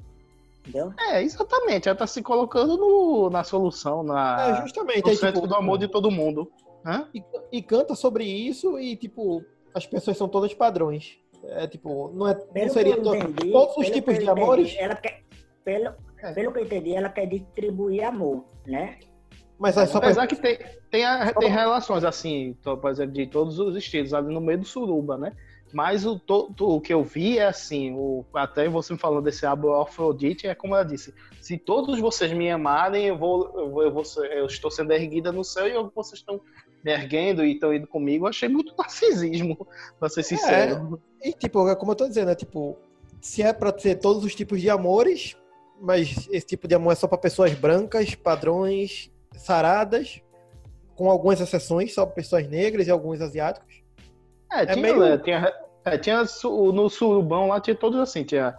Entendeu? 0.66 0.92
É, 1.00 1.22
exatamente, 1.22 1.88
ela 1.88 1.98
tá 1.98 2.08
se 2.08 2.22
colocando 2.24 2.78
no- 2.78 3.30
na 3.30 3.44
solução, 3.44 4.02
É, 4.02 4.04
na, 4.06 4.62
justamente. 4.64 5.06
no 5.06 5.16
centro 5.16 5.36
tipo, 5.42 5.48
do 5.48 5.56
amor 5.56 5.78
de 5.78 5.88
todo 5.88 6.10
mundo. 6.12 6.52
Hã? 6.86 7.08
e, 7.14 7.22
e 7.52 7.62
canta 7.62 7.96
sobre 7.96 8.24
isso 8.24 8.80
e, 8.80 8.96
tipo, 8.96 9.44
as 9.74 9.86
pessoas 9.86 10.16
são 10.18 10.28
todas 10.30 10.54
padrões. 10.54 11.18
É, 11.44 11.68
tipo, 11.68 12.10
não, 12.14 12.28
é, 12.28 12.34
não 12.56 12.70
seria 12.70 12.94
entendi, 12.98 13.52
todos 13.52 13.78
os 13.78 13.90
tipos 13.90 14.16
de 14.18 14.24
entendi, 14.24 14.30
amores, 14.42 14.76
Ela 14.78 14.96
quer, 14.96 15.22
pelo, 15.68 15.94
É. 16.24 16.32
pelo 16.32 16.54
que 16.54 16.60
eu 16.60 16.64
entendi, 16.64 16.94
ela 16.96 17.10
quer 17.10 17.26
distribuir 17.26 18.06
amor, 18.06 18.46
né? 18.66 18.98
mas 19.60 19.76
é 19.76 19.86
só 19.88 20.00
pra... 20.00 20.08
Apesar 20.10 20.28
que 20.28 20.36
tem, 20.36 20.58
tem, 20.90 21.04
a- 21.04 21.34
tem 21.34 21.50
relações, 21.50 22.04
assim, 22.06 22.56
por 22.64 22.90
exemplo, 22.90 23.12
de 23.14 23.28
todos 23.28 23.60
os 23.60 23.76
estilos, 23.76 24.14
ali 24.14 24.34
no 24.34 24.40
meio 24.40 24.60
do 24.60 24.66
suruba, 24.66 25.18
né? 25.18 25.34
Mas 25.74 26.06
o, 26.06 26.18
to- 26.18 26.54
to- 26.56 26.76
o 26.76 26.80
que 26.80 26.94
eu 26.94 27.04
vi 27.04 27.40
é 27.40 27.48
assim, 27.48 27.92
o, 27.94 28.24
até 28.36 28.70
você 28.70 28.94
me 28.94 29.00
falou 29.00 29.22
desse 29.22 29.46
abo 29.46 29.74
Afrodite, 29.82 30.48
é 30.48 30.56
como 30.56 30.74
ela 30.76 30.86
disse, 30.86 31.14
se 31.42 31.58
todos 31.58 32.00
vocês 32.00 32.32
me 32.32 32.50
amarem, 32.50 33.08
eu 33.08 33.18
vou, 33.18 33.52
eu, 33.60 33.70
vou, 33.72 33.84
eu, 33.84 33.92
vou 33.92 34.04
eu 34.32 34.46
estou 34.46 34.70
sendo 34.72 34.94
erguida 34.94 35.32
no 35.32 35.44
céu 35.44 35.68
e 35.68 35.72
eu- 35.72 35.92
vocês 35.94 36.20
estão 36.20 36.40
me 36.86 36.92
erguendo 36.94 37.44
e 37.44 37.54
estão 37.54 37.74
indo 37.74 37.88
comigo. 37.88 38.26
Eu 38.26 38.30
achei 38.30 38.48
muito 38.48 38.74
narcisismo, 38.78 39.68
pra 40.00 40.08
ser 40.08 40.24
sincero. 40.24 41.02
E, 41.22 41.34
tipo, 41.34 41.68
é 41.68 41.76
como 41.76 41.92
eu 41.92 41.96
tô 41.96 42.08
dizendo, 42.08 42.32
é 42.32 42.36
tipo, 42.36 42.78
se 43.20 43.42
é 43.42 43.52
pra 43.52 43.72
ter 43.74 43.96
todos 43.96 44.24
os 44.24 44.34
tipos 44.36 44.62
de 44.62 44.70
amores, 44.70 45.36
mas 45.80 46.28
esse 46.32 46.46
tipo 46.46 46.68
de 46.68 46.76
amor 46.76 46.92
é 46.92 46.96
só 46.96 47.08
pra 47.08 47.18
pessoas 47.18 47.54
brancas, 47.54 48.16
padrões, 48.16 49.12
saradas, 49.36 50.22
com 50.96 51.10
algumas 51.10 51.40
exceções, 51.40 51.94
só 51.94 52.06
pra 52.06 52.16
pessoas 52.16 52.48
negras 52.48 52.88
e 52.88 52.92
alguns 52.92 53.22
asiáticos. 53.22 53.84
É, 54.52 54.66
tinha, 54.66 54.78
meio- 54.82 55.00
né, 55.00 55.18
tinha, 55.18 55.54
é, 55.86 55.98
tinha 55.98 56.24
no 56.44 56.90
surubão 56.90 57.50
lá, 57.50 57.60
tinha 57.62 57.76
todos 57.76 58.00
assim, 58.00 58.24
tinha 58.24 58.58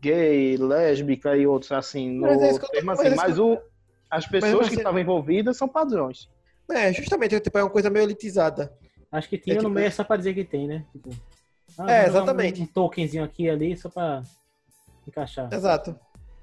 gay, 0.00 0.56
lésbica 0.56 1.36
e 1.36 1.46
outros 1.46 1.72
assim, 1.72 2.10
no 2.10 2.22
Mas 2.26 2.42
é 2.42 2.50
isso 2.50 2.58
que 2.58 2.64
eu 2.64 2.68
tô- 2.68 2.74
termo 2.74 2.86
mas 2.86 3.00
assim, 3.00 3.08
é 3.08 3.14
mas 3.14 3.38
eu- 3.38 3.52
o, 3.54 3.58
as 4.10 4.26
pessoas 4.26 4.66
você- 4.66 4.70
que 4.70 4.76
estavam 4.76 5.00
envolvidas 5.00 5.56
são 5.56 5.68
padrões. 5.68 6.28
É, 6.70 6.92
justamente, 6.92 7.38
tipo, 7.40 7.56
é 7.58 7.62
uma 7.62 7.70
coisa 7.70 7.88
meio 7.88 8.02
elitizada. 8.04 8.72
Acho 9.12 9.28
que 9.28 9.36
É 9.36 9.54
no 9.54 9.60
tipo- 9.60 9.70
meio 9.70 9.92
só 9.92 10.02
pra 10.02 10.16
dizer 10.16 10.34
que 10.34 10.44
tem, 10.44 10.66
né? 10.66 10.84
Tipo, 10.92 11.10
ah, 11.78 11.92
É, 11.92 12.06
exatamente. 12.06 12.60
Um, 12.60 12.64
um 12.64 12.66
tokenzinho 12.66 13.22
aqui 13.22 13.44
e 13.44 13.50
ali 13.50 13.76
só 13.76 13.88
pra 13.88 14.22
encaixar. 15.06 15.48
Exato. 15.52 15.96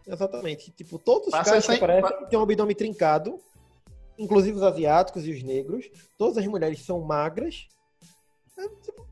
Exatamente. 0.07 0.71
Tipo, 0.71 0.99
todos 0.99 1.27
os 1.27 1.31
Passa 1.31 1.51
caras 1.51 1.65
que 1.65 1.73
aparecem 1.73 2.27
têm 2.27 2.39
um 2.39 2.43
abdômen 2.43 2.75
trincado, 2.75 3.39
inclusive 4.17 4.57
os 4.57 4.63
asiáticos 4.63 5.25
e 5.25 5.31
os 5.31 5.43
negros. 5.43 5.89
Todas 6.17 6.37
as 6.37 6.45
mulheres 6.47 6.83
são 6.85 7.01
magras. 7.01 7.67
É, 8.57 8.67
tipo, 8.81 9.07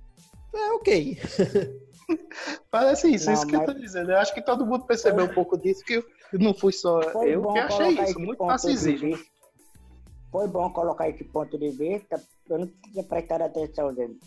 é 0.53 0.71
ok. 0.73 1.17
Parece 2.69 3.07
isso, 3.09 3.27
Não, 3.27 3.33
isso 3.33 3.47
que 3.47 3.55
eu 3.55 3.59
mas- 3.59 3.73
tô 3.73 3.79
dizendo. 3.79 4.11
Eu 4.11 4.17
acho 4.17 4.33
que 4.33 4.41
todo 4.41 4.65
mundo 4.65 4.85
percebeu 4.85 5.25
um 5.25 5.33
pouco 5.33 5.57
disso, 5.57 5.83
que 5.85 5.95
eu 5.95 6.05
não 6.33 6.53
fui 6.53 6.73
só 6.73 7.01
Foi 7.11 7.33
eu 7.33 7.47
que 7.53 7.59
achei 7.59 7.89
isso, 8.01 8.19
muito 8.19 8.45
vista. 8.45 9.31
Foi 10.31 10.47
bom 10.47 10.71
colocar 10.71 11.09
esse 11.09 11.23
ponto 11.23 11.57
de 11.57 11.69
vista. 11.69 12.21
Eu 12.49 12.59
não 12.59 12.67
tinha 12.67 13.03
prestado 13.03 13.41
atenção 13.43 13.93
dele. 13.93 14.17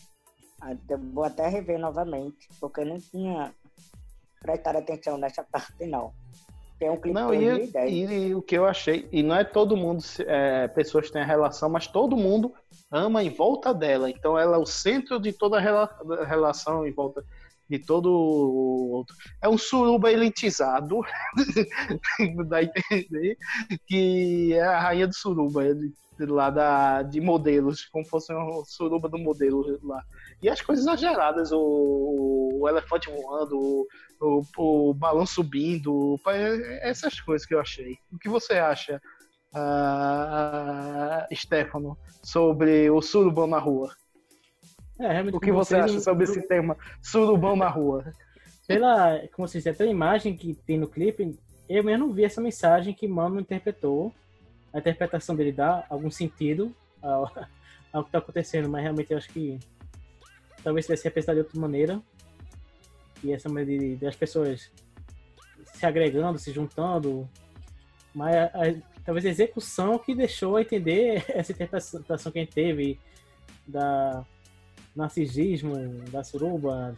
Até- 0.60 0.96
Vou 0.96 1.24
até 1.24 1.46
rever 1.48 1.78
novamente, 1.78 2.48
porque 2.58 2.80
eu 2.80 2.86
não 2.86 2.98
tinha 2.98 3.54
prestado 4.40 4.76
atenção 4.76 5.18
nessa 5.18 5.42
parte, 5.52 5.86
não. 5.86 6.12
Tem 6.78 6.90
um 6.90 6.96
clipe 6.96 7.14
Não, 7.14 7.30
de 7.30 7.36
e, 7.36 7.70
2010. 7.72 8.10
e 8.10 8.34
o 8.34 8.42
que 8.42 8.56
eu 8.56 8.66
achei, 8.66 9.08
e 9.12 9.22
não 9.22 9.36
é 9.36 9.44
todo 9.44 9.76
mundo, 9.76 10.02
é, 10.20 10.66
pessoas 10.68 11.10
têm 11.10 11.22
a 11.22 11.26
relação, 11.26 11.68
mas 11.68 11.86
todo 11.86 12.16
mundo 12.16 12.52
ama 12.90 13.22
em 13.22 13.30
volta 13.30 13.72
dela. 13.72 14.10
Então 14.10 14.38
ela 14.38 14.56
é 14.56 14.58
o 14.58 14.66
centro 14.66 15.20
de 15.20 15.32
toda 15.32 15.56
a 15.56 15.60
rela- 15.60 15.96
relação, 16.26 16.86
em 16.86 16.92
volta 16.92 17.24
de 17.70 17.78
todo 17.78 18.10
o 18.10 18.90
outro. 18.90 19.14
É 19.40 19.48
um 19.48 19.56
suruba 19.56 20.12
elitizado, 20.12 21.00
dá 22.48 22.58
a 22.58 22.62
entender, 22.62 23.38
que 23.86 24.52
é 24.52 24.62
a 24.62 24.80
rainha 24.80 25.06
do 25.06 25.14
suruba, 25.14 25.62
lá 26.18 26.50
da, 26.50 27.02
de 27.02 27.20
modelos, 27.20 27.86
como 27.86 28.06
fosse 28.06 28.32
um 28.32 28.64
suruba 28.64 29.08
do 29.08 29.18
modelo 29.18 29.78
lá. 29.82 30.02
E 30.42 30.48
as 30.48 30.60
coisas 30.60 30.84
exageradas, 30.84 31.50
o, 31.52 32.58
o 32.60 32.68
elefante 32.68 33.10
voando, 33.10 33.58
o, 33.58 33.86
o, 34.20 34.88
o 34.90 34.94
balão 34.94 35.26
subindo, 35.26 36.18
pa- 36.22 36.36
essas 36.82 37.20
coisas 37.20 37.46
que 37.46 37.54
eu 37.54 37.60
achei. 37.60 37.96
O 38.12 38.18
que 38.18 38.28
você 38.28 38.54
acha, 38.54 39.00
ah, 39.54 41.26
Stefano, 41.32 41.96
sobre 42.22 42.90
o 42.90 43.00
surubão 43.02 43.46
na 43.46 43.58
rua? 43.58 43.94
É, 44.98 45.22
O 45.32 45.40
que 45.40 45.50
você 45.50 45.74
acha 45.76 45.98
sobre 46.00 46.24
esse 46.24 46.46
tema, 46.46 46.76
surubão 47.02 47.56
na 47.56 47.68
rua? 47.68 48.04
Pela, 48.66 49.18
como 49.32 49.46
vocês 49.48 49.62
dizem, 49.64 49.76
pela 49.76 49.90
imagem 49.90 50.36
que 50.36 50.54
tem 50.54 50.78
no 50.78 50.88
clipe, 50.88 51.36
eu 51.68 51.82
mesmo 51.82 52.12
vi 52.12 52.24
essa 52.24 52.40
mensagem 52.40 52.94
que 52.94 53.08
Mano 53.08 53.40
interpretou. 53.40 54.12
A 54.74 54.78
interpretação 54.78 55.34
dele 55.36 55.52
dá 55.52 55.86
algum 55.88 56.10
sentido 56.10 56.74
ao, 57.00 57.24
ao 57.92 58.02
que 58.02 58.08
está 58.08 58.18
acontecendo, 58.18 58.68
mas 58.68 58.82
realmente 58.82 59.12
eu 59.12 59.16
acho 59.18 59.28
que 59.30 59.58
talvez 60.62 60.84
tivesse 60.84 61.04
representado 61.04 61.36
de 61.38 61.44
outra 61.46 61.60
maneira. 61.60 62.02
E 63.22 63.32
essa 63.32 63.48
maneira 63.48 63.80
de, 63.80 63.96
de 63.96 64.06
as 64.06 64.16
pessoas 64.16 64.70
se 65.72 65.86
agregando, 65.86 66.38
se 66.38 66.52
juntando. 66.52 67.28
Mas 68.14 68.34
a- 68.34 68.44
a- 68.46 69.00
talvez 69.04 69.24
a 69.24 69.30
execução 69.30 69.98
que 69.98 70.14
deixou 70.14 70.56
a 70.56 70.62
entender 70.62 71.24
essa 71.30 71.52
interpretação 71.52 72.30
que 72.32 72.38
a 72.38 72.42
gente 72.42 72.52
teve 72.52 72.98
da, 73.66 74.26
narcisismo 74.94 75.74
da 76.10 76.22
suruba, 76.24 76.96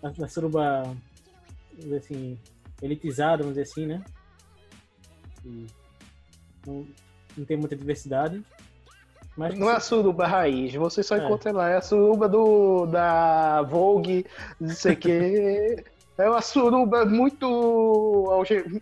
da, 0.00 0.10
da 0.10 0.28
suruba, 0.28 0.96
assim, 1.96 2.38
elitizada, 2.80 3.42
vamos 3.42 3.56
dizer 3.56 3.62
assim, 3.70 3.86
né? 3.86 4.04
E 5.44 5.66
não, 6.66 6.86
não 7.36 7.44
tem 7.44 7.56
muita 7.56 7.76
diversidade. 7.76 8.42
Mas 9.36 9.58
Não 9.58 9.68
é 9.68 9.74
a 9.74 9.80
suruba 9.80 10.28
raiz, 10.28 10.72
você 10.74 11.02
só 11.02 11.16
É. 11.16 11.24
encontra 11.24 11.50
lá. 11.50 11.68
É 11.68 11.76
a 11.76 11.80
suruba 11.80 12.28
do, 12.28 12.86
da 12.86 13.62
Vogue, 13.62 14.24
não 14.60 14.70
sei 14.70 14.92
o 14.92 14.96
quê. 14.96 15.84
É 16.16 16.30
uma 16.30 16.40
suruba 16.40 17.04
muito 17.04 18.30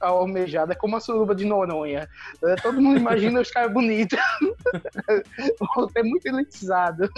almejada, 0.03 0.75
é 0.75 0.77
como 0.77 0.97
a 0.97 1.01
suruba 1.01 1.35
de 1.35 1.47
Noronha. 1.47 2.07
É, 2.45 2.55
todo 2.57 2.79
mundo 2.79 2.99
imagina 2.99 3.41
os 3.41 3.51
caras 3.51 3.73
bonitos. 3.73 4.19
é 5.97 6.03
muito 6.03 6.27
elitizado. 6.27 7.09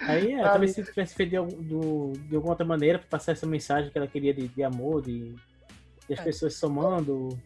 Aí, 0.00 0.32
é, 0.32 0.36
Sabe? 0.38 0.48
talvez 0.48 0.70
se 0.72 0.84
tivesse 0.84 1.14
feito 1.14 1.30
de, 1.30 1.56
do- 1.64 2.12
de 2.16 2.34
alguma 2.34 2.52
outra 2.52 2.64
maneira 2.66 2.98
para 2.98 3.08
passar 3.08 3.32
essa 3.32 3.46
mensagem 3.46 3.90
que 3.90 3.98
ela 3.98 4.06
queria 4.06 4.34
de, 4.34 4.48
de 4.48 4.62
amor, 4.64 5.02
de, 5.02 5.34
de 6.08 6.14
as 6.14 6.20
pessoas 6.20 6.54
somando. 6.56 7.38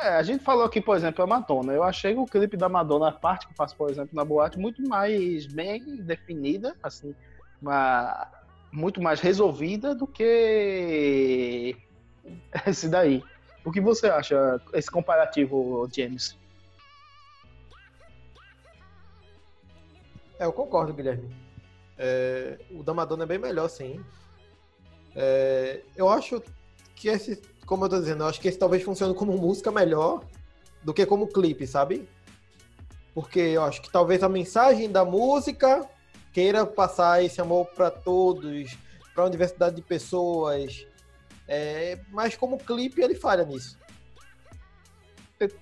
É, 0.00 0.10
a 0.10 0.22
gente 0.22 0.44
falou 0.44 0.64
aqui, 0.64 0.80
por 0.80 0.96
exemplo, 0.96 1.24
a 1.24 1.26
Madonna. 1.26 1.72
Eu 1.72 1.82
achei 1.82 2.14
o 2.16 2.26
clipe 2.26 2.56
da 2.56 2.68
Madonna, 2.68 3.08
a 3.08 3.12
parte 3.12 3.48
que 3.48 3.54
passa, 3.54 3.74
por 3.74 3.90
exemplo, 3.90 4.10
na 4.14 4.24
boate, 4.24 4.58
muito 4.58 4.80
mais 4.82 5.46
bem 5.46 5.96
definida, 5.96 6.76
assim, 6.82 7.14
uma- 7.60 8.28
muito 8.72 9.00
mais 9.02 9.20
resolvida 9.20 9.94
do 9.94 10.06
que 10.06 11.76
esse 12.66 12.88
daí. 12.88 13.24
O 13.64 13.72
que 13.72 13.80
você 13.80 14.06
acha, 14.08 14.60
esse 14.72 14.90
comparativo, 14.90 15.88
James? 15.94 16.38
É, 20.38 20.44
eu 20.44 20.52
concordo, 20.52 20.94
Guilherme. 20.94 21.28
É, 21.98 22.56
o 22.70 22.84
da 22.84 22.94
Madonna 22.94 23.24
é 23.24 23.26
bem 23.26 23.38
melhor, 23.38 23.68
sim. 23.68 24.04
É, 25.16 25.82
eu 25.96 26.08
acho 26.08 26.40
que 26.94 27.08
esse, 27.08 27.42
como 27.68 27.84
eu 27.84 27.88
tô 27.90 28.00
dizendo, 28.00 28.22
eu 28.22 28.28
acho 28.28 28.40
que 28.40 28.48
esse 28.48 28.58
talvez 28.58 28.82
funcione 28.82 29.14
como 29.14 29.36
música 29.36 29.70
melhor 29.70 30.24
do 30.82 30.94
que 30.94 31.04
como 31.04 31.28
clipe, 31.28 31.66
sabe? 31.66 32.08
Porque 33.14 33.38
eu 33.40 33.62
acho 33.62 33.82
que 33.82 33.90
talvez 33.90 34.22
a 34.22 34.28
mensagem 34.28 34.90
da 34.90 35.04
música 35.04 35.86
queira 36.32 36.64
passar 36.64 37.22
esse 37.22 37.42
amor 37.42 37.66
para 37.66 37.90
todos, 37.90 38.74
para 39.14 39.24
uma 39.24 39.30
diversidade 39.30 39.76
de 39.76 39.82
pessoas. 39.82 40.86
É, 41.46 41.98
mas 42.10 42.34
como 42.36 42.56
clipe 42.56 43.02
ele 43.02 43.14
falha 43.14 43.44
nisso. 43.44 43.78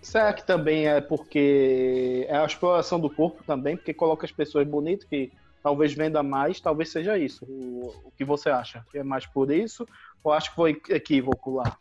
Será 0.00 0.32
que 0.32 0.46
também 0.46 0.86
é 0.86 1.00
porque 1.00 2.24
é 2.28 2.36
a 2.36 2.46
exploração 2.46 3.00
do 3.00 3.10
corpo 3.10 3.42
também, 3.42 3.76
porque 3.76 3.92
coloca 3.92 4.24
as 4.24 4.32
pessoas 4.32 4.66
bonitas 4.66 5.08
que 5.08 5.32
talvez 5.60 5.92
venda 5.92 6.22
mais, 6.22 6.60
talvez 6.60 6.90
seja 6.90 7.18
isso. 7.18 7.44
O, 7.46 7.92
o 8.04 8.12
que 8.16 8.24
você 8.24 8.48
acha? 8.48 8.86
É 8.94 9.02
mais 9.02 9.26
por 9.26 9.50
isso? 9.50 9.84
Ou 10.26 10.32
acho 10.32 10.50
que 10.50 10.56
foi 10.56 10.70
equívoco 10.90 11.52
lá? 11.52 11.78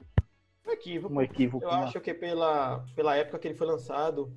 Um 0.68 0.72
equívoco. 0.72 1.16
Um 1.16 1.20
equívoco 1.22 1.66
Eu 1.66 1.72
lá. 1.72 1.86
acho 1.86 2.00
que 2.00 2.14
pela, 2.14 2.86
pela 2.96 3.16
época 3.16 3.40
que 3.40 3.48
ele 3.48 3.56
foi 3.58 3.66
lançado, 3.66 4.32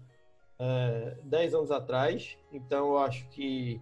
é, 0.58 1.18
10 1.24 1.52
anos 1.52 1.70
atrás, 1.70 2.38
então 2.50 2.86
eu 2.92 2.98
acho 3.00 3.28
que 3.28 3.78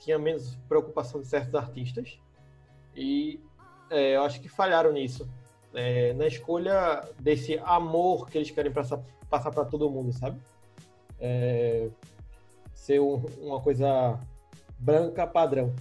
tinha 0.00 0.18
menos 0.18 0.56
preocupação 0.68 1.20
de 1.20 1.28
certos 1.28 1.54
artistas. 1.54 2.18
E 2.92 3.40
é, 3.88 4.16
eu 4.16 4.24
acho 4.24 4.40
que 4.40 4.48
falharam 4.48 4.90
nisso. 4.90 5.30
É, 5.72 6.12
na 6.14 6.26
escolha 6.26 7.08
desse 7.20 7.56
amor 7.58 8.28
que 8.28 8.36
eles 8.36 8.50
querem 8.50 8.72
passar, 8.72 9.00
passar 9.30 9.52
para 9.52 9.64
todo 9.64 9.88
mundo, 9.88 10.12
sabe? 10.12 10.40
É, 11.20 11.88
ser 12.74 12.98
um- 13.00 13.24
uma 13.40 13.60
coisa 13.60 14.18
branca 14.76 15.24
padrão. 15.24 15.72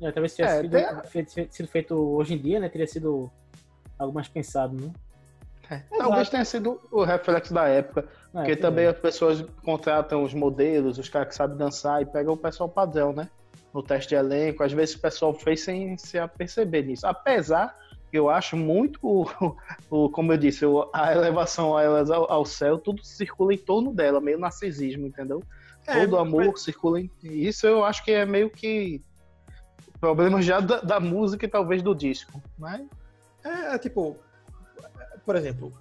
É, 0.00 0.10
talvez 0.12 0.32
se 0.32 0.36
tivesse 0.36 0.56
É, 0.56 0.60
sido, 0.62 0.70
tem- 0.70 1.10
feito, 1.24 1.54
sido 1.54 1.68
feito 1.68 1.94
hoje 1.94 2.34
em 2.34 2.38
dia, 2.38 2.60
né? 2.60 2.68
Teria 2.68 2.86
sido 2.86 3.30
algo 3.98 4.14
mais 4.14 4.28
pensado, 4.28 4.74
né? 4.80 4.92
Talvez 5.96 6.28
tenha 6.28 6.44
sido 6.44 6.78
o 6.90 7.04
reflexo 7.04 7.54
da 7.54 7.66
época, 7.66 8.00
É, 8.02 8.04
porque 8.32 8.52
pois 8.56 8.60
também 8.60 8.84
é. 8.84 8.88
as 8.88 8.98
pessoas 8.98 9.42
contratam 9.64 10.22
os 10.22 10.34
modelos, 10.34 10.98
os 10.98 11.08
caras 11.08 11.28
que 11.28 11.34
sabem 11.34 11.56
dançar 11.56 12.02
e 12.02 12.06
pegam 12.06 12.34
o 12.34 12.36
pessoal 12.36 12.68
padrão, 12.68 13.12
né? 13.14 13.30
No 13.72 13.82
teste 13.82 14.10
de 14.10 14.14
elenco, 14.14 14.62
às 14.62 14.72
vezes 14.72 14.94
o 14.94 15.00
pessoal 15.00 15.32
fez 15.32 15.62
sem 15.64 15.96
se 15.96 16.18
aperceber 16.18 16.84
nisso. 16.84 17.06
Apesar 17.06 17.74
que 18.10 18.18
eu 18.18 18.28
acho 18.28 18.56
muito, 18.56 18.98
o, 19.02 19.24
o- 19.90 20.10
como 20.10 20.32
eu 20.32 20.36
disse, 20.36 20.66
o- 20.66 20.88
a 20.92 21.12
elevação 21.12 21.76
a 21.76 21.82
elas 21.82 22.10
ao, 22.10 22.30
ao 22.30 22.44
céu, 22.44 22.76
tudo 22.78 23.02
circula 23.04 23.54
em 23.54 23.58
torno 23.58 23.92
dela, 23.92 24.20
meio 24.20 24.38
narcisismo, 24.38 25.06
entendeu? 25.06 25.42
É, 25.86 25.94
Todo 25.94 26.18
amor 26.18 26.56
circula 26.58 27.00
em. 27.00 27.10
Isso 27.22 27.66
eu 27.66 27.84
acho 27.84 28.04
que 28.04 28.12
é 28.12 28.26
meio 28.26 28.50
que 28.50 29.00
problema 30.04 30.42
já 30.42 30.60
da, 30.60 30.80
da 30.82 31.00
música 31.00 31.46
e 31.46 31.48
talvez 31.48 31.82
do 31.82 31.94
disco, 31.94 32.42
né? 32.58 32.86
É, 33.42 33.74
é, 33.74 33.78
tipo, 33.78 34.18
por 35.24 35.34
exemplo, 35.34 35.72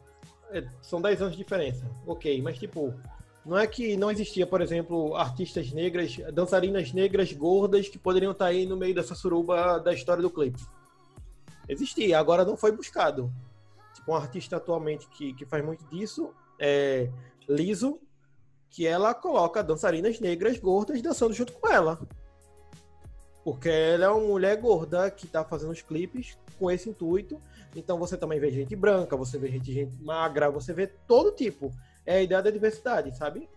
é, 0.49 0.65
são 0.81 1.01
10 1.01 1.21
anos 1.21 1.33
de 1.33 1.43
diferença. 1.43 1.85
Ok, 2.07 2.41
mas 2.41 2.57
tipo, 2.57 2.93
não 3.45 3.57
é 3.57 3.67
que 3.67 3.97
não 3.97 4.09
existia, 4.09 4.47
por 4.47 4.61
exemplo, 4.61 5.13
artistas 5.15 5.73
negras, 5.73 6.15
dançarinas 6.33 6.93
negras 6.93 7.33
gordas 7.33 7.89
que 7.89 7.99
poderiam 7.99 8.31
estar 8.31 8.45
aí 8.45 8.65
no 8.65 8.77
meio 8.77 8.95
dessa 8.95 9.13
suruba 9.13 9.77
da 9.79 9.93
história 9.93 10.21
do 10.21 10.29
clipe. 10.29 10.65
Existia, 11.67 12.17
agora 12.17 12.45
não 12.45 12.55
foi 12.55 12.71
buscado. 12.71 13.29
Tipo, 13.93 14.13
um 14.13 14.15
artista 14.15 14.55
atualmente 14.55 15.05
que, 15.09 15.33
que 15.33 15.45
faz 15.45 15.63
muito 15.65 15.85
disso 15.87 16.33
é 16.57 17.09
Liso, 17.49 17.99
que 18.69 18.87
ela 18.87 19.13
coloca 19.13 19.61
dançarinas 19.61 20.21
negras 20.21 20.57
gordas 20.57 21.01
dançando 21.01 21.33
junto 21.33 21.51
com 21.51 21.67
ela. 21.67 21.99
Porque 23.43 23.69
ela 23.69 24.05
é 24.05 24.09
uma 24.09 24.25
mulher 24.25 24.55
gorda 24.57 25.09
que 25.11 25.27
tá 25.27 25.43
fazendo 25.43 25.71
os 25.71 25.81
clipes 25.81 26.37
com 26.57 26.71
esse 26.71 26.89
intuito. 26.89 27.39
Então 27.75 27.97
você 27.97 28.15
também 28.15 28.39
vê 28.39 28.49
gente 28.51 28.75
branca, 28.75 29.17
você 29.17 29.37
vê 29.37 29.49
gente, 29.49 29.71
gente 29.73 29.91
magra, 30.01 30.49
você 30.49 30.71
vê 30.73 30.87
todo 30.87 31.31
tipo. 31.31 31.71
É 32.05 32.17
a 32.17 32.21
ideia 32.21 32.41
da 32.41 32.49
diversidade, 32.51 33.15
sabe? 33.17 33.49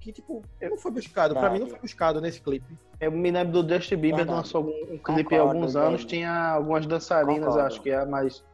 Que, 0.00 0.12
tipo, 0.12 0.42
não 0.60 0.78
foi 0.78 0.90
buscado. 0.92 1.34
Pra 1.34 1.50
mim 1.50 1.58
não 1.60 1.66
foi 1.68 1.78
buscado 1.80 2.20
nesse 2.20 2.40
clipe. 2.40 2.76
Eu 3.00 3.10
me 3.10 3.30
lembro 3.30 3.62
do 3.62 3.74
Justin 3.74 3.96
Bieber 3.96 4.18
Verdade. 4.18 4.38
lançou 4.38 4.58
algum- 4.58 4.94
um 4.94 4.98
clipe 4.98 5.34
há 5.34 5.40
alguns 5.40 5.74
anos, 5.74 6.04
Guilherme. 6.04 6.06
tinha 6.06 6.48
algumas 6.50 6.86
dançarinas, 6.86 7.38
Concordo. 7.46 7.60
acho 7.66 7.80
que 7.82 7.90
é 7.90 8.04
mais. 8.04 8.44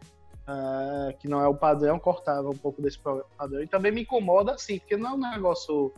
ah, 0.46 1.12
que 1.20 1.28
não 1.28 1.40
é 1.40 1.46
o 1.46 1.54
padrão, 1.54 1.98
cortava 2.00 2.48
um 2.50 2.56
pouco 2.56 2.82
desse 2.82 2.98
padrão. 2.98 3.62
E 3.62 3.66
também 3.66 3.92
me 3.92 4.02
incomoda 4.02 4.52
assim, 4.52 4.78
porque 4.78 4.96
não 4.96 5.10
é 5.10 5.12
um 5.14 5.30
negócio. 5.32 5.92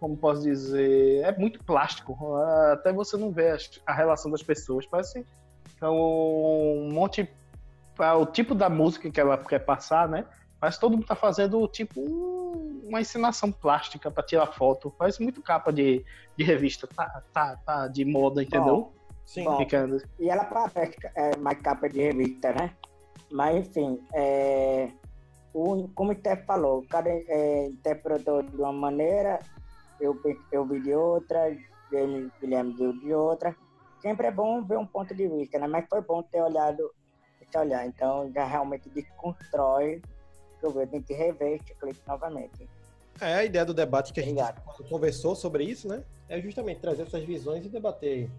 Como 0.00 0.16
posso 0.16 0.42
dizer? 0.42 1.22
É 1.24 1.36
muito 1.36 1.62
plástico. 1.64 2.36
Até 2.72 2.92
você 2.92 3.16
não 3.16 3.30
vê 3.30 3.56
a 3.86 3.92
relação 3.92 4.30
das 4.30 4.42
pessoas. 4.42 4.86
Parece 4.86 5.22
que 5.22 5.84
é 5.84 5.88
um 5.88 6.90
monte. 6.92 7.28
é 7.98 8.12
O 8.12 8.26
tipo 8.26 8.54
da 8.54 8.68
música 8.68 9.10
que 9.10 9.20
ela 9.20 9.38
quer 9.38 9.60
passar, 9.60 10.08
né? 10.08 10.24
Que 10.60 10.80
todo 10.80 10.92
mundo 10.96 11.06
tá 11.06 11.14
fazendo 11.14 11.66
tipo 11.68 12.00
um- 12.00 12.82
uma 12.88 13.00
encenação 13.00 13.50
plástica 13.52 14.10
para 14.10 14.22
tirar 14.22 14.46
foto. 14.48 14.92
Parece 14.98 15.22
muito 15.22 15.42
capa 15.42 15.72
de, 15.72 16.04
de 16.36 16.44
revista. 16.44 16.86
Tá, 16.94 17.22
tá, 17.32 17.56
tá 17.64 17.88
de 17.88 18.04
moda, 18.04 18.42
entendeu? 18.42 18.92
Sim. 19.24 19.44
Bom, 19.44 19.56
Ficando. 19.58 20.02
E 20.20 20.28
ela 20.28 20.44
parece 20.44 20.96
é, 21.14 21.36
mais 21.36 21.58
capa 21.60 21.88
de 21.88 22.00
revista, 22.00 22.52
né? 22.52 22.72
Mas, 23.30 23.66
enfim, 23.66 24.00
é, 24.14 24.88
o, 25.52 25.88
como 25.94 26.12
o 26.12 26.14
Steph 26.14 26.44
falou, 26.46 26.78
o 26.80 26.86
cara 26.86 27.08
é, 27.08 27.66
interpretou 27.66 28.42
de 28.42 28.56
uma 28.56 28.72
maneira, 28.72 29.40
eu, 30.00 30.18
eu 30.52 30.64
vi 30.66 30.80
de 30.80 30.94
outra, 30.94 31.56
Guilherme 31.90 32.74
viu 32.74 32.92
de 32.92 33.14
outra. 33.14 33.54
Sempre 34.00 34.26
é 34.26 34.30
bom 34.30 34.62
ver 34.62 34.78
um 34.78 34.86
ponto 34.86 35.14
de 35.14 35.28
vista, 35.28 35.58
né? 35.58 35.66
Mas 35.66 35.86
foi 35.88 36.00
bom 36.02 36.22
ter 36.22 36.42
olhado 36.42 36.90
esse 37.40 37.58
olhar. 37.58 37.86
Então, 37.86 38.30
já 38.32 38.44
realmente 38.44 38.88
desconstrói, 38.90 40.02
que 40.60 40.66
eu 40.66 40.70
vi, 40.70 40.86
tem 40.86 41.02
que 41.02 41.14
rever 41.14 41.60
esse 41.60 41.74
clipe 41.74 42.00
novamente. 42.06 42.68
É 43.20 43.34
a 43.34 43.44
ideia 43.44 43.64
do 43.64 43.72
debate 43.72 44.12
que 44.12 44.20
a 44.20 44.22
gente 44.22 44.40
Obrigado. 44.40 44.88
conversou 44.88 45.34
sobre 45.34 45.64
isso, 45.64 45.88
né? 45.88 46.04
É 46.28 46.40
justamente 46.40 46.80
trazer 46.80 47.02
essas 47.02 47.24
visões 47.24 47.64
e 47.64 47.68
debater 47.68 48.30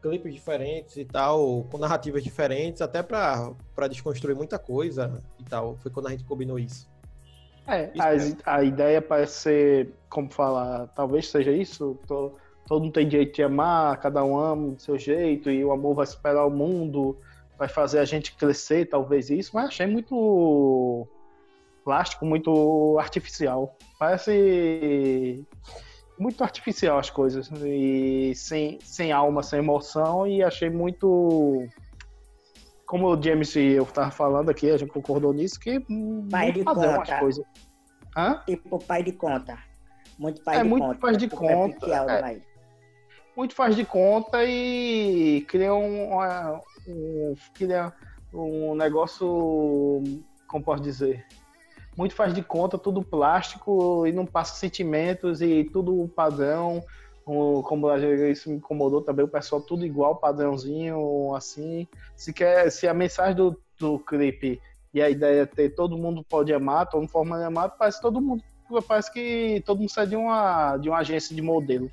clipes 0.00 0.34
diferentes 0.34 0.96
e 0.96 1.04
tal, 1.04 1.64
com 1.70 1.78
narrativas 1.78 2.22
diferentes, 2.22 2.82
até 2.82 3.02
pra 3.02 3.54
desconstruir 3.88 4.34
muita 4.34 4.58
coisa 4.58 5.22
e 5.38 5.44
tal. 5.44 5.76
Foi 5.76 5.90
quando 5.90 6.08
a 6.08 6.10
gente 6.10 6.24
combinou 6.24 6.58
isso. 6.58 6.91
É, 7.66 7.90
as- 7.98 8.36
a 8.44 8.62
ideia 8.62 9.00
parece 9.00 9.40
ser, 9.40 9.94
como 10.10 10.30
falar, 10.30 10.88
talvez 10.88 11.28
seja 11.28 11.52
isso. 11.52 11.98
to- 12.06 12.36
todo 12.66 12.82
mundo 12.84 12.92
tem 12.92 13.08
direito 13.08 13.34
de 13.34 13.42
amar, 13.42 14.00
cada 14.00 14.24
um 14.24 14.38
ama 14.38 14.72
do 14.72 14.80
seu 14.80 14.96
jeito, 14.98 15.50
e 15.50 15.64
o 15.64 15.72
amor 15.72 15.94
vai 15.94 16.06
superar 16.06 16.46
o 16.46 16.50
mundo, 16.50 17.18
vai 17.58 17.68
fazer 17.68 17.98
a 17.98 18.04
gente 18.04 18.34
crescer, 18.36 18.86
talvez 18.86 19.30
isso, 19.30 19.50
mas 19.54 19.66
achei 19.66 19.86
muito 19.86 21.06
plástico, 21.84 22.24
muito 22.24 22.96
artificial. 22.98 23.76
Parece 23.98 25.44
muito 26.18 26.42
artificial 26.42 26.98
as 26.98 27.10
coisas, 27.10 27.50
e 27.64 28.32
sem, 28.34 28.78
sem 28.80 29.12
alma, 29.12 29.42
sem 29.42 29.58
emoção, 29.58 30.26
e 30.26 30.42
achei 30.42 30.70
muito. 30.70 31.66
Como 32.92 33.08
o 33.08 33.22
James 33.22 33.56
e 33.56 33.68
eu 33.70 33.86
tava 33.86 34.10
falando 34.10 34.50
aqui, 34.50 34.70
a 34.70 34.76
gente 34.76 34.90
concordou 34.92 35.32
nisso, 35.32 35.58
que 35.58 35.80
Pai 36.30 36.52
de 36.52 36.60
as 36.60 36.74
conta. 36.74 37.18
coisas. 37.20 37.42
Hã? 38.14 38.42
Tipo 38.46 38.78
pai 38.80 39.02
de 39.02 39.12
conta. 39.12 39.56
Muito 40.18 40.42
faz 40.44 40.58
É, 40.58 40.62
de 40.62 40.68
muito 40.68 40.84
conta. 40.84 40.98
faz 41.00 41.16
de 41.16 41.24
Tipo, 41.26 41.36
conta, 41.40 41.64
artificial 41.72 42.10
é. 42.10 42.40
muito 43.34 43.54
faz 43.54 43.74
de 43.74 43.86
conta 43.86 44.44
e 44.44 45.40
cria 45.48 45.72
um, 45.72 46.12
uma- 46.12 46.60
um, 46.86 47.34
cria 47.54 47.94
um 48.30 48.74
negócio, 48.74 50.02
como 50.46 50.62
posso 50.62 50.82
dizer, 50.82 51.24
muito 51.96 52.14
faz 52.14 52.34
de 52.34 52.42
conta, 52.42 52.76
tudo 52.76 53.02
plástico 53.02 54.06
e 54.06 54.12
não 54.12 54.26
passa 54.26 54.54
sentimentos 54.56 55.40
e 55.40 55.64
tudo 55.64 56.06
padrão, 56.14 56.84
como 57.24 57.88
a 57.88 57.98
gente- 57.98 58.30
isso 58.32 58.50
me 58.50 58.56
incomodou 58.56 59.00
também, 59.02 59.24
o 59.24 59.28
pessoal 59.28 59.60
tudo 59.60 59.84
igual, 59.86 60.16
padrãozinho, 60.16 61.34
assim, 61.34 61.86
se 62.16 62.32
quer, 62.32 62.70
se 62.70 62.88
a 62.88 62.94
mensagem 62.94 63.34
do, 63.36 63.56
do 63.78 63.98
clipe 63.98 64.60
e 64.92 65.00
a 65.00 65.08
ideia 65.08 65.42
é 65.42 65.46
ter 65.46 65.70
todo 65.74 65.96
mundo 65.96 66.24
pode 66.28 66.52
amar, 66.52 66.86
todo 66.88 67.00
mundo 67.00 67.10
forma 67.10 67.38
de 67.38 67.44
amar, 67.44 67.70
parece 67.70 68.00
todo 68.00 68.20
mundo, 68.20 68.42
parece 68.86 69.12
que 69.12 69.62
todo 69.64 69.78
mundo 69.78 69.90
sai 69.90 70.06
de 70.06 70.16
uma, 70.16 70.76
de 70.76 70.88
uma 70.88 70.98
agência 70.98 71.34
de 71.34 71.42
modelo, 71.42 71.90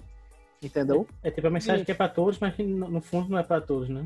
entendeu? 0.62 1.08
É 1.24 1.30
tipo 1.32 1.48
a 1.48 1.52
mensagem 1.52 1.86
que 1.86 1.92
é 1.92 1.96
pra 1.96 2.10
todos, 2.10 2.40
mas 2.40 2.56
que 2.56 2.64
no 2.64 3.00
fundo 3.02 3.30
não 3.30 3.38
é 3.38 3.44
pra 3.44 3.62
todos, 3.62 3.88
né? 3.90 4.06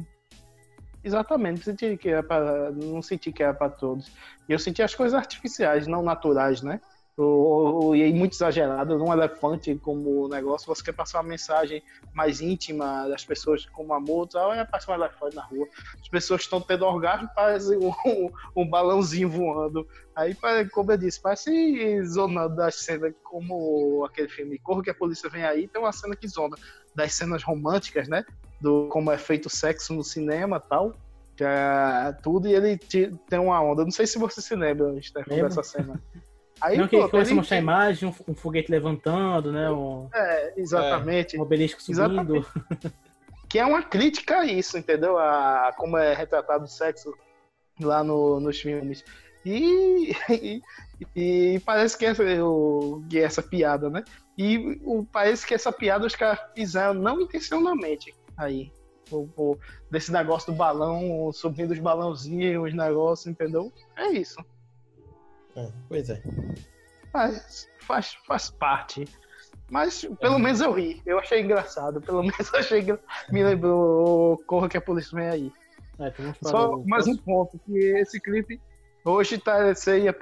Exatamente, 1.03 1.57
não 1.57 1.63
senti 1.63 1.97
que 1.97 2.09
era 2.09 2.23
pra, 2.23 2.71
não 2.71 3.01
senti 3.01 3.31
que 3.31 3.43
era 3.43 3.53
para 3.53 3.69
todos. 3.69 4.09
E 4.47 4.53
eu 4.53 4.59
senti 4.59 4.81
as 4.81 4.95
coisas 4.95 5.13
artificiais, 5.17 5.85
não 5.85 6.01
naturais, 6.01 6.61
né? 6.61 6.79
O, 7.15 7.89
o- 7.89 7.95
e 7.95 8.11
muito 8.11 8.33
exagerado, 8.33 8.95
um 9.03 9.13
elefante 9.13 9.75
como 9.75 10.27
negócio, 10.27 10.65
você 10.67 10.83
quer 10.83 10.93
passar 10.93 11.19
uma 11.19 11.29
mensagem 11.29 11.83
mais 12.11 12.41
íntima 12.41 13.07
das 13.07 13.23
pessoas 13.23 13.65
como 13.67 13.93
amor, 13.93 14.27
tal, 14.27 14.51
é 14.51 14.65
passar 14.65 14.93
um 14.93 14.95
elefante 14.95 15.35
na 15.35 15.43
rua. 15.43 15.67
As 16.01 16.09
pessoas 16.09 16.41
estão 16.41 16.59
tendo 16.59 16.85
orgasmo, 16.85 17.29
parece 17.35 17.77
um, 17.77 17.91
um 18.55 18.67
balãozinho 18.67 19.29
voando. 19.29 19.85
Aí, 20.15 20.35
como 20.71 20.91
eu 20.91 20.97
disse, 20.97 21.21
parece 21.21 22.03
zona 22.05 22.47
das 22.47 22.75
cenas, 22.83 23.13
como 23.23 24.03
aquele 24.05 24.29
filme 24.29 24.57
Corro 24.57 24.81
que 24.81 24.89
a 24.89 24.95
Polícia 24.95 25.29
Vem 25.29 25.43
Aí, 25.45 25.67
tem 25.67 25.79
uma 25.81 25.91
cena 25.91 26.15
que 26.15 26.27
zona 26.27 26.55
das 26.95 27.13
cenas 27.13 27.43
românticas, 27.43 28.07
né? 28.07 28.23
Do 28.59 28.87
como 28.89 29.11
é 29.11 29.17
feito 29.19 29.45
o 29.45 29.49
sexo 29.51 29.93
no 29.93 30.03
cinema 30.03 30.59
tal. 30.59 30.93
Que 31.35 31.43
é 31.43 32.11
tudo, 32.23 32.47
e 32.47 32.53
ele 32.53 32.77
te- 32.77 33.11
tem 33.29 33.39
uma 33.39 33.59
onda. 33.61 33.83
Não 33.83 33.91
sei 33.91 34.05
se 34.07 34.17
você 34.19 34.39
se 34.41 34.55
lembra, 34.55 34.95
Stefan, 35.01 35.33
dessa 35.49 35.63
cena. 35.63 36.01
Aí, 36.61 36.77
não, 36.77 36.87
que 36.87 36.97
pô, 36.97 37.09
começa 37.09 37.31
a 37.31 37.35
mostrar 37.35 37.57
a 37.57 37.59
imagem, 37.59 38.07
um, 38.09 38.31
um 38.31 38.35
foguete 38.35 38.71
levantando, 38.71 39.51
né? 39.51 39.69
Um, 39.69 40.07
É, 40.13 40.53
exatamente. 40.57 41.37
um 41.37 41.41
obelisco 41.41 41.81
subindo. 41.81 42.37
Exatamente. 42.37 42.93
Que 43.49 43.59
é 43.59 43.65
uma 43.65 43.83
crítica 43.83 44.39
a 44.39 44.45
isso, 44.45 44.77
entendeu? 44.77 45.17
A 45.17 45.73
como 45.77 45.97
é 45.97 46.13
retratado 46.13 46.63
o 46.63 46.67
sexo 46.67 47.13
lá 47.79 48.03
no- 48.03 48.39
nos 48.39 48.59
filmes. 48.59 49.03
E, 49.45 50.11
e, 50.29 50.61
e 51.15 51.59
parece 51.65 51.97
que 51.97 52.05
essa, 52.05 52.23
o- 52.43 53.03
que 53.09 53.19
essa 53.19 53.41
piada, 53.43 53.89
né? 53.89 54.03
E 54.37 54.79
o, 54.83 55.05
parece 55.05 55.45
que 55.45 55.53
essa 55.53 55.71
piada 55.71 56.05
os 56.07 56.15
caras 56.15 56.39
fizeram 56.55 56.93
não 56.93 57.21
intencionalmente 57.21 58.15
aí. 58.37 58.71
O, 59.11 59.27
o- 59.37 59.57
desse 59.91 60.11
negócio 60.11 60.51
do 60.51 60.57
balão, 60.57 61.29
subindo 61.33 61.71
os 61.71 61.79
balãozinhos, 61.79 62.69
os 62.69 62.73
negócios, 62.73 63.27
entendeu? 63.27 63.71
É 63.97 64.07
isso. 64.09 64.37
É, 65.55 65.67
pois 65.87 66.09
é. 66.09 66.21
Faz, 67.11 67.69
faz, 67.79 68.13
faz 68.25 68.49
parte. 68.49 69.05
Mas 69.69 70.03
pelo 70.19 70.39
menos 70.39 70.61
eu 70.61 70.71
ri. 70.71 71.01
Eu 71.05 71.19
achei 71.19 71.41
engraçado. 71.41 72.01
Pelo 72.01 72.21
menos 72.23 72.51
eu 72.53 72.59
achei 72.59 72.81
engra... 72.81 72.99
Me 73.31 73.43
lembrou 73.43 74.37
Corra 74.45 74.67
que 74.69 74.77
a 74.77 74.81
polícia 74.81 75.15
vem 75.17 75.29
aí. 75.29 75.51
É, 75.99 76.11
Só 76.41 76.77
mais 76.85 77.07
um 77.07 77.15
ponto, 77.15 77.57
que 77.59 77.77
esse 77.97 78.19
clipe 78.19 78.59
hoje 79.05 79.37
tá, 79.37 79.73
seria 79.75 80.15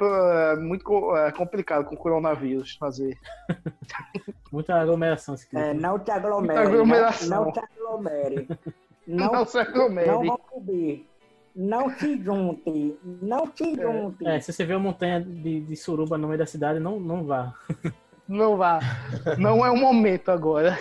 muito 0.59 0.83
co- 0.83 1.15
é, 1.15 1.31
complicado 1.31 1.85
com 1.85 1.95
o 1.95 1.97
coronavírus 1.97 2.75
fazer. 2.77 3.17
Muita 4.51 4.75
aglomeração 4.75 5.33
esse 5.35 5.47
clipe. 5.47 5.65
É, 5.65 5.73
não 5.73 5.97
te 5.97 6.11
aglomere. 6.11 6.53
Muita 6.59 6.69
aglomeração. 6.73 7.29
Não, 7.29 7.45
não 7.45 7.51
te 7.53 7.59
aglomere. 7.59 8.47
Não, 9.07 9.31
Não, 9.31 9.45
se 9.45 9.57
aglomere. 9.57 10.07
não 10.07 10.23
vão. 10.23 10.39
Não 11.55 11.89
se 11.97 12.21
junte. 12.23 12.97
Não 13.03 13.45
se 13.55 13.75
junte. 13.75 14.25
É, 14.27 14.39
se 14.39 14.53
você 14.53 14.65
vê 14.65 14.73
uma 14.73 14.79
montanha 14.91 15.19
de, 15.21 15.61
de 15.61 15.75
suruba 15.75 16.17
no 16.17 16.27
meio 16.27 16.39
da 16.39 16.45
cidade, 16.45 16.79
não, 16.79 16.99
não 16.99 17.23
vá. 17.25 17.53
Não 18.27 18.55
vá. 18.55 18.79
Não 19.37 19.65
é 19.65 19.69
o 19.69 19.75
momento 19.75 20.29
agora. 20.31 20.77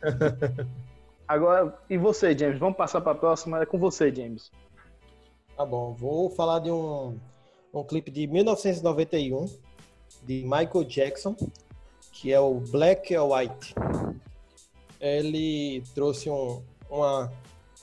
Agora, 1.28 1.78
e 1.90 1.98
você, 1.98 2.36
James? 2.36 2.58
Vamos 2.58 2.76
passar 2.76 3.02
para 3.02 3.12
a 3.12 3.14
próxima. 3.14 3.60
É 3.62 3.66
com 3.66 3.78
você, 3.78 4.12
James. 4.14 4.50
Tá 5.56 5.64
bom, 5.66 5.92
vou 5.92 6.30
falar 6.30 6.58
de 6.60 6.70
um, 6.70 7.18
um 7.74 7.84
clipe 7.84 8.10
de 8.10 8.26
1991 8.26 9.44
de 10.22 10.42
Michael 10.42 10.84
Jackson, 10.84 11.36
que 12.12 12.32
é 12.32 12.40
o 12.40 12.54
Black 12.60 13.14
or 13.14 13.30
White. 13.36 13.74
Ele 14.98 15.82
trouxe 15.94 16.30
um- 16.30 16.62
uma, 16.88 17.30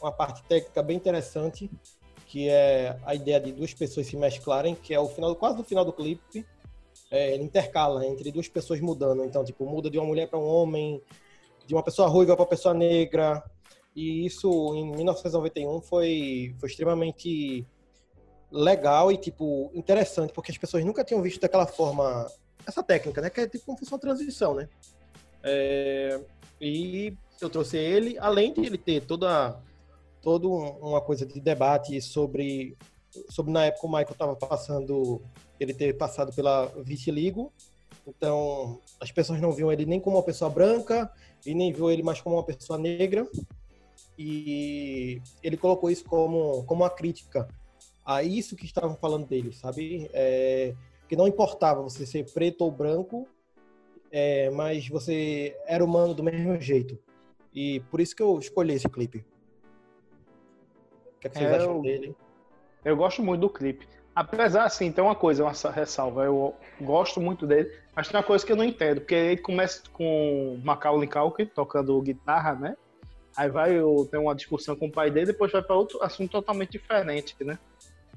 uma 0.01 0.11
parte 0.11 0.43
técnica 0.43 0.81
bem 0.83 0.97
interessante, 0.97 1.69
que 2.27 2.49
é 2.49 2.99
a 3.05 3.15
ideia 3.15 3.39
de 3.39 3.53
duas 3.53 3.73
pessoas 3.73 4.05
se 4.05 4.17
mesclarem, 4.17 4.75
que 4.75 4.93
é 4.93 4.99
o 4.99 5.07
final, 5.07 5.33
quase 5.35 5.57
no 5.57 5.63
final 5.63 5.85
do 5.85 5.93
clipe. 5.93 6.45
É, 7.09 7.33
ele 7.33 7.43
intercala 7.43 8.05
entre 8.05 8.31
duas 8.31 8.49
pessoas 8.49 8.81
mudando, 8.81 9.23
então 9.23 9.45
tipo 9.45 9.65
muda 9.65 9.89
de 9.89 9.97
uma 9.97 10.05
mulher 10.05 10.27
para 10.27 10.37
um 10.37 10.45
homem, 10.45 11.01
de 11.65 11.73
uma 11.73 11.81
pessoa 11.81 12.07
ruiva 12.09 12.35
para 12.35 12.43
uma 12.43 12.49
pessoa 12.49 12.73
negra. 12.73 13.41
E 13.95 14.25
isso 14.25 14.75
em 14.75 14.91
1991 14.91 15.81
foi, 15.81 16.53
foi 16.59 16.69
extremamente 16.69 17.65
legal 18.51 19.09
e 19.09 19.17
tipo 19.17 19.71
interessante, 19.73 20.33
porque 20.33 20.51
as 20.51 20.57
pessoas 20.57 20.83
nunca 20.83 21.05
tinham 21.05 21.21
visto 21.21 21.39
daquela 21.39 21.65
forma 21.65 22.29
essa 22.65 22.83
técnica, 22.83 23.21
né? 23.21 23.29
Que 23.29 23.41
é 23.41 23.47
tipo 23.47 23.65
como 23.65 23.77
se 23.77 23.85
fosse 23.85 23.93
uma 23.93 23.99
transição, 23.99 24.53
né? 24.53 24.67
É, 25.41 26.19
e 26.59 27.15
eu 27.39 27.49
trouxe 27.49 27.77
ele, 27.77 28.17
além 28.19 28.53
de 28.53 28.65
ele 28.65 28.77
ter 28.77 29.05
toda 29.05 29.57
toda 30.27 30.45
um- 30.45 30.89
uma 30.89 30.99
coisa 30.99 31.25
de 31.25 31.39
debate 31.39 32.01
sobre 32.01 32.77
sobre 33.29 33.49
na 33.49 33.63
época 33.67 33.87
o 33.87 33.89
Michael 33.89 34.11
estava 34.11 34.35
passando 34.35 35.21
ele 35.57 35.73
ter 35.73 35.95
passado 35.95 36.35
pela 36.35 36.65
vitiligo, 36.83 37.49
então 38.05 38.81
as 38.99 39.09
pessoas 39.09 39.39
não 39.39 39.53
viam 39.53 39.71
ele 39.71 39.85
nem 39.85 40.01
como 40.01 40.17
uma 40.17 40.23
pessoa 40.23 40.49
branca 40.49 41.09
e 41.45 41.55
nem 41.55 41.71
viu 41.71 41.89
ele 41.89 42.03
mais 42.03 42.19
como 42.19 42.35
uma 42.35 42.43
pessoa 42.43 42.77
negra 42.77 43.25
e 44.19 45.21
ele 45.41 45.55
colocou 45.55 45.89
isso 45.89 46.03
como 46.03 46.65
como 46.65 46.83
uma 46.83 46.89
crítica 46.89 47.47
a 48.05 48.21
isso 48.21 48.57
que 48.57 48.65
estavam 48.65 48.97
falando 48.97 49.25
dele, 49.25 49.53
sabe? 49.53 50.09
É, 50.11 50.75
que 51.07 51.15
não 51.15 51.25
importava 51.25 51.81
você 51.81 52.05
ser 52.05 52.29
preto 52.33 52.65
ou 52.65 52.71
branco, 52.71 53.25
é, 54.11 54.49
mas 54.49 54.89
você 54.89 55.55
era 55.65 55.85
humano 55.85 56.13
do 56.13 56.21
mesmo 56.21 56.59
jeito. 56.59 56.99
E 57.53 57.79
por 57.89 58.01
isso 58.01 58.13
que 58.13 58.21
eu 58.21 58.37
escolhi 58.37 58.73
esse 58.73 58.89
clipe. 58.89 59.25
O 61.17 61.19
que, 61.19 61.27
é 61.27 61.29
que 61.29 61.37
vocês 61.37 61.51
É, 61.51 61.55
acham 61.55 61.75
eu- 61.75 61.81
dele? 61.81 62.15
Eu 62.85 62.95
gosto 62.95 63.21
muito 63.23 63.41
do 63.41 63.49
clipe. 63.49 63.87
Apesar, 64.15 64.63
assim, 64.63 64.91
tem 64.91 65.03
uma 65.03 65.15
coisa, 65.15 65.43
uma 65.43 65.71
ressalva. 65.71 66.23
Eu 66.23 66.55
gosto 66.81 67.19
muito 67.19 67.45
dele, 67.45 67.71
mas 67.95 68.07
tem 68.07 68.17
uma 68.17 68.23
coisa 68.25 68.45
que 68.45 68.51
eu 68.51 68.55
não 68.55 68.63
entendo, 68.63 69.01
porque 69.01 69.13
ele 69.13 69.41
começa 69.41 69.83
com 69.93 70.59
Macaulay 70.63 71.07
Culkin 71.07 71.45
tocando 71.47 72.01
guitarra, 72.01 72.55
né? 72.55 72.75
Aí 73.35 73.49
vai, 73.49 73.71
tem 74.09 74.19
uma 74.19 74.33
discussão 74.33 74.75
com 74.75 74.87
o 74.87 74.91
pai 74.91 75.11
dele, 75.11 75.27
depois 75.27 75.51
vai 75.51 75.61
para 75.61 75.75
outro 75.75 76.01
assunto 76.01 76.31
totalmente 76.31 76.71
diferente, 76.71 77.35
né? 77.41 77.59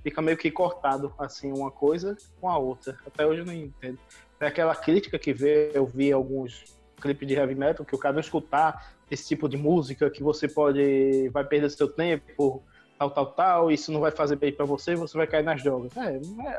Fica 0.02 0.22
meio 0.22 0.38
que 0.38 0.50
cortado, 0.50 1.12
assim, 1.18 1.52
uma 1.52 1.70
coisa 1.70 2.16
com 2.40 2.48
a 2.48 2.56
outra. 2.56 2.96
Até 3.06 3.26
hoje 3.26 3.40
eu 3.40 3.46
não 3.46 3.52
entendo. 3.52 3.98
Tem 4.38 4.48
aquela 4.48 4.74
crítica 4.74 5.18
que 5.18 5.34
vê, 5.34 5.70
eu 5.74 5.84
vi 5.84 6.10
alguns 6.10 6.64
clipes 6.98 7.28
de 7.28 7.34
heavy 7.34 7.54
metal, 7.54 7.84
que 7.84 7.94
o 7.94 7.98
cara 7.98 8.14
não 8.14 8.20
escutar 8.20 8.94
esse 9.10 9.28
tipo 9.28 9.46
de 9.46 9.58
música, 9.58 10.08
que 10.08 10.22
você 10.22 10.48
pode, 10.48 11.28
vai 11.28 11.44
perder 11.44 11.68
seu 11.70 11.88
tempo, 11.88 12.62
tal, 13.00 13.10
tal, 13.10 13.26
tal, 13.32 13.72
isso 13.72 13.90
não 13.90 13.98
vai 13.98 14.10
fazer 14.10 14.36
bem 14.36 14.52
pra 14.52 14.66
você, 14.66 14.94
você 14.94 15.16
vai 15.16 15.26
cair 15.26 15.42
nas 15.42 15.62
drogas. 15.62 15.96
É, 15.96 16.16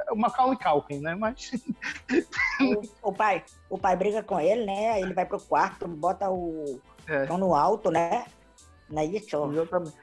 é 0.07 0.11
o 0.11 0.15
Macaulay 0.15 0.57
Culkin, 0.57 0.99
né? 0.99 1.13
Mas 1.13 1.51
O, 3.03 3.09
o 3.09 3.13
pai, 3.13 3.43
o 3.69 3.77
pai 3.77 3.95
briga 3.95 4.23
com 4.23 4.39
ele, 4.39 4.65
né? 4.65 4.99
Ele 4.99 5.13
vai 5.13 5.23
pro 5.25 5.39
quarto, 5.39 5.87
bota 5.87 6.31
o 6.31 6.79
É. 7.07 7.25
no 7.37 7.53
alto, 7.53 7.91
né? 7.91 8.25
Não 8.89 9.01
é 9.03 9.05
isso? 9.05 9.51
exatamente. 9.51 9.93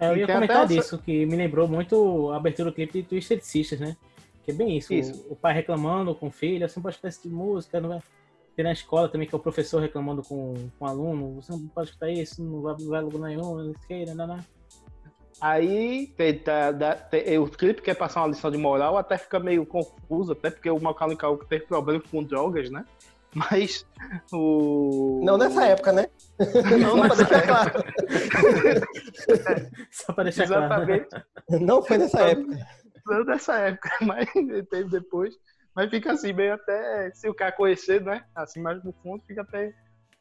É, 0.00 0.08
eu 0.10 0.16
ia 0.16 0.26
comentar 0.26 0.64
essa- 0.64 0.66
disso, 0.74 0.98
que 0.98 1.24
me 1.26 1.36
lembrou 1.36 1.68
muito 1.68 2.30
a 2.32 2.36
abertura 2.38 2.70
do 2.70 2.74
clipe 2.74 3.00
de 3.02 3.08
Twisted 3.08 3.40
Sisters, 3.42 3.80
né? 3.80 3.96
Que 4.42 4.50
é 4.50 4.54
bem 4.54 4.76
isso, 4.76 4.92
o- 4.92 4.96
Isso. 4.96 5.24
O, 5.30 5.36
pai 5.36 5.54
reclamando 5.54 6.12
com 6.12 6.26
o 6.26 6.30
filho, 6.32 6.68
você 6.68 6.76
não 6.76 6.82
pode 6.82 6.96
escutar 6.96 7.08
esse 7.08 7.22
tipo 7.22 7.28
de 7.36 7.40
música, 7.40 7.80
não 7.80 7.88
vai... 7.90 8.00
Tem 8.56 8.64
na 8.64 8.72
escola 8.72 9.08
também, 9.08 9.26
que 9.28 9.34
é 9.34 9.38
o 9.38 9.40
professor 9.40 9.80
reclamando 9.80 10.22
com, 10.22 10.54
com 10.78 10.84
o 10.84 10.88
aluno, 10.88 11.40
você 11.40 11.52
não 11.52 11.66
pode 11.68 11.88
escutar 11.90 12.10
isso, 12.10 12.42
não 12.42 12.60
vai, 12.62 12.74
não 12.80 12.88
vai 12.88 13.00
lugar 13.00 13.28
nenhum, 13.28 13.56
não 13.64 13.74
sei, 13.86 14.04
não, 14.06 14.14
não, 14.14 14.26
não. 14.28 14.38
Aí 15.40 16.06
tem, 16.16 16.38
tá- 16.38 16.70
dá- 16.72 16.94
tem- 16.94 17.38
o 17.38 17.48
clipe 17.48 17.82
quer 17.82 17.94
passar 17.94 18.20
uma 18.22 18.28
lição 18.28 18.50
de 18.50 18.56
moral, 18.58 18.96
até 18.96 19.18
fica 19.18 19.38
meio 19.40 19.66
confuso, 19.66 20.32
até 20.32 20.50
porque 20.50 20.70
o 20.70 20.80
Macaulay 20.80 21.16
Culkin 21.16 21.46
teve 21.46 21.66
problema 21.66 22.02
com 22.10 22.22
drogas, 22.22 22.70
né? 22.70 22.84
Mas 23.34 23.84
o. 24.32 25.20
Não 25.24 25.36
nessa 25.36 25.64
época, 25.66 25.92
né? 25.92 26.06
Não 26.80 26.96
Só 26.96 27.08
pra 27.08 27.08
nessa 27.08 27.24
deixar 27.24 27.36
época. 27.36 27.82
claro. 27.82 27.84
Só 29.90 30.12
pra 30.12 30.24
deixar 30.24 30.46
claro. 30.46 30.64
Exatamente. 30.64 31.08
Não 31.64 31.82
foi 31.82 31.98
nessa 31.98 32.20
época. 32.22 32.58
Não 33.06 33.24
nessa 33.24 33.54
época, 33.58 33.90
mas 34.02 34.28
teve 34.70 34.84
depois. 34.88 35.34
Mas 35.74 35.90
fica 35.90 36.12
assim, 36.12 36.32
meio 36.32 36.54
até. 36.54 37.10
Se 37.12 37.28
o 37.28 37.34
cara 37.34 37.50
conhecer, 37.52 38.00
né? 38.02 38.24
Assim, 38.34 38.62
mais 38.62 38.82
no 38.84 38.92
fundo, 39.02 39.22
fica 39.26 39.42
até. 39.42 39.72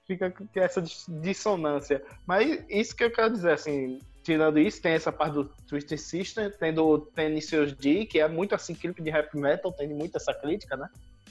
Fica 0.08 0.30
com 0.32 0.46
essa 0.56 0.82
dis- 0.82 1.06
dissonância. 1.08 2.04
Mas 2.26 2.66
isso 2.68 2.96
que 2.96 3.04
eu 3.06 3.12
quero 3.12 3.32
dizer, 3.32 3.52
assim, 3.54 4.00
tirando 4.24 4.58
isso, 4.58 4.82
tem 4.82 4.94
essa 4.94 5.12
parte 5.12 5.34
do 5.34 5.46
Twisted 5.68 6.00
Sister, 6.00 6.58
tem 6.58 6.74
do 6.74 7.00
Tenacious 7.00 7.74
D, 7.74 8.06
que 8.06 8.20
é 8.20 8.28
muito 8.28 8.56
assim, 8.56 8.74
clipe 8.74 9.02
de 9.02 9.10
rap 9.10 9.36
metal, 9.36 9.72
tem 9.72 9.90
muito 9.90 10.16
essa 10.16 10.34
crítica, 10.34 10.78
né? 10.78 10.90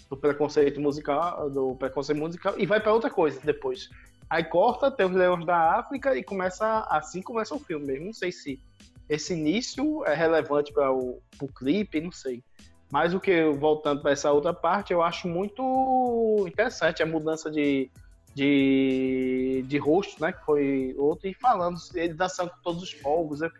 Do 0.08 0.16
preconceito 0.16 0.80
musical, 0.80 1.48
do 1.50 1.74
preconceito 1.74 2.18
musical, 2.18 2.54
e 2.58 2.66
vai 2.66 2.80
pra 2.80 2.92
outra 2.92 3.10
coisa 3.10 3.40
depois. 3.42 3.88
Aí 4.28 4.44
corta, 4.44 4.90
tem 4.90 5.06
os 5.06 5.12
Leões 5.12 5.44
da 5.44 5.78
África 5.78 6.16
e 6.16 6.22
começa, 6.22 6.86
assim 6.90 7.22
começa 7.22 7.54
o 7.54 7.58
filme 7.58 7.86
mesmo. 7.86 8.06
Não 8.06 8.12
sei 8.12 8.30
se 8.30 8.60
esse 9.08 9.34
início 9.34 10.04
é 10.06 10.14
relevante 10.14 10.72
para 10.72 10.92
o 10.92 11.20
clipe, 11.54 12.00
não 12.00 12.12
sei. 12.12 12.42
Mas 12.90 13.14
o 13.14 13.20
que, 13.20 13.44
voltando 13.52 14.02
para 14.02 14.12
essa 14.12 14.30
outra 14.30 14.52
parte, 14.52 14.92
eu 14.92 15.02
acho 15.02 15.26
muito 15.26 16.44
interessante 16.46 17.02
a 17.02 17.06
mudança 17.06 17.50
de, 17.50 17.90
de, 18.34 19.64
de 19.66 19.78
rosto, 19.78 20.20
né? 20.20 20.32
Que 20.32 20.44
foi 20.44 20.94
outro, 20.98 21.28
e 21.28 21.34
falando, 21.34 21.78
ele 21.94 22.14
dançando 22.14 22.50
com 22.50 22.62
todos 22.62 22.82
os 22.82 22.92
fogos. 22.92 23.40
né, 23.40 23.50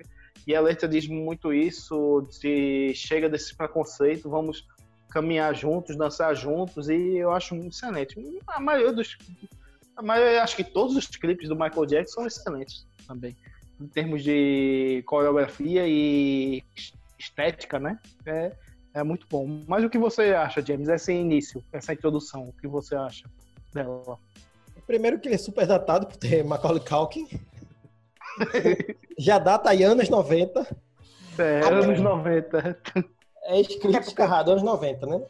E 0.47 0.55
a 0.55 0.61
letra 0.61 0.89
diz 0.89 1.07
muito 1.07 1.53
isso, 1.53 2.27
de 2.41 2.93
chega 2.95 3.29
desse 3.29 3.55
preconceito, 3.55 4.29
vamos 4.31 4.67
caminhar 5.11 5.55
juntos, 5.55 5.97
dançar 5.97 6.35
juntos, 6.35 6.89
e 6.89 7.17
eu 7.19 7.31
acho 7.33 7.55
excelente. 7.57 8.17
A 8.47 8.59
maioria 8.59 8.93
dos. 8.93 9.19
A 9.95 10.03
maioria, 10.03 10.43
acho 10.43 10.57
que 10.57 10.65
todos 10.65 10.97
os 10.97 11.07
clipes 11.07 11.49
do 11.49 11.55
Michael 11.55 11.87
Jackson 11.87 12.15
são 12.15 12.27
excelentes 12.27 12.87
também. 13.07 13.37
Em 13.79 13.87
termos 13.87 14.23
de 14.23 15.03
coreografia 15.07 15.87
e 15.87 16.63
estética, 17.19 17.79
né? 17.79 17.99
É, 18.25 18.53
é 18.95 19.03
muito 19.03 19.27
bom. 19.29 19.63
Mas 19.67 19.85
o 19.85 19.91
que 19.91 19.99
você 19.99 20.33
acha, 20.33 20.65
James? 20.65 20.89
Esse 20.89 21.13
início, 21.13 21.63
essa 21.73 21.93
introdução, 21.93 22.49
o 22.49 22.53
que 22.55 22.67
você 22.67 22.97
acha 22.97 23.29
dela? 23.73 24.19
Primeiro 24.87 25.19
que 25.21 25.29
ele 25.29 25.35
é 25.37 25.39
super 25.39 25.67
datado 25.67 26.07
por 26.07 26.17
ter 26.17 26.45
Macaulay 26.45 26.83
Culkin. 26.85 27.27
Já 29.19 29.39
data 29.39 29.71
aí 29.71 29.83
anos 29.83 30.09
90. 30.09 30.67
É, 31.39 31.61
anos 31.65 32.01
90. 32.01 32.79
É 33.45 33.61
escrito 33.61 34.21
errado, 34.21 34.51
anos 34.53 34.63
90, 34.63 35.07
né? 35.07 35.21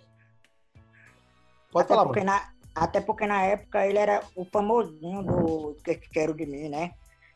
Pode 1.71 1.85
até 1.85 1.95
falar, 1.95 2.05
porque 2.05 2.21
mano. 2.21 2.33
na 2.33 2.53
Até 2.75 3.01
porque 3.01 3.27
na 3.27 3.43
época 3.45 3.87
ele 3.87 3.99
era 3.99 4.23
o 4.35 4.45
famosinho 4.47 5.23
do 5.23 5.77
Que 5.85 5.95
Quero 5.97 6.35
de 6.35 6.47
Mim, 6.47 6.69
né? 6.69 6.93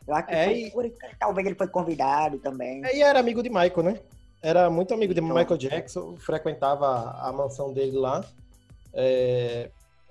Eu 0.06 0.14
acho 0.14 0.28
que 0.28 0.34
É, 0.34 0.44
foi 0.44 0.54
e- 0.60 0.70
por 0.70 0.92
talvez 1.18 1.46
ele 1.46 1.56
foi 1.56 1.68
convidado 1.68 2.38
também. 2.38 2.82
E 2.94 3.02
era 3.02 3.18
amigo 3.18 3.42
de 3.42 3.48
Michael, 3.50 3.82
né? 3.82 4.00
Era 4.42 4.70
muito 4.70 4.94
amigo 4.94 5.12
de 5.12 5.20
Então. 5.20 5.34
Michael 5.36 5.58
Jackson, 5.58 6.16
frequentava 6.16 7.10
a 7.20 7.32
mansão 7.32 7.72
dele 7.72 7.96
lá. 7.98 8.24
É, 8.94 9.70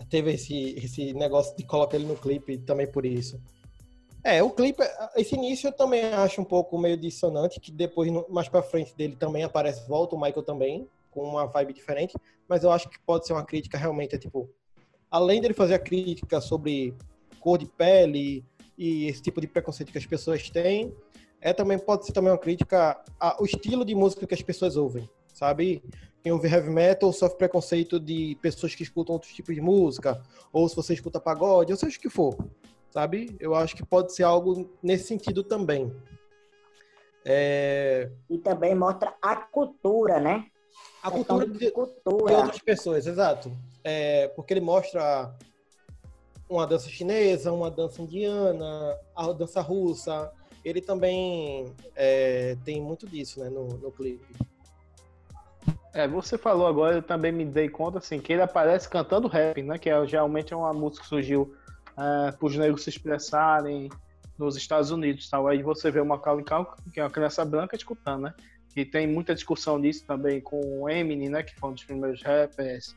teve 0.09 0.33
esse, 0.33 0.75
esse 0.77 1.13
negócio 1.13 1.55
de 1.55 1.63
colocar 1.63 1.97
ele 1.97 2.05
no 2.05 2.15
clipe 2.15 2.57
também 2.57 2.87
por 2.87 3.05
isso. 3.05 3.41
É, 4.23 4.41
o 4.41 4.49
clipe, 4.49 4.83
esse 5.15 5.35
início 5.35 5.67
eu 5.67 5.71
também 5.71 6.03
acho 6.05 6.41
um 6.41 6.45
pouco 6.45 6.77
meio 6.79 6.97
dissonante, 6.97 7.59
que 7.59 7.71
depois, 7.71 8.11
mais 8.27 8.49
pra 8.49 8.63
frente 8.63 8.95
dele 8.95 9.15
também 9.15 9.43
aparece, 9.43 9.87
volta 9.87 10.15
o 10.15 10.19
Michael 10.19 10.41
também, 10.41 10.89
com 11.11 11.21
uma 11.21 11.45
vibe 11.45 11.73
diferente, 11.73 12.15
mas 12.47 12.63
eu 12.63 12.71
acho 12.71 12.89
que 12.89 12.99
pode 12.99 13.27
ser 13.27 13.33
uma 13.33 13.45
crítica 13.45 13.77
realmente, 13.77 14.15
é 14.15 14.17
tipo, 14.17 14.49
além 15.11 15.39
dele 15.39 15.53
fazer 15.53 15.75
a 15.75 15.79
crítica 15.79 16.41
sobre 16.41 16.95
cor 17.39 17.59
de 17.59 17.67
pele 17.67 18.43
e 18.75 19.05
esse 19.05 19.21
tipo 19.21 19.39
de 19.39 19.47
preconceito 19.47 19.91
que 19.91 19.97
as 19.99 20.05
pessoas 20.07 20.49
têm, 20.49 20.91
é 21.39 21.53
também 21.53 21.77
pode 21.77 22.07
ser 22.07 22.11
também 22.11 22.31
uma 22.31 22.37
crítica 22.39 22.99
ao 23.19 23.45
estilo 23.45 23.85
de 23.85 23.93
música 23.93 24.25
que 24.25 24.33
as 24.33 24.41
pessoas 24.41 24.75
ouvem, 24.75 25.07
sabe? 25.31 25.83
Quem 26.25 26.31
ouve 26.31 26.47
heavy 26.47 26.71
metal 26.71 27.13
sofre 27.13 27.37
preconceito 27.37 27.99
de 27.99 28.35
pessoas 28.41 28.73
que 28.73 28.81
escutam 28.81 29.13
outros 29.13 29.31
tipos 29.31 29.53
de 29.53 29.61
música, 29.61 30.19
ou 30.51 30.67
se 30.67 30.75
você 30.75 30.95
escuta 30.95 31.19
pagode, 31.19 31.71
ou 31.71 31.77
seja 31.77 31.95
o 31.95 32.01
que 32.01 32.09
for, 32.09 32.35
sabe? 32.89 33.37
Eu 33.39 33.53
acho 33.53 33.75
que 33.75 33.85
pode 33.85 34.11
ser 34.11 34.23
algo 34.23 34.67
nesse 34.81 35.03
sentido 35.03 35.43
também. 35.43 35.95
É, 37.23 38.09
E 38.27 38.39
também 38.39 38.73
mostra 38.73 39.13
a 39.21 39.35
cultura, 39.35 40.19
né? 40.19 40.47
a 41.03 41.11
cultura 41.11 41.45
de 41.45 41.53
de, 41.53 41.59
de 41.59 41.69
cultura. 41.71 42.37
outras 42.37 42.57
pessoas, 42.59 43.05
exato. 43.05 43.55
É, 43.83 44.27
porque 44.29 44.51
ele 44.51 44.61
mostra 44.61 45.31
uma 46.49 46.65
dança 46.65 46.89
chinesa, 46.89 47.51
uma 47.51 47.69
dança 47.69 48.01
indiana, 48.01 48.97
a 49.15 49.31
dança 49.31 49.61
russa. 49.61 50.31
Ele 50.63 50.81
também 50.81 51.71
é, 51.95 52.57
tem 52.65 52.81
muito 52.81 53.05
disso, 53.07 53.39
né, 53.41 53.47
no, 53.47 53.67
no 53.77 53.91
clipe. 53.91 54.25
É, 55.95 56.09
você 56.09 56.37
falou 56.37 56.67
agora, 56.67 56.97
eu 56.97 57.01
também 57.01 57.31
me 57.31 57.45
dei 57.45 57.69
conta 57.69 57.99
assim, 57.99 58.19
que 58.19 58.33
ele 58.33 58.41
aparece 58.41 58.89
cantando 58.89 59.29
rap, 59.29 59.63
né? 59.63 59.77
Que 59.77 59.89
é, 59.89 60.05
geralmente 60.05 60.53
é 60.53 60.57
uma 60.57 60.73
música 60.73 61.03
que 61.03 61.07
surgiu 61.07 61.55
é, 61.97 62.31
para 62.33 62.45
os 62.45 62.57
negros 62.57 62.83
se 62.83 62.89
expressarem 62.89 63.89
nos 64.37 64.57
Estados 64.57 64.91
Unidos. 64.91 65.29
Tal. 65.29 65.47
Aí 65.47 65.63
você 65.63 65.89
vê 65.89 66.01
o 66.01 66.05
Macaulay 66.05 66.43
Culkin, 66.43 66.91
que 66.93 66.99
é 66.99 67.03
uma 67.03 67.09
criança 67.09 67.45
branca, 67.45 67.77
escutando, 67.77 68.23
né? 68.23 68.33
E 68.75 68.83
tem 68.83 69.07
muita 69.07 69.33
discussão 69.33 69.79
disso 69.79 70.05
também 70.05 70.41
com 70.41 70.81
o 70.81 70.89
Eminem, 70.89 71.29
né? 71.29 71.41
Que 71.43 71.55
foi 71.57 71.69
um 71.69 71.73
dos 71.73 71.85
primeiros 71.85 72.21
rappers 72.21 72.93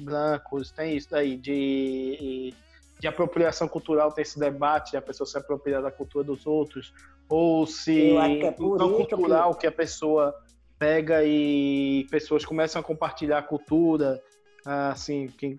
brancos. 0.00 0.72
Tem 0.72 0.96
isso 0.96 1.10
daí 1.10 1.36
de, 1.36 2.52
de 2.98 3.06
apropriação 3.06 3.68
cultural, 3.68 4.10
tem 4.10 4.22
esse 4.22 4.36
debate 4.36 4.90
de 4.90 4.96
a 4.96 5.02
pessoa 5.02 5.28
se 5.28 5.38
apropriar 5.38 5.80
da 5.80 5.92
cultura 5.92 6.24
dos 6.24 6.44
outros, 6.44 6.92
ou 7.28 7.64
se 7.68 8.16
é 8.16 8.50
que- 8.50 8.58
cultural 8.58 9.54
que 9.54 9.66
a 9.68 9.70
pessoa 9.70 10.34
pega 10.82 11.22
e 11.22 12.08
pessoas 12.10 12.44
começam 12.44 12.80
a 12.80 12.84
compartilhar 12.84 13.38
a 13.38 13.42
cultura, 13.42 14.20
assim, 14.64 15.28
que, 15.28 15.56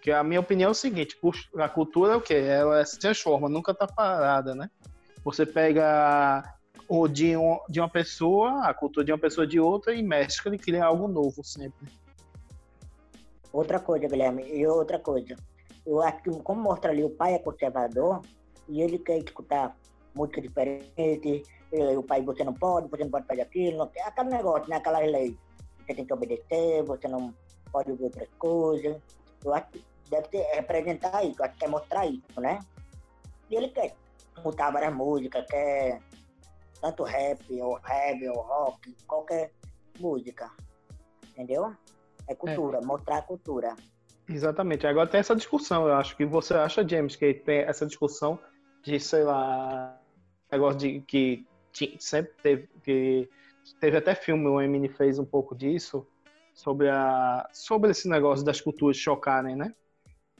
que 0.00 0.10
a 0.10 0.24
minha 0.24 0.40
opinião 0.40 0.68
é 0.68 0.70
o 0.70 0.74
seguinte, 0.74 1.18
a 1.58 1.68
cultura 1.68 2.14
é 2.14 2.16
o 2.16 2.20
quê? 2.22 2.32
Ela 2.32 2.82
se 2.86 2.98
transforma, 2.98 3.46
nunca 3.46 3.74
tá 3.74 3.86
parada, 3.86 4.54
né? 4.54 4.70
Você 5.22 5.44
pega 5.44 6.42
o 6.88 7.06
de, 7.06 7.36
um, 7.36 7.58
de 7.68 7.78
uma 7.78 7.90
pessoa, 7.90 8.62
a 8.66 8.72
cultura 8.72 9.04
de 9.04 9.12
uma 9.12 9.18
pessoa 9.18 9.46
de 9.46 9.60
outra 9.60 9.94
e 9.94 10.02
mescla 10.02 10.54
e 10.54 10.58
cria 10.58 10.86
algo 10.86 11.08
novo 11.08 11.44
sempre. 11.44 11.86
Outra 13.52 13.78
coisa, 13.78 14.08
Guilherme, 14.08 14.50
e 14.50 14.66
outra 14.66 14.98
coisa. 14.98 15.36
Eu 15.84 16.00
acho 16.00 16.22
que, 16.22 16.30
como 16.40 16.62
mostra 16.62 16.90
ali, 16.90 17.04
o 17.04 17.10
pai 17.10 17.34
é 17.34 17.38
conservador 17.38 18.22
e 18.66 18.80
ele 18.80 18.98
quer 18.98 19.18
escutar 19.18 19.76
música 20.14 20.40
diferente. 20.40 21.42
O 21.96 22.02
pai, 22.02 22.22
você 22.22 22.44
não 22.44 22.54
pode, 22.54 22.88
você 22.88 23.04
não 23.04 23.10
pode 23.10 23.26
fazer 23.26 23.42
aquilo. 23.42 23.78
Não, 23.78 23.90
aquele 24.06 24.30
negócio, 24.30 24.68
né? 24.68 24.76
Aquelas 24.76 25.10
leis. 25.10 25.34
Você 25.78 25.94
tem 25.94 26.04
que 26.04 26.12
obedecer, 26.12 26.82
você 26.84 27.08
não 27.08 27.34
pode 27.70 27.90
ouvir 27.90 28.04
outras 28.04 28.28
coisas. 28.38 28.96
Eu 29.44 29.54
acho 29.54 29.68
que 29.70 29.84
deve 30.08 30.28
ter, 30.28 30.42
representar 30.54 31.24
isso, 31.24 31.40
eu 31.40 31.44
acho 31.44 31.54
que 31.54 31.60
quer 31.60 31.68
mostrar 31.68 32.06
isso, 32.06 32.40
né? 32.40 32.58
E 33.50 33.56
ele 33.56 33.68
quer 33.68 33.94
escutar 34.36 34.70
várias 34.70 34.94
músicas, 34.94 35.46
quer 35.46 36.00
tanto 36.80 37.02
rap, 37.02 37.60
ou 37.60 37.78
reggae, 37.82 38.28
ou 38.28 38.40
rock, 38.40 38.96
qualquer 39.06 39.52
música. 39.98 40.50
Entendeu? 41.30 41.74
É 42.26 42.34
cultura, 42.34 42.80
mostrar 42.82 43.18
a 43.18 43.22
cultura. 43.22 43.74
Exatamente. 44.28 44.86
Agora 44.86 45.08
tem 45.08 45.20
essa 45.20 45.36
discussão, 45.36 45.86
eu 45.86 45.94
acho 45.94 46.16
que 46.16 46.24
você 46.24 46.54
acha, 46.54 46.86
James, 46.86 47.16
que 47.16 47.34
tem 47.34 47.60
essa 47.60 47.84
discussão 47.84 48.38
de, 48.82 48.98
sei 48.98 49.24
lá, 49.24 49.98
negócio 50.50 50.78
de 50.78 51.00
que 51.00 51.46
sempre 51.98 52.32
teve 52.42 52.68
que 52.82 53.28
teve 53.80 53.96
até 53.96 54.14
filme, 54.14 54.46
o 54.46 54.60
Eminem 54.60 54.88
fez 54.88 55.18
um 55.18 55.24
pouco 55.24 55.54
disso 55.54 56.06
sobre 56.54 56.88
a 56.88 57.48
sobre 57.52 57.90
esse 57.90 58.08
negócio 58.08 58.44
das 58.44 58.60
culturas 58.60 58.96
chocarem, 58.96 59.56
né? 59.56 59.74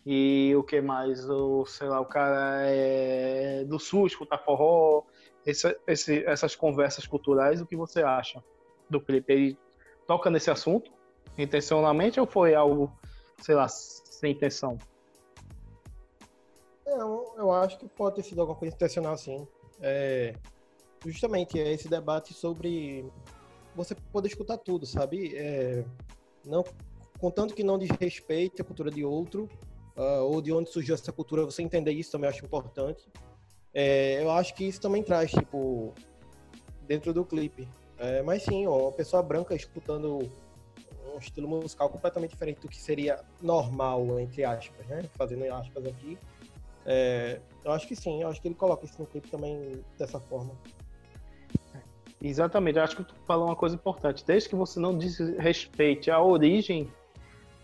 E 0.06 0.55
o 0.55 0.62
que 0.62 0.81
mais? 0.81 1.28
O, 1.31 1.65
sei 1.65 1.89
lá, 1.89 2.01
o 2.01 2.05
cara 2.05 2.61
é 2.66 3.65
do 3.65 3.78
sul, 3.78 4.06
escuta 4.06 4.36
forró, 4.36 5.05
esse, 5.47 5.74
esse, 5.86 6.24
essas 6.27 6.55
conversas 6.55 7.06
culturais, 7.06 7.61
o 7.61 7.66
que 7.66 7.74
você 7.74 8.02
acha 8.02 8.43
do 8.89 9.01
clipe? 9.01 9.32
Ele 9.32 9.59
toca 10.06 10.31
nesse 10.31 10.51
assunto 10.51 10.93
intencionalmente 11.39 12.20
ou 12.20 12.27
foi 12.27 12.55
algo, 12.55 12.93
sei 13.40 13.55
lá, 13.55 13.66
sem 13.66 14.32
intenção? 14.32 14.78
Não, 16.86 17.35
eu 17.36 17.51
acho 17.51 17.78
que 17.78 17.89
pode 17.89 18.16
ter 18.16 18.23
sido 18.23 18.40
alguma 18.40 18.59
coisa 18.59 18.74
intencional, 18.74 19.16
sim. 19.16 19.48
É, 19.81 20.35
justamente 21.06 21.59
é 21.59 21.72
esse 21.72 21.89
debate 21.89 22.32
sobre 22.35 23.05
você 23.74 23.94
poder 24.12 24.28
escutar 24.28 24.59
tudo, 24.59 24.86
sabe? 24.86 25.36
É, 25.36 25.85
não, 26.47 26.64
contanto 27.18 27.55
que 27.55 27.64
não 27.64 27.78
desrespeite 27.78 28.62
a 28.62 28.64
cultura 28.64 28.90
de 28.90 29.05
outro, 29.05 29.48
ah, 29.97 30.20
ou 30.22 30.40
de 30.40 30.52
onde 30.52 30.70
surgiu 30.70 30.94
essa 30.94 31.12
cultura, 31.12 31.44
você 31.44 31.62
entender 31.62 31.93
isso 31.93 32.12
também 32.12 32.28
acho 32.28 32.44
importante. 32.44 33.09
É, 33.72 34.22
eu 34.22 34.31
acho 34.31 34.55
que 34.55 34.64
isso 34.64 34.81
também 34.81 35.02
traz, 35.02 35.31
tipo, 35.31 35.93
dentro 36.82 37.12
do 37.12 37.24
clipe. 37.24 37.68
É, 37.98 38.22
mas 38.22 38.43
sim, 38.43 38.66
ó, 38.66 38.82
uma 38.82 38.93
pessoa 38.93 39.22
branca 39.22 39.55
escutando 39.55 40.31
um 41.12 41.18
estilo 41.18 41.48
musical 41.48 41.89
completamente 41.89 42.31
diferente 42.31 42.60
do 42.60 42.68
que 42.68 42.76
seria 42.76 43.20
normal, 43.40 44.18
entre 44.18 44.44
aspas, 44.44 44.86
né? 44.86 45.05
Fazendo 45.16 45.44
aspas 45.52 45.86
aqui. 45.86 46.18
É, 46.86 47.40
eu 47.64 47.72
acho 47.72 47.86
que 47.86 47.97
sim, 47.97 48.22
eu 48.22 48.28
acho 48.28 48.40
que 48.40 48.48
ele 48.48 48.55
coloca 48.55 48.85
isso 48.85 49.01
no 49.01 49.06
clipe 49.06 49.31
também 49.31 49.82
dessa 49.98 50.20
forma. 50.20 50.55
Exatamente, 52.26 52.78
acho 52.78 52.96
que 52.96 53.05
tu 53.05 53.14
falou 53.26 53.48
uma 53.48 53.55
coisa 53.55 53.74
importante. 53.74 54.24
Desde 54.26 54.48
que 54.48 54.56
você 54.56 54.80
não 54.80 54.96
desrespeite 54.96 56.10
a 56.10 56.22
origem 56.22 56.90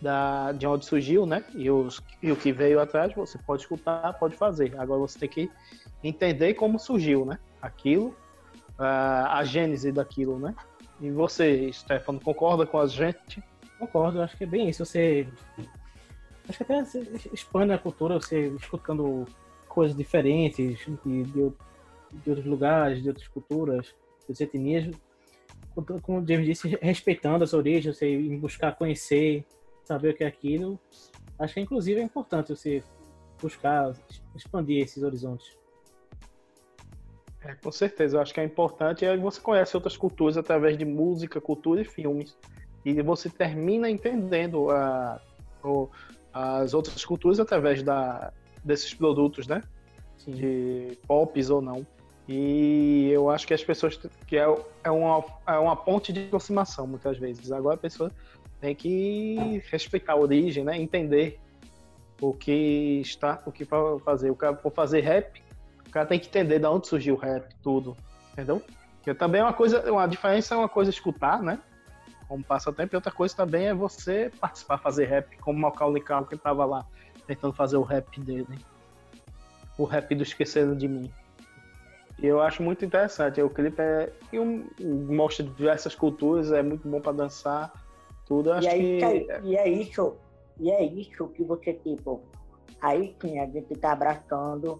da, 0.03 0.53
de 0.53 0.67
onde 0.67 0.85
surgiu, 0.85 1.25
né? 1.25 1.43
E, 1.55 1.71
os, 1.71 2.03
e 2.23 2.31
o 2.31 2.37
que 2.37 2.53
veio 2.53 2.79
atrás, 2.79 3.15
você 3.15 3.39
pode 3.39 3.63
escutar, 3.63 4.13
pode 4.19 4.37
fazer. 4.37 4.79
Agora 4.79 5.01
você 5.01 5.19
tem 5.19 5.29
que 5.31 5.51
entender 6.05 6.53
como 6.55 6.79
surgiu, 6.79 7.25
né? 7.25 7.39
Aquilo, 7.63 8.15
a, 8.79 9.39
a 9.39 9.45
gênese 9.45 9.91
daquilo, 9.91 10.39
né? 10.39 10.55
E 11.01 11.11
você, 11.11 11.73
Stefano, 11.73 12.21
concorda 12.21 12.67
com 12.67 12.79
a 12.79 12.87
gente? 12.87 13.43
Concordo, 13.79 14.21
acho 14.21 14.37
que 14.37 14.45
é 14.45 14.47
bem 14.47 14.69
isso. 14.69 14.85
Você. 14.85 15.27
Acho 16.47 16.59
que 16.59 16.71
até 16.71 16.83
expande 17.33 17.73
a 17.73 17.79
cultura, 17.79 18.21
você 18.21 18.49
escutando 18.61 19.25
coisas 19.67 19.97
diferentes 19.97 20.79
de, 20.81 20.97
de, 21.03 21.25
de 21.25 21.41
outros 22.29 22.45
lugares, 22.45 23.03
de 23.03 23.09
outras 23.09 23.29
culturas, 23.29 23.95
outras 24.31 24.41
etnias. 24.41 24.91
Como 26.03 26.21
o 26.21 26.27
James 26.27 26.47
disse, 26.47 26.79
respeitando 26.81 27.45
as 27.45 27.53
origens, 27.53 27.97
você 27.97 28.11
ir 28.11 28.37
buscar 28.39 28.77
conhecer, 28.77 29.45
saber 29.85 30.11
o 30.11 30.17
que 30.17 30.25
é 30.25 30.27
aquilo. 30.27 30.79
Acho 31.39 31.55
que 31.55 31.61
inclusive 31.61 32.01
é 32.01 32.03
importante 32.03 32.55
você 32.55 32.83
buscar 33.41 33.93
expandir 34.35 34.83
esses 34.83 35.03
horizontes. 35.03 35.59
É, 37.43 37.55
com 37.55 37.73
certeza, 37.73 38.17
eu 38.17 38.21
acho 38.21 38.35
que 38.35 38.41
é 38.41 38.45
importante. 38.45 39.07
Aí 39.07 39.17
você 39.17 39.41
conhece 39.41 39.75
outras 39.77 39.97
culturas 39.97 40.37
através 40.37 40.77
de 40.77 40.85
música, 40.85 41.41
cultura 41.41 41.81
e 41.81 41.85
filmes. 41.85 42.37
E 42.85 43.01
você 43.03 43.31
termina 43.31 43.89
entendendo 43.89 44.71
a, 44.71 45.21
as 46.33 46.75
outras 46.75 47.05
culturas 47.05 47.41
através 47.41 47.83
da, 47.83 48.33
desses 48.63 48.93
produtos, 48.93 49.47
né? 49.47 49.63
Sim. 50.19 50.33
De 50.33 50.99
pops 51.07 51.49
ou 51.49 51.63
não. 51.63 51.87
E 52.33 53.11
eu 53.11 53.29
acho 53.29 53.45
que 53.45 53.53
as 53.53 53.65
pessoas 53.65 53.99
que 54.25 54.37
é, 54.37 54.47
é, 54.85 54.91
uma, 54.91 55.25
é 55.49 55.59
uma 55.59 55.75
ponte 55.75 56.13
de 56.13 56.27
aproximação 56.27 56.87
muitas 56.87 57.19
vezes. 57.19 57.51
Agora 57.51 57.75
a 57.75 57.79
pessoa 57.79 58.13
tem 58.61 58.73
que 58.73 59.61
respeitar 59.69 60.13
a 60.13 60.17
origem, 60.17 60.63
né? 60.63 60.81
Entender 60.81 61.41
o 62.21 62.33
que 62.33 63.01
está, 63.01 63.43
o 63.45 63.51
que 63.51 63.65
para 63.65 63.99
fazer. 64.05 64.31
O 64.31 64.37
cara 64.37 64.57
for 64.57 64.71
fazer 64.71 65.01
rap, 65.01 65.43
o 65.85 65.91
cara 65.91 66.07
tem 66.07 66.21
que 66.21 66.29
entender 66.29 66.61
de 66.61 66.67
onde 66.67 66.87
surgiu 66.87 67.17
o 67.17 67.19
rap, 67.19 67.53
tudo, 67.65 67.97
entendeu? 68.33 68.63
Porque 68.95 69.13
também 69.13 69.41
é 69.41 69.45
uma 69.45 69.53
coisa, 69.53 69.91
uma 69.91 70.07
diferença 70.07 70.55
é 70.55 70.59
uma 70.59 70.69
coisa 70.69 70.89
escutar, 70.89 71.43
né? 71.43 71.59
Como 72.29 72.45
passatempo, 72.45 72.95
e 72.95 72.97
outra 72.97 73.11
coisa 73.11 73.35
também 73.35 73.67
é 73.67 73.75
você 73.75 74.31
participar, 74.39 74.79
fazer 74.79 75.07
rap, 75.07 75.37
como 75.39 75.59
o 75.59 75.63
Macaulay 75.63 76.01
Culkin 76.01 76.29
que 76.29 76.35
estava 76.37 76.65
lá 76.65 76.87
tentando 77.27 77.55
fazer 77.55 77.77
o 77.77 77.83
rap 77.83 78.21
dele, 78.21 78.47
o 79.77 79.83
rap 79.83 80.15
do 80.15 80.23
Esqueceram 80.23 80.77
de 80.77 80.87
Mim. 80.87 81.11
E 82.23 82.27
eu 82.27 82.41
acho 82.41 82.63
muito 82.63 82.85
interessante. 82.85 83.41
O 83.41 83.49
clipe 83.49 83.81
é 83.81 84.13
um, 84.35 84.67
mostra 85.09 85.45
diversas 85.45 85.95
culturas, 85.95 86.53
é 86.53 86.63
muito 86.63 86.87
bom 86.87 87.01
para 87.01 87.13
dançar, 87.13 87.73
tudo. 88.27 88.53
Acho 88.53 88.67
E 88.67 88.71
aí, 88.71 88.99
que 88.99 89.25
tá- 89.27 89.41
e 89.43 89.57
é 89.57 89.69
isso, 89.69 90.17
e 90.59 90.71
é 90.71 90.85
isso 90.85 91.29
que 91.29 91.43
você, 91.43 91.73
tipo, 91.73 92.23
aí 92.83 93.17
sim 93.23 93.39
a 93.39 93.47
gente 93.47 93.75
tá 93.77 93.93
abraçando 93.93 94.79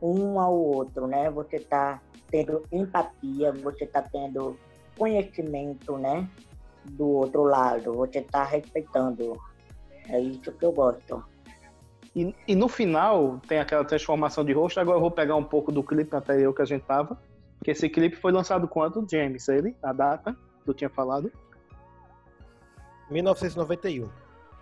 um 0.00 0.38
ao 0.38 0.54
outro, 0.56 1.08
né? 1.08 1.28
Você 1.30 1.58
tá 1.58 2.00
tendo 2.30 2.62
empatia, 2.70 3.52
você 3.52 3.86
tá 3.86 4.02
tendo 4.02 4.56
conhecimento, 4.96 5.98
né? 5.98 6.28
Do 6.84 7.08
outro 7.08 7.42
lado, 7.42 7.94
você 7.94 8.22
tá 8.22 8.44
respeitando. 8.44 9.36
É 10.08 10.20
isso 10.20 10.52
que 10.52 10.64
eu 10.64 10.70
gosto. 10.70 11.22
E, 12.16 12.34
e 12.48 12.54
no 12.56 12.66
final 12.66 13.38
tem 13.46 13.58
aquela 13.58 13.84
transformação 13.84 14.42
de 14.42 14.50
rosto. 14.54 14.80
Agora 14.80 14.96
eu 14.96 15.02
vou 15.02 15.10
pegar 15.10 15.36
um 15.36 15.44
pouco 15.44 15.70
do 15.70 15.82
clipe 15.82 16.16
anterior 16.16 16.54
que 16.54 16.62
a 16.62 16.64
gente 16.64 16.82
tava. 16.82 17.18
Porque 17.58 17.72
esse 17.72 17.90
clipe 17.90 18.16
foi 18.16 18.32
lançado 18.32 18.66
quando, 18.66 19.06
James? 19.10 19.46
Ele, 19.48 19.76
a 19.82 19.92
data, 19.92 20.34
tu 20.64 20.72
tinha 20.72 20.88
falado. 20.88 21.30
1991. 23.10 24.08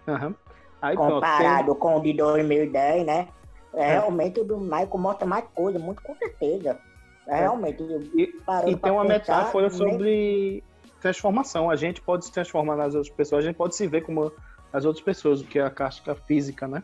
Aham. 0.08 0.34
Aí 0.82 0.96
pronto. 0.96 1.14
Comparado 1.14 1.74
com 1.76 1.96
o 1.96 2.02
de 2.02 2.12
2010, 2.12 3.06
né? 3.06 3.28
É, 3.72 3.92
Realmente 3.92 4.40
o 4.40 4.44
do 4.44 4.58
Michael 4.58 4.98
mostra 4.98 5.26
mais 5.26 5.44
coisa, 5.54 5.78
muito 5.78 6.02
com 6.02 6.14
certeza. 6.16 6.78
É, 7.26 7.38
realmente. 7.38 7.82
E, 8.14 8.34
e 8.66 8.76
tem 8.76 8.92
uma 8.92 9.02
pensar, 9.02 9.06
metáfora 9.06 9.68
nem- 9.68 9.78
sobre 9.78 10.64
transformação. 11.00 11.70
A 11.70 11.76
gente 11.76 12.02
pode 12.02 12.24
se 12.26 12.32
transformar 12.32 12.76
nas 12.76 12.94
outras 12.94 13.14
pessoas, 13.14 13.44
a 13.44 13.46
gente 13.48 13.56
pode 13.56 13.76
se 13.76 13.86
ver 13.86 14.02
como 14.02 14.32
as 14.72 14.84
outras 14.84 15.04
pessoas, 15.04 15.40
o 15.40 15.44
que 15.44 15.58
é 15.58 15.62
a 15.62 15.70
casca 15.70 16.14
física, 16.14 16.66
né? 16.66 16.82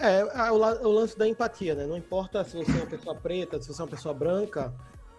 É, 0.00 0.24
o 0.52 0.90
lance 0.90 1.18
da 1.18 1.26
empatia, 1.26 1.74
né? 1.74 1.86
Não 1.86 1.96
importa 1.96 2.44
se 2.44 2.56
você 2.56 2.70
é 2.70 2.74
uma 2.74 2.86
pessoa 2.86 3.14
preta, 3.14 3.60
se 3.60 3.68
você 3.68 3.80
é 3.80 3.84
uma 3.84 3.90
pessoa 3.90 4.14
branca, 4.14 4.72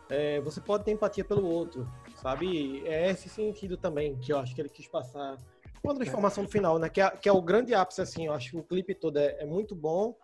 é, 0.10 0.39
você 0.41 0.60
pode 0.61 0.85
ter 0.85 0.91
empatia 0.91 1.23
pelo 1.23 1.45
outro, 1.45 1.88
sabe? 2.15 2.85
É 2.88 3.11
esse 3.11 3.30
sentido 3.30 3.77
também 3.77 4.18
que 4.18 4.34
eu 4.34 4.39
acho 4.39 4.56
que 4.56 4.61
ele 4.61 4.69
quis 4.69 4.88
passar. 4.88 5.38
Uma 5.84 5.95
transformação 5.95 6.43
no 6.43 6.49
final, 6.49 6.80
né? 6.80 6.89
Que 6.89 7.01
é, 7.01 7.10
que 7.11 7.30
é 7.30 7.31
o 7.31 7.41
grande 7.41 7.73
ápice, 7.73 8.01
assim. 8.01 8.26
Eu 8.26 8.34
acho 8.34 8.51
que 8.51 8.57
o 8.57 8.64
clipe 8.64 8.95
todo 8.95 9.18
é, 9.18 9.38
é 9.39 9.45
muito 9.45 9.76
bom, 9.76 10.15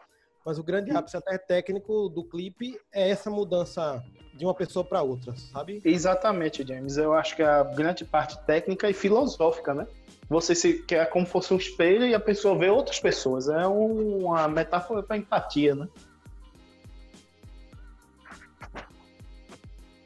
mas 0.45 0.57
o 0.57 0.63
grande 0.63 0.91
ápice 0.91 1.17
até 1.17 1.37
técnico 1.37 2.09
do 2.09 2.23
clipe 2.23 2.79
é 2.91 3.09
essa 3.09 3.29
mudança 3.29 4.03
de 4.33 4.45
uma 4.45 4.53
pessoa 4.53 4.83
para 4.83 5.01
outra, 5.01 5.33
sabe? 5.35 5.81
Exatamente, 5.85 6.65
James. 6.67 6.97
Eu 6.97 7.13
acho 7.13 7.35
que 7.35 7.43
a 7.43 7.63
grande 7.63 8.03
parte 8.03 8.37
técnica 8.45 8.89
e 8.89 8.93
filosófica, 8.93 9.73
né? 9.73 9.87
Você 10.27 10.55
se 10.55 10.79
quer 10.79 11.07
como 11.09 11.25
fosse 11.25 11.53
um 11.53 11.57
espelho 11.57 12.05
e 12.05 12.15
a 12.15 12.19
pessoa 12.19 12.57
vê 12.57 12.69
outras 12.69 12.99
pessoas. 12.99 13.47
É 13.47 13.67
um- 13.67 14.25
uma 14.25 14.47
metáfora 14.47 15.03
para 15.03 15.17
empatia, 15.17 15.75
né? 15.75 15.87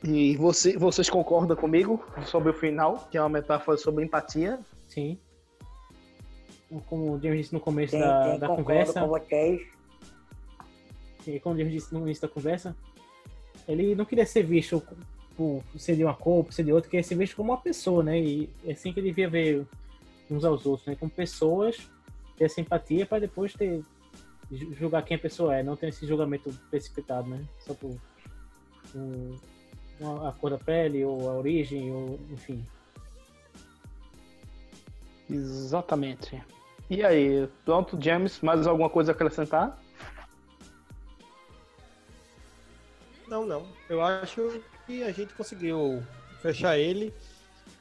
E 0.03 0.35
você, 0.37 0.77
vocês 0.77 1.09
concordam 1.09 1.55
comigo 1.57 2.03
sobre 2.25 2.49
o 2.49 2.53
final, 2.53 3.07
que 3.11 3.17
é 3.17 3.21
uma 3.21 3.29
metáfora 3.29 3.77
sobre 3.77 4.03
empatia? 4.05 4.59
Sim. 4.87 5.17
Como 6.87 7.13
o 7.15 7.19
James 7.21 7.39
disse 7.41 7.53
no 7.53 7.59
começo 7.59 7.91
Sim, 7.93 7.99
da, 7.99 8.33
sim, 8.33 8.39
da 8.39 8.47
conversa, 8.47 9.01
com 9.01 9.07
vocês. 9.07 9.61
e 11.27 11.39
como 11.39 11.55
o 11.55 11.57
James 11.57 11.73
disse 11.73 11.93
no 11.93 12.01
início 12.01 12.21
da 12.27 12.33
conversa, 12.33 12.75
ele 13.67 13.93
não 13.95 14.05
queria 14.05 14.25
ser 14.25 14.43
visto 14.43 14.81
por 15.35 15.61
ser 15.77 15.95
de 15.95 16.03
uma 16.03 16.13
cor, 16.13 16.45
por 16.45 16.53
ser 16.53 16.63
de 16.63 16.71
outra, 16.71 16.89
queria 16.89 17.03
ser 17.03 17.15
visto 17.15 17.35
como 17.35 17.51
uma 17.51 17.57
pessoa, 17.59 18.03
né? 18.03 18.19
E 18.19 18.49
é 18.65 18.71
assim 18.71 18.93
que 18.93 18.99
ele 18.99 19.09
devia 19.09 19.29
ver 19.29 19.65
uns 20.29 20.45
aos 20.45 20.65
outros, 20.65 20.87
né? 20.87 20.95
Como 20.95 21.11
pessoas, 21.11 21.77
ter 22.37 22.45
essa 22.45 22.61
empatia 22.61 23.05
para 23.05 23.19
depois 23.19 23.53
ter 23.53 23.83
ju- 24.51 24.73
julgar 24.73 25.03
quem 25.03 25.17
a 25.17 25.19
pessoa 25.19 25.55
é, 25.55 25.63
não 25.63 25.75
ter 25.75 25.87
esse 25.89 26.05
julgamento 26.05 26.51
precipitado, 26.69 27.29
né? 27.29 27.43
Só 27.59 27.73
por 27.73 27.97
um, 28.95 29.35
a 30.27 30.31
cor 30.33 30.51
da 30.51 30.57
pele, 30.57 31.03
ou 31.03 31.29
a 31.29 31.33
origem, 31.33 31.91
ou 31.91 32.19
enfim. 32.31 32.65
Exatamente. 35.29 36.41
E 36.89 37.03
aí, 37.03 37.47
pronto, 37.63 37.97
James, 38.01 38.39
mais 38.41 38.65
alguma 38.65 38.89
coisa 38.89 39.11
a 39.11 39.15
acrescentar? 39.15 39.79
Não, 43.27 43.45
não. 43.45 43.67
Eu 43.87 44.01
acho 44.01 44.61
que 44.87 45.03
a 45.03 45.11
gente 45.11 45.33
conseguiu 45.35 46.01
fechar 46.41 46.79
ele 46.79 47.13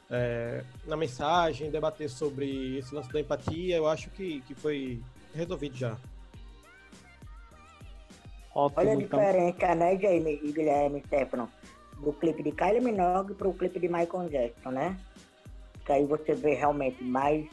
é, 0.09 0.63
na 0.85 0.97
mensagem, 0.97 1.69
debater 1.69 2.09
sobre 2.09 2.77
esse 2.77 2.93
lance 2.93 3.11
da 3.11 3.19
empatia. 3.19 3.75
Eu 3.75 3.87
acho 3.87 4.09
que, 4.09 4.41
que 4.41 4.55
foi 4.55 5.01
resolvido 5.33 5.75
já. 5.75 5.97
Ótimo, 8.53 8.81
Olha 8.81 8.91
a 8.91 8.95
então. 8.95 9.19
diferença, 9.19 9.75
né, 9.75 9.97
Jamie 9.99 10.39
e 10.43 10.51
Guilherme 10.51 11.03
Stefano? 11.05 11.49
Do 11.99 12.13
clipe 12.13 12.41
de 12.41 12.51
Kylie 12.51 12.81
Minogue 12.81 13.33
pro 13.33 13.53
clipe 13.53 13.79
de 13.79 13.87
Michael 13.87 14.29
Jackson, 14.29 14.71
né? 14.71 14.97
Que 15.85 15.91
aí 15.91 16.05
você 16.05 16.33
vê 16.33 16.55
realmente 16.55 17.03
mais 17.03 17.45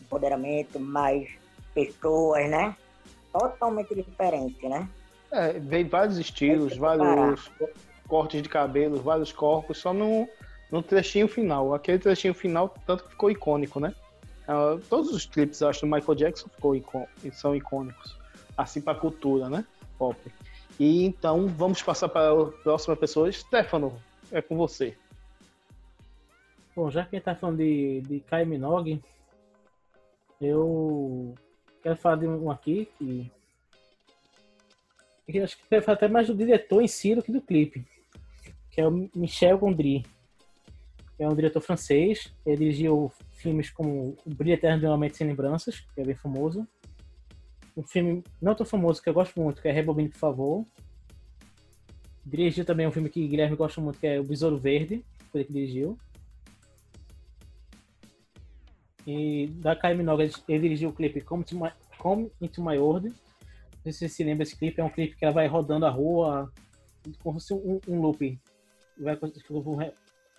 empoderamento, 0.00 0.80
mais 0.80 1.28
pessoas, 1.74 2.48
né? 2.50 2.74
Totalmente 3.32 3.94
diferente, 3.94 4.68
né? 4.68 4.88
É, 5.30 5.52
vem 5.52 5.86
vários 5.86 6.18
estilos, 6.18 6.76
vários 6.76 7.50
cortes 8.08 8.42
de 8.42 8.48
cabelo, 8.48 9.00
vários 9.00 9.30
corpos, 9.32 9.78
só 9.78 9.92
no, 9.92 10.28
no 10.70 10.82
trechinho 10.82 11.28
final. 11.28 11.74
Aquele 11.74 11.98
trechinho 11.98 12.34
final, 12.34 12.74
tanto 12.86 13.04
que 13.04 13.10
ficou 13.10 13.30
icônico, 13.30 13.80
né? 13.80 13.94
Ah, 14.46 14.78
todos 14.88 15.12
os 15.12 15.26
clipes, 15.26 15.62
acho, 15.62 15.82
do 15.82 15.86
Michael 15.86 16.14
Jackson 16.14 16.48
ficou 16.48 16.74
são 17.32 17.54
icônicos. 17.54 18.16
Assim 18.56 18.80
pra 18.80 18.94
cultura, 18.94 19.48
né? 19.48 19.64
Pop. 19.98 20.18
E 20.78 21.04
então, 21.04 21.46
vamos 21.46 21.82
passar 21.82 22.08
para 22.08 22.32
a 22.32 22.46
próxima 22.46 22.96
pessoa. 22.96 23.30
Stefano, 23.30 23.96
é 24.32 24.40
com 24.40 24.56
você. 24.56 24.96
Bom, 26.74 26.90
já 26.90 27.04
que 27.04 27.16
a 27.16 27.18
gente 27.18 27.24
tá 27.24 27.34
falando 27.34 27.58
de, 27.58 28.00
de 28.00 28.20
Kylie 28.20 28.46
Minogue, 28.46 29.02
eu 30.40 31.34
quero 31.82 31.96
falar 31.96 32.16
de 32.16 32.26
um 32.26 32.50
aqui 32.50 32.88
que, 32.98 33.30
eu 35.28 35.44
acho 35.44 35.56
que 35.58 35.68
quero 35.68 35.84
falar 35.84 35.96
até 35.96 36.08
mais 36.08 36.28
do 36.28 36.34
diretor 36.34 36.80
em 36.80 36.88
si 36.88 37.14
do 37.14 37.22
que 37.22 37.30
do 37.30 37.40
clipe, 37.40 37.86
que 38.70 38.80
é 38.80 38.88
o 38.88 39.10
Michel 39.14 39.58
Gondry. 39.58 40.04
É 41.20 41.28
um 41.28 41.34
diretor 41.34 41.60
francês, 41.60 42.32
ele 42.46 42.56
dirigiu 42.56 43.12
filmes 43.32 43.68
como 43.68 44.16
O 44.24 44.34
Brilho 44.34 44.54
Eterno 44.54 44.80
de 44.80 44.86
uma 44.86 44.96
Mente 44.96 45.18
Sem 45.18 45.26
Lembranças, 45.26 45.80
que 45.80 46.00
é 46.00 46.04
bem 46.04 46.14
famoso. 46.14 46.66
Um 47.76 47.82
filme 47.82 48.24
não 48.40 48.54
tão 48.54 48.64
famoso 48.64 49.02
que 49.02 49.08
eu 49.10 49.12
gosto 49.12 49.38
muito, 49.38 49.60
que 49.60 49.68
é 49.68 49.70
Rebobine, 49.70 50.08
por 50.08 50.16
favor. 50.16 50.64
Dirigiu 52.24 52.64
também 52.64 52.86
um 52.86 52.90
filme 52.90 53.10
que 53.10 53.28
Guilherme 53.28 53.54
gosta 53.54 53.82
muito, 53.82 54.00
que 54.00 54.06
é 54.06 54.18
O 54.18 54.24
Besouro 54.24 54.56
Verde, 54.56 55.04
foi 55.30 55.42
ele 55.42 55.46
que 55.46 55.52
dirigiu. 55.52 55.98
E 59.06 59.48
da 59.56 59.76
Kylie 59.76 59.98
Minogue, 59.98 60.30
ele- 60.48 60.60
dirigiu 60.60 60.88
o 60.88 60.92
clipe 60.94 61.20
Come, 61.20 61.44
to 61.44 61.54
My, 61.54 61.70
Come 61.98 62.32
Into 62.40 62.64
My 62.64 62.78
World. 62.78 63.08
Não 63.08 63.82
sei 63.84 63.92
se 63.92 63.98
você 63.98 64.08
se 64.08 64.24
lembra 64.24 64.46
desse 64.46 64.56
clipe, 64.56 64.80
é 64.80 64.84
um 64.84 64.88
clipe 64.88 65.16
que 65.16 65.24
ela 65.26 65.34
vai 65.34 65.46
rodando 65.46 65.84
a 65.84 65.90
rua 65.90 66.50
como 67.22 67.38
se 67.38 67.52
um, 67.52 67.78
um 67.86 68.00
loop. 68.00 68.38
Vai 68.98 69.16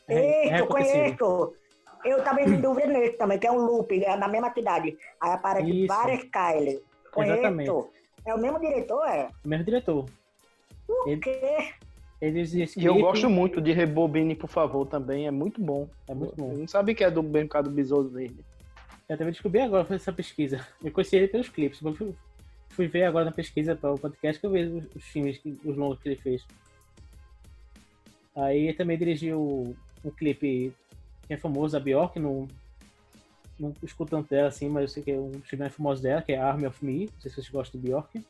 Eita, 0.08 0.58
eu 0.58 0.68
conheço. 0.68 1.54
Eu 2.04 2.24
também 2.24 2.48
me 2.48 2.58
dúvida 2.58 2.88
nesse 2.88 3.18
também, 3.18 3.38
que 3.38 3.46
é 3.46 3.52
um 3.52 3.60
loop, 3.64 4.04
é 4.04 4.16
na 4.18 4.28
mesma 4.28 4.52
cidade. 4.54 4.98
Aí 5.20 5.32
aparece 5.32 5.70
Isso. 5.70 5.88
várias 5.88 6.24
Kylie. 6.24 6.82
Conheço. 7.12 7.34
Exatamente. 7.34 7.72
É 8.26 8.34
o 8.34 8.40
mesmo 8.40 8.60
diretor, 8.60 9.08
é? 9.08 9.30
O 9.46 9.48
mesmo 9.48 9.66
diretor. 9.66 10.06
O 10.88 11.08
Ele- 11.08 11.22
quê? 11.22 11.74
Ele 12.20 12.32
dirigiu 12.34 12.64
esse 12.64 12.80
E 12.80 12.86
eu 12.86 12.96
gosto 13.00 13.30
muito 13.30 13.60
de 13.60 13.72
Rebobine, 13.72 14.36
por 14.36 14.48
favor, 14.50 14.86
também. 14.88 15.26
É 15.28 15.32
muito 15.32 15.60
bom. 15.62 15.88
É 16.08 16.14
muito 16.14 16.36
bom. 16.36 16.54
Não 16.54 16.68
sabia 16.68 16.94
que 16.94 17.04
é 17.04 17.10
do 17.10 17.24
Mercado 17.24 17.70
Besouro 17.70 18.10
dele. 18.10 18.38
Eu 19.10 19.18
também 19.18 19.34
descobri 19.34 19.60
agora, 19.62 19.86
foi 19.86 19.96
essa 19.96 20.14
pesquisa. 20.14 20.66
Eu 20.84 20.92
conheci 20.92 21.16
ele 21.16 21.28
pelos 21.28 21.50
clipes. 21.50 21.80
Fui, 21.80 22.16
fui 22.70 22.88
ver 22.88 23.04
agora 23.04 23.26
na 23.26 23.32
pesquisa 23.32 23.76
para 23.76 23.92
o 23.92 24.00
podcast 24.00 24.40
que 24.40 24.46
eu 24.46 24.52
vejo 24.52 24.78
os, 24.78 24.96
os 24.96 25.04
filmes, 25.04 25.42
os 25.66 25.76
longos 25.76 26.00
que 26.00 26.10
ele 26.10 26.16
fez. 26.16 26.46
Aí 28.36 28.68
ele 28.68 28.74
também 28.78 28.98
dirigiu 28.98 29.76
um 30.04 30.12
clipe 30.12 30.74
que 31.28 31.34
é 31.34 31.38
famoso, 31.38 31.74
da 31.74 31.80
Bjork, 31.80 32.20
no, 32.20 32.48
não 33.62 33.74
escuto 33.84 34.12
tanto 34.12 34.30
dela 34.30 34.48
assim, 34.48 34.68
mas 34.68 34.82
eu 34.82 34.88
sei 34.88 35.04
que 35.04 35.12
é 35.12 35.18
um 35.18 35.30
dos 35.30 35.52
mais 35.54 35.74
famosos 35.74 36.02
dela, 36.02 36.22
que 36.22 36.32
é 36.32 36.38
Army 36.38 36.66
of 36.66 36.84
Me. 36.84 37.06
Não 37.06 37.22
sei 37.22 37.30
se 37.30 37.36
vocês 37.36 37.50
gostam 37.50 37.80
do 37.80 37.88
Bjork. 37.88 38.26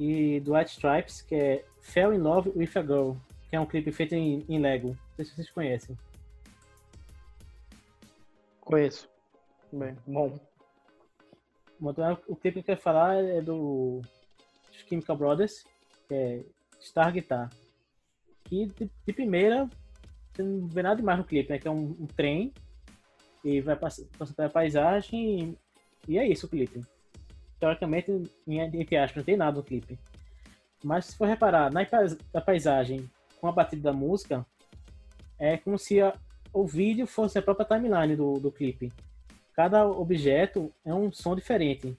E 0.00 0.40
do 0.40 0.54
White 0.54 0.72
Stripes, 0.72 1.22
que 1.22 1.34
é 1.34 1.64
Fell 1.80 2.14
in 2.14 2.18
Love 2.18 2.50
with 2.56 2.70
a 2.74 2.82
Girl, 2.82 3.12
que 3.48 3.56
é 3.56 3.60
um 3.60 3.66
clipe 3.66 3.92
feito 3.92 4.14
em, 4.14 4.44
em 4.48 4.58
Lego. 4.58 4.88
Não 4.88 5.16
sei 5.16 5.24
se 5.26 5.34
vocês 5.34 5.50
conhecem. 5.50 5.96
Conheço. 8.60 9.08
Bem, 9.72 9.96
bom. 10.06 10.38
Então, 11.80 12.18
o 12.26 12.36
clipe 12.36 12.54
que 12.54 12.58
eu 12.60 12.64
quero 12.64 12.80
falar 12.80 13.16
é 13.16 13.40
do 13.40 14.00
Chemical 14.72 15.16
Brothers, 15.16 15.64
que 16.08 16.14
é 16.14 16.44
Star 16.80 17.12
Guitar. 17.12 17.50
Que 18.48 18.66
de, 18.66 18.90
de 19.06 19.12
primeira 19.12 19.68
não 20.38 20.66
vê 20.66 20.82
nada 20.82 20.96
demais 20.96 21.18
no 21.18 21.24
clipe, 21.24 21.50
né? 21.50 21.58
Que 21.58 21.68
é 21.68 21.70
um, 21.70 21.96
um 22.00 22.06
trem 22.06 22.52
e 23.44 23.60
vai 23.60 23.76
passando 23.76 24.08
pela 24.36 24.48
paisagem 24.50 25.56
e, 26.08 26.12
e 26.12 26.18
é 26.18 26.26
isso 26.26 26.46
o 26.46 26.48
clipe. 26.48 26.82
Teoricamente, 27.58 28.10
em- 28.46 28.60
entre 28.60 28.96
aspas, 28.96 29.16
não 29.16 29.24
tem 29.24 29.36
nada 29.36 29.56
no 29.56 29.62
clipe. 29.62 29.98
Mas 30.84 31.06
se 31.06 31.16
for 31.16 31.26
reparar 31.26 31.72
na 31.72 31.80
na 32.32 32.40
paisagem 32.40 33.10
com 33.40 33.46
a 33.48 33.52
batida 33.52 33.82
da 33.82 33.92
música, 33.92 34.44
é 35.38 35.56
como 35.56 35.78
se 35.78 36.00
a- 36.00 36.14
o 36.52 36.66
vídeo 36.66 37.06
fosse 37.06 37.38
a 37.38 37.42
própria 37.42 37.66
timeline 37.66 38.14
do, 38.16 38.38
do 38.38 38.50
clipe 38.52 38.92
cada 39.54 39.88
objeto 39.88 40.70
é 40.84 40.92
um 40.92 41.10
som 41.10 41.34
diferente. 41.34 41.96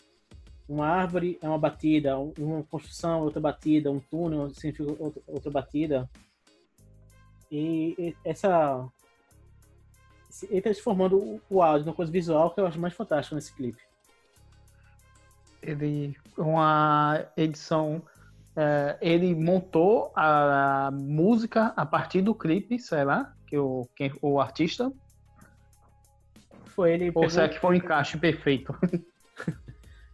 Uma 0.69 0.85
árvore 0.87 1.39
é 1.41 1.47
uma 1.49 1.57
batida, 1.57 2.19
um- 2.19 2.31
uma 2.37 2.61
construção 2.63 3.19
é 3.19 3.21
outra 3.23 3.41
batida, 3.41 3.91
um 3.91 3.99
túnel 3.99 4.51
significa 4.51 4.91
outra, 5.03 5.23
outra 5.25 5.49
batida. 5.51 6.07
E, 7.51 8.15
essa. 8.23 8.87
Ele 10.43 10.57
está 10.57 10.69
transformando 10.69 11.41
o, 11.49 11.61
áudio 11.61 11.85
numa 11.85 11.95
coisa 11.95 12.11
visual 12.11 12.51
que 12.51 12.59
eu 12.59 12.67
acho 12.67 12.79
mais 12.79 12.93
fantástico 12.93 13.35
nesse 13.35 13.53
clipe. 13.53 13.81
Ele, 15.61 16.15
uma 16.37 17.25
edição, 17.35 18.03
é, 18.55 18.97
ele 19.01 19.33
montou 19.33 20.11
a 20.15 20.91
música 20.93 21.73
a 21.75 21.85
partir 21.85 22.21
do 22.21 22.35
clipe, 22.35 22.77
será? 22.77 23.33
Que 23.47 23.57
o, 23.57 23.87
quem, 23.95 24.11
o 24.21 24.39
artista? 24.39 24.91
Foi 26.65 26.93
ele. 26.93 27.11
Ou 27.15 27.29
será 27.29 27.49
que 27.49 27.59
foi 27.59 27.71
um 27.71 27.73
encaixe 27.73 28.17
perfeito? 28.17 28.75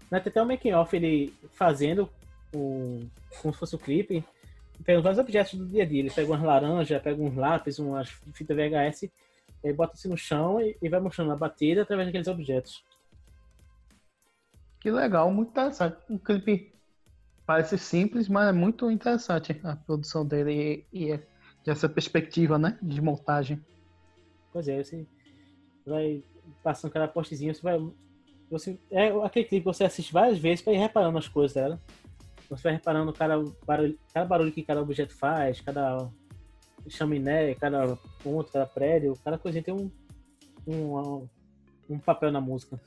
Tem 0.09 0.19
até 0.19 0.41
o 0.41 0.45
making 0.45 0.73
off 0.73 0.95
ele 0.95 1.33
fazendo 1.53 2.07
o, 2.53 3.03
como 3.41 3.53
se 3.53 3.59
fosse 3.59 3.75
o 3.75 3.79
clipe, 3.79 4.23
pegando 4.83 5.03
vários 5.03 5.19
objetos 5.19 5.53
do 5.53 5.65
dia 5.65 5.83
a 5.83 5.85
dia. 5.85 5.99
Ele 5.99 6.11
pega 6.11 6.31
umas 6.31 6.41
laranjas, 6.41 7.01
pega 7.01 7.21
uns 7.21 7.35
lápis, 7.35 7.79
umas 7.79 8.09
fitas 8.33 8.55
VHS, 8.55 9.09
ele 9.63 9.73
bota 9.73 9.93
assim 9.93 10.09
no 10.09 10.17
chão 10.17 10.59
e, 10.59 10.77
e 10.81 10.89
vai 10.89 10.99
mostrando 10.99 11.31
a 11.31 11.35
batida 11.35 11.83
através 11.83 12.07
daqueles 12.07 12.27
objetos. 12.27 12.83
Que 14.79 14.91
legal, 14.91 15.31
muito 15.31 15.51
interessante. 15.51 15.97
Um 16.09 16.17
clipe 16.17 16.73
parece 17.45 17.77
simples, 17.77 18.27
mas 18.27 18.49
é 18.49 18.51
muito 18.51 18.91
interessante 18.91 19.59
a 19.63 19.75
produção 19.75 20.25
dele 20.25 20.85
e, 20.91 21.09
e 21.11 21.19
essa 21.65 21.87
perspectiva, 21.87 22.57
né, 22.57 22.77
de 22.81 23.01
montagem. 23.01 23.63
Pois 24.51 24.67
é, 24.67 24.83
você 24.83 25.05
vai 25.85 26.23
passando 26.61 26.91
cada 26.91 27.07
postezinho, 27.07 27.55
você 27.55 27.61
vai. 27.61 27.79
Você, 28.51 28.77
é 28.91 29.07
aquele 29.25 29.45
clipe 29.45 29.61
que 29.61 29.73
você 29.73 29.85
assiste 29.85 30.13
várias 30.13 30.37
vezes 30.37 30.61
para 30.61 30.73
ir 30.73 30.77
reparando 30.77 31.17
as 31.17 31.27
coisas 31.27 31.53
dela. 31.53 31.81
Você 32.49 32.63
vai 32.63 32.73
reparando 32.73 33.13
cada 33.13 33.41
barulho, 33.65 33.97
cada 34.13 34.25
barulho 34.25 34.51
que 34.51 34.63
cada 34.63 34.81
objeto 34.81 35.15
faz, 35.15 35.61
cada 35.61 36.09
chaminé, 36.89 37.55
cada 37.55 37.97
ponto, 38.21 38.51
cada 38.51 38.65
prédio, 38.65 39.17
cada 39.23 39.37
coisinha 39.37 39.63
tem 39.63 39.73
um, 39.73 39.89
um, 40.67 41.27
um 41.89 41.99
papel 41.99 42.31
na 42.31 42.41
música. 42.41 42.79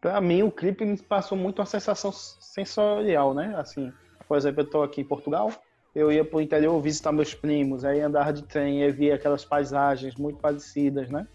Pra 0.00 0.20
mim, 0.20 0.42
o 0.42 0.50
clipe 0.50 0.84
me 0.84 0.96
passou 0.96 1.38
muito 1.38 1.60
uma 1.60 1.66
sensação 1.66 2.10
sensorial, 2.12 3.34
né? 3.34 3.54
Assim, 3.56 3.92
por 4.26 4.36
exemplo, 4.36 4.62
eu 4.62 4.68
tô 4.68 4.82
aqui 4.82 5.00
em 5.00 5.04
Portugal, 5.04 5.52
eu 5.94 6.10
ia 6.10 6.24
pro 6.24 6.40
interior 6.40 6.80
visitar 6.80 7.12
meus 7.12 7.34
primos, 7.34 7.84
aí 7.84 8.00
andava 8.00 8.32
de 8.32 8.42
trem 8.42 8.82
e 8.82 8.90
via 8.90 9.14
aquelas 9.14 9.44
paisagens 9.44 10.16
muito 10.16 10.40
parecidas, 10.40 11.08
né? 11.08 11.26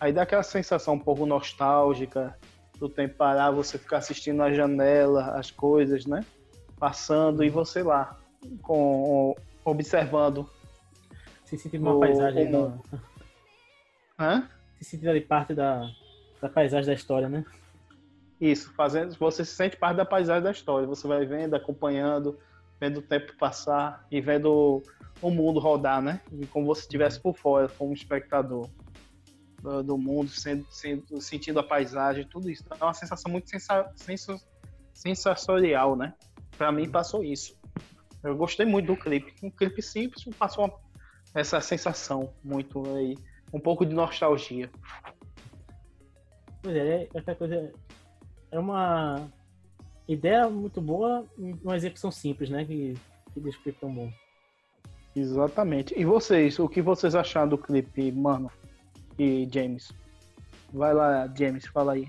Aí 0.00 0.12
dá 0.12 0.22
aquela 0.22 0.42
sensação 0.42 0.94
um 0.94 0.98
pouco 0.98 1.26
nostálgica 1.26 2.36
do 2.78 2.88
tempo 2.88 3.14
parar, 3.16 3.50
você 3.50 3.76
ficar 3.78 3.98
assistindo 3.98 4.42
a 4.42 4.52
janela, 4.52 5.32
as 5.38 5.50
coisas, 5.50 6.06
né? 6.06 6.24
Passando 6.78 7.42
e 7.42 7.50
você 7.50 7.82
lá, 7.82 8.16
com, 8.62 9.34
observando. 9.64 10.48
Se 11.44 11.56
sentindo 11.58 11.82
uma 11.82 11.96
O- 11.96 12.00
paisagem. 12.00 12.54
o- 12.54 12.68
da- 12.68 12.98
Hã? 14.18 14.48
se 14.78 14.84
sentindo 14.84 15.10
ali 15.10 15.20
parte 15.20 15.54
da, 15.54 15.90
da 16.40 16.48
paisagem 16.48 16.86
da 16.86 16.94
história, 16.94 17.28
né? 17.28 17.44
Isso, 18.40 18.72
fazendo, 18.74 19.16
você 19.16 19.44
se 19.44 19.54
sente 19.54 19.76
parte 19.76 19.96
da 19.96 20.04
paisagem 20.04 20.42
da 20.44 20.52
história. 20.52 20.86
Você 20.86 21.08
vai 21.08 21.26
vendo, 21.26 21.54
acompanhando, 21.54 22.38
vendo 22.80 22.98
o 22.98 23.02
tempo 23.02 23.36
passar 23.36 24.06
e 24.10 24.20
vendo 24.20 24.80
o 25.20 25.30
mundo 25.30 25.58
rodar, 25.58 26.00
né? 26.00 26.20
E 26.32 26.46
como 26.46 26.72
se 26.76 26.82
estivesse 26.82 27.18
por 27.20 27.36
fora, 27.36 27.68
como 27.68 27.92
espectador 27.92 28.68
do, 29.62 29.82
do 29.82 29.98
mundo, 29.98 30.30
sendo, 30.30 30.66
sendo- 30.70 31.20
sentindo 31.20 31.58
a 31.58 31.62
paisagem, 31.62 32.26
tudo 32.26 32.50
isso. 32.50 32.64
É 32.78 32.84
uma 32.84 32.94
sensação 32.94 33.30
muito 33.30 33.48
sensa, 33.50 33.92
sensorial, 34.94 35.96
né? 35.96 36.14
Pra 36.56 36.72
mim 36.72 36.88
passou 36.88 37.22
isso. 37.24 37.56
Eu 38.22 38.36
gostei 38.36 38.66
muito 38.66 38.86
do 38.86 38.96
clipe. 38.96 39.32
Um 39.42 39.50
clipe 39.50 39.80
simples, 39.82 40.24
passou 40.36 40.64
uma- 40.64 40.74
essa 41.34 41.60
sensação 41.60 42.32
muito 42.42 42.82
aí, 42.96 43.16
um 43.52 43.60
pouco 43.60 43.84
de 43.86 43.94
nostalgia. 43.94 44.70
Pois 46.62 46.74
é, 46.76 47.02
é 47.04 47.08
essa 47.14 47.34
coisa. 47.34 47.72
É 48.50 48.58
uma 48.58 49.28
ideia 50.08 50.48
muito 50.48 50.80
boa, 50.80 51.24
uma 51.36 51.76
execução 51.76 52.10
simples, 52.10 52.50
né? 52.50 52.64
Que, 52.64 52.94
que 53.32 53.40
deixa 53.40 53.58
o 53.58 53.62
clipe 53.62 53.78
tão 53.78 53.92
bom. 53.94 54.10
Exatamente. 55.14 55.94
E 55.98 56.04
vocês, 56.04 56.58
o 56.58 56.68
que 56.68 56.80
vocês 56.82 57.14
acharam 57.14 57.48
do 57.48 57.58
clipe, 57.58 58.10
mano? 58.12 58.50
E 59.18 59.48
James? 59.52 59.92
Vai 60.72 60.94
lá, 60.94 61.26
James, 61.36 61.66
fala 61.66 61.94
aí. 61.94 62.06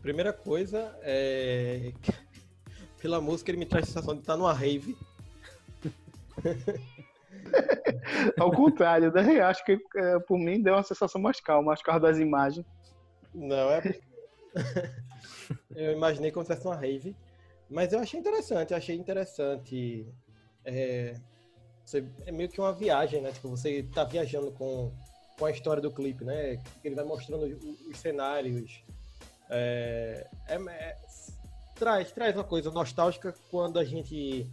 Primeira 0.00 0.32
coisa 0.32 0.98
é. 1.02 1.92
Pela 3.00 3.20
música 3.20 3.50
ele 3.50 3.58
me 3.58 3.66
traz 3.66 3.84
a 3.84 3.88
sensação 3.88 4.14
de 4.14 4.20
estar 4.20 4.36
numa 4.36 4.52
rave. 4.52 4.96
Ao 8.38 8.50
contrário, 8.50 9.12
né? 9.12 9.40
Acho 9.40 9.64
que 9.64 9.78
é, 9.96 10.18
por 10.20 10.38
mim 10.38 10.62
deu 10.62 10.74
uma 10.74 10.82
sensação 10.82 11.20
mais 11.20 11.40
calma, 11.40 11.72
acho 11.72 11.82
que 11.82 11.90
causa 11.90 12.06
das 12.06 12.18
imagens. 12.18 12.64
Não, 13.34 13.70
é. 13.70 13.82
eu 15.74 15.92
imaginei 15.92 16.30
como 16.30 16.46
se 16.46 16.54
fosse 16.54 16.66
uma 16.66 16.76
rave. 16.76 17.16
Mas 17.68 17.92
eu 17.92 17.98
achei 17.98 18.20
interessante, 18.20 18.72
eu 18.72 18.76
achei 18.76 18.96
interessante. 18.96 20.06
É, 20.64 21.14
você- 21.84 22.04
é 22.26 22.32
meio 22.32 22.48
que 22.48 22.60
uma 22.60 22.72
viagem, 22.72 23.20
né? 23.20 23.30
Tipo, 23.32 23.48
você 23.48 23.82
tá 23.82 24.04
viajando 24.04 24.50
com, 24.52 24.92
com 25.38 25.44
a 25.46 25.50
história 25.50 25.82
do 25.82 25.90
clipe, 25.92 26.24
né? 26.24 26.60
Ele 26.82 26.94
vai 26.94 27.04
mostrando 27.04 27.44
os, 27.44 27.80
os 27.88 27.98
cenários. 27.98 28.82
É, 29.50 30.26
é- 30.48 30.54
é- 30.56 30.96
traz, 31.74 32.10
traz 32.12 32.34
uma 32.34 32.44
coisa 32.44 32.70
nostálgica 32.70 33.34
quando 33.50 33.78
a 33.78 33.84
gente 33.84 34.46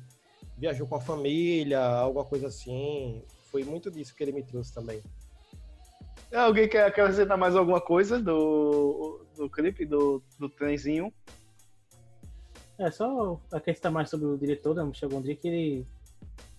viajou 0.58 0.86
com 0.88 0.96
a 0.96 1.02
família, 1.02 1.80
alguma 1.80 2.26
coisa 2.26 2.48
assim. 2.48 3.24
Foi 3.50 3.64
muito 3.64 3.90
disso 3.90 4.14
que 4.16 4.24
ele 4.24 4.32
me 4.32 4.44
trouxe 4.44 4.74
também. 4.74 5.02
Alguém 6.34 6.68
quer 6.70 6.86
acrescentar 6.86 7.38
mais 7.38 7.56
alguma 7.56 7.82
coisa 7.82 8.22
do, 8.22 9.26
do 9.36 9.50
clipe, 9.50 9.86
do, 9.86 10.24
do 10.40 10.48
trenzinho? 10.48 11.14
É 12.80 12.90
só 12.90 13.40
acrescentar 13.52 13.92
mais 13.92 14.10
sobre 14.10 14.28
o 14.28 14.38
diretor 14.38 14.74
da 14.74 14.86
Michel 14.86 15.10
Gondry, 15.10 15.36
que 15.36 15.48
ele 15.48 15.88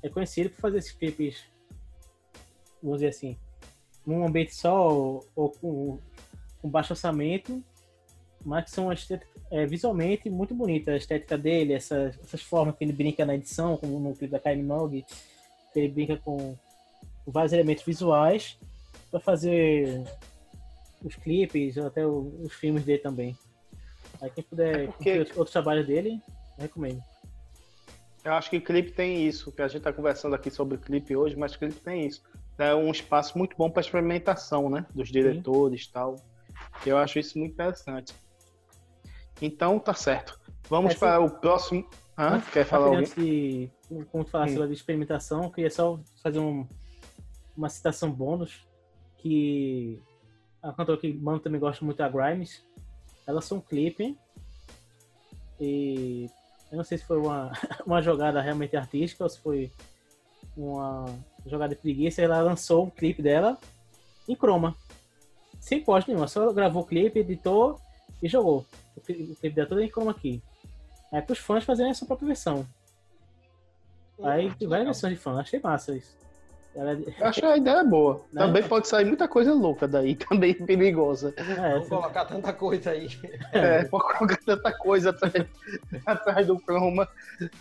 é 0.03 0.09
conhecido 0.09 0.51
por 0.51 0.61
fazer 0.61 0.79
esses 0.79 0.93
clipes, 0.93 1.45
vamos 2.83 2.99
dizer 2.99 3.09
assim, 3.09 3.37
num 4.07 4.27
ambiente 4.27 4.55
só 4.55 4.93
ou, 4.93 5.27
ou 5.35 5.51
com, 5.51 5.99
com 6.61 6.69
baixo 6.69 6.93
orçamento, 6.93 7.63
mas 8.45 8.65
que 8.65 8.71
são 8.73 8.93
estética, 8.93 9.31
é, 9.51 9.65
visualmente 9.67 10.29
muito 10.29 10.55
bonitas. 10.55 10.95
A 10.95 10.97
estética 10.97 11.39
dele, 11.39 11.75
essas, 11.75 12.19
essas 12.19 12.43
formas 12.43 12.77
que 12.77 12.85
ele 12.85 12.93
brinca 12.93 13.25
na 13.25 13.35
edição, 13.35 13.77
como 13.77 14.01
no 14.01 14.15
clipe 14.17 14.33
da 14.33 14.41
Kylie 14.41 14.63
Minogue, 14.63 15.05
que 15.73 15.79
ele 15.79 15.89
brinca 15.89 16.17
com, 16.17 16.57
vários 17.27 17.53
elementos 17.53 17.85
visuais 17.85 18.59
para 19.11 19.21
fazer 19.21 20.05
os 21.05 21.15
clipes 21.17 21.77
ou 21.77 21.87
até 21.87 22.07
os 22.07 22.53
filmes 22.55 22.85
dele 22.85 22.99
também. 22.99 23.37
Aí 24.21 24.31
quem 24.31 24.45
puder 24.45 24.87
porque- 24.87 25.17
curtir 25.17 25.39
outros, 25.39 25.53
trabalhos 25.53 25.87
dele, 25.87 26.21
recomendo. 26.59 27.03
Eu 28.25 28.35
acho 28.35 28.49
que 28.51 28.61
clipe 28.61 28.93
tem 28.93 29.27
isso, 29.27 29.51
que 29.51 29.63
a 29.63 29.69
gente 29.69 29.83
tá 29.83 29.93
conversando 29.93 30.35
aqui 30.35 30.51
sobre 30.51 30.79
clipe 30.79 31.17
hoje, 31.17 31.35
mas 31.37 31.57
clipe 31.57 31.81
tem 31.81 32.07
isso. 32.07 32.23
É 32.59 32.75
um 32.75 32.91
espaço 32.91 33.37
muito 33.37 33.57
bom 33.57 33.69
para 33.71 33.81
experimentação, 33.81 34.71
né? 34.71 34.87
Dos 34.95 35.11
diretores 35.11 35.83
e 35.85 35.91
tal. 35.93 36.17
Eu 36.87 36.97
acho 36.99 37.19
isso 37.19 37.37
muito 37.39 37.53
interessante. 37.53 38.15
Então, 39.41 39.79
tá 39.81 39.95
certo. 39.95 40.39
Vamos 40.69 40.95
É, 40.95 40.99
para 40.99 41.21
o 41.21 41.29
próximo. 41.31 41.89
Hã? 42.17 42.35
Antes- 42.37 42.51
Quer 42.51 42.65
falar 42.65 42.95
rapidinho, 42.95 43.07
alguém? 43.09 43.71
Antes 43.91 44.05
de, 44.05 44.05
como 44.13 44.25
falasse 44.25 44.59
Hum. 44.61 44.67
de 44.69 44.73
experimentação, 44.75 45.45
eu 45.45 45.51
queria 45.51 45.71
só 45.71 45.99
fazer 46.23 46.39
um- 46.39 46.67
uma 47.57 47.69
citação 47.69 48.11
bônus 48.13 48.65
que 49.19 50.01
a 50.63 50.73
cantora 50.73 51.01
que 51.01 51.13
Mano 51.13 51.41
também 51.41 51.59
gosta 51.61 51.85
muito, 51.85 52.01
a 52.03 52.09
Grimes, 52.09 52.63
ela 53.27 53.37
lançou 53.37 53.59
um 53.59 53.61
clipe 53.61 54.17
e 55.61 56.31
eu 56.73 56.77
não 56.79 56.85
sei 56.85 56.99
se 56.99 57.05
foi 57.05 57.19
uma, 57.19 57.53
uma 57.87 58.03
jogada 58.03 58.41
realmente 58.41 58.77
artística 58.77 59.23
ou 59.23 59.29
se 59.31 59.39
foi 59.39 59.71
uma 60.57 61.05
jogada 61.47 61.75
de 61.75 61.81
preguiça, 61.81 62.21
ela 62.23 62.41
lançou 62.41 62.87
um 62.87 62.91
clipe 62.91 63.23
dela 63.23 63.57
em 64.29 64.35
croma, 64.35 64.75
sem 65.61 65.83
pós 65.83 66.07
nenhuma, 66.07 66.27
só 66.27 66.53
gravou 66.53 66.83
o 66.83 66.87
clipe, 66.87 67.21
editou 67.21 67.79
e 68.23 68.29
jogou. 68.29 68.67
O 68.97 69.01
cli- 69.01 69.33
o 69.33 69.37
clipe 69.37 69.55
dela 69.55 69.69
todo 69.69 69.81
em 69.83 69.89
chroma 69.91 70.11
aqui. 70.11 70.43
Aí 71.13 71.21
pros 71.23 71.39
fãs 71.39 71.63
fazerem 71.65 71.93
a 71.93 71.95
sua 71.95 72.07
própria 72.07 72.27
versão. 72.27 72.67
Aí 74.23 74.55
tem 74.55 74.69
várias 74.69 74.87
versões 74.87 75.15
de 75.15 75.19
fã, 75.21 75.39
achei 75.41 75.61
massa 75.61 75.97
isso. 75.97 76.17
Ela, 76.75 76.93
Eu 76.95 77.27
acho 77.27 77.45
a 77.45 77.57
ideia 77.57 77.85
boa. 77.85 78.25
Né? 78.33 78.41
Também 78.47 78.63
pode 78.63 78.89
sair 78.89 79.05
muita 79.05 79.29
coisa 79.29 79.53
louca 79.53 79.87
daí, 79.87 80.15
também 80.29 80.55
perigosa. 80.55 81.35
é, 81.37 81.73
Vamos 81.75 81.89
colocar 81.89 82.25
tanta 82.25 82.53
coisa 82.53 82.91
aí. 82.91 83.09
É, 83.53 83.85
pode 83.85 84.05
colocar 84.19 84.39
tanta 84.45 84.73
coisa 84.79 85.11
atrás, 85.11 85.35
atrás 86.07 86.47
do 86.47 86.59
chroma. 86.61 87.07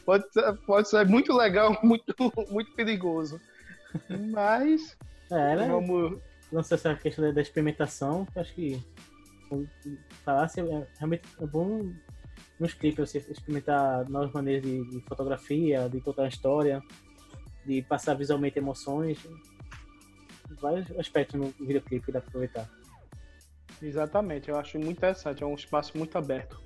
Pode, 0.06 0.24
pode 0.66 0.88
ser 0.90 1.06
muito 1.08 1.34
legal, 1.34 1.78
muito, 1.84 2.16
muito 2.50 2.72
perigoso. 2.74 3.40
Mas 4.32 4.96
é, 5.30 5.54
ela 5.54 5.68
vamos. 5.68 6.18
lançou 6.52 6.76
essa 6.76 6.96
questão 6.96 7.34
da- 7.34 7.42
experimentação, 7.42 8.26
que 8.32 8.40
acho 8.40 8.54
que 8.54 8.82
como 9.50 9.68
falasse, 10.24 10.62
é, 10.62 10.88
realmente 10.98 11.24
é 11.42 11.46
bom 11.46 11.92
nos 12.58 12.74
clipes 12.74 13.10
você 13.12 13.18
experimentar 13.18 14.08
novas 14.10 14.32
maneiras 14.32 14.64
de, 14.64 14.86
de 14.90 15.02
fotografia, 15.02 15.90
de 15.90 16.00
contar 16.00 16.22
uma 16.22 16.28
história, 16.30 16.82
de 17.66 17.82
passar 17.84 18.16
visualmente 18.16 18.58
emoções. 18.58 19.20
Vários 20.60 20.92
aspectos 20.98 21.40
no 21.40 21.48
videoclipe 21.66 22.12
dá 22.12 22.20
pra 22.20 22.28
aproveitar. 22.30 22.70
Exatamente, 23.82 24.50
eu 24.50 24.58
acho 24.58 24.78
muito 24.78 24.98
interessante. 24.98 25.44
É 25.44 25.46
um 25.46 25.56
espaço 25.56 25.98
muito 25.98 26.18
aberto 26.18 26.62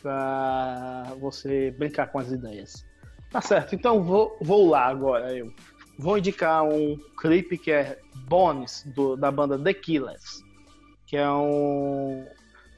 para 0.00 1.14
você 1.20 1.70
brincar 1.72 2.08
com 2.08 2.18
as 2.18 2.30
ideias. 2.30 2.86
Tá 3.30 3.40
certo, 3.40 3.74
então 3.74 4.02
vou, 4.02 4.36
vou 4.40 4.68
lá 4.68 4.86
agora. 4.86 5.36
Eu 5.36 5.52
vou 5.98 6.18
indicar 6.18 6.62
um 6.64 6.96
clipe 7.18 7.58
que 7.58 7.70
é 7.70 7.98
Bones, 8.28 8.84
do, 8.94 9.16
da 9.16 9.30
banda 9.30 9.58
The 9.58 9.74
Killers, 9.74 10.42
que 11.06 11.16
é 11.16 11.28
um, 11.28 12.26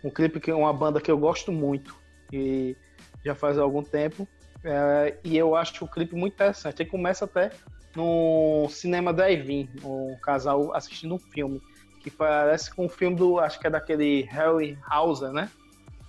um 0.02 0.10
clipe 0.10 0.40
que 0.40 0.50
é 0.50 0.54
uma 0.54 0.72
banda 0.72 1.00
que 1.00 1.10
eu 1.10 1.18
gosto 1.18 1.52
muito 1.52 1.94
e 2.32 2.76
já 3.24 3.34
faz 3.34 3.58
algum 3.58 3.82
tempo. 3.82 4.26
É, 4.68 5.16
e 5.22 5.36
eu 5.36 5.54
acho 5.54 5.84
o 5.84 5.88
clipe 5.88 6.16
muito 6.16 6.34
interessante. 6.34 6.82
Ele 6.82 6.90
começa 6.90 7.24
até 7.24 7.52
no 7.94 8.68
cinema 8.68 9.12
drive-in, 9.12 9.70
um 9.84 10.16
casal 10.20 10.74
assistindo 10.74 11.14
um 11.14 11.18
filme 11.18 11.62
que 12.00 12.10
parece 12.10 12.74
com 12.74 12.86
um 12.86 12.88
filme 12.88 13.16
do, 13.16 13.38
acho 13.38 13.60
que 13.60 13.66
é 13.68 13.70
daquele 13.70 14.22
Harry 14.22 14.76
Hauser, 14.88 15.32
né? 15.32 15.48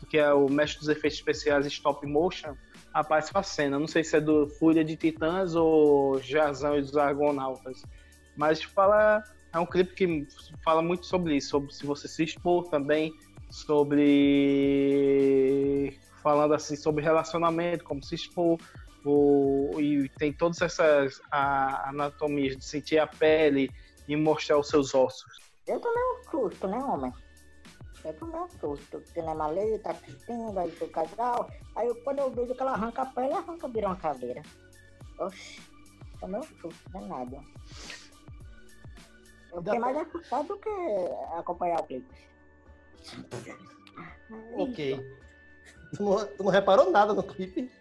Que 0.10 0.18
é 0.18 0.34
o 0.34 0.50
mestre 0.50 0.80
dos 0.80 0.90
efeitos 0.90 1.20
especiais 1.20 1.68
stop 1.68 2.06
motion. 2.06 2.56
Aparece 2.94 3.32
uma 3.32 3.44
cena, 3.44 3.78
não 3.80 3.88
sei 3.88 4.04
se 4.04 4.18
é 4.18 4.22
do 4.22 4.48
Fúria 4.48 4.84
de 4.84 4.96
Titãs 4.96 5.54
ou 5.54 6.20
Jazão 6.20 6.78
e 6.78 6.82
dos 6.82 6.98
Argonautas, 6.98 7.84
mas 8.36 8.64
fala 8.64 9.24
é 9.54 9.60
um 9.60 9.66
clipe 9.66 9.94
que 9.94 10.28
fala 10.64 10.82
muito 10.82 11.06
sobre 11.06 11.36
isso, 11.36 11.50
sobre 11.50 11.74
se 11.74 11.86
você 11.86 12.08
se 12.08 12.24
expor 12.24 12.70
também, 12.70 13.14
sobre 13.50 14.78
falando 16.22 16.54
assim 16.54 16.76
sobre 16.76 17.04
relacionamento, 17.04 17.84
como 17.84 18.04
se 18.04 18.16
expor, 18.16 18.58
o, 19.06 19.72
e 19.80 20.10
tem 20.18 20.34
todas 20.34 20.62
essas 20.62 21.22
a, 21.32 21.90
anatomias 21.90 22.58
de 22.58 22.66
sentir 22.66 23.00
a 23.00 23.08
pele 23.08 23.70
e 24.08 24.16
mostrar 24.16 24.58
os 24.58 24.68
seus 24.68 24.94
ossos. 24.94 25.40
Eu 25.66 25.80
tomei 25.80 26.04
um 26.04 26.24
susto, 26.30 26.68
né, 26.68 26.78
homem? 26.78 27.14
Eu 28.04 28.14
tomei 28.14 28.40
um 28.40 28.50
susto. 28.50 28.98
O 28.98 29.06
cinema 29.06 29.48
ali, 29.48 29.80
tá 29.80 29.92
assistindo, 29.92 30.58
aí 30.58 30.74
o 30.82 30.90
casal. 30.90 31.50
Aí 31.76 31.88
eu, 31.88 31.96
quando 32.04 32.20
eu 32.20 32.32
vejo 32.32 32.54
que 32.54 32.62
ela 32.62 32.72
arranca 32.74 33.02
a 33.02 33.06
pele, 33.06 33.34
arranca, 33.34 33.68
vira 33.68 33.88
uma 33.88 33.96
caveira. 33.96 34.42
Oxi, 35.20 35.62
tomei 36.20 36.40
um 36.40 36.44
susto, 36.44 36.90
não 36.94 37.04
é 37.04 37.08
nada. 37.08 37.44
Eu 39.52 39.64
fiquei 39.64 39.80
mais 39.80 39.98
assustado 39.98 40.48
do 40.48 40.60
que 40.60 40.70
acompanhar 41.38 41.80
o 41.80 41.84
clipe. 41.84 42.28
Ok. 44.54 45.18
Tu 45.96 46.04
não, 46.04 46.26
tu 46.26 46.44
não 46.44 46.52
reparou 46.52 46.92
nada 46.92 47.14
no 47.14 47.24
clipe? 47.24 47.72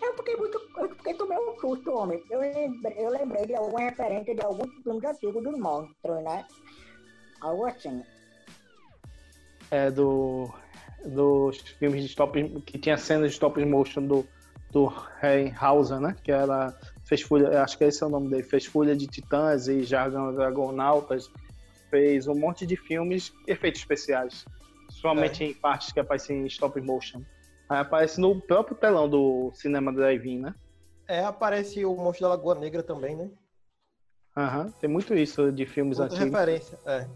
Eu 0.00 0.14
fiquei 0.16 0.36
muito. 0.36 0.60
Eu 0.78 0.88
fiquei 0.90 1.14
tomei 1.14 1.38
um 1.38 1.58
susto, 1.60 1.90
homem. 1.92 2.22
Eu 2.30 2.40
lembrei, 2.40 2.94
eu 2.98 3.10
lembrei 3.10 3.46
de 3.46 3.54
alguma 3.54 3.80
referência 3.80 4.34
de 4.34 4.42
algum 4.42 4.66
filme 4.82 5.06
antigo 5.06 5.40
dos 5.42 5.58
monstros, 5.58 6.22
né? 6.22 6.44
Algo 7.40 7.66
assim. 7.66 8.04
é, 9.70 9.90
do, 9.90 10.52
dos 11.04 11.58
filmes 11.78 12.02
de 12.02 12.08
stop 12.08 12.60
que 12.60 12.78
tinha 12.78 12.96
cenas 12.96 13.30
de 13.30 13.34
stop 13.34 13.64
motion 13.64 14.02
do, 14.06 14.26
do 14.70 14.86
Harry 15.20 15.52
Hauser, 15.60 16.00
né? 16.00 16.16
Que 16.22 16.32
ela 16.32 16.78
fez 17.04 17.22
Folha, 17.22 17.62
acho 17.62 17.76
que 17.78 17.84
esse 17.84 18.02
é 18.02 18.06
o 18.06 18.10
nome 18.10 18.28
dele, 18.30 18.42
fez 18.42 18.66
Folha 18.66 18.96
de 18.96 19.06
Titãs 19.06 19.68
e 19.68 19.82
Jargão 19.82 20.34
Dragonautas, 20.34 21.30
fez 21.90 22.26
um 22.26 22.34
monte 22.34 22.66
de 22.66 22.76
filmes 22.76 23.32
e 23.46 23.52
efeitos 23.52 23.80
especiais, 23.80 24.44
somente 25.14 25.44
em 25.44 25.54
partes 25.54 25.92
que 25.92 26.00
aparecem 26.00 26.42
em 26.42 26.46
stop 26.46 26.80
motion. 26.80 27.22
Aí 27.68 27.78
aparece 27.78 28.20
no 28.20 28.40
próprio 28.40 28.76
telão 28.76 29.08
do 29.08 29.50
cinema 29.54 29.92
drive-in, 29.92 30.40
né? 30.40 30.54
É, 31.08 31.24
aparece 31.24 31.84
o 31.84 31.94
Monstro 31.96 32.24
da 32.24 32.28
Lagoa 32.30 32.54
Negra 32.56 32.82
também, 32.82 33.14
né? 33.16 33.30
Aham, 34.36 34.70
Tem 34.80 34.88
muito 34.90 35.14
isso 35.14 35.50
de 35.50 35.64
filmes 35.64 35.98
Outra 35.98 36.16
antigos. 36.16 36.38
referência. 36.38 36.78
É. 36.84 37.06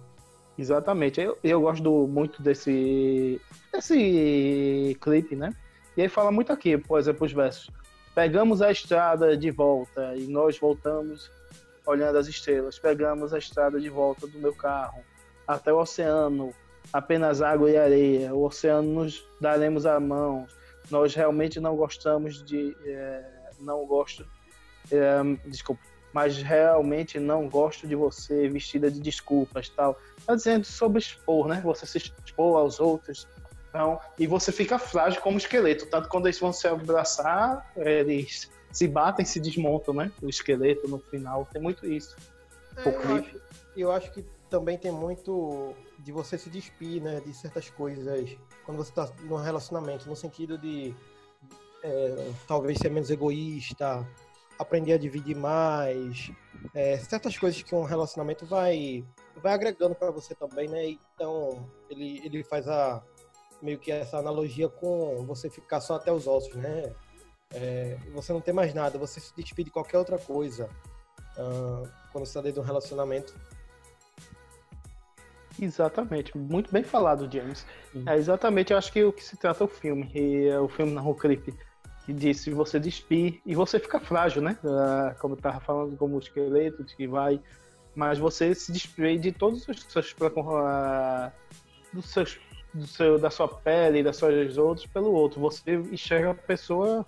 Exatamente. 0.56 1.20
Eu, 1.20 1.38
eu 1.42 1.60
gosto 1.60 1.82
do- 1.82 2.06
muito 2.06 2.42
desse, 2.42 3.40
desse 3.72 4.96
clipe, 5.00 5.36
né? 5.36 5.50
E 5.96 6.00
ele 6.02 6.08
fala 6.08 6.30
muito 6.30 6.52
aqui, 6.52 6.76
por 6.78 6.98
exemplo, 6.98 7.26
os 7.26 7.32
versos. 7.32 7.70
Pegamos 8.14 8.60
a 8.62 8.70
estrada 8.70 9.36
de 9.36 9.50
volta 9.50 10.14
e 10.16 10.26
nós 10.26 10.58
voltamos 10.58 11.30
olhando 11.86 12.18
as 12.18 12.26
estrelas. 12.26 12.78
Pegamos 12.78 13.32
a 13.32 13.38
estrada 13.38 13.80
de 13.80 13.88
volta 13.88 14.26
do 14.26 14.38
meu 14.38 14.54
carro 14.54 15.02
até 15.46 15.72
o 15.72 15.78
oceano, 15.78 16.52
apenas 16.92 17.42
água 17.42 17.70
e 17.70 17.76
areia. 17.76 18.34
O 18.34 18.44
oceano 18.44 19.04
nos 19.04 19.24
daremos 19.40 19.86
a 19.86 19.98
mão. 20.00 20.46
Nós 20.90 21.14
realmente 21.14 21.60
não 21.60 21.76
gostamos 21.76 22.42
de. 22.44 22.76
eh, 22.84 23.24
não 23.60 23.86
gosto. 23.86 24.26
eh, 24.90 25.22
desculpa. 25.46 25.82
Mas 26.12 26.38
realmente 26.42 27.20
não 27.20 27.48
gosto 27.48 27.86
de 27.86 27.94
você 27.94 28.48
vestida 28.48 28.90
de 28.90 29.00
desculpas 29.00 29.68
tal 29.68 29.96
tá 30.26 30.34
dizendo 30.34 30.64
sobre 30.64 30.98
expor, 30.98 31.48
né? 31.48 31.60
Você 31.64 31.86
se 31.86 31.98
expor 31.98 32.58
aos 32.58 32.80
outros. 32.80 33.28
Então, 33.68 34.00
e 34.18 34.26
você 34.26 34.50
fica 34.50 34.78
frágil 34.78 35.20
como 35.20 35.38
esqueleto. 35.38 35.86
Tanto 35.86 36.08
quando 36.08 36.26
eles 36.26 36.38
vão 36.38 36.52
se 36.52 36.66
abraçar, 36.66 37.72
eles 37.76 38.50
se 38.72 38.88
batem, 38.88 39.24
se 39.24 39.40
desmontam, 39.40 39.94
né? 39.94 40.10
O 40.22 40.28
esqueleto 40.28 40.88
no 40.88 40.98
final. 40.98 41.46
Tem 41.52 41.62
muito 41.62 41.86
isso. 41.86 42.16
É, 42.76 42.88
eu, 42.88 43.16
acho, 43.16 43.40
eu 43.76 43.92
acho 43.92 44.10
que 44.12 44.24
também 44.48 44.76
tem 44.78 44.90
muito 44.90 45.74
de 46.00 46.12
você 46.12 46.38
se 46.38 46.50
despir, 46.50 47.02
né? 47.02 47.20
De 47.20 47.32
certas 47.34 47.70
coisas 47.70 48.36
quando 48.64 48.78
você 48.78 48.92
tá 48.92 49.10
num 49.22 49.36
relacionamento, 49.36 50.08
no 50.08 50.16
sentido 50.16 50.58
de 50.58 50.94
é, 51.82 52.32
talvez 52.46 52.78
ser 52.78 52.90
menos 52.90 53.10
egoísta, 53.10 54.06
aprender 54.58 54.94
a 54.94 54.98
dividir 54.98 55.36
mais, 55.36 56.30
é, 56.74 56.98
certas 56.98 57.36
coisas 57.38 57.62
que 57.62 57.74
um 57.74 57.84
relacionamento 57.84 58.46
vai 58.46 59.04
vai 59.42 59.54
agregando 59.54 59.94
para 59.94 60.10
você 60.10 60.34
também, 60.34 60.68
né? 60.68 60.98
Então 61.14 61.68
ele, 61.88 62.20
ele 62.24 62.44
faz 62.44 62.68
a 62.68 63.02
meio 63.62 63.78
que 63.78 63.92
essa 63.92 64.18
analogia 64.18 64.68
com 64.68 65.24
você 65.26 65.50
ficar 65.50 65.80
só 65.80 65.94
até 65.96 66.10
os 66.12 66.26
ossos, 66.26 66.54
né? 66.54 66.94
é, 67.52 67.98
você 68.12 68.32
não 68.32 68.40
tem 68.40 68.54
mais 68.54 68.72
nada, 68.72 68.98
você 68.98 69.20
se 69.20 69.34
despide 69.34 69.64
de 69.64 69.70
qualquer 69.70 69.98
outra 69.98 70.18
coisa 70.18 70.68
ah, 71.36 71.82
quando 72.12 72.24
você 72.24 72.30
está 72.30 72.40
dentro 72.40 72.54
de 72.54 72.60
um 72.60 72.66
relacionamento. 72.66 73.34
Exatamente, 75.60 76.36
muito 76.36 76.72
bem 76.72 76.82
falado, 76.82 77.28
James. 77.30 77.66
É 78.06 78.16
exatamente, 78.16 78.72
eu 78.72 78.78
acho 78.78 78.92
que 78.92 79.04
o 79.04 79.12
que 79.12 79.22
se 79.22 79.36
trata 79.36 79.64
o 79.64 79.68
filme, 79.68 80.10
e 80.14 80.48
é 80.48 80.58
o 80.58 80.68
filme 80.68 80.92
na 80.92 81.02
clipe 81.14 81.54
que 82.06 82.12
disse 82.12 82.50
você 82.50 82.80
despir 82.80 83.40
e 83.44 83.54
você 83.54 83.78
fica 83.78 84.00
frágil, 84.00 84.40
né? 84.40 84.56
Ah, 84.64 85.14
como 85.20 85.34
eu 85.34 85.38
tava 85.38 85.60
falando, 85.60 85.96
como 85.96 86.16
o 86.16 86.18
esqueleto 86.18 86.84
que 86.84 87.06
vai, 87.06 87.40
mas 87.94 88.18
você 88.18 88.54
se 88.54 88.72
despir 88.72 89.18
de 89.20 89.32
todos 89.32 89.68
os 89.68 89.84
seus, 89.84 90.14
ah, 90.36 91.30
dos 91.92 92.08
seus 92.08 92.40
do 92.72 92.86
seu, 92.86 93.18
da 93.18 93.30
sua 93.30 93.48
pele, 93.48 94.02
das 94.02 94.16
suas 94.16 94.56
outros 94.56 94.86
pelo 94.86 95.12
outro. 95.12 95.40
Você 95.40 95.74
enxerga 95.74 96.30
a 96.30 96.34
pessoa 96.34 97.04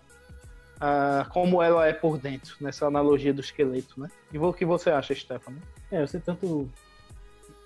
ah, 0.80 1.26
como 1.30 1.62
ela 1.62 1.86
é 1.86 1.92
por 1.92 2.18
dentro, 2.18 2.56
nessa 2.60 2.86
analogia 2.86 3.32
do 3.32 3.40
esqueleto, 3.40 4.00
né? 4.00 4.08
E 4.32 4.38
o 4.38 4.52
que 4.52 4.64
você 4.64 4.90
acha, 4.90 5.14
Stefano? 5.14 5.58
É, 5.90 6.04
você 6.04 6.18
tanto. 6.18 6.68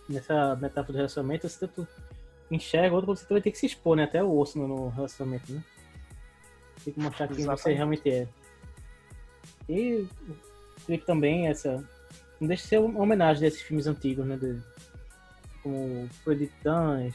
Nessa 0.09 0.55
metáfora 0.57 0.93
do 0.93 0.97
relacionamento, 0.97 1.49
você 1.49 1.67
tanto 1.67 1.87
enxerga 2.51 2.95
outro, 2.95 3.15
você 3.15 3.27
também 3.27 3.43
tem 3.43 3.53
que 3.53 3.59
se 3.59 3.67
expor, 3.67 3.97
né? 3.97 4.05
Até 4.05 4.23
o 4.23 4.39
osso 4.39 4.59
no 4.59 4.89
relacionamento, 4.89 5.53
né? 5.53 5.63
Tem 6.85 6.95
que 6.95 7.01
mostrar 7.01 7.27
quem 7.27 7.37
você 7.39 7.43
Exatamente. 7.43 7.77
realmente 7.77 8.11
é. 8.11 8.29
E 9.69 10.07
creio 10.85 11.01
que 11.01 11.07
também 11.07 11.49
essa. 11.49 11.83
Não 12.41 12.47
deixa 12.47 12.63
de 12.63 12.69
ser 12.69 12.79
uma 12.81 13.01
homenagem 13.01 13.41
desses 13.43 13.63
filmes 13.63 13.87
antigos, 13.89 14.25
né? 14.25 14.37
De, 14.37 14.61
como 15.63 16.09
Titãs 16.37 17.15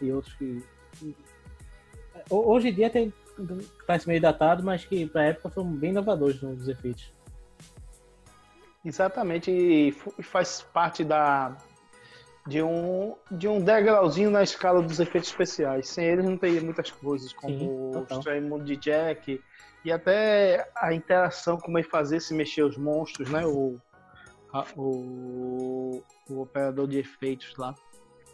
e 0.00 0.12
outros 0.12 0.32
que. 0.34 0.62
que- 0.98 1.16
Ho- 2.30 2.52
Hoje 2.52 2.68
em 2.68 2.74
dia 2.74 2.88
tem. 2.88 3.12
Parece 3.86 4.06
meio 4.06 4.20
datado, 4.20 4.62
mas 4.62 4.84
que 4.84 5.06
pra 5.06 5.24
época 5.24 5.48
foram 5.50 5.72
bem 5.72 5.90
inovadores 5.90 6.40
nos 6.40 6.68
efeitos. 6.68 7.12
Exatamente, 8.84 9.50
e 9.50 9.92
faz 10.22 10.62
parte 10.72 11.02
da 11.04 11.56
de 12.46 12.62
um 12.62 13.14
de 13.30 13.46
um 13.48 13.60
degrauzinho 13.60 14.30
na 14.30 14.42
escala 14.42 14.82
dos 14.82 14.98
efeitos 15.00 15.30
especiais. 15.30 15.88
Sem 15.88 16.04
eles 16.06 16.24
não 16.24 16.36
teria 16.36 16.60
muitas 16.60 16.90
coisas, 16.90 17.32
como 17.32 17.58
Sim, 17.58 17.68
o. 17.68 18.06
Estranho 18.10 18.48
Mundo 18.48 18.64
de 18.64 18.76
Jack 18.76 19.40
e 19.84 19.92
até 19.92 20.68
a 20.76 20.92
interação 20.92 21.58
como 21.58 21.78
ele 21.78 21.88
fazia 21.88 22.20
se 22.20 22.34
mexer 22.34 22.62
os 22.62 22.76
monstros, 22.76 23.30
né? 23.30 23.46
O 23.46 23.78
a- 24.52 24.66
o, 24.76 26.02
o 26.28 26.40
operador 26.42 26.86
de 26.86 26.98
efeitos 26.98 27.54
lá. 27.56 27.74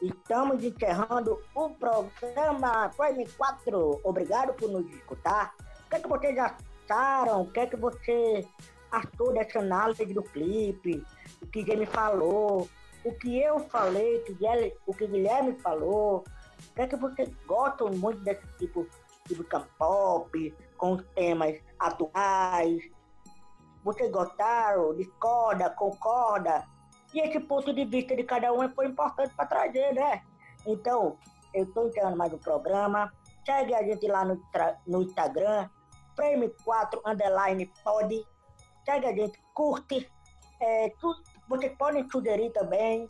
Estamos 0.02 0.62
encerrando 0.62 1.40
o 1.54 1.70
programa 1.70 2.90
Prime 2.96 3.26
4. 3.36 4.00
Obrigado 4.04 4.54
por 4.54 4.70
nos 4.70 4.88
escutar. 4.92 5.54
O 5.86 5.90
que, 5.90 5.96
é 5.96 6.00
que 6.00 6.08
vocês 6.08 6.38
acharam? 6.38 7.42
O 7.42 7.50
que, 7.50 7.60
é 7.60 7.66
que 7.66 7.76
você 7.76 8.46
achou 8.90 9.32
dessa 9.32 9.58
análise 9.58 10.04
do 10.06 10.22
clipe? 10.22 11.04
O 11.42 11.46
que 11.46 11.62
Guilherme 11.62 11.86
falou? 11.86 12.68
O 13.04 13.12
que 13.14 13.40
eu 13.40 13.60
falei? 13.68 14.20
que 14.20 14.34
Guilherme- 14.34 14.74
O 14.86 14.94
que 14.94 15.06
Guilherme 15.06 15.54
falou? 15.60 16.24
O 16.70 16.74
que 16.74 16.82
é 16.82 16.86
que 16.86 16.96
vocês 16.96 17.28
gostam 17.46 17.90
muito 17.90 18.20
desse 18.20 18.46
tipo 18.58 18.86
de 19.26 19.36
música 19.36 19.66
pop, 19.78 20.54
com 20.76 20.96
temas 20.96 21.58
atuais? 21.78 22.82
Vocês 23.84 24.10
gostaram? 24.10 24.94
Discorda? 24.96 25.70
Concorda? 25.70 26.66
E 27.14 27.20
esse 27.20 27.40
ponto 27.40 27.72
de 27.72 27.84
vista 27.84 28.14
de 28.14 28.24
cada 28.24 28.52
um 28.52 28.68
foi 28.74 28.86
importante 28.86 29.32
para 29.34 29.46
trazer, 29.46 29.94
né? 29.94 30.22
Então, 30.66 31.16
eu 31.54 31.64
estou 31.64 31.88
encerrando 31.88 32.16
mais 32.16 32.32
um 32.32 32.38
programa. 32.38 33.12
Segue 33.46 33.74
a 33.74 33.82
gente 33.82 34.06
lá 34.06 34.24
no, 34.24 34.42
no 34.86 35.02
Instagram, 35.02 35.68
Frame 36.14 36.50
4 36.64 37.00
Underline 37.06 37.72
Pod. 37.82 38.26
Segue 38.84 39.06
a 39.06 39.12
gente, 39.14 39.40
curte. 39.54 40.10
É, 40.60 40.90
tu- 41.00 41.14
vocês 41.48 41.72
podem 41.76 42.08
sugerir 42.10 42.50
também 42.50 43.06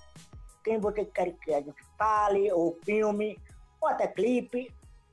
quem 0.64 0.78
vocês 0.78 1.08
querem 1.14 1.34
que 1.42 1.52
a 1.52 1.60
gente 1.60 1.82
fale, 1.96 2.52
ou 2.52 2.78
filme, 2.84 3.38
ou 3.80 3.88
até 3.88 4.06
clipe. 4.06 4.72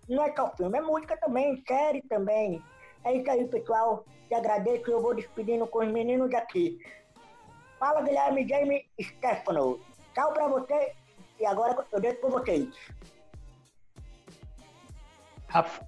Não 0.09 0.23
é 0.23 0.33
só 0.35 0.51
filme, 0.55 0.77
é 0.77 0.81
música 0.81 1.17
também, 1.17 1.63
série 1.67 2.01
também. 2.03 2.61
É 3.03 3.13
isso 3.13 3.29
aí, 3.29 3.47
pessoal. 3.47 4.05
Te 4.27 4.35
agradeço 4.35 4.89
e 4.89 4.93
eu 4.93 5.01
vou 5.01 5.15
despedindo 5.15 5.65
com 5.67 5.79
os 5.79 5.91
meninos 5.91 6.33
aqui. 6.33 6.79
Fala, 7.79 8.01
Guilherme, 8.01 8.47
Jaime 8.47 8.85
e 8.97 9.03
Stefano. 9.03 9.79
Tchau 10.13 10.33
pra 10.33 10.47
você. 10.47 10.93
E 11.39 11.45
agora 11.45 11.85
eu 11.91 11.99
deixo 11.99 12.19
com 12.21 12.29
vocês. 12.29 12.69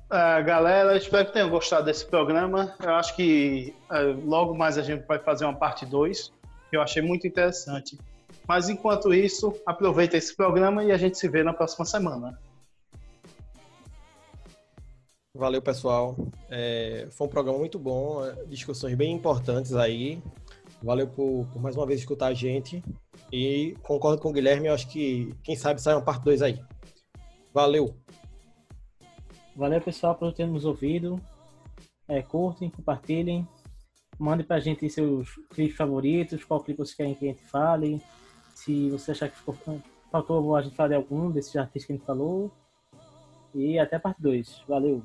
Ah, 0.10 0.40
galera, 0.42 0.96
espero 0.96 1.26
que 1.26 1.34
tenham 1.34 1.50
gostado 1.50 1.86
desse 1.86 2.06
programa. 2.06 2.74
Eu 2.82 2.96
acho 2.96 3.16
que 3.16 3.76
ah, 3.90 4.00
logo 4.24 4.54
mais 4.56 4.78
a 4.78 4.82
gente 4.82 5.06
vai 5.06 5.20
fazer 5.20 5.46
uma 5.46 5.58
parte 5.58 5.86
2, 5.86 6.30
que 6.30 6.37
eu 6.72 6.82
achei 6.82 7.02
muito 7.02 7.28
interessante. 7.28 7.98
Mas 8.48 8.70
enquanto 8.70 9.14
isso, 9.14 9.54
aproveita 9.66 10.18
esse 10.18 10.36
programa 10.36 10.84
e 10.84 10.92
a 10.92 10.98
gente 10.98 11.18
se 11.18 11.28
vê 11.28 11.44
na 11.44 11.54
próxima 11.54 11.86
semana. 11.86 12.40
Valeu, 15.36 15.62
pessoal. 15.62 16.16
É, 16.50 17.08
foi 17.12 17.28
um 17.28 17.30
programa 17.30 17.60
muito 17.60 17.78
bom, 17.78 18.22
discussões 18.48 18.96
bem 18.96 19.14
importantes 19.14 19.76
aí. 19.76 20.22
Valeu 20.82 21.08
por, 21.08 21.48
por 21.52 21.62
mais 21.62 21.76
uma 21.76 21.86
vez 21.86 22.00
escutar 22.00 22.28
a 22.28 22.34
gente. 22.34 22.84
E 23.32 23.76
concordo 23.84 24.22
com 24.22 24.30
o 24.30 24.34
Guilherme, 24.34 24.68
eu 24.68 24.74
acho 24.74 24.88
que 24.88 25.34
quem 25.44 25.56
sabe 25.56 25.82
sai 25.82 25.94
uma 25.94 26.02
parte 26.02 26.24
2 26.24 26.42
aí. 26.42 26.60
Valeu. 27.54 27.96
Valeu, 29.56 29.82
pessoal, 29.82 30.16
por 30.16 30.34
ter 30.34 30.48
nos 30.48 30.66
ouvido. 30.66 31.20
É, 32.08 32.22
curtem, 32.22 32.70
compartilhem. 32.70 33.48
Mandem 34.20 34.46
pra 34.46 34.60
gente 34.60 34.90
seus 34.90 35.36
clipes 35.50 35.78
favoritos, 35.78 36.44
qual 36.44 36.64
clipe 36.64 36.80
vocês 36.80 36.96
querem 36.96 37.14
que 37.14 37.26
a 37.26 37.32
gente 37.32 37.44
fale. 37.44 38.02
Se 38.56 38.90
você 38.90 39.12
achar 39.12 39.30
que 39.30 39.38
ficou, 39.38 39.56
faltou 40.12 40.56
a 40.56 40.62
gente 40.62 40.76
falar 40.76 40.90
de 40.90 40.96
algum 40.96 41.30
desses 41.30 41.56
artistas 41.56 41.86
que 41.86 41.94
a 41.94 41.96
gente 41.96 42.06
falou. 42.06 42.52
E 43.54 43.78
até 43.78 43.98
a 43.98 44.00
parte 44.00 44.22
2. 44.22 44.64
Valeu. 44.68 45.04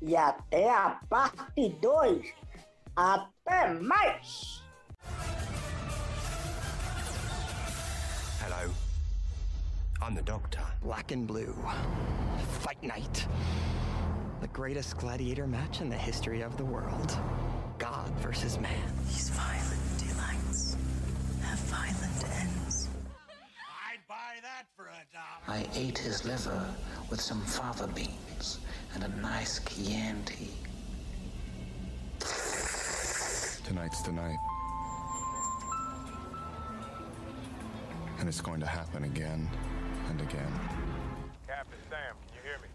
E 0.00 0.16
até 0.16 0.68
a 0.68 1.00
parte 1.08 1.68
2. 1.80 2.34
Até 2.96 3.72
mais! 3.74 4.62
Hello. 8.40 8.72
I'm 10.02 10.16
the 10.16 10.22
Doctor. 10.22 10.64
Black 10.82 11.12
and 11.12 11.28
blue. 11.28 11.54
Fight 12.60 12.82
night. 12.82 13.28
The 14.40 14.48
greatest 14.48 14.96
gladiator 14.98 15.46
match 15.46 15.80
in 15.80 15.88
the 15.88 15.96
history 15.96 16.42
of 16.42 16.56
the 16.56 16.64
world. 16.64 17.16
God 17.82 18.08
versus 18.20 18.60
man. 18.60 18.92
These 19.08 19.30
violent 19.30 19.98
delights 19.98 20.76
have 21.42 21.58
violent 21.58 22.24
ends. 22.40 22.88
I'd 23.90 24.06
buy 24.08 24.36
that 24.40 24.68
for 24.76 24.84
a 24.84 25.02
dollar. 25.12 25.58
I 25.58 25.66
ate 25.74 25.98
his 25.98 26.24
liver 26.24 26.64
with 27.10 27.20
some 27.20 27.40
fava 27.40 27.88
beans 27.88 28.60
and 28.94 29.02
a 29.02 29.08
nice 29.20 29.58
Chianti. 29.58 30.50
Tonight's 33.64 34.02
the 34.02 34.12
night. 34.12 34.38
And 38.20 38.28
it's 38.28 38.40
going 38.40 38.60
to 38.60 38.66
happen 38.66 39.02
again 39.02 39.50
and 40.08 40.20
again. 40.20 40.52
Captain 41.48 41.80
Sam, 41.90 42.14
can 42.28 42.36
you 42.36 42.42
hear 42.48 42.58
me? 42.62 42.68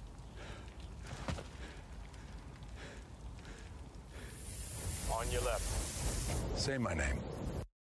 On 5.20 5.32
your 5.32 5.42
left. 5.42 6.60
Say 6.60 6.78
my 6.78 6.94
name. 6.94 7.37